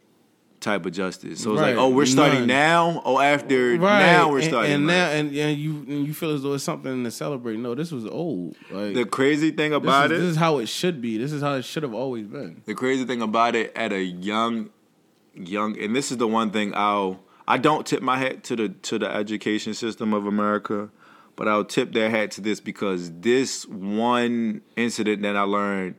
type 0.60 0.86
of 0.86 0.92
justice. 0.92 1.40
So 1.40 1.52
it's 1.52 1.60
Right. 1.60 1.70
like, 1.74 1.76
oh, 1.76 1.88
we're 1.88 2.06
starting 2.06 2.40
None. 2.40 2.46
now, 2.48 3.02
or 3.04 3.20
after 3.22 3.76
Right. 3.76 3.98
now 4.00 4.30
we're 4.30 4.38
and, 4.38 4.46
starting. 4.48 4.72
and 4.72 4.86
right. 4.86 4.94
now 4.94 5.06
and, 5.10 5.34
and 5.36 5.58
you 5.58 5.72
and 5.88 6.06
you 6.06 6.14
feel 6.14 6.30
as 6.30 6.42
though 6.42 6.52
it's 6.54 6.62
something 6.62 7.02
to 7.02 7.10
celebrate. 7.10 7.58
No, 7.58 7.74
this 7.74 7.90
was 7.90 8.06
old. 8.06 8.54
Like 8.70 8.94
the 8.94 9.04
crazy 9.04 9.50
thing 9.50 9.72
this, 9.72 9.78
about 9.78 10.12
is, 10.12 10.18
it, 10.18 10.20
this 10.20 10.30
is 10.30 10.36
how 10.36 10.58
it 10.58 10.66
should 10.66 11.00
be. 11.02 11.18
This 11.18 11.32
is 11.32 11.42
how 11.42 11.54
it 11.54 11.64
should 11.64 11.82
have 11.82 11.94
always 11.94 12.26
been. 12.28 12.62
the 12.64 12.74
crazy 12.74 13.04
thing 13.04 13.22
about 13.22 13.56
it 13.56 13.72
at 13.74 13.92
a 13.92 14.02
young 14.02 14.70
young 15.34 15.76
and 15.80 15.96
this 15.96 16.12
is 16.12 16.18
the 16.18 16.28
one 16.28 16.50
thing 16.50 16.72
I'll 16.76 17.20
I 17.48 17.58
don't 17.58 17.84
tip 17.86 18.02
my 18.02 18.18
hat 18.18 18.44
to 18.44 18.56
the 18.56 18.68
to 18.68 18.98
the 19.00 19.08
education 19.10 19.74
system 19.74 20.14
of 20.14 20.26
America, 20.26 20.90
but 21.36 21.48
I'll 21.48 21.64
tip 21.64 21.92
their 21.92 22.10
hat 22.10 22.32
to 22.32 22.40
this 22.40 22.60
because 22.60 23.10
this 23.20 23.66
one 23.66 24.62
incident 24.76 25.22
that 25.22 25.36
I 25.36 25.42
learned 25.42 25.96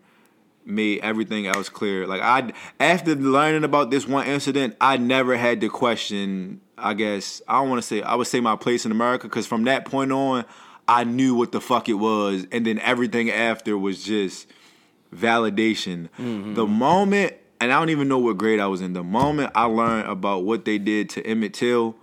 made 0.66 1.02
everything 1.02 1.48
else 1.48 1.70
clear. 1.70 2.08
Like 2.08 2.22
I 2.22 2.52
after 2.80 3.16
learning 3.16 3.64
about 3.64 3.92
this 3.92 4.08
one 4.08 4.28
incident, 4.28 4.76
I 4.80 4.98
never 4.98 5.36
had 5.36 5.62
to 5.62 5.70
question 5.70 6.62
I 6.78 6.94
guess 6.94 7.42
I 7.48 7.60
don't 7.60 7.70
want 7.70 7.82
to 7.82 7.88
say 7.88 8.02
I 8.02 8.16
would 8.16 8.28
say 8.28 8.40
my 8.40 8.56
place 8.56 8.86
in 8.86 8.92
America 8.92 9.28
cuz 9.28 9.46
from 9.46 9.64
that 9.66 9.86
point 9.86 10.12
on 10.12 10.46
I 10.88 11.04
knew 11.04 11.36
what 11.36 11.52
the 11.52 11.62
fuck 11.62 11.90
it 11.90 11.94
was 11.94 12.46
and 12.52 12.66
then 12.66 12.80
everything 12.80 13.30
after 13.30 13.78
was 13.78 14.04
just 14.04 14.48
validation. 15.14 16.10
Mm-hmm. 16.20 16.56
The 16.56 16.66
moment, 16.66 17.34
and 17.60 17.72
I 17.72 17.80
don't 17.80 17.90
even 17.90 18.08
know 18.08 18.20
what 18.20 18.38
grade 18.38 18.60
I 18.60 18.68
was 18.68 18.82
in. 18.82 18.94
The 18.94 19.04
moment 19.04 19.52
I 19.56 19.66
learned 19.66 20.10
about 20.10 20.44
what 20.44 20.66
they 20.66 20.78
did 20.78 21.10
to 21.12 21.26
Emmett 21.26 21.54
Till, 21.54 21.96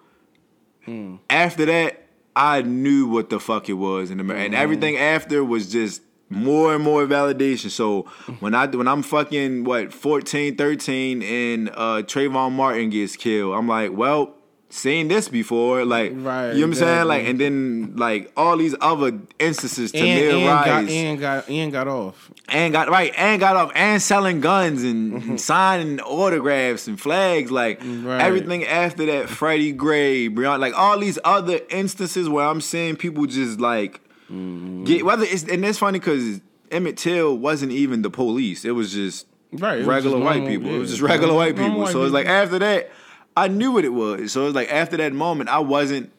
hmm. 0.85 1.17
after 1.29 1.67
that, 1.67 2.00
I 2.41 2.63
knew 2.63 3.07
what 3.07 3.29
the 3.29 3.39
fuck 3.39 3.69
it 3.69 3.75
was, 3.75 4.11
and, 4.11 4.19
and 4.31 4.55
everything 4.55 4.97
after 4.97 5.45
was 5.45 5.71
just 5.71 6.01
more 6.31 6.75
and 6.75 6.83
more 6.83 7.05
validation. 7.07 7.69
So 7.69 8.05
when 8.39 8.55
I 8.55 8.67
when 8.67 8.89
I'm 8.89 9.03
fucking 9.03 9.65
what 9.65 9.93
14, 9.93 10.57
13, 10.57 11.23
and 11.23 11.69
uh, 11.69 12.03
Trayvon 12.03 12.53
Martin 12.53 12.89
gets 12.89 13.17
killed, 13.17 13.55
I'm 13.55 13.69
like, 13.69 13.93
well. 13.93 14.37
Seen 14.73 15.09
this 15.09 15.29
before, 15.29 15.85
like 15.85 16.13
Right, 16.15 16.53
you 16.53 16.61
know 16.61 16.61
what 16.61 16.65
I'm 16.67 16.75
saying, 16.75 17.07
like, 17.09 17.27
and 17.27 17.41
then 17.41 17.95
like 17.97 18.31
all 18.37 18.57
these 18.57 18.77
other 18.81 19.19
instances 19.41 19.91
to 19.91 19.99
And, 19.99 20.07
near 20.07 20.31
and 20.31 20.47
rise 20.47 20.65
got 20.67 20.89
and 20.89 21.19
got 21.21 21.49
and 21.51 21.73
got 21.73 21.89
off. 21.89 22.31
and 22.49 22.73
got 22.73 22.89
right 22.89 23.13
and 23.17 23.41
got 23.41 23.57
off 23.57 23.73
and 23.75 24.01
selling 24.01 24.41
guns 24.41 24.85
and, 24.85 25.13
and 25.25 25.41
signing 25.41 25.99
autographs 26.01 26.87
and 26.87 27.01
flags 27.01 27.51
like 27.51 27.81
Right. 27.83 28.21
everything 28.21 28.65
after 28.65 29.07
that 29.07 29.29
Freddie 29.29 29.73
Gray 29.73 30.29
Breonna 30.29 30.61
like 30.61 30.79
all 30.79 30.97
these 31.01 31.19
other 31.25 31.59
instances 31.71 32.29
where 32.29 32.47
I'm 32.47 32.61
seeing 32.61 32.95
people 32.95 33.27
just 33.27 33.59
like 33.59 34.01
mm-hmm. 34.31 34.85
get 34.85 35.05
whether 35.05 35.25
it's 35.25 35.43
and 35.43 35.65
it's 35.65 35.79
funny 35.81 35.99
because 35.99 36.41
Emmett 36.71 36.97
Till 36.97 37.37
wasn't 37.37 37.73
even 37.73 38.03
the 38.03 38.11
police. 38.11 38.65
It 38.65 38.71
was 38.71 38.93
just 38.93 39.27
Right, 39.53 39.79
was 39.79 39.87
regular 39.89 40.19
white 40.21 40.47
people. 40.47 40.73
It 40.73 40.79
was 40.79 40.91
just 40.91 41.03
regular 41.03 41.35
white 41.35 41.57
people. 41.57 41.85
so 41.89 42.05
it's 42.05 42.13
like 42.13 42.27
after 42.27 42.61
that 42.61 42.91
I 43.37 43.49
knew 43.49 43.73
what 43.73 43.85
it 43.85 43.93
was 43.93 44.33
so 44.33 44.43
it 44.43 44.45
was 44.47 44.55
like 44.55 44.71
after 44.73 44.97
that 44.99 45.13
moment 45.13 45.49
I 45.51 45.61
wasn't 45.61 46.13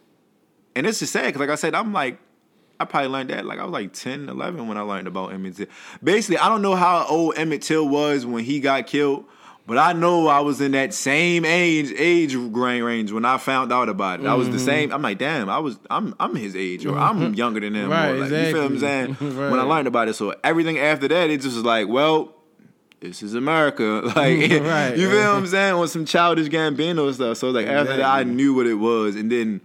and 0.76 0.88
it's 0.88 1.00
just 1.00 1.14
sad 1.14 1.26
because 1.26 1.40
like 1.42 1.50
I 1.50 1.56
said 1.56 1.76
I'm 1.76 1.94
like 1.94 2.20
I 2.80 2.86
probably 2.86 3.10
learned 3.10 3.30
that 3.30 3.46
like 3.46 3.60
I 3.60 3.64
was 3.64 3.72
like 3.74 3.94
10, 3.94 4.28
11 4.28 4.68
when 4.68 4.76
I 4.78 4.82
learned 4.82 5.08
about 5.08 5.34
Emmett 5.34 5.56
Till. 5.56 5.68
Basically, 6.04 6.38
I 6.40 6.50
don't 6.50 6.64
know 6.64 6.74
how 6.74 7.06
old 7.08 7.36
Emmett 7.38 7.62
Till 7.62 7.88
was 7.88 8.26
when 8.26 8.44
he 8.44 8.60
got 8.60 8.88
killed, 8.88 9.26
but 9.68 9.78
I 9.78 9.94
know 9.94 10.26
I 10.28 10.40
was 10.40 10.62
in 10.62 10.72
that 10.72 10.92
same 10.92 11.46
age 11.46 11.94
age 11.96 12.34
range 12.34 13.12
when 13.12 13.24
I 13.24 13.38
found 13.38 13.72
out 13.72 13.88
about 13.88 14.22
it. 14.22 14.26
I 14.26 14.34
was 14.34 14.48
Mm-hmm. 14.48 14.58
the 14.58 14.64
same. 14.64 14.92
I'm 14.94 15.04
like, 15.04 15.20
damn, 15.20 15.48
I 15.48 15.60
was 15.60 15.78
I'm 15.92 16.16
I'm 16.20 16.34
his 16.36 16.56
age 16.56 16.84
or 16.88 16.98
I'm 16.98 17.36
younger 17.36 17.60
than 17.60 17.76
him. 17.76 17.92
Right, 17.92 18.14
like, 18.14 18.32
You 18.32 18.46
feel 18.52 18.64
what 18.64 18.72
I'm 18.72 18.80
saying? 18.80 19.10
exactly. 19.12 19.30
When 19.52 19.60
I 19.60 19.64
learned 19.64 19.88
about 19.88 20.08
it, 20.08 20.16
so 20.16 20.34
everything 20.44 20.80
after 20.80 21.08
that, 21.08 21.30
it 21.30 21.42
just 21.42 21.56
was 21.56 21.66
like, 21.66 21.88
well. 21.88 22.34
This 23.02 23.22
is 23.22 23.34
America, 23.34 23.84
like 24.16 24.16
Right. 24.16 24.94
you 24.98 25.10
feel 25.10 25.20
what 25.20 25.38
I'm 25.38 25.48
saying, 25.48 25.74
on 25.74 25.88
some 25.90 26.06
childish 26.06 26.48
Gambino 26.48 27.14
stuff. 27.14 27.38
So 27.38 27.50
like 27.50 27.68
after 27.68 27.98
that, 27.98 28.06
I 28.06 28.24
knew 28.24 28.54
what 28.54 28.68
it 28.68 28.76
was, 28.76 29.16
and 29.16 29.32
then 29.32 29.60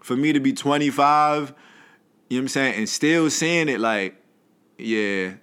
for 0.00 0.16
me 0.16 0.32
to 0.32 0.40
be 0.40 0.52
25 0.52 1.54
you 2.32 2.38
know 2.38 2.44
what 2.44 2.44
I'm 2.44 2.48
saying? 2.48 2.74
And 2.76 2.88
still 2.88 3.28
saying 3.28 3.68
it 3.68 3.78
like, 3.78 4.14
yeah, 4.78 5.34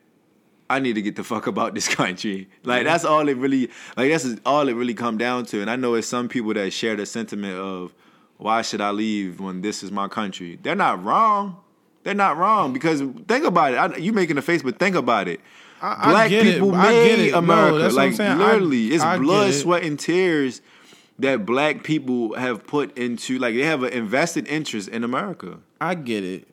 I 0.72 0.80
need 0.80 0.94
to 0.94 1.04
get 1.04 1.16
the 1.16 1.24
fuck 1.24 1.46
about 1.46 1.76
this 1.76 1.88
country. 1.88 2.50
Like 2.64 2.84
that's 2.84 3.06
all 3.06 3.30
it 3.30 3.38
really 3.38 3.70
like 3.96 4.10
that's 4.10 4.28
all 4.44 4.68
it 4.68 4.74
really 4.74 4.96
come 4.96 5.20
down 5.20 5.46
to. 5.48 5.62
And 5.62 5.70
I 5.70 5.76
know 5.76 5.94
it's 5.94 6.08
some 6.08 6.28
people 6.28 6.52
that 6.56 6.74
share 6.74 6.96
the 6.96 7.06
sentiment 7.06 7.60
of 7.60 7.94
why 8.38 8.64
should 8.64 8.82
I 8.82 8.90
leave 8.90 9.40
when 9.40 9.62
this 9.62 9.84
is 9.84 9.92
my 9.92 10.08
country? 10.08 10.58
They're 10.64 10.74
not 10.74 11.04
wrong. 11.04 11.58
They're 12.02 12.16
not 12.16 12.38
wrong 12.38 12.74
because 12.74 13.04
think 13.28 13.46
about 13.46 13.74
it. 13.74 13.76
I, 13.76 13.96
you 13.98 14.12
making 14.12 14.40
a 14.40 14.42
face, 14.42 14.64
but 14.64 14.80
think 14.80 14.96
about 14.96 15.28
it. 15.28 15.42
I- 15.82 15.96
I 16.08 16.12
Black 16.12 16.30
people 16.30 16.76
I 16.76 16.92
made 16.92 17.08
get 17.08 17.20
it. 17.20 17.32
No, 17.32 17.38
America. 17.40 17.78
that's 17.80 17.96
like 17.96 18.14
saying. 18.14 18.32
I- 18.42 18.54
literally, 18.54 18.88
it's 18.94 19.04
blood, 19.04 19.50
it. 19.50 19.54
sweat, 19.54 19.84
and 19.84 19.98
tears 20.00 20.62
that 21.20 21.46
black 21.46 21.84
people 21.84 22.34
have 22.36 22.66
put 22.66 22.98
into 22.98 23.38
like 23.40 23.56
they 23.56 23.64
have 23.64 23.84
an 23.84 23.94
invested 23.94 24.48
interest 24.48 24.90
in 24.90 25.04
America. 25.04 25.60
I 25.82 25.96
get 25.96 26.24
it, 26.24 26.48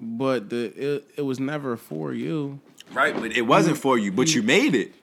but 0.00 0.50
the 0.50 0.66
it, 0.96 1.10
it 1.16 1.22
was 1.22 1.38
never 1.40 1.76
for 1.76 2.12
you. 2.12 2.60
Right, 2.92 3.14
but 3.18 3.32
it 3.36 3.42
wasn't 3.42 3.78
for 3.78 3.98
you, 3.98 4.12
but 4.12 4.34
you 4.34 4.42
made 4.42 4.74
it. 4.74 4.94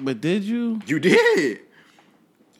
But 0.00 0.20
did 0.20 0.44
you? 0.44 0.80
You 0.86 0.98
did. 1.00 1.60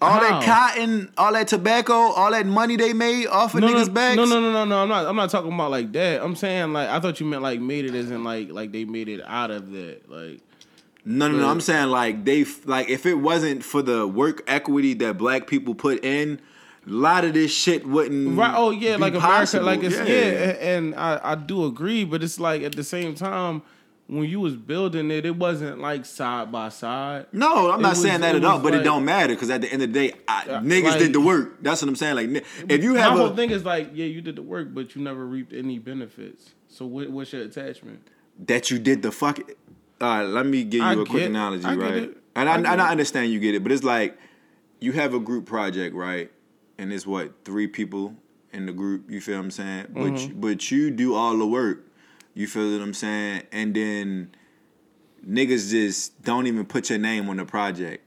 All 0.02 0.20
that 0.20 0.44
cotton, 0.44 1.12
all 1.16 1.32
that 1.32 1.48
tobacco, 1.48 1.92
all 1.94 2.30
that 2.32 2.46
money 2.46 2.76
they 2.76 2.92
made 2.92 3.26
off 3.28 3.54
of 3.54 3.60
No, 3.60 3.68
niggas' 3.68 3.88
no, 3.88 3.92
backs. 3.94 4.16
no, 4.16 4.24
no, 4.24 4.40
no, 4.40 4.52
no, 4.52 4.64
no. 4.64 4.82
I'm 4.82 4.88
not. 4.88 5.06
I'm 5.06 5.16
not 5.16 5.30
talking 5.30 5.52
about 5.52 5.70
like 5.70 5.92
that. 5.92 6.22
I'm 6.22 6.36
saying 6.36 6.72
like 6.72 6.88
I 6.88 7.00
thought 7.00 7.20
you 7.20 7.26
meant 7.26 7.42
like 7.42 7.60
made 7.60 7.84
it 7.84 7.94
as 7.94 8.10
in 8.10 8.24
like 8.24 8.50
like 8.50 8.72
they 8.72 8.84
made 8.84 9.08
it 9.08 9.20
out 9.26 9.50
of 9.50 9.70
that. 9.72 10.10
Like 10.10 10.40
No, 11.04 11.28
no, 11.28 11.38
no. 11.38 11.48
I'm 11.48 11.60
saying 11.60 11.88
like 11.88 12.24
they 12.24 12.44
like 12.64 12.88
if 12.88 13.06
it 13.06 13.14
wasn't 13.14 13.64
for 13.64 13.82
the 13.82 14.06
work 14.06 14.42
equity 14.46 14.94
that 14.94 15.18
black 15.18 15.46
people 15.46 15.74
put 15.74 16.04
in, 16.04 16.40
a 16.86 16.90
lot 16.90 17.24
of 17.24 17.32
this 17.34 17.52
shit 17.52 17.86
wouldn't. 17.86 18.36
right? 18.36 18.54
Oh 18.56 18.70
yeah, 18.70 18.96
like 18.96 19.14
possible. 19.14 19.68
America. 19.68 19.84
Like 19.84 19.92
it's 20.00 20.08
yeah, 20.08 20.14
a- 20.14 20.76
and 20.76 20.94
I 20.96 21.20
I 21.22 21.34
do 21.36 21.64
agree, 21.66 22.04
but 22.04 22.22
it's 22.22 22.40
like 22.40 22.62
at 22.62 22.72
the 22.74 22.84
same 22.84 23.14
time 23.14 23.62
when 24.12 24.28
you 24.28 24.40
was 24.40 24.54
building 24.56 25.10
it, 25.10 25.24
it 25.24 25.36
wasn't 25.36 25.80
like 25.80 26.04
side 26.04 26.52
by 26.52 26.68
side. 26.68 27.26
No, 27.32 27.70
I'm 27.70 27.80
It 27.80 27.82
not 27.82 27.88
was- 27.90 28.02
saying 28.02 28.20
that 28.20 28.34
at 28.36 28.44
all, 28.44 28.58
but 28.60 28.74
it 28.74 28.82
don't 28.82 29.04
matter 29.04 29.34
because 29.34 29.50
at 29.50 29.60
the 29.62 29.72
end 29.72 29.82
of 29.82 29.92
the 29.92 30.08
day, 30.08 30.14
I, 30.28 30.44
niggas 30.44 30.84
like- 30.84 30.98
did 30.98 31.12
the 31.12 31.20
work. 31.20 31.62
That's 31.62 31.80
what 31.82 31.88
I'm 31.88 31.96
saying. 31.96 32.16
Like, 32.16 32.44
if 32.68 32.82
you 32.82 32.94
have 32.94 33.12
My 33.14 33.18
have 33.18 33.26
whole 33.28 33.36
thing 33.36 33.50
is 33.50 33.64
like, 33.64 33.90
yeah, 33.94 34.04
you 34.06 34.20
did 34.20 34.36
the 34.36 34.42
work, 34.42 34.68
but 34.74 34.94
you 34.94 35.02
never 35.02 35.24
reaped 35.24 35.52
any 35.52 35.78
benefits. 35.78 36.50
So 36.68 36.84
what, 36.86 37.08
what's 37.10 37.32
your 37.32 37.42
attachment? 37.42 38.00
that 38.46 38.70
you 38.70 38.78
did 38.78 39.02
the 39.02 39.12
fuck. 39.12 39.38
All 40.00 40.08
right, 40.08 40.22
let 40.22 40.46
me 40.46 40.64
give 40.64 40.80
you 40.80 40.86
I 40.86 40.92
a 40.94 40.96
quick 41.04 41.08
get- 41.22 41.30
analogy, 41.30 41.64
I 41.64 41.74
right? 41.76 41.94
it. 41.94 42.16
And 42.34 42.48
I, 42.48 42.54
I 42.54 42.74
I 42.76 42.88
it. 42.88 42.90
understand 42.90 43.30
you 43.30 43.38
get 43.40 43.54
it, 43.54 43.62
but 43.62 43.70
it's 43.72 43.84
like 43.84 44.18
you 44.80 44.92
have 44.92 45.12
a 45.14 45.20
group 45.20 45.46
project, 45.46 45.94
right? 45.94 46.30
And 46.78 46.92
it's 46.92 47.06
what 47.06 47.44
three 47.44 47.66
people 47.66 48.16
in 48.52 48.66
the 48.66 48.72
group. 48.72 49.10
You 49.10 49.20
feel 49.20 49.36
what 49.36 49.44
I'm 49.44 49.50
saying? 49.50 49.86
But 49.90 50.00
Mm-hmm. 50.02 50.16
you, 50.16 50.34
but 50.34 50.70
you 50.70 50.90
do 50.90 51.14
all 51.14 51.36
the 51.36 51.46
work. 51.46 51.86
You 52.34 52.46
feel 52.46 52.72
what 52.72 52.82
I'm 52.82 52.94
saying? 52.94 53.42
And 53.52 53.74
then 53.74 54.34
niggas 55.26 55.70
just 55.70 56.22
don't 56.22 56.46
even 56.46 56.64
put 56.64 56.90
your 56.90 56.98
name 56.98 57.28
on 57.28 57.36
the 57.36 57.44
project. 57.44 58.04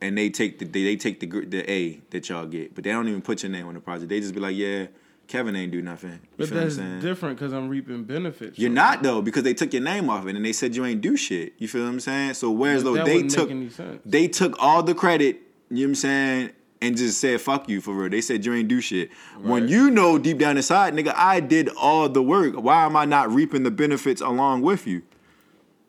And 0.00 0.16
they 0.16 0.30
take 0.30 0.58
the 0.60 0.64
they, 0.64 0.84
they 0.84 0.96
take 0.96 1.18
the 1.20 1.26
the 1.26 1.68
A 1.70 2.00
that 2.10 2.28
y'all 2.28 2.46
get, 2.46 2.74
but 2.74 2.84
they 2.84 2.90
don't 2.90 3.08
even 3.08 3.20
put 3.22 3.42
your 3.42 3.50
name 3.50 3.66
on 3.66 3.74
the 3.74 3.80
project. 3.80 4.08
They 4.08 4.20
just 4.20 4.32
be 4.32 4.38
like, 4.38 4.54
"Yeah, 4.54 4.86
Kevin 5.26 5.56
ain't 5.56 5.72
do 5.72 5.82
nothing." 5.82 6.12
You 6.12 6.18
But 6.36 6.48
feel 6.50 6.54
what 6.58 6.60
I'm 6.62 6.66
that's 6.68 6.76
saying? 6.76 7.00
different 7.00 7.36
because 7.36 7.52
I'm 7.52 7.68
reaping 7.68 8.04
benefits. 8.04 8.60
You're 8.60 8.70
not 8.70 9.02
though 9.02 9.22
because 9.22 9.42
they 9.42 9.54
took 9.54 9.72
your 9.72 9.82
name 9.82 10.08
off 10.08 10.24
it 10.28 10.36
and 10.36 10.44
they 10.44 10.52
said 10.52 10.76
you 10.76 10.84
ain't 10.84 11.00
do 11.00 11.16
shit. 11.16 11.54
You 11.58 11.66
feel 11.66 11.82
what 11.82 11.88
I'm 11.88 11.98
saying? 12.00 12.34
So 12.34 12.48
whereas 12.52 12.84
though 12.84 13.02
they 13.04 13.24
took 13.26 13.50
any 13.50 13.70
sense. 13.70 14.00
they 14.06 14.28
took 14.28 14.54
all 14.62 14.84
the 14.84 14.94
credit, 14.94 15.40
you 15.68 15.78
know 15.78 15.82
what 15.82 15.88
I'm 15.88 15.94
saying, 15.96 16.50
and 16.80 16.96
just 16.96 17.20
said 17.20 17.40
fuck 17.40 17.68
you 17.68 17.80
for 17.80 17.94
real. 17.94 18.08
They 18.10 18.20
said 18.20 18.44
you 18.44 18.54
ain't 18.54 18.68
do 18.68 18.80
shit. 18.80 19.10
When 19.40 19.68
you 19.68 19.90
know 19.90 20.18
deep 20.18 20.38
down 20.38 20.56
inside, 20.56 20.94
nigga, 20.94 21.12
I 21.16 21.40
did 21.40 21.68
all 21.70 22.08
the 22.08 22.22
work. 22.22 22.54
Why 22.54 22.84
am 22.84 22.96
I 22.96 23.04
not 23.04 23.30
reaping 23.32 23.62
the 23.62 23.70
benefits 23.70 24.20
along 24.20 24.62
with 24.62 24.86
you? 24.86 25.02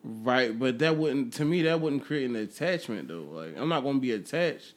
Right, 0.02 0.58
but 0.58 0.78
that 0.78 0.96
wouldn't 0.96 1.34
to 1.34 1.44
me 1.44 1.62
that 1.62 1.80
wouldn't 1.80 2.04
create 2.04 2.28
an 2.28 2.36
attachment 2.36 3.08
though. 3.08 3.26
Like 3.30 3.56
I'm 3.56 3.68
not 3.68 3.82
gonna 3.82 3.98
be 3.98 4.12
attached. 4.12 4.74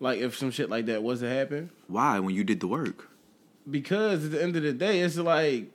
Like 0.00 0.20
if 0.20 0.36
some 0.36 0.50
shit 0.50 0.68
like 0.70 0.86
that 0.86 1.02
was 1.02 1.20
to 1.20 1.28
happen, 1.28 1.70
Why 1.86 2.18
when 2.18 2.34
you 2.34 2.44
did 2.44 2.60
the 2.60 2.68
work? 2.68 3.08
because 3.70 4.24
at 4.24 4.30
the 4.30 4.42
end 4.42 4.56
of 4.56 4.62
the 4.62 4.72
day, 4.72 5.00
it's 5.00 5.18
like, 5.18 5.66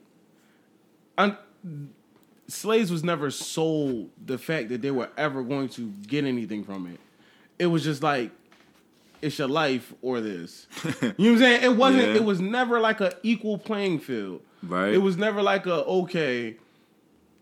I'm, 1.16 1.38
slaves 2.48 2.90
was 2.90 3.04
never 3.04 3.30
sold 3.30 4.10
the 4.24 4.38
fact 4.38 4.68
that 4.70 4.82
they 4.82 4.90
were 4.90 5.10
ever 5.16 5.42
going 5.42 5.68
to 5.70 5.90
get 6.06 6.24
anything 6.24 6.64
from 6.64 6.86
it. 6.86 6.98
It 7.58 7.66
was 7.66 7.84
just 7.84 8.02
like 8.02 8.32
it's 9.24 9.38
your 9.38 9.48
life 9.48 9.92
or 10.02 10.20
this. 10.20 10.66
you 10.84 10.90
know 10.92 10.92
what 11.00 11.18
I'm 11.18 11.38
saying? 11.38 11.62
It 11.62 11.76
wasn't. 11.76 12.02
Yeah. 12.08 12.14
It 12.14 12.24
was 12.24 12.40
never 12.40 12.80
like 12.80 13.00
a 13.00 13.14
equal 13.22 13.58
playing 13.58 14.00
field. 14.00 14.40
Right. 14.62 14.92
It 14.94 14.98
was 14.98 15.16
never 15.16 15.42
like 15.42 15.66
a 15.66 15.84
okay. 15.84 16.56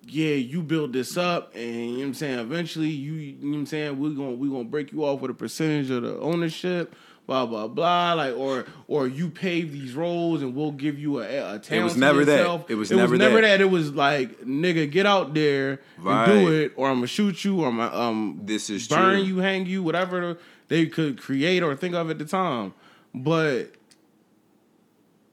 Yeah, 0.05 0.35
you 0.35 0.63
build 0.63 0.93
this 0.93 1.17
up, 1.17 1.55
and 1.55 1.65
you 1.65 1.91
know 1.93 1.99
what 1.99 2.05
I'm 2.07 2.15
saying. 2.15 2.39
Eventually, 2.41 2.89
you, 2.89 3.13
you 3.13 3.33
know 3.41 3.51
what 3.53 3.59
I'm 3.59 3.67
saying. 3.67 4.01
We're 4.01 4.11
gonna 4.11 4.33
we're 4.33 4.51
gonna 4.51 4.65
break 4.65 4.91
you 4.93 5.05
off 5.05 5.21
with 5.21 5.31
a 5.31 5.35
percentage 5.35 5.91
of 5.91 6.03
the 6.03 6.19
ownership. 6.19 6.95
Blah 7.29 7.47
blah 7.47 7.69
blah. 7.69 8.15
Like 8.15 8.37
or 8.37 8.65
or 8.89 9.07
you 9.07 9.31
pave 9.31 9.71
these 9.71 9.95
roads, 9.95 10.43
and 10.43 10.57
we'll 10.57 10.73
give 10.73 10.99
you 10.99 11.21
a, 11.21 11.55
a 11.55 11.59
town. 11.61 11.85
was 11.85 11.93
to 11.95 12.01
never 12.01 12.25
that. 12.25 12.65
It 12.69 12.75
was 12.75 12.91
it 12.91 12.97
never 12.97 13.13
was 13.13 13.19
never 13.21 13.37
that. 13.37 13.43
that. 13.43 13.61
It 13.61 13.71
was 13.71 13.93
like 13.93 14.41
nigga, 14.41 14.91
get 14.91 15.07
out 15.07 15.35
there 15.35 15.81
Right. 15.99 16.29
and 16.29 16.47
do 16.47 16.53
it, 16.53 16.73
or 16.75 16.89
I'm 16.89 16.97
gonna 16.97 17.07
shoot 17.07 17.45
you, 17.45 17.61
or 17.63 17.69
I'm 17.69 17.77
gonna 17.77 17.97
um 17.97 18.41
This 18.43 18.71
is 18.71 18.89
burn 18.89 19.19
true. 19.19 19.23
you, 19.23 19.39
hang 19.39 19.67
you, 19.67 19.85
whatever 19.85 20.37
they 20.73 20.87
could 20.87 21.21
create 21.21 21.63
or 21.63 21.77
think 21.77 21.95
of 21.95 22.09
at 22.09 22.19
the 22.19 22.25
time. 22.25 22.73
But 23.15 23.73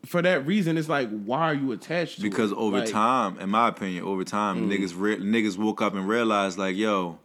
for 0.06 0.22
that 0.22 0.46
reason, 0.46 0.78
it's 0.78 0.90
like, 0.90 1.10
why 1.10 1.40
are 1.42 1.54
you 1.54 1.72
attached 1.72 2.18
to 2.18 2.22
Because 2.22 2.52
it? 2.52 2.58
over 2.58 2.80
Like, 2.80 2.90
time, 2.90 3.40
in 3.40 3.50
my 3.50 3.70
opinion, 3.70 4.04
over 4.04 4.26
time, 4.26 4.70
Mm. 4.70 4.78
niggas 4.78 4.94
re- 4.98 5.18
niggas 5.18 5.58
woke 5.58 5.82
up 5.82 5.94
and 5.96 6.08
realized 6.08 6.58
like, 6.58 6.76
yo, 6.76 7.20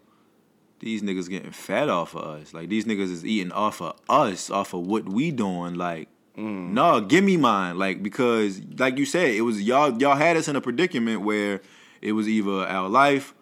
these 0.78 1.02
niggas 1.02 1.28
getting 1.28 1.50
fed 1.50 1.88
off 1.88 2.14
of 2.14 2.22
us. 2.22 2.54
Like 2.54 2.68
these 2.68 2.84
niggas 2.84 3.10
is 3.10 3.24
eating 3.26 3.50
off 3.52 3.80
of 3.82 3.94
us, 4.08 4.48
off 4.48 4.74
of 4.74 4.86
what 4.86 5.08
we 5.08 5.30
doing. 5.32 5.74
Like, 5.74 6.08
Mm. 6.38 6.70
no, 6.70 7.00
give 7.00 7.24
me 7.24 7.36
mine. 7.36 7.78
Like 7.78 8.00
because, 8.02 8.60
like 8.78 8.96
you 8.98 9.06
said, 9.06 9.34
it 9.34 9.40
was 9.42 9.60
y'all 9.62 10.00
y'all 10.00 10.16
had 10.16 10.36
us 10.36 10.46
in 10.46 10.54
a 10.56 10.60
predicament 10.60 11.22
where 11.22 11.60
it 12.00 12.12
was 12.12 12.28
either 12.28 12.66
our 12.68 12.88
life 12.88 13.34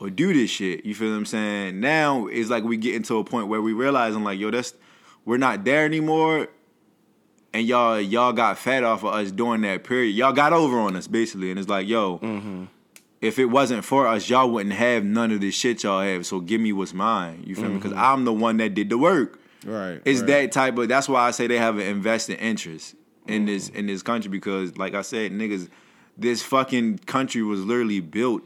or 0.00 0.10
do 0.10 0.32
this 0.32 0.50
shit. 0.50 0.84
You 0.86 0.94
feel 0.94 1.10
what 1.10 1.16
I'm 1.16 1.26
saying? 1.26 1.78
Now 1.80 2.26
it's 2.26 2.50
like 2.50 2.64
we 2.64 2.76
getting 2.76 3.02
to 3.04 3.18
a 3.18 3.24
point 3.24 3.48
where 3.48 3.60
we 3.62 3.72
realizing 3.72 4.24
like, 4.24 4.38
yo, 4.40 4.50
that's 4.50 4.74
we're 5.24 5.36
not 5.36 5.64
there 5.64 5.84
anymore 5.84 6.48
and 7.52 7.66
y'all 7.66 8.00
y'all 8.00 8.32
got 8.32 8.58
fed 8.58 8.84
off 8.84 9.04
of 9.04 9.12
us 9.14 9.30
during 9.30 9.60
that 9.62 9.84
period. 9.84 10.14
Y'all 10.14 10.32
got 10.32 10.52
over 10.52 10.78
on 10.78 10.96
us 10.96 11.06
basically, 11.08 11.50
and 11.50 11.58
it's 11.58 11.68
like, 11.68 11.86
yo, 11.88 12.18
Mm-hmm. 12.18 12.64
if 13.20 13.38
it 13.38 13.46
wasn't 13.46 13.84
for 13.84 14.06
us, 14.06 14.28
y'all 14.30 14.50
wouldn't 14.50 14.74
have 14.74 15.04
none 15.04 15.30
of 15.32 15.40
this 15.40 15.54
shit 15.54 15.82
y'all 15.82 16.00
have. 16.00 16.24
So 16.26 16.40
give 16.40 16.60
me 16.60 16.72
what's 16.72 16.94
mine. 16.94 17.42
You 17.46 17.54
feel 17.54 17.68
me? 17.68 17.74
Because 17.76 17.92
I'm 17.92 18.24
the 18.24 18.32
one 18.32 18.56
that 18.58 18.74
did 18.74 18.88
the 18.88 18.98
work. 18.98 19.38
Right. 19.66 20.00
It's 20.04 20.20
right. 20.20 20.26
that 20.28 20.52
type 20.52 20.78
of. 20.78 20.88
That's 20.88 21.08
why 21.08 21.26
I 21.26 21.32
say 21.32 21.46
they 21.46 21.58
have 21.58 21.76
an 21.76 21.82
invested 21.86 22.38
interest 22.38 22.94
in 23.26 23.44
this 23.44 23.68
Mm-hmm. 23.68 23.78
in 23.78 23.86
this 23.86 24.02
country 24.02 24.30
because, 24.30 24.78
like 24.78 24.94
I 24.94 25.02
said, 25.02 25.32
niggas, 25.32 25.68
this 26.16 26.42
fucking 26.42 26.98
country 27.00 27.42
was 27.42 27.60
literally 27.64 28.00
built 28.00 28.42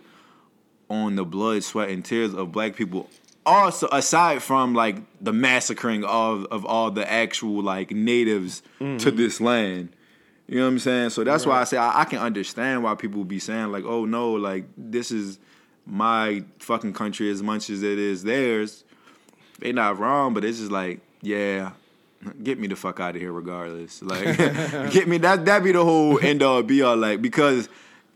on 0.89 1.17
the 1.17 1.25
blood, 1.25 1.63
sweat, 1.65 1.89
and 1.89 2.05
tears 2.05 2.35
of 2.35 2.53
black 2.53 2.77
people. 2.77 3.09
Also, 3.47 3.89
aside 3.93 4.43
from 4.43 4.75
like 4.75 4.97
the 5.21 5.33
massacring 5.33 6.03
of 6.05 6.47
of 6.51 6.65
all 6.65 6.91
the 6.91 7.11
actual 7.11 7.63
like 7.63 7.91
natives 7.91 8.63
to 8.79 8.85
Mm-hmm. 8.85 9.17
this 9.17 9.41
land, 9.41 9.91
you 10.49 10.57
know 10.57 10.63
what 10.65 10.69
I'm 10.69 10.79
saying? 10.79 11.11
So 11.11 11.25
that's 11.25 11.45
why 11.45 11.61
I 11.61 11.65
say 11.65 11.77
I, 11.77 12.03
I 12.03 12.05
can 12.05 12.21
understand 12.21 12.83
why 12.83 12.95
people 12.95 13.23
be 13.25 13.39
saying 13.39 13.71
like, 13.71 13.85
"Oh 13.85 14.05
no, 14.07 14.33
like 14.33 14.65
this 14.79 15.11
is 15.11 15.39
my 15.85 16.43
fucking 16.59 16.95
country 16.95 17.31
as 17.31 17.43
much 17.43 17.69
as 17.69 17.83
it 17.83 17.99
is 17.99 18.23
theirs." 18.25 18.85
They're 19.59 19.73
not 19.75 19.99
wrong, 19.99 20.35
but 20.35 20.45
it's 20.45 20.59
just 20.59 20.73
like, 20.73 21.01
yeah, 21.23 21.73
get 22.43 22.59
me 22.59 22.67
the 22.67 22.77
fuck 22.77 22.99
out 22.99 23.15
of 23.15 23.21
here 23.21 23.31
regardless. 23.33 24.03
Like, 24.03 24.37
get 24.91 25.07
me 25.07 25.19
that 25.19 25.45
that 25.45 25.63
be 25.63 25.73
the 25.73 25.85
whole 25.85 26.19
end 26.19 26.43
all 26.43 26.63
be 26.63 26.81
all 26.83 26.97
like 26.97 27.21
because 27.21 27.69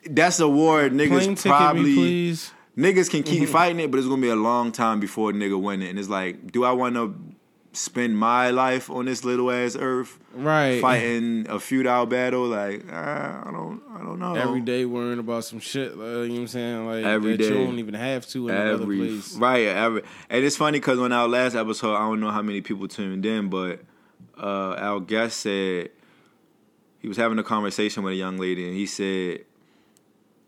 that's 0.08 0.40
a 0.40 0.48
war 0.48 0.88
niggas 0.88 1.08
Plane 1.08 1.34
ticket 1.34 1.52
probably 1.52 1.94
please. 1.94 2.52
Niggas 2.78 3.10
can 3.10 3.22
keep 3.24 3.48
fighting 3.48 3.80
it, 3.80 3.90
but 3.90 3.98
it's 3.98 4.06
gonna 4.08 4.22
be 4.22 4.28
a 4.28 4.36
long 4.36 4.70
time 4.72 5.00
before 5.00 5.30
a 5.30 5.32
nigga 5.32 5.60
win 5.60 5.82
it. 5.82 5.90
And 5.90 5.98
it's 5.98 6.08
like, 6.08 6.52
do 6.52 6.64
I 6.64 6.72
want 6.72 6.94
to 6.94 7.14
spend 7.72 8.16
my 8.16 8.50
life 8.50 8.88
on 8.90 9.04
this 9.04 9.24
little 9.24 9.50
ass 9.50 9.76
earth 9.78 10.18
Right. 10.34 10.80
fighting 10.80 11.46
a 11.48 11.58
feudal 11.60 12.06
battle? 12.06 12.46
Like, 12.46 12.90
uh, 12.90 12.94
I 12.94 13.50
don't, 13.52 13.82
I 13.94 13.98
don't 13.98 14.18
know. 14.18 14.34
Every 14.34 14.60
day 14.60 14.84
worrying 14.84 15.18
about 15.18 15.44
some 15.44 15.58
shit. 15.60 15.96
Like, 15.96 16.06
you 16.06 16.14
know 16.28 16.34
what 16.34 16.40
I'm 16.40 16.46
saying? 16.48 16.86
Like 16.86 17.04
Every 17.04 17.32
that 17.32 17.38
day. 17.38 17.48
you 17.48 17.54
don't 17.66 17.78
even 17.78 17.94
have 17.94 18.26
to 18.28 18.48
in 18.48 18.54
another 18.54 18.82
every 18.84 18.98
place. 18.98 19.34
right 19.36 19.66
every 19.66 20.02
and 20.30 20.44
it's 20.44 20.56
funny 20.56 20.78
because 20.78 20.98
on 20.98 21.12
our 21.12 21.28
last 21.28 21.54
episode 21.56 21.94
i 21.94 21.98
don't 22.00 22.20
know 22.20 22.30
how 22.30 22.42
many 22.42 22.60
people 22.60 22.86
tuned 22.88 23.26
in 23.26 23.48
but 23.48 23.80
uh 24.40 24.74
our 24.78 25.00
guest 25.00 25.40
said 25.40 25.90
he 27.00 27.08
was 27.08 27.16
having 27.16 27.38
a 27.38 27.42
conversation 27.42 28.02
with 28.02 28.12
a 28.12 28.16
young 28.16 28.38
lady 28.38 28.66
and 28.66 28.74
he 28.76 28.86
said 28.86 29.40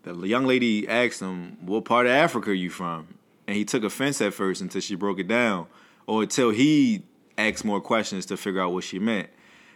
the 0.03 0.27
young 0.27 0.45
lady 0.45 0.87
asked 0.87 1.19
him 1.19 1.57
what 1.61 1.85
part 1.85 2.05
of 2.05 2.11
africa 2.11 2.49
are 2.49 2.53
you 2.53 2.69
from 2.69 3.07
and 3.47 3.55
he 3.55 3.65
took 3.65 3.83
offense 3.83 4.21
at 4.21 4.33
first 4.33 4.61
until 4.61 4.81
she 4.81 4.95
broke 4.95 5.19
it 5.19 5.27
down 5.27 5.67
or 6.07 6.23
until 6.23 6.49
he 6.49 7.03
asked 7.37 7.65
more 7.65 7.81
questions 7.81 8.25
to 8.25 8.37
figure 8.37 8.61
out 8.61 8.73
what 8.73 8.83
she 8.83 8.99
meant 8.99 9.29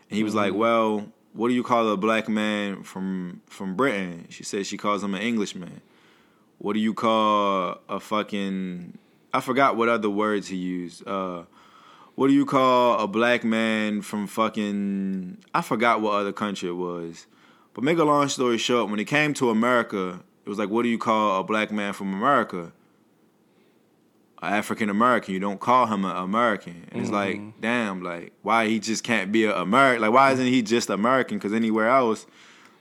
and 0.09 0.17
he 0.17 0.23
was 0.23 0.35
like 0.35 0.53
well 0.53 1.05
what 1.33 1.49
do 1.49 1.53
you 1.53 1.63
call 1.63 1.87
a 1.89 1.97
black 1.97 2.29
man 2.29 2.83
from 2.83 3.41
from 3.47 3.75
britain 3.75 4.25
she 4.29 4.43
said 4.43 4.65
she 4.65 4.77
calls 4.77 5.03
him 5.03 5.13
an 5.15 5.21
englishman 5.21 5.81
what 6.57 6.73
do 6.73 6.79
you 6.79 6.93
call 6.93 7.79
a 7.89 7.99
fucking 7.99 8.97
I 9.33 9.41
forgot 9.41 9.75
what 9.75 9.89
other 9.89 10.09
words 10.09 10.47
he 10.47 10.55
used. 10.55 11.07
Uh 11.07 11.43
what 12.15 12.27
do 12.27 12.33
you 12.33 12.45
call 12.45 12.99
a 12.99 13.07
black 13.07 13.43
man 13.43 14.01
from 14.01 14.27
fucking 14.27 15.37
I 15.53 15.61
forgot 15.61 16.01
what 16.01 16.13
other 16.13 16.31
country 16.31 16.69
it 16.69 16.73
was. 16.73 17.27
But 17.75 17.83
make 17.83 17.97
a 17.97 18.05
long 18.05 18.29
story 18.29 18.57
short, 18.57 18.89
when 18.89 18.99
it 18.99 19.05
came 19.05 19.33
to 19.35 19.49
America, 19.49 20.21
it 20.45 20.49
was 20.49 20.57
like 20.57 20.69
what 20.69 20.83
do 20.83 20.89
you 20.89 20.97
call 20.97 21.41
a 21.41 21.43
black 21.43 21.71
man 21.71 21.91
from 21.91 22.13
America? 22.13 22.71
A 24.41 24.45
African 24.45 24.89
American. 24.89 25.33
You 25.33 25.41
don't 25.41 25.59
call 25.59 25.85
him 25.85 26.05
an 26.05 26.15
American. 26.15 26.87
And 26.91 27.01
it's 27.01 27.11
like, 27.11 27.35
mm-hmm. 27.35 27.59
damn, 27.59 28.01
like 28.01 28.31
why 28.41 28.69
he 28.69 28.79
just 28.79 29.03
can't 29.03 29.29
be 29.31 29.43
an 29.43 29.51
American? 29.51 30.01
Like 30.01 30.13
why 30.13 30.31
isn't 30.31 30.47
he 30.47 30.61
just 30.61 30.89
American? 30.89 31.37
Because 31.37 31.51
anywhere 31.51 31.89
else, 31.89 32.25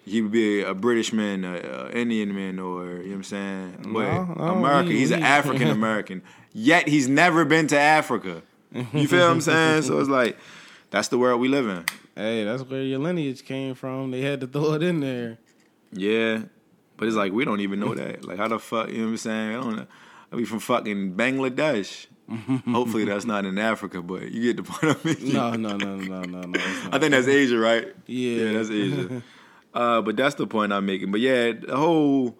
he 0.06 0.22
would 0.22 0.30
be 0.30 0.62
a 0.62 0.74
British 0.74 1.12
man, 1.12 1.44
a, 1.44 1.56
a 1.56 1.90
Indian 1.90 2.32
man, 2.32 2.60
or 2.60 2.84
you 2.84 2.90
know 2.92 3.02
what 3.02 3.14
I'm 3.14 3.22
saying? 3.24 3.76
But 3.88 4.12
No, 4.12 4.34
no, 4.36 4.44
America, 4.54 4.92
he- 4.92 4.98
he's 4.98 5.10
an 5.10 5.22
African 5.24 5.68
American. 5.70 6.22
Yet 6.52 6.86
he's 6.86 7.08
never 7.08 7.44
been 7.44 7.66
to 7.68 7.78
Africa. 7.78 8.42
You 8.72 9.08
feel 9.08 9.26
what 9.26 9.30
I'm 9.30 9.40
saying? 9.40 9.82
So 9.82 9.98
it's 9.98 10.08
like 10.08 10.38
that's 10.90 11.08
the 11.08 11.18
world 11.18 11.40
we 11.40 11.48
live 11.48 11.66
in. 11.68 11.84
Hey, 12.16 12.44
that's 12.44 12.62
where 12.62 12.82
your 12.82 13.00
lineage 13.00 13.44
came 13.44 13.74
from. 13.74 14.10
They 14.10 14.20
had 14.20 14.40
to 14.40 14.46
throw 14.46 14.74
it 14.74 14.82
in 14.82 15.00
there. 15.00 15.38
Yeah, 15.92 16.42
but 16.96 17.08
it's 17.08 17.16
like 17.16 17.32
we 17.32 17.44
don't 17.44 17.60
even 17.60 17.80
know 17.80 17.94
that. 17.94 18.24
Like 18.24 18.38
how 18.38 18.48
the 18.48 18.58
fuck? 18.58 18.88
You 18.88 18.98
know 18.98 19.04
what 19.04 19.10
I'm 19.10 19.16
saying? 19.16 19.50
I 19.50 19.52
don't 19.54 19.76
know. 19.76 19.86
I 20.32 20.36
be 20.36 20.44
from 20.44 20.60
fucking 20.60 21.14
Bangladesh. 21.14 22.06
Hopefully 22.70 23.04
that's 23.04 23.24
not 23.24 23.44
in 23.44 23.58
Africa, 23.58 24.00
but 24.00 24.30
you 24.30 24.42
get 24.42 24.56
the 24.56 24.62
point 24.62 24.96
I'm 24.96 25.00
making. 25.04 25.32
No, 25.32 25.50
no, 25.52 25.76
no, 25.76 25.96
no, 25.96 26.22
no, 26.22 26.40
no. 26.40 26.60
I 26.90 26.98
think 26.98 27.10
that's 27.10 27.28
Asia, 27.28 27.58
right? 27.58 27.94
Yeah. 28.06 28.44
yeah, 28.44 28.52
that's 28.54 28.70
Asia. 28.70 29.22
uh, 29.74 30.00
but 30.00 30.16
that's 30.16 30.34
the 30.36 30.46
point 30.46 30.72
I'm 30.72 30.86
making. 30.86 31.10
But 31.10 31.20
yeah, 31.20 31.52
the 31.52 31.76
whole 31.76 32.38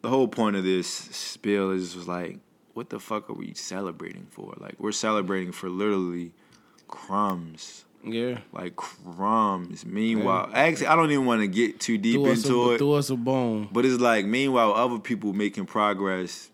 the 0.00 0.08
whole 0.08 0.28
point 0.28 0.56
of 0.56 0.64
this 0.64 0.88
spiel 0.88 1.70
is 1.70 1.94
just 1.94 2.08
like, 2.08 2.38
what 2.74 2.90
the 2.90 2.98
fuck 2.98 3.28
are 3.30 3.34
we 3.34 3.54
celebrating 3.54 4.26
for? 4.30 4.54
Like 4.58 4.74
we're 4.78 4.92
celebrating 4.92 5.52
for 5.52 5.68
literally 5.68 6.32
crumbs, 6.88 7.84
Yeah. 8.04 8.38
like 8.52 8.76
crumbs. 8.76 9.84
Meanwhile, 9.86 10.50
actually, 10.54 10.88
I 10.88 10.96
don't 10.96 11.10
even 11.10 11.24
want 11.26 11.40
to 11.42 11.46
get 11.48 11.80
too 11.80 11.98
deep 11.98 12.16
Threw 12.16 12.30
into 12.30 12.62
a, 12.62 12.74
it. 12.74 12.78
Throw 12.78 12.94
us 12.94 13.10
a 13.10 13.16
bone. 13.16 13.68
But 13.72 13.84
it's 13.84 14.00
like, 14.00 14.26
meanwhile, 14.26 14.72
other 14.74 14.98
people 14.98 15.32
making 15.32 15.66
progress 15.66 16.50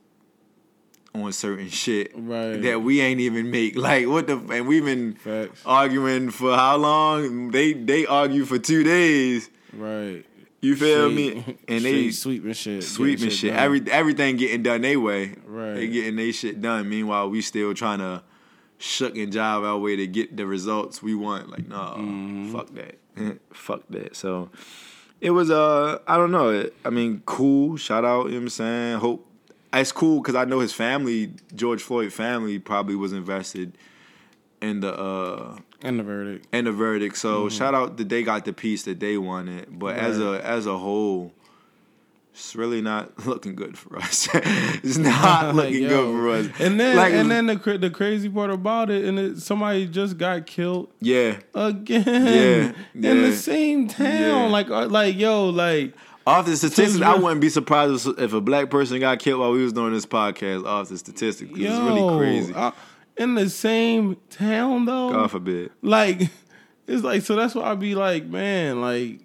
on 1.15 1.33
certain 1.33 1.69
shit 1.69 2.13
Right. 2.15 2.61
that 2.63 2.83
we 2.83 3.01
ain't 3.01 3.21
even 3.21 3.51
make. 3.51 3.77
Like, 3.89 4.07
what 4.07 4.27
the? 4.27 4.37
And 4.39 4.69
we've 4.69 4.85
been 4.85 5.15
Facts. 5.15 5.63
arguing 5.65 6.31
for 6.31 6.55
how 6.55 6.77
long? 6.77 7.51
They 7.51 7.73
they 7.73 8.05
argue 8.07 8.45
for 8.45 8.59
two 8.59 8.83
days. 8.85 9.49
Right. 9.73 10.25
You 10.61 10.75
feel 10.77 11.09
me? 11.11 11.45
And 11.69 11.85
they 11.85 12.11
sweeping 12.11 12.53
shit. 12.53 12.83
sweeping 12.83 13.25
getting 13.27 13.31
shit. 13.37 13.55
Every 13.55 13.81
everything 13.91 14.37
getting 14.37 14.63
done 14.63 14.83
they 14.83 14.97
way. 14.97 15.35
Right. 15.47 15.75
They 15.75 15.87
getting 15.89 16.17
they 16.17 16.33
shit 16.33 16.61
done. 16.61 16.89
Meanwhile, 16.89 17.31
we 17.31 17.41
still 17.43 17.73
trying 17.75 18.01
to 18.01 18.23
shuck 18.79 19.17
and 19.17 19.33
jive 19.33 19.65
our 19.65 19.77
way 19.79 19.97
to 19.97 20.07
get 20.07 20.37
the 20.37 20.47
results 20.47 21.03
we 21.03 21.15
want. 21.15 21.51
Like, 21.51 21.67
no, 21.69 21.77
Mm-hmm. 21.99 22.53
fuck 22.53 22.69
that. 22.75 22.99
fuck 23.53 23.83
that. 23.91 24.17
So 24.17 24.51
it 25.21 25.31
was 25.33 25.51
uh 25.51 25.99
I 26.07 26.17
don't 26.17 26.31
know. 26.31 26.69
I 26.85 26.91
mean, 26.91 27.23
cool. 27.27 27.77
Shout 27.77 28.05
out, 28.05 28.27
you 28.27 28.33
know 28.33 28.37
what 28.39 28.43
I'm 28.43 28.49
saying? 28.51 28.99
Hope 28.99 29.25
it's 29.73 29.93
cool 29.93 30.21
because 30.23 30.35
I 30.35 30.45
know 30.45 30.61
his 30.61 30.73
family, 30.73 31.33
George 31.55 31.83
Floyd 31.83 32.13
family, 32.13 32.59
probably 32.59 32.95
was 32.97 33.13
invested 33.13 33.77
in 34.63 34.81
the 34.81 34.93
uh 34.99 35.59
and 35.83 35.99
the 35.99 36.03
verdict. 36.03 36.47
in 36.53 36.65
the 36.65 36.73
verdict. 36.73 37.17
So 37.17 37.49
shout 37.49 37.75
out 37.75 37.97
that 37.99 38.09
they 38.09 38.23
got 38.23 38.45
the 38.45 38.53
piece 38.53 38.85
that 38.85 38.99
they 39.01 39.17
wanted. 39.19 39.79
But 39.79 39.97
as 39.97 40.19
a 40.21 40.45
as 40.45 40.67
a 40.67 40.77
whole, 40.79 41.33
it's 42.39 42.55
really 42.57 42.81
not 42.81 43.27
looking 43.27 43.55
good 43.57 43.77
for 43.77 43.97
us. 43.99 44.29
it's 44.35 44.97
not 44.97 45.55
looking 45.55 45.83
yo. 45.83 45.89
good 45.89 46.13
for 46.13 46.29
us. 46.31 46.61
And 46.61 46.79
then 46.79 46.97
Like, 46.97 47.13
and 47.13 47.31
then 47.31 47.47
the 47.47 47.79
the 47.79 47.91
crazy 47.91 48.29
part 48.29 48.51
about 48.51 48.91
it, 48.91 49.05
and 49.05 49.19
it, 49.19 49.39
somebody 49.39 49.87
just 49.87 50.17
got 50.19 50.47
killed 50.47 50.89
yeah. 51.01 51.39
again 51.55 52.75
Yeah, 52.95 53.11
in 53.11 53.23
the 53.23 53.33
same 53.35 53.89
town. 53.89 54.07
yeah. 54.11 54.47
Like 54.49 54.71
uh, 54.71 54.87
like 54.87 55.17
yo, 55.17 55.49
like 55.49 55.95
Off 56.27 56.47
the 56.47 56.57
statistics, 56.57 57.03
I 57.03 57.15
wouldn't 57.17 57.41
be 57.41 57.49
surprised 57.49 58.07
if- 58.19 58.33
a 58.33 58.41
black 58.41 58.71
person 58.71 59.01
got 59.01 59.19
killed 59.19 59.41
while 59.41 59.53
we 59.53 59.63
was 59.65 59.73
doing 59.73 59.93
this 59.93 60.07
podcast. 60.07 60.65
Off 60.67 60.89
the 60.89 60.99
statistics, 60.99 61.51
it's 61.53 61.79
really 61.81 62.19
crazy. 62.19 62.55
uh, 62.55 62.71
in 63.17 63.35
the 63.35 63.51
same 63.51 64.17
town 64.31 64.85
though. 64.85 65.11
God 65.11 65.31
forbid. 65.31 65.71
Like 65.83 66.31
it's 66.87 67.03
like 67.03 67.23
so 67.23 67.35
that's 67.35 67.55
why 67.55 67.65
I'd 67.71 67.81
be 67.81 67.95
like, 67.95 68.27
man, 68.27 68.81
like 68.81 69.21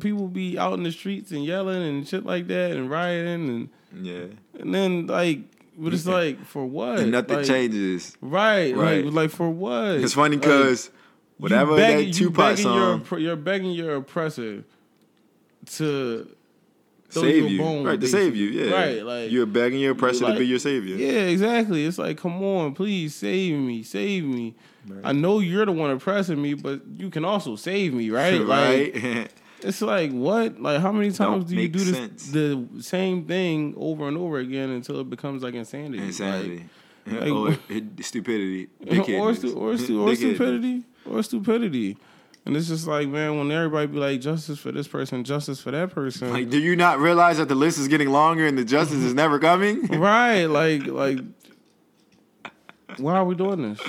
people 0.00 0.28
be 0.28 0.58
out 0.58 0.74
in 0.74 0.82
the 0.82 0.92
streets 0.92 1.30
and 1.32 1.44
yelling 1.44 1.82
and 1.82 2.06
shit 2.08 2.24
like 2.24 2.46
that 2.48 2.72
and 2.72 2.90
rioting 2.90 3.48
and 3.48 3.68
Yeah, 4.06 4.24
and 4.60 4.74
then 4.74 5.06
like 5.06 5.40
but 5.76 5.92
it's 5.92 6.06
like 6.06 6.44
for 6.46 6.64
what? 6.64 7.00
and 7.00 7.10
nothing 7.12 7.38
Like, 7.38 7.46
changes. 7.46 8.16
Right, 8.20 8.74
Right. 8.76 9.04
Like 9.04 9.14
like 9.14 9.30
for 9.30 9.50
what? 9.50 9.96
It's 9.96 10.14
funny 10.14 10.36
because 10.36 10.86
you 10.86 10.92
whatever 11.38 11.76
begging- 11.76 11.96
that 12.12 12.20
you 12.20 12.28
Tupac 12.28 12.46
your 12.48 12.56
song 12.58 13.00
oppre- 13.00 13.20
you're 13.22 13.36
begging 13.36 13.72
your 13.72 13.96
oppressor 13.96 14.64
to 15.76 16.28
save 17.08 17.50
you, 17.50 17.58
bone, 17.58 17.84
right? 17.84 17.92
To 17.92 17.98
basically. 17.98 18.24
save 18.24 18.36
you, 18.36 18.48
yeah. 18.50 18.72
Right, 18.74 19.04
like 19.04 19.30
you're 19.30 19.46
begging 19.46 19.80
your 19.80 19.92
oppressor 19.92 20.24
like- 20.24 20.34
to 20.34 20.40
be 20.40 20.46
your 20.46 20.58
savior. 20.58 20.96
Yeah, 20.96 21.22
exactly. 21.26 21.84
It's 21.84 21.98
like, 21.98 22.18
come 22.18 22.42
on, 22.42 22.74
please 22.74 23.14
save 23.14 23.58
me, 23.58 23.82
save 23.82 24.24
me. 24.24 24.54
I 25.02 25.12
know 25.12 25.38
you're 25.40 25.64
the 25.64 25.72
one 25.72 25.90
oppressing 25.90 26.40
me, 26.42 26.52
but 26.54 26.82
you 26.98 27.08
can 27.10 27.24
also 27.24 27.56
save 27.56 27.94
me, 27.94 28.10
right? 28.10 28.40
Like 28.46 28.94
right. 28.94 29.32
it's 29.64 29.80
like 29.82 30.10
what? 30.12 30.60
Like 30.60 30.80
how 30.80 30.92
many 30.92 31.08
times 31.10 31.44
Don't 31.44 31.48
do 31.48 31.56
you 31.56 31.68
do 31.68 31.78
this 31.78 31.96
sense. 31.96 32.30
the 32.30 32.66
same 32.80 33.24
thing 33.26 33.74
over 33.76 34.06
and 34.08 34.16
over 34.16 34.38
again 34.38 34.70
until 34.70 35.00
it 35.00 35.10
becomes 35.10 35.42
like 35.42 35.54
insanity? 35.54 35.98
Insanity. 36.04 36.64
like- 37.06 37.30
or 37.32 37.56
stupidity. 38.02 38.68
Or, 39.18 39.34
stu- 39.34 39.54
or, 39.56 39.76
stu- 39.76 40.02
or 40.02 40.14
stupidity. 40.14 40.84
Or 41.10 41.22
stupidity. 41.22 41.96
And 42.46 42.54
it's 42.56 42.68
just 42.68 42.86
like, 42.86 43.08
man, 43.08 43.38
when 43.38 43.50
everybody 43.50 43.86
be 43.86 43.96
like, 43.98 44.20
justice 44.20 44.58
for 44.58 44.70
this 44.70 44.86
person, 44.86 45.24
justice 45.24 45.60
for 45.60 45.70
that 45.70 45.90
person. 45.90 46.30
Like, 46.30 46.50
do 46.50 46.58
you 46.58 46.76
not 46.76 46.98
realize 46.98 47.38
that 47.38 47.48
the 47.48 47.54
list 47.54 47.78
is 47.78 47.88
getting 47.88 48.10
longer 48.10 48.46
and 48.46 48.58
the 48.58 48.66
justice 48.66 48.98
is 48.98 49.14
never 49.14 49.38
coming? 49.38 49.86
right. 49.98 50.44
Like, 50.44 50.86
like, 50.86 51.18
why 52.98 53.14
are 53.16 53.24
we 53.24 53.34
doing 53.34 53.62
this? 53.62 53.80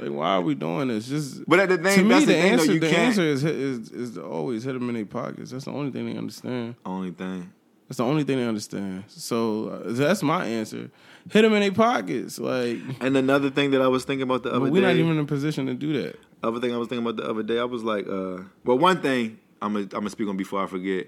Like, 0.00 0.10
why 0.10 0.34
are 0.36 0.40
we 0.40 0.54
doing 0.54 0.88
this? 0.88 1.08
Just 1.08 1.48
But 1.48 1.60
at 1.60 1.68
the 1.68 1.78
thing, 1.78 1.98
to 1.98 2.04
me, 2.04 2.20
the, 2.20 2.26
the, 2.26 2.32
thing, 2.32 2.52
answer, 2.52 2.66
though. 2.66 2.72
The 2.78 2.80
can't. 2.88 2.98
answer 2.98 3.22
is, 3.22 3.44
is 3.44 3.90
is 3.90 4.18
always 4.18 4.64
hit 4.64 4.72
them 4.74 4.88
in 4.88 4.94
their 4.94 5.06
pockets. 5.06 5.50
That's 5.50 5.64
the 5.64 5.72
only 5.72 5.90
thing 5.90 6.06
they 6.12 6.18
understand. 6.18 6.74
Only 6.84 7.10
thing. 7.12 7.52
That's 7.88 7.98
the 7.98 8.04
only 8.04 8.24
thing 8.24 8.38
they 8.38 8.46
understand. 8.46 9.04
So 9.08 9.68
uh, 9.68 9.92
that's 9.92 10.22
my 10.22 10.44
answer. 10.46 10.90
Hit 11.30 11.42
them 11.42 11.52
in 11.54 11.60
their 11.60 11.72
pockets. 11.72 12.38
Like, 12.38 12.78
And 13.00 13.16
another 13.16 13.48
thing 13.50 13.70
that 13.72 13.80
I 13.82 13.86
was 13.88 14.04
thinking 14.04 14.22
about 14.24 14.42
the 14.42 14.50
other 14.50 14.60
but 14.60 14.70
we're 14.72 14.80
day. 14.80 14.88
not 14.88 14.96
even 14.96 15.12
in 15.12 15.18
a 15.20 15.24
position 15.24 15.66
to 15.66 15.74
do 15.74 16.02
that. 16.02 16.16
other 16.42 16.58
thing 16.60 16.74
I 16.74 16.78
was 16.78 16.88
thinking 16.88 17.06
about 17.06 17.16
the 17.22 17.28
other 17.30 17.42
day, 17.44 17.58
I 17.60 17.64
was 17.64 17.84
like, 17.84 18.06
uh, 18.08 18.38
well, 18.64 18.78
one 18.78 19.00
thing 19.02 19.38
I'm 19.62 19.72
gonna 19.72 19.84
I'm 19.84 19.90
gonna 19.90 20.10
speak 20.10 20.28
on 20.28 20.36
before 20.36 20.62
I 20.62 20.66
forget. 20.66 21.06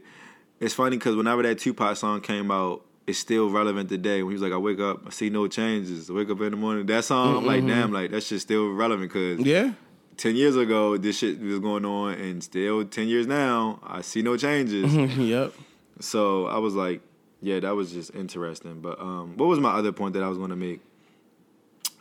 It's 0.61 0.75
funny 0.75 0.97
because 0.97 1.15
whenever 1.17 1.43
that 1.43 1.59
Tupac 1.59 1.97
song 1.97 2.21
came 2.21 2.51
out, 2.51 2.85
it's 3.09 3.19
still 3.19 3.51
relevant 3.51 3.89
today. 3.89 4.23
When 4.23 4.31
he 4.31 4.35
was 4.35 4.43
like, 4.43 4.53
"I 4.53 4.57
wake 4.59 4.79
up, 4.79 5.03
I 5.07 5.11
see 5.11 5.31
no 5.31 5.49
changes. 5.49 6.09
I 6.09 6.13
wake 6.13 6.31
up 6.31 6.41
in 6.43 6.51
the 6.53 6.57
morning." 6.57 6.87
That 6.87 7.05
song, 7.05 7.37
I'm 7.39 7.47
like, 7.47 7.67
damn, 7.67 7.93
like 7.93 8.11
that 8.13 8.23
shit's 8.23 8.43
still 8.43 8.69
relevant 8.73 9.11
because 9.13 9.41
Yeah. 9.45 9.73
ten 10.17 10.37
years 10.37 10.55
ago 10.57 10.97
this 10.97 11.19
shit 11.19 11.41
was 11.41 11.59
going 11.59 11.85
on, 11.85 12.13
and 12.15 12.43
still 12.45 12.85
ten 12.85 13.09
years 13.09 13.27
now, 13.27 13.81
I 13.83 14.03
see 14.03 14.23
no 14.23 14.37
changes. 14.37 14.95
yep. 15.19 15.53
so 16.01 16.47
I 16.47 16.59
was 16.59 16.75
like, 16.75 17.01
yeah, 17.43 17.59
that 17.61 17.75
was 17.75 17.91
just 17.93 18.15
interesting. 18.15 18.81
But 18.81 19.01
um, 19.01 19.37
what 19.37 19.47
was 19.49 19.59
my 19.59 19.73
other 19.73 19.91
point 19.93 20.15
that 20.15 20.23
I 20.23 20.29
was 20.29 20.39
gonna 20.39 20.55
make? 20.57 20.81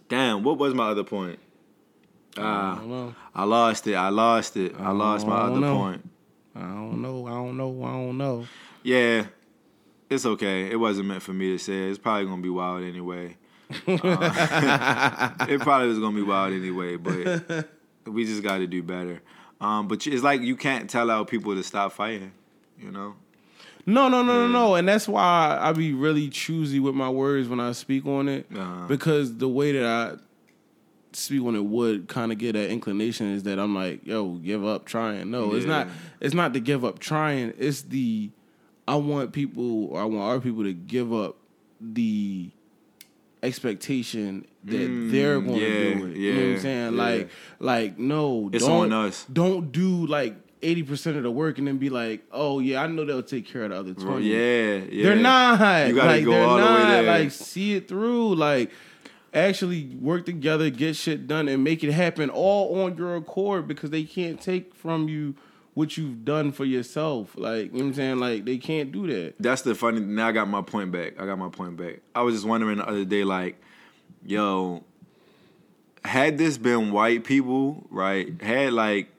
Damn, 0.10 0.44
what 0.44 0.58
was 0.58 0.74
my 0.74 0.90
other 0.90 1.04
point? 1.04 1.40
I 2.38 2.42
Ah. 2.42 2.76
don't 2.76 2.90
know. 2.90 3.16
I 3.34 3.44
lost 3.46 3.88
it. 3.88 3.96
I 3.96 4.10
lost 4.10 4.58
it. 4.58 4.76
I 4.80 4.92
lost 4.92 5.26
my 5.28 5.36
I 5.36 5.42
other 5.48 5.60
know. 5.60 5.76
point. 5.78 6.10
I 6.56 6.62
don't 6.62 7.02
know. 7.02 7.28
I 7.28 7.32
don't 7.32 7.58
know. 7.58 7.84
I 7.84 7.92
don't 7.92 8.18
know. 8.18 8.46
Yeah, 8.84 9.26
it's 10.10 10.26
okay. 10.26 10.70
It 10.70 10.78
wasn't 10.78 11.08
meant 11.08 11.24
for 11.24 11.34
me 11.34 11.52
to 11.52 11.58
say. 11.58 11.90
It's 11.90 12.00
probably 12.00 12.26
gonna 12.26 12.42
be 12.42 12.50
wild 12.50 12.84
anyway. 12.84 13.38
Uh, 13.86 15.34
it 15.50 15.60
probably 15.60 15.90
was 15.90 16.00
gonna 16.00 16.16
be 16.16 16.24
wild 16.24 16.54
anyway, 16.54 16.96
but 16.96 17.68
we 18.06 18.24
just 18.26 18.42
got 18.42 18.60
to 18.60 18.68
do 18.68 18.82
better. 18.82 19.22
Um, 19.60 19.88
but 19.88 20.08
it's 20.08 20.24
like 20.24 20.42
you 20.42 20.56
can't 20.56 20.90
tell 20.90 21.12
our 21.12 21.26
people 21.26 21.54
to 21.56 21.64
stop 21.64 21.92
fighting. 21.92 22.32
You 22.80 22.92
know. 22.92 23.16
No, 23.86 24.10
no, 24.10 24.22
no, 24.22 24.46
no, 24.46 24.48
no. 24.48 24.76
And 24.76 24.88
that's 24.88 25.08
why 25.08 25.58
I 25.60 25.72
be 25.72 25.94
really 25.94 26.30
choosy 26.30 26.80
with 26.80 26.94
my 26.94 27.10
words 27.10 27.48
when 27.48 27.60
I 27.62 27.72
speak 27.72 28.06
on 28.06 28.28
it. 28.28 28.46
Uh-huh. 28.54 28.86
Because 28.88 29.38
the 29.38 29.48
way 29.48 29.72
that 29.72 29.86
I 29.86 30.16
speak 31.14 31.42
on 31.44 31.56
it 31.56 31.64
would 31.64 32.08
kind 32.08 32.32
of 32.32 32.38
get 32.38 32.54
that 32.54 32.70
inclination 32.70 33.32
is 33.34 33.44
that 33.44 33.60
I'm 33.60 33.74
like, 33.74 34.06
yo, 34.06 34.36
give 34.36 34.66
up 34.66 34.86
trying. 34.86 35.32
No, 35.32 35.54
it's 35.56 35.66
not 35.66 35.88
it's 36.20 36.34
not 36.34 36.54
to 36.54 36.60
give 36.60 36.84
up 36.84 37.00
trying. 37.00 37.54
It's 37.58 37.84
the 37.84 38.30
I 38.88 38.96
want 38.96 39.34
people 39.34 39.88
or 39.88 40.00
I 40.02 40.06
want 40.06 40.24
our 40.30 40.40
people 40.40 40.64
to 40.64 40.74
give 40.74 41.14
up 41.14 41.36
the 41.82 42.50
expectation 43.44 44.46
that 44.64 44.76
Mm, 44.90 45.12
they're 45.12 45.40
going 45.40 45.60
to 45.60 45.66
yeah, 45.66 45.94
do 46.00 46.06
it. 46.08 46.18
you 46.18 46.34
know 46.34 46.40
what 46.42 46.50
I'm 46.56 46.60
saying? 46.60 46.94
yeah. 46.96 47.04
Like 47.04 47.30
like 47.60 48.00
no, 48.00 48.50
It's 48.52 48.66
don't, 48.66 48.92
on 48.92 49.06
us. 49.08 49.26
Don't 49.32 49.72
do 49.72 50.06
like 50.08 50.36
80% 50.62 51.18
of 51.18 51.24
the 51.24 51.30
work 51.32 51.60
and 51.60 51.68
then 51.68 51.78
be 51.78 51.90
like, 51.90 52.24
"Oh 52.32 52.60
yeah, 52.60 52.82
I 52.82 52.88
know 52.88 53.06
they'll 53.06 53.22
take 53.22 53.46
care 53.48 53.64
of 53.64 53.70
the 53.70 53.78
other 53.78 53.94
20." 53.94 54.26
Yeah, 54.26 54.78
yeah. 54.90 55.04
They're 55.04 55.16
not. 55.16 55.88
You 55.88 55.96
gotta 55.96 56.08
like, 56.08 56.26
go 56.26 56.32
they're 56.32 56.44
all 56.46 56.58
the 56.58 56.64
way 56.64 56.70
not. 56.70 56.90
there. 56.90 57.04
Like, 57.20 57.32
see 57.32 57.76
it 57.76 57.88
through. 57.88 58.34
Like, 58.36 58.72
actually 59.34 59.96
work 60.02 60.26
together, 60.26 60.72
get 60.72 60.96
shit 60.96 61.28
done, 61.28 61.48
and 61.48 61.64
make 61.64 61.84
it 61.84 61.92
happen 61.92 62.32
all 62.32 62.82
on 62.82 62.98
your 62.98 63.16
accord 63.18 63.68
because 63.68 63.92
they 63.92 64.04
can't 64.04 64.42
take 64.42 64.74
from 64.74 65.08
you 65.08 65.36
what 65.78 65.96
you've 65.96 66.26
done 66.26 66.52
for 66.52 66.66
yourself. 66.66 67.36
Like, 67.38 67.66
you 67.66 67.74
know 67.74 67.78
what 67.78 67.84
I'm 67.84 67.94
saying? 67.94 68.20
Like, 68.20 68.46
they 68.46 68.58
can't 68.58 68.92
do 68.92 69.06
that. 69.06 69.36
That's 69.40 69.62
the 69.62 69.76
funny. 69.76 70.00
Now 70.00 70.30
I 70.30 70.32
got 70.32 70.48
my 70.48 70.64
point 70.64 70.92
back. 70.92 71.22
I 71.22 71.28
got 71.28 71.38
my 71.38 71.50
point 71.50 71.78
back. 71.78 72.00
I 72.16 72.24
was 72.24 72.34
just 72.34 72.48
wondering 72.48 72.80
the 72.80 72.90
other 72.90 73.06
day, 73.06 73.24
like, 73.24 73.62
yo, 74.26 74.84
had 76.04 76.40
this 76.40 76.58
been 76.58 76.92
white 76.92 77.26
people, 77.26 77.86
right? 77.92 78.42
Had 78.42 78.74
like 78.74 79.10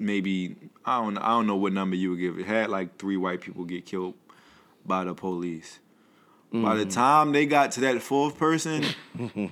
maybe 0.00 0.56
I 0.84 1.00
don't 1.02 1.16
I 1.18 1.28
don't 1.28 1.46
know 1.46 1.54
what 1.54 1.72
number 1.72 1.94
you 1.94 2.10
would 2.10 2.18
give 2.18 2.36
it. 2.40 2.46
Had 2.46 2.68
like 2.68 2.98
three 2.98 3.16
white 3.16 3.40
people 3.40 3.64
get 3.64 3.86
killed 3.86 4.14
by 4.84 5.04
the 5.04 5.14
police. 5.14 5.78
By 6.52 6.74
the 6.74 6.84
mm. 6.86 6.92
time 6.92 7.30
they 7.30 7.46
got 7.46 7.70
to 7.72 7.80
that 7.82 8.02
fourth 8.02 8.36
person, 8.36 8.84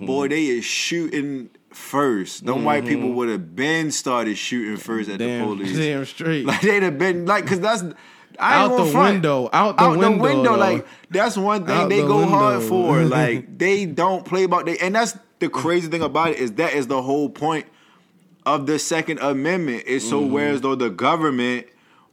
boy, 0.01 0.27
they 0.27 0.47
is 0.47 0.65
shooting 0.65 1.51
first. 1.71 2.47
Them 2.47 2.65
white 2.65 2.85
people 2.87 3.13
would 3.13 3.29
have 3.29 3.55
been 3.55 3.91
started 3.91 4.37
shooting 4.37 4.77
first 4.77 5.09
at 5.09 5.19
the 5.19 5.27
Damn, 5.27 5.45
police. 5.47 5.77
damn 5.77 6.05
straight. 6.05 6.47
Like 6.47 6.61
they'd 6.63 6.83
have 6.83 6.99
been 6.99 7.27
like, 7.27 7.47
cause 7.47 7.61
that's 7.61 7.85
I 8.41 8.57
Out 8.63 8.77
the 8.77 8.87
front. 8.87 9.15
window, 9.15 9.51
out 9.53 9.77
the 9.79 9.91
window, 9.91 10.43
though. 10.53 10.57
Like 10.57 10.87
that's 11.11 11.37
one 11.37 11.67
thing 11.67 11.75
Out 11.77 11.89
they 11.89 12.01
the 12.03 12.07
go 12.07 12.27
hard 12.27 12.63
for. 12.63 13.03
Like 13.05 13.59
they 13.59 13.85
don't 13.87 14.25
play 14.25 14.45
about 14.45 14.67
they, 14.67 14.79
and 14.79 14.95
that's 14.95 15.19
the 15.41 15.49
crazy 15.49 15.89
thing 15.89 16.03
about 16.03 16.31
it 16.31 16.39
is 16.39 16.53
that 16.53 16.73
is 16.75 16.87
the 16.87 17.03
whole 17.03 17.29
point 17.29 17.67
of 18.47 18.67
the 18.67 18.79
Second 18.79 19.19
Amendment. 19.21 19.85
Is 19.87 20.09
so 20.09 20.21
Mm-hmm. 20.21 20.33
whereas 20.33 20.61
though 20.61 20.75
the 20.77 20.89
government 20.91 21.67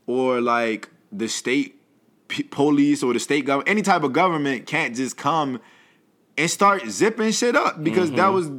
or 0.07 0.41
like 0.41 0.89
the 1.11 1.27
state 1.27 1.79
p- 2.27 2.43
police 2.43 3.03
or 3.03 3.13
the 3.13 3.19
state 3.19 3.45
government, 3.45 3.69
any 3.69 3.81
type 3.83 4.01
of 4.03 4.11
government 4.13 4.65
can't 4.65 4.95
just 4.95 5.17
come 5.17 5.61
and 6.37 6.49
start 6.49 6.85
zipping 6.87 7.31
shit 7.31 7.55
up 7.55 7.83
because 7.83 8.11
that 8.11 8.27
was 8.29 8.49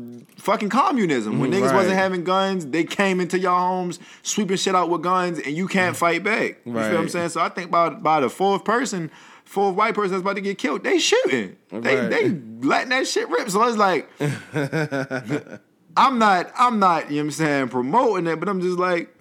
fucking 0.46 0.70
communism. 0.70 1.38
When 1.40 1.50
niggas 1.50 1.56
Mm-hmm. 1.56 1.64
Right. 1.66 1.74
wasn't 1.74 1.96
having 1.96 2.24
guns, 2.24 2.64
they 2.66 2.84
came 2.84 3.20
into 3.20 3.38
your 3.38 3.58
homes 3.58 3.98
sweeping 4.22 4.56
shit 4.56 4.74
out 4.74 4.88
with 4.88 5.02
guns, 5.02 5.38
and 5.40 5.54
you 5.56 5.66
can't 5.68 5.96
fight 5.96 6.22
back. 6.24 6.58
You 6.64 6.72
feel 6.72 6.74
what 6.74 6.84
I'm 6.94 7.06
Mm. 7.06 7.10
Saying? 7.10 7.28
So 7.30 7.40
I 7.40 7.48
think 7.50 7.70
by 7.70 7.90
by 7.90 8.20
the 8.20 8.30
fourth 8.30 8.64
person, 8.64 9.10
fourth 9.44 9.74
white 9.76 9.94
person 9.94 10.12
that's 10.12 10.22
about 10.22 10.36
to 10.36 10.40
get 10.40 10.56
killed, 10.58 10.84
they 10.84 10.98
shooting. 10.98 11.56
They 11.70 11.96
Right. 11.96 12.10
they 12.10 12.28
letting 12.66 12.90
that 12.90 13.06
shit 13.06 13.28
rip. 13.28 13.50
So 13.50 13.62
it's 13.68 13.76
like 13.76 14.08
I'm 15.96 16.18
not 16.18 16.52
I'm 16.56 16.78
not, 16.78 17.10
you 17.10 17.16
know 17.16 17.22
what 17.22 17.24
I'm 17.26 17.30
saying, 17.32 17.68
promoting 17.68 18.26
it, 18.26 18.38
but 18.40 18.48
I'm 18.48 18.60
just 18.60 18.78
like, 18.78 19.14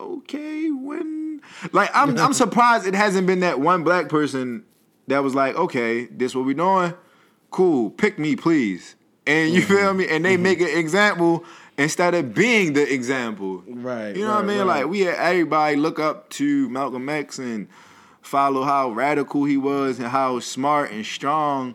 okay, 0.00 0.70
when 0.70 1.40
like 1.72 1.90
I'm 1.94 2.18
I'm 2.18 2.32
surprised 2.44 2.86
it 2.86 2.94
hasn't 2.94 3.26
been 3.26 3.40
that 3.40 3.60
one 3.60 3.84
black 3.84 4.08
person 4.08 4.64
that 5.08 5.22
was 5.22 5.34
like, 5.34 5.54
okay, 5.56 6.06
this 6.06 6.34
what 6.34 6.44
we 6.44 6.54
doing? 6.54 6.92
Cool, 7.50 7.90
pick 7.90 8.18
me, 8.18 8.34
please. 8.36 8.96
And 9.26 9.52
you 9.52 9.62
feel 9.62 9.92
me? 9.94 10.06
And 10.08 10.24
they 10.24 10.36
make 10.36 10.60
an 10.60 10.68
example 10.68 11.44
instead 11.78 12.14
of 12.14 12.32
being 12.34 12.72
the 12.74 12.92
example. 12.92 13.62
Right, 13.66 14.16
You 14.16 14.24
know 14.24 14.34
what 14.34 14.44
I 14.44 14.46
mean? 14.46 14.58
right. 14.58 14.64
Like 14.82 14.86
we 14.86 15.00
had 15.00 15.16
everybody 15.16 15.76
look 15.76 15.98
up 15.98 16.30
to 16.30 16.68
Malcolm 16.68 17.08
X 17.08 17.38
and 17.38 17.68
follow 18.22 18.62
how 18.62 18.90
radical 18.90 19.44
he 19.44 19.56
was 19.56 19.98
and 19.98 20.08
how 20.08 20.38
smart 20.40 20.90
and 20.92 21.04
strong. 21.04 21.74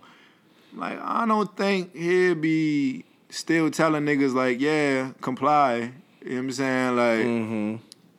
Like 0.75 0.99
I 1.01 1.25
don't 1.25 1.55
think 1.57 1.95
he'd 1.95 2.39
be 2.41 3.03
still 3.29 3.69
telling 3.69 4.03
niggas 4.05 4.33
like, 4.33 4.59
yeah, 4.61 5.11
comply. 5.21 5.91
You 6.23 6.29
know 6.29 6.35
what 6.35 6.37
I'm 6.43 6.51
saying? 6.51 6.95
Like 6.95 7.25
Mm-hmm. 7.25 7.75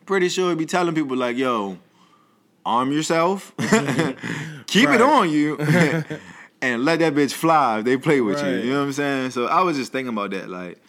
pretty 0.06 0.28
sure 0.28 0.50
he'd 0.50 0.58
be 0.58 0.66
telling 0.66 0.94
people 0.94 1.16
like, 1.16 1.36
yo, 1.36 1.78
arm 2.66 2.92
yourself, 2.92 3.52
keep 4.66 4.88
Right. 4.88 4.94
it 4.96 5.02
on 5.02 5.30
you, 5.30 5.56
and 6.62 6.84
let 6.84 7.00
that 7.00 7.14
bitch 7.14 7.32
fly 7.32 7.80
if 7.80 7.84
they 7.84 7.96
play 7.96 8.20
with 8.20 8.38
you. 8.40 8.46
Right. 8.56 8.64
You 8.64 8.70
know 8.72 8.78
what 8.80 8.86
I'm 8.86 8.92
saying? 8.92 9.30
So 9.32 9.46
I 9.46 9.60
was 9.62 9.76
just 9.76 9.92
thinking 9.92 10.12
about 10.14 10.30
that. 10.30 10.48
Like, 10.48 10.80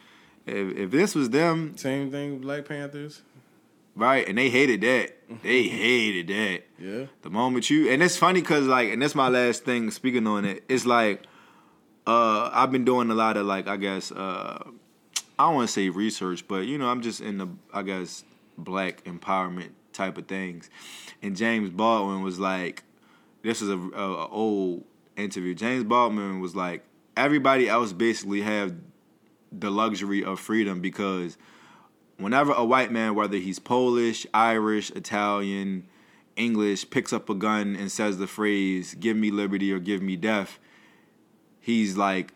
if 0.46 0.78
if 0.78 0.92
this 0.92 1.16
was 1.16 1.30
them, 1.30 1.76
Same 1.78 2.10
thing 2.12 2.34
with 2.34 2.42
Black 2.44 2.66
Panthers. 2.66 3.22
right, 3.96 4.28
and 4.28 4.38
they 4.38 4.50
hated 4.50 4.82
that. 4.82 5.42
They 5.42 5.64
hated 5.68 6.28
that. 6.28 6.62
Yeah. 6.80 7.06
The 7.24 7.30
moment 7.30 7.70
you 7.70 7.90
and 7.90 8.02
it's 8.04 8.18
funny 8.18 8.42
because 8.42 8.68
like 8.68 8.90
and 8.92 9.02
that's 9.02 9.16
my 9.16 9.28
last 9.30 9.66
thing 9.66 9.90
speaking 9.92 10.28
on 10.28 10.46
it. 10.46 10.64
It's 10.70 10.86
like 10.86 11.24
uh 12.06 12.50
I've 12.54 12.72
been 12.72 12.86
doing 12.86 13.10
a 13.10 13.16
lot 13.16 13.38
of 13.38 13.46
like 13.46 13.68
I 13.68 13.78
guess 13.78 14.12
uh 14.12 14.64
I 15.40 15.46
don't 15.48 15.56
want 15.56 15.68
to 15.70 15.74
say 15.74 15.90
research, 15.90 16.48
but 16.48 16.66
you 16.68 16.78
know 16.78 16.88
I'm 16.88 17.02
just 17.02 17.20
in 17.22 17.38
the 17.40 17.48
I 17.74 17.82
guess 17.82 18.24
black 18.58 19.04
empowerment 19.06 19.70
type 19.94 20.18
of 20.18 20.28
things. 20.28 20.70
And 21.22 21.36
James 21.36 21.70
Baldwin 21.70 22.22
was 22.22 22.40
like, 22.40 22.84
this 23.44 23.62
is 23.62 23.70
a, 23.70 23.78
a, 23.78 24.14
a 24.26 24.28
old 24.28 24.84
interview. 25.16 25.54
James 25.54 25.84
Baldwin 25.84 26.40
was 26.40 26.56
like, 26.56 26.84
everybody 27.16 27.70
else 27.70 27.94
basically 27.94 28.42
have 28.42 28.76
the 29.52 29.70
luxury 29.70 30.24
of 30.24 30.40
freedom 30.40 30.82
because 30.82 31.38
whenever 32.18 32.54
a 32.54 32.66
white 32.66 32.92
man, 32.92 33.16
whether 33.16 33.38
he's 33.38 33.60
Polish, 33.60 34.26
Irish, 34.34 34.92
Italian, 34.92 35.86
English, 36.36 36.90
picks 36.90 37.14
up 37.14 37.30
a 37.30 37.36
gun 37.36 37.76
and 37.76 37.92
says 37.92 38.18
the 38.18 38.28
phrase 38.28 38.96
"Give 38.96 39.16
me 39.16 39.30
liberty 39.32 39.72
or 39.72 39.80
give 39.80 40.02
me 40.02 40.16
death," 40.16 40.60
he's 41.60 41.96
like 41.98 42.34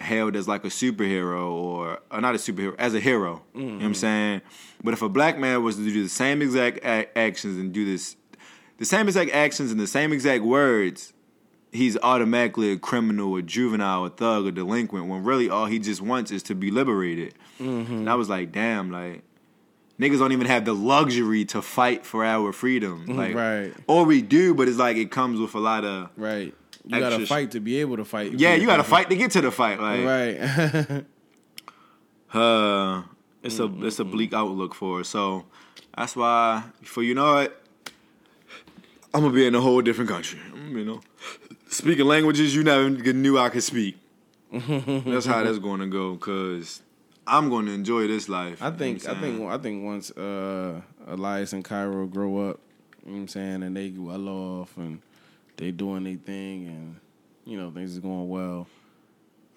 hailed 0.00 0.36
as 0.36 0.48
like 0.48 0.64
a 0.64 0.68
superhero 0.68 1.50
or, 1.50 2.00
or 2.10 2.20
not 2.20 2.34
a 2.34 2.38
superhero 2.38 2.74
as 2.78 2.94
a 2.94 3.00
hero. 3.00 3.42
You 3.54 3.60
know 3.62 3.74
what 3.74 3.84
I'm 3.84 3.92
mm. 3.92 3.96
saying? 3.96 4.42
But 4.82 4.94
if 4.94 5.02
a 5.02 5.08
black 5.08 5.38
man 5.38 5.62
was 5.62 5.76
to 5.76 5.84
do 5.84 6.02
the 6.02 6.08
same 6.08 6.42
exact 6.42 6.78
a- 6.78 7.16
actions 7.16 7.56
and 7.56 7.72
do 7.72 7.84
this, 7.84 8.16
the 8.78 8.84
same 8.84 9.06
exact 9.06 9.30
actions 9.30 9.70
and 9.70 9.80
the 9.80 9.86
same 9.86 10.12
exact 10.12 10.42
words, 10.42 11.12
he's 11.72 11.96
automatically 12.02 12.70
a 12.72 12.76
criminal, 12.78 13.34
a 13.36 13.42
juvenile, 13.42 14.04
a 14.04 14.10
thug, 14.10 14.46
a 14.46 14.52
delinquent. 14.52 15.08
When 15.08 15.24
really 15.24 15.48
all 15.50 15.66
he 15.66 15.78
just 15.80 16.00
wants 16.00 16.30
is 16.30 16.42
to 16.44 16.54
be 16.54 16.70
liberated. 16.70 17.34
And 17.58 18.08
I 18.08 18.14
was 18.14 18.28
like, 18.28 18.52
damn, 18.52 18.90
like 18.90 19.22
niggas 19.98 20.18
don't 20.18 20.32
even 20.32 20.46
have 20.46 20.64
the 20.64 20.74
luxury 20.74 21.44
to 21.46 21.62
fight 21.62 22.04
for 22.04 22.24
our 22.24 22.52
freedom. 22.52 23.06
Like, 23.06 23.34
Right. 23.34 23.72
Or 23.86 24.04
we 24.04 24.20
do, 24.22 24.54
but 24.54 24.68
it's 24.68 24.78
like 24.78 24.96
it 24.96 25.10
comes 25.10 25.40
with 25.40 25.54
a 25.54 25.60
lot 25.60 25.84
of. 25.84 26.10
Right. 26.16 26.54
You 26.84 26.98
gotta 26.98 27.24
sh- 27.24 27.28
fight 27.28 27.52
to 27.52 27.60
be 27.60 27.78
able 27.80 27.96
to 27.96 28.04
fight. 28.04 28.32
Yeah, 28.32 28.54
you 28.54 28.66
got 28.66 28.78
to 28.78 28.84
fight 28.96 29.08
to 29.10 29.16
get 29.16 29.30
to 29.32 29.40
the 29.40 29.50
fight. 29.52 29.80
Like, 29.80 30.04
Right. 30.04 31.04
Uh, 32.32 33.02
it's 33.42 33.58
a 33.58 33.70
it's 33.84 33.98
a 33.98 34.04
bleak 34.04 34.32
outlook 34.32 34.74
for 34.74 35.00
us. 35.00 35.08
So 35.08 35.44
that's 35.96 36.16
why, 36.16 36.62
for 36.82 37.02
you 37.02 37.14
know 37.14 37.38
it, 37.38 37.54
I'm 39.12 39.20
gonna 39.22 39.34
be 39.34 39.46
in 39.46 39.54
a 39.54 39.60
whole 39.60 39.82
different 39.82 40.08
country. 40.08 40.38
You 40.70 40.84
know, 40.84 41.00
speaking 41.72 42.06
languages 42.06 42.54
you 42.54 42.62
never 42.62 42.88
knew 42.90 43.38
I 43.38 43.48
could 43.48 43.62
speak. 43.62 43.96
that's 44.52 45.26
how 45.26 45.42
that's 45.42 45.58
going 45.58 45.80
to 45.80 45.86
go. 45.86 46.16
Cause 46.16 46.82
I'm 47.26 47.48
going 47.48 47.66
to 47.66 47.72
enjoy 47.72 48.06
this 48.06 48.28
life. 48.28 48.62
I 48.62 48.66
You 48.66 48.72
know 48.72 48.78
think 48.78 49.08
I 49.08 49.20
think? 49.20 49.42
I 49.50 49.58
think 49.58 49.84
once 49.84 50.10
uh, 50.12 50.80
Elias 51.06 51.52
and 51.52 51.64
Cairo 51.64 52.06
grow 52.06 52.50
up, 52.50 52.60
you 53.04 53.10
know 53.10 53.12
what 53.14 53.20
I'm 53.22 53.28
saying, 53.28 53.62
and 53.62 53.76
they 53.76 53.90
well 53.90 54.28
off 54.28 54.76
and 54.76 55.00
they 55.56 55.70
doing 55.70 56.04
their 56.04 56.16
thing 56.16 56.66
and 56.66 56.96
you 57.44 57.56
know 57.58 57.70
things 57.70 57.92
is 57.92 57.98
going 58.00 58.28
well. 58.28 58.66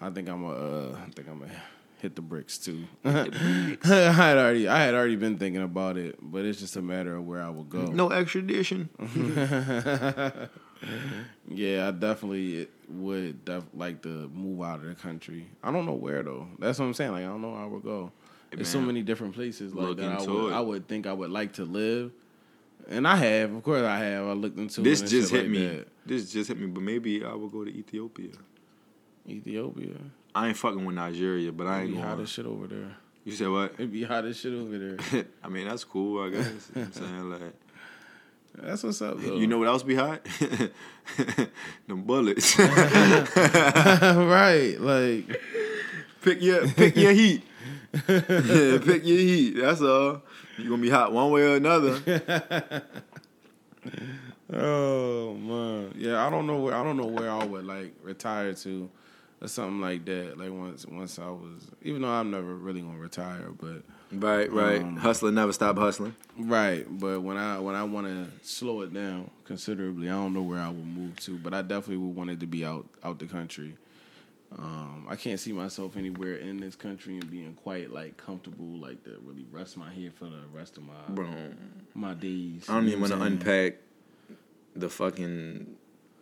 I 0.00 0.10
think 0.10 0.28
I'm 0.28 0.44
a 0.44 0.50
uh, 0.50 0.98
I 1.06 1.10
think 1.10 1.28
I'm 1.28 1.40
gonna 1.40 1.52
hit 2.00 2.14
the 2.14 2.22
bricks 2.22 2.58
too. 2.58 2.84
I 3.04 3.76
had 3.84 4.36
already 4.38 4.68
I 4.68 4.78
had 4.84 4.94
already 4.94 5.16
been 5.16 5.36
thinking 5.38 5.62
about 5.62 5.96
it, 5.98 6.16
but 6.20 6.44
it's 6.44 6.60
just 6.60 6.76
a 6.76 6.82
matter 6.82 7.16
of 7.16 7.26
where 7.26 7.42
I 7.42 7.48
would 7.50 7.68
go. 7.68 7.86
no 7.86 8.10
extradition. 8.10 8.88
Mm-hmm. 10.82 11.54
Yeah, 11.56 11.88
I 11.88 11.90
definitely 11.90 12.68
would 12.88 13.44
def- 13.44 13.64
like 13.74 14.02
to 14.02 14.30
move 14.34 14.62
out 14.62 14.80
of 14.80 14.86
the 14.86 14.94
country. 14.94 15.46
I 15.62 15.72
don't 15.72 15.86
know 15.86 15.94
where 15.94 16.22
though. 16.22 16.46
That's 16.58 16.78
what 16.78 16.84
I'm 16.86 16.94
saying. 16.94 17.12
Like 17.12 17.24
I 17.24 17.28
don't 17.28 17.42
know 17.42 17.50
where 17.50 17.60
I 17.60 17.66
would 17.66 17.82
go. 17.82 18.12
There's 18.52 18.68
so 18.68 18.80
many 18.80 19.02
different 19.02 19.34
places 19.34 19.74
like 19.74 19.96
that. 19.96 20.20
I 20.20 20.22
would. 20.24 20.52
I 20.52 20.60
would 20.60 20.88
think 20.88 21.06
I 21.06 21.12
would 21.12 21.30
like 21.30 21.54
to 21.54 21.64
live, 21.64 22.12
and 22.88 23.06
I 23.06 23.16
have. 23.16 23.52
Of 23.54 23.62
course, 23.62 23.82
I 23.82 23.98
have. 23.98 24.26
I 24.28 24.32
looked 24.32 24.58
into 24.58 24.80
This 24.82 25.02
just 25.02 25.30
hit 25.32 25.42
like 25.42 25.50
me. 25.50 25.66
that. 25.66 25.88
This 26.06 26.32
just 26.32 26.48
hit 26.48 26.58
me. 26.58 26.66
But 26.66 26.82
maybe 26.82 27.24
I 27.24 27.34
will 27.34 27.48
go 27.48 27.64
to 27.64 27.70
Ethiopia. 27.70 28.30
Ethiopia. 29.28 29.94
I 30.34 30.48
ain't 30.48 30.56
fucking 30.56 30.84
with 30.84 30.94
Nigeria, 30.94 31.50
but 31.52 31.66
I 31.66 31.82
ain't 31.82 31.94
be 31.94 32.00
hot 32.00 32.20
as 32.20 32.28
shit 32.30 32.46
over 32.46 32.66
there. 32.66 32.96
You 33.24 33.32
said 33.32 33.48
what? 33.48 33.72
It'd 33.74 33.92
be 33.92 34.04
hot 34.04 34.24
as 34.24 34.36
shit 34.38 34.52
over 34.52 34.78
there. 34.78 35.26
I 35.42 35.48
mean, 35.48 35.66
that's 35.66 35.82
cool. 35.84 36.22
I 36.24 36.30
guess. 36.30 36.46
You 36.46 36.52
know 36.52 36.60
what 36.74 36.86
I'm 36.86 36.92
saying 37.08 37.30
like. 37.30 37.52
That's 38.62 38.82
what's 38.82 39.02
up 39.02 39.20
though. 39.20 39.36
You 39.36 39.46
know 39.46 39.58
what 39.58 39.68
else 39.68 39.82
be 39.82 39.94
hot? 39.94 40.24
Them 41.86 42.02
bullets. 42.02 42.58
right? 42.58 43.26
Like 44.78 45.40
pick 46.22 46.42
your 46.42 46.66
pick 46.68 46.96
your 46.96 47.12
heat. 47.12 47.42
pick 48.06 49.04
your 49.04 49.18
heat. 49.18 49.50
That's 49.52 49.80
all. 49.82 50.22
You're 50.58 50.70
gonna 50.70 50.82
be 50.82 50.90
hot 50.90 51.12
one 51.12 51.30
way 51.30 51.42
or 51.42 51.56
another. 51.56 52.82
Oh 54.52 55.34
man, 55.34 55.92
yeah. 55.96 56.24
I 56.24 56.30
don't 56.30 56.46
know 56.46 56.60
where 56.60 56.74
I 56.74 56.84
don't 56.84 56.96
know 56.96 57.06
where 57.06 57.30
I 57.30 57.44
would 57.44 57.66
like 57.66 57.94
retire 58.02 58.54
to, 58.54 58.88
or 59.42 59.48
something 59.48 59.80
like 59.80 60.04
that. 60.04 60.38
Like 60.38 60.52
once 60.52 60.86
once 60.86 61.18
I 61.18 61.26
was, 61.26 61.68
even 61.82 62.02
though 62.02 62.08
I'm 62.08 62.30
never 62.30 62.54
really 62.54 62.80
gonna 62.80 62.98
retire, 62.98 63.48
but 63.58 63.82
Right, 64.12 64.50
right. 64.52 64.80
Um, 64.80 64.96
Hustler 64.96 65.32
never 65.32 65.52
stop 65.52 65.76
hustling. 65.76 66.14
right. 66.38 66.86
But 66.88 67.22
when 67.22 67.36
I 67.36 67.58
when 67.58 67.74
I 67.74 67.82
want 67.84 68.06
to 68.06 68.26
slow 68.46 68.82
it 68.82 68.94
down 68.94 69.30
considerably, 69.44 70.08
I 70.08 70.12
don't 70.12 70.32
know 70.32 70.42
where 70.42 70.60
I 70.60 70.68
will 70.68 70.84
move 70.84 71.18
to. 71.20 71.36
But 71.36 71.54
I 71.54 71.62
definitely 71.62 71.98
would 71.98 72.14
want 72.14 72.30
it 72.30 72.40
to 72.40 72.46
be 72.46 72.64
out 72.64 72.86
out 73.02 73.18
the 73.18 73.26
country. 73.26 73.76
Um, 74.56 75.06
I 75.08 75.16
can't 75.16 75.40
see 75.40 75.52
myself 75.52 75.96
anywhere 75.96 76.36
in 76.36 76.58
this 76.58 76.76
country 76.76 77.14
and 77.14 77.28
being 77.30 77.54
quite 77.54 77.92
like 77.92 78.16
comfortable, 78.16 78.78
like 78.78 79.02
to 79.04 79.18
really 79.24 79.44
rest 79.50 79.76
my 79.76 79.92
head 79.92 80.14
for 80.14 80.26
the 80.26 80.42
rest 80.52 80.76
of 80.76 80.84
my 80.84 80.94
Bro, 81.08 81.28
my 81.94 82.14
days. 82.14 82.66
I 82.68 82.74
don't 82.74 82.86
even 82.86 83.00
want 83.00 83.12
to 83.12 83.22
unpack 83.22 83.74
the 84.76 84.88
fucking 84.88 85.76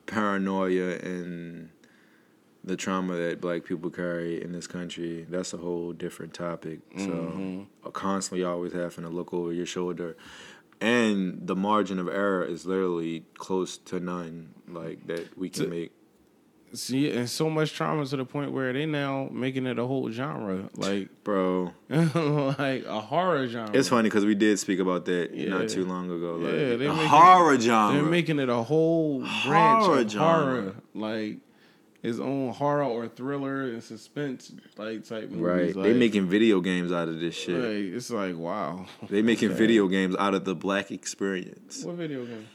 paranoia 0.07 0.97
and 0.97 1.69
the 2.65 2.77
trauma 2.77 3.15
that 3.17 3.41
black 3.41 3.65
people 3.65 3.91
carry 3.91 4.43
in 4.43 4.53
this 4.53 4.67
country. 4.67 5.27
That's 5.29 5.53
a 5.53 5.59
whole 5.59 5.93
different 5.93 6.33
topic. 6.35 6.81
So 6.97 7.67
uh, 7.85 7.91
constantly 7.91 8.45
always 8.45 8.73
having 8.73 9.05
to 9.05 9.11
look 9.11 9.35
over 9.35 9.53
your 9.53 9.67
shoulder. 9.67 10.17
And 10.81 11.47
the 11.47 11.55
margin 11.57 11.99
of 11.99 12.09
error 12.09 12.45
is 12.45 12.67
literally 12.67 13.25
close 13.39 13.79
to 13.79 14.01
none, 14.01 14.55
like 14.69 15.07
that 15.07 15.37
we 15.39 15.49
can 15.51 15.71
make. 15.71 15.93
See, 16.73 17.09
and 17.13 17.31
so 17.31 17.49
much 17.49 17.73
trauma 17.73 18.05
to 18.05 18.17
the 18.17 18.25
point 18.25 18.51
where 18.51 18.73
they 18.73 18.85
now 18.85 19.29
making 19.31 19.65
it 19.67 19.79
a 19.79 19.87
whole 19.87 20.11
genre, 20.11 20.69
like 20.75 21.09
Bro, 21.25 21.73
like 21.89 22.85
a 22.85 23.01
horror 23.01 23.47
genre. 23.47 23.71
it's 23.79 23.89
funny 23.89 24.09
because 24.09 24.25
we 24.25 24.35
did 24.35 24.59
speak 24.59 24.81
about 24.81 25.05
that 25.05 25.33
Yeah. 25.33 25.51
not 25.51 25.69
too 25.69 25.85
long 25.85 26.11
ago. 26.11 26.35
Like, 26.35 26.53
Yeah, 26.53 26.77
they 26.77 26.87
a 26.87 26.93
make 26.93 27.03
it- 27.05 27.07
horror 27.09 27.61
genre. 27.61 28.01
They're 28.03 28.11
making 28.11 28.41
it 28.41 28.49
a 28.49 28.57
whole 28.63 29.21
branch 29.21 29.85
Horror 29.85 29.99
of 30.01 30.11
genre. 30.11 30.33
horror, 30.63 30.75
like 30.95 31.39
his 32.05 32.21
own 32.21 32.53
horror 32.53 32.85
or 32.85 33.09
thriller 33.09 33.63
and 33.63 33.83
suspense 33.83 34.53
like 34.77 35.05
type 35.05 35.31
movies. 35.31 35.41
right. 35.41 35.77
Like, 35.77 35.85
they 35.85 35.95
making 35.95 36.29
video 36.29 36.61
games 36.61 36.93
out 36.93 37.09
of 37.09 37.19
this 37.19 37.35
shit. 37.35 37.57
like, 37.57 37.97
it's 37.97 38.11
like 38.11 38.37
wow. 38.37 38.87
They 39.09 39.23
making 39.23 39.51
Okay. 39.51 39.59
video 39.59 39.89
games 39.89 40.15
out 40.19 40.35
of 40.35 40.45
the 40.45 40.55
black 40.55 40.91
experience. 40.91 41.83
What 41.85 41.97
video 41.97 42.25
game? 42.27 42.47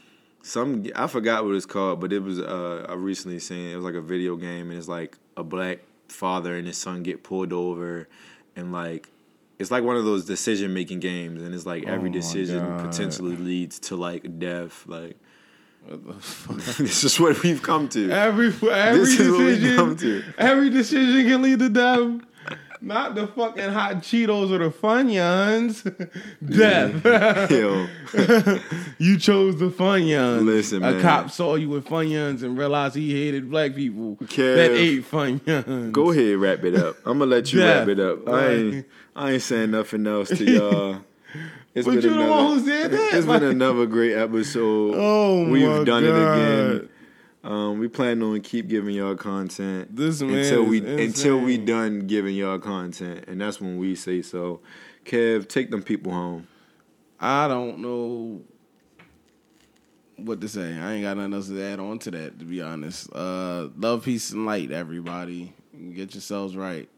Some 0.42 0.86
I 0.96 1.06
forgot 1.06 1.44
what 1.44 1.54
it's 1.54 1.66
called, 1.66 2.00
but 2.00 2.12
it 2.12 2.20
was 2.22 2.38
uh 2.40 2.86
I 2.88 2.94
recently 2.94 3.40
seen 3.40 3.70
it 3.72 3.76
was 3.76 3.84
like 3.84 3.94
a 3.94 4.00
video 4.00 4.36
game 4.36 4.70
and 4.70 4.78
it's 4.78 4.88
like 4.88 5.18
a 5.36 5.44
black 5.44 5.80
father 6.08 6.56
and 6.56 6.66
his 6.66 6.78
son 6.78 7.02
get 7.02 7.22
pulled 7.22 7.52
over 7.52 8.08
and 8.56 8.72
like 8.72 9.08
it's 9.58 9.70
like 9.70 9.84
one 9.84 9.96
of 9.96 10.04
those 10.06 10.24
decision 10.24 10.72
making 10.72 11.00
games 11.00 11.42
and 11.42 11.54
it's 11.54 11.66
like 11.66 11.84
every 11.84 12.08
Oh 12.08 12.12
decision 12.12 12.70
God. 12.70 12.80
potentially 12.86 13.36
leads 13.36 13.78
to 13.80 13.96
like 13.96 14.38
death. 14.38 14.84
Like 14.86 15.16
What 15.86 16.06
the 16.06 16.12
fuck? 16.14 16.56
this 16.78 17.04
is 17.04 17.18
what 17.18 17.42
we've 17.42 17.62
come 17.62 17.88
to. 17.90 18.10
Every 18.10 18.48
every 18.48 19.00
This 19.00 19.20
is 19.20 19.30
what 19.30 19.38
we 19.40 19.76
come 19.76 19.94
decision, 19.96 20.34
every 20.38 20.70
decision 20.70 21.26
can 21.28 21.42
lead 21.42 21.58
to 21.60 21.68
death. 21.68 22.20
Not 22.82 23.14
the 23.14 23.26
fucking 23.26 23.68
hot 23.70 23.96
Cheetos 23.96 24.50
or 24.50 24.58
the 24.58 24.70
Funyuns. 24.70 25.84
Death. 26.46 27.50
Yo, 27.50 27.86
you 28.96 29.18
chose 29.18 29.58
the 29.58 29.68
Funyuns. 29.68 30.46
Listen, 30.46 30.82
a 30.82 30.92
man. 30.92 31.02
cop 31.02 31.30
saw 31.30 31.56
you 31.56 31.68
with 31.68 31.84
Funyuns 31.84 32.42
and 32.42 32.56
realized 32.56 32.94
he 32.96 33.12
hated 33.12 33.50
black 33.50 33.74
people 33.74 34.16
Kev, 34.24 34.56
that 34.56 34.70
ate 34.70 35.04
Funyuns. 35.10 35.92
go 35.92 36.10
ahead, 36.10 36.38
wrap 36.38 36.64
it 36.64 36.74
up. 36.74 36.96
I'm 37.04 37.18
gonna 37.18 37.30
let 37.30 37.52
you 37.52 37.60
Death. 37.60 37.86
wrap 37.86 37.88
it 37.88 38.00
up. 38.00 38.26
I 38.26 38.48
ain't 38.48 38.86
I 39.14 39.32
ain't 39.32 39.42
saying 39.42 39.72
nothing 39.72 40.06
else 40.06 40.30
to 40.30 40.44
y'all. 40.44 41.00
It's 41.74 41.86
But 41.86 42.02
you 42.02 42.10
the 42.10 42.26
one 42.26 42.58
who 42.58 42.64
said 42.66 42.90
that. 42.92 43.14
It's 43.14 43.26
Like- 43.26 43.40
been 43.40 43.50
another 43.50 43.86
great 43.86 44.14
episode. 44.14 44.94
Oh 44.96 45.48
We've 45.48 45.68
my 45.68 45.84
done 45.84 46.04
it 46.04 46.08
again. 46.10 46.88
Um, 47.42 47.78
we 47.78 47.88
plan 47.88 48.22
on 48.22 48.40
keep 48.42 48.68
giving 48.68 48.94
y'all 48.94 49.14
content 49.14 49.96
This 49.96 50.20
man 50.20 50.34
until 50.40 50.64
we 50.64 50.78
until 51.02 51.38
we 51.40 51.56
done 51.56 52.00
giving 52.06 52.34
y'all 52.36 52.58
content, 52.58 53.24
and 53.28 53.40
that's 53.40 53.58
when 53.60 53.78
we 53.78 53.94
say 53.94 54.20
so. 54.20 54.60
Kev, 55.06 55.48
take 55.48 55.70
them 55.70 55.82
people 55.82 56.12
home. 56.12 56.46
I 57.18 57.48
don't 57.48 57.78
know 57.78 58.42
what 60.16 60.40
to 60.42 60.48
say. 60.48 60.76
I 60.78 60.92
ain't 60.94 61.02
got 61.04 61.16
nothing 61.16 61.32
else 61.32 61.48
to 61.48 61.62
add 61.62 61.80
on 61.80 61.98
to 62.00 62.10
that, 62.10 62.38
to 62.40 62.44
be 62.44 62.60
honest. 62.60 63.10
Uh, 63.10 63.68
love, 63.78 64.04
peace, 64.04 64.32
and 64.32 64.44
light, 64.44 64.70
everybody. 64.70 65.54
Get 65.94 66.12
yourselves 66.14 66.54
right. 66.56 66.90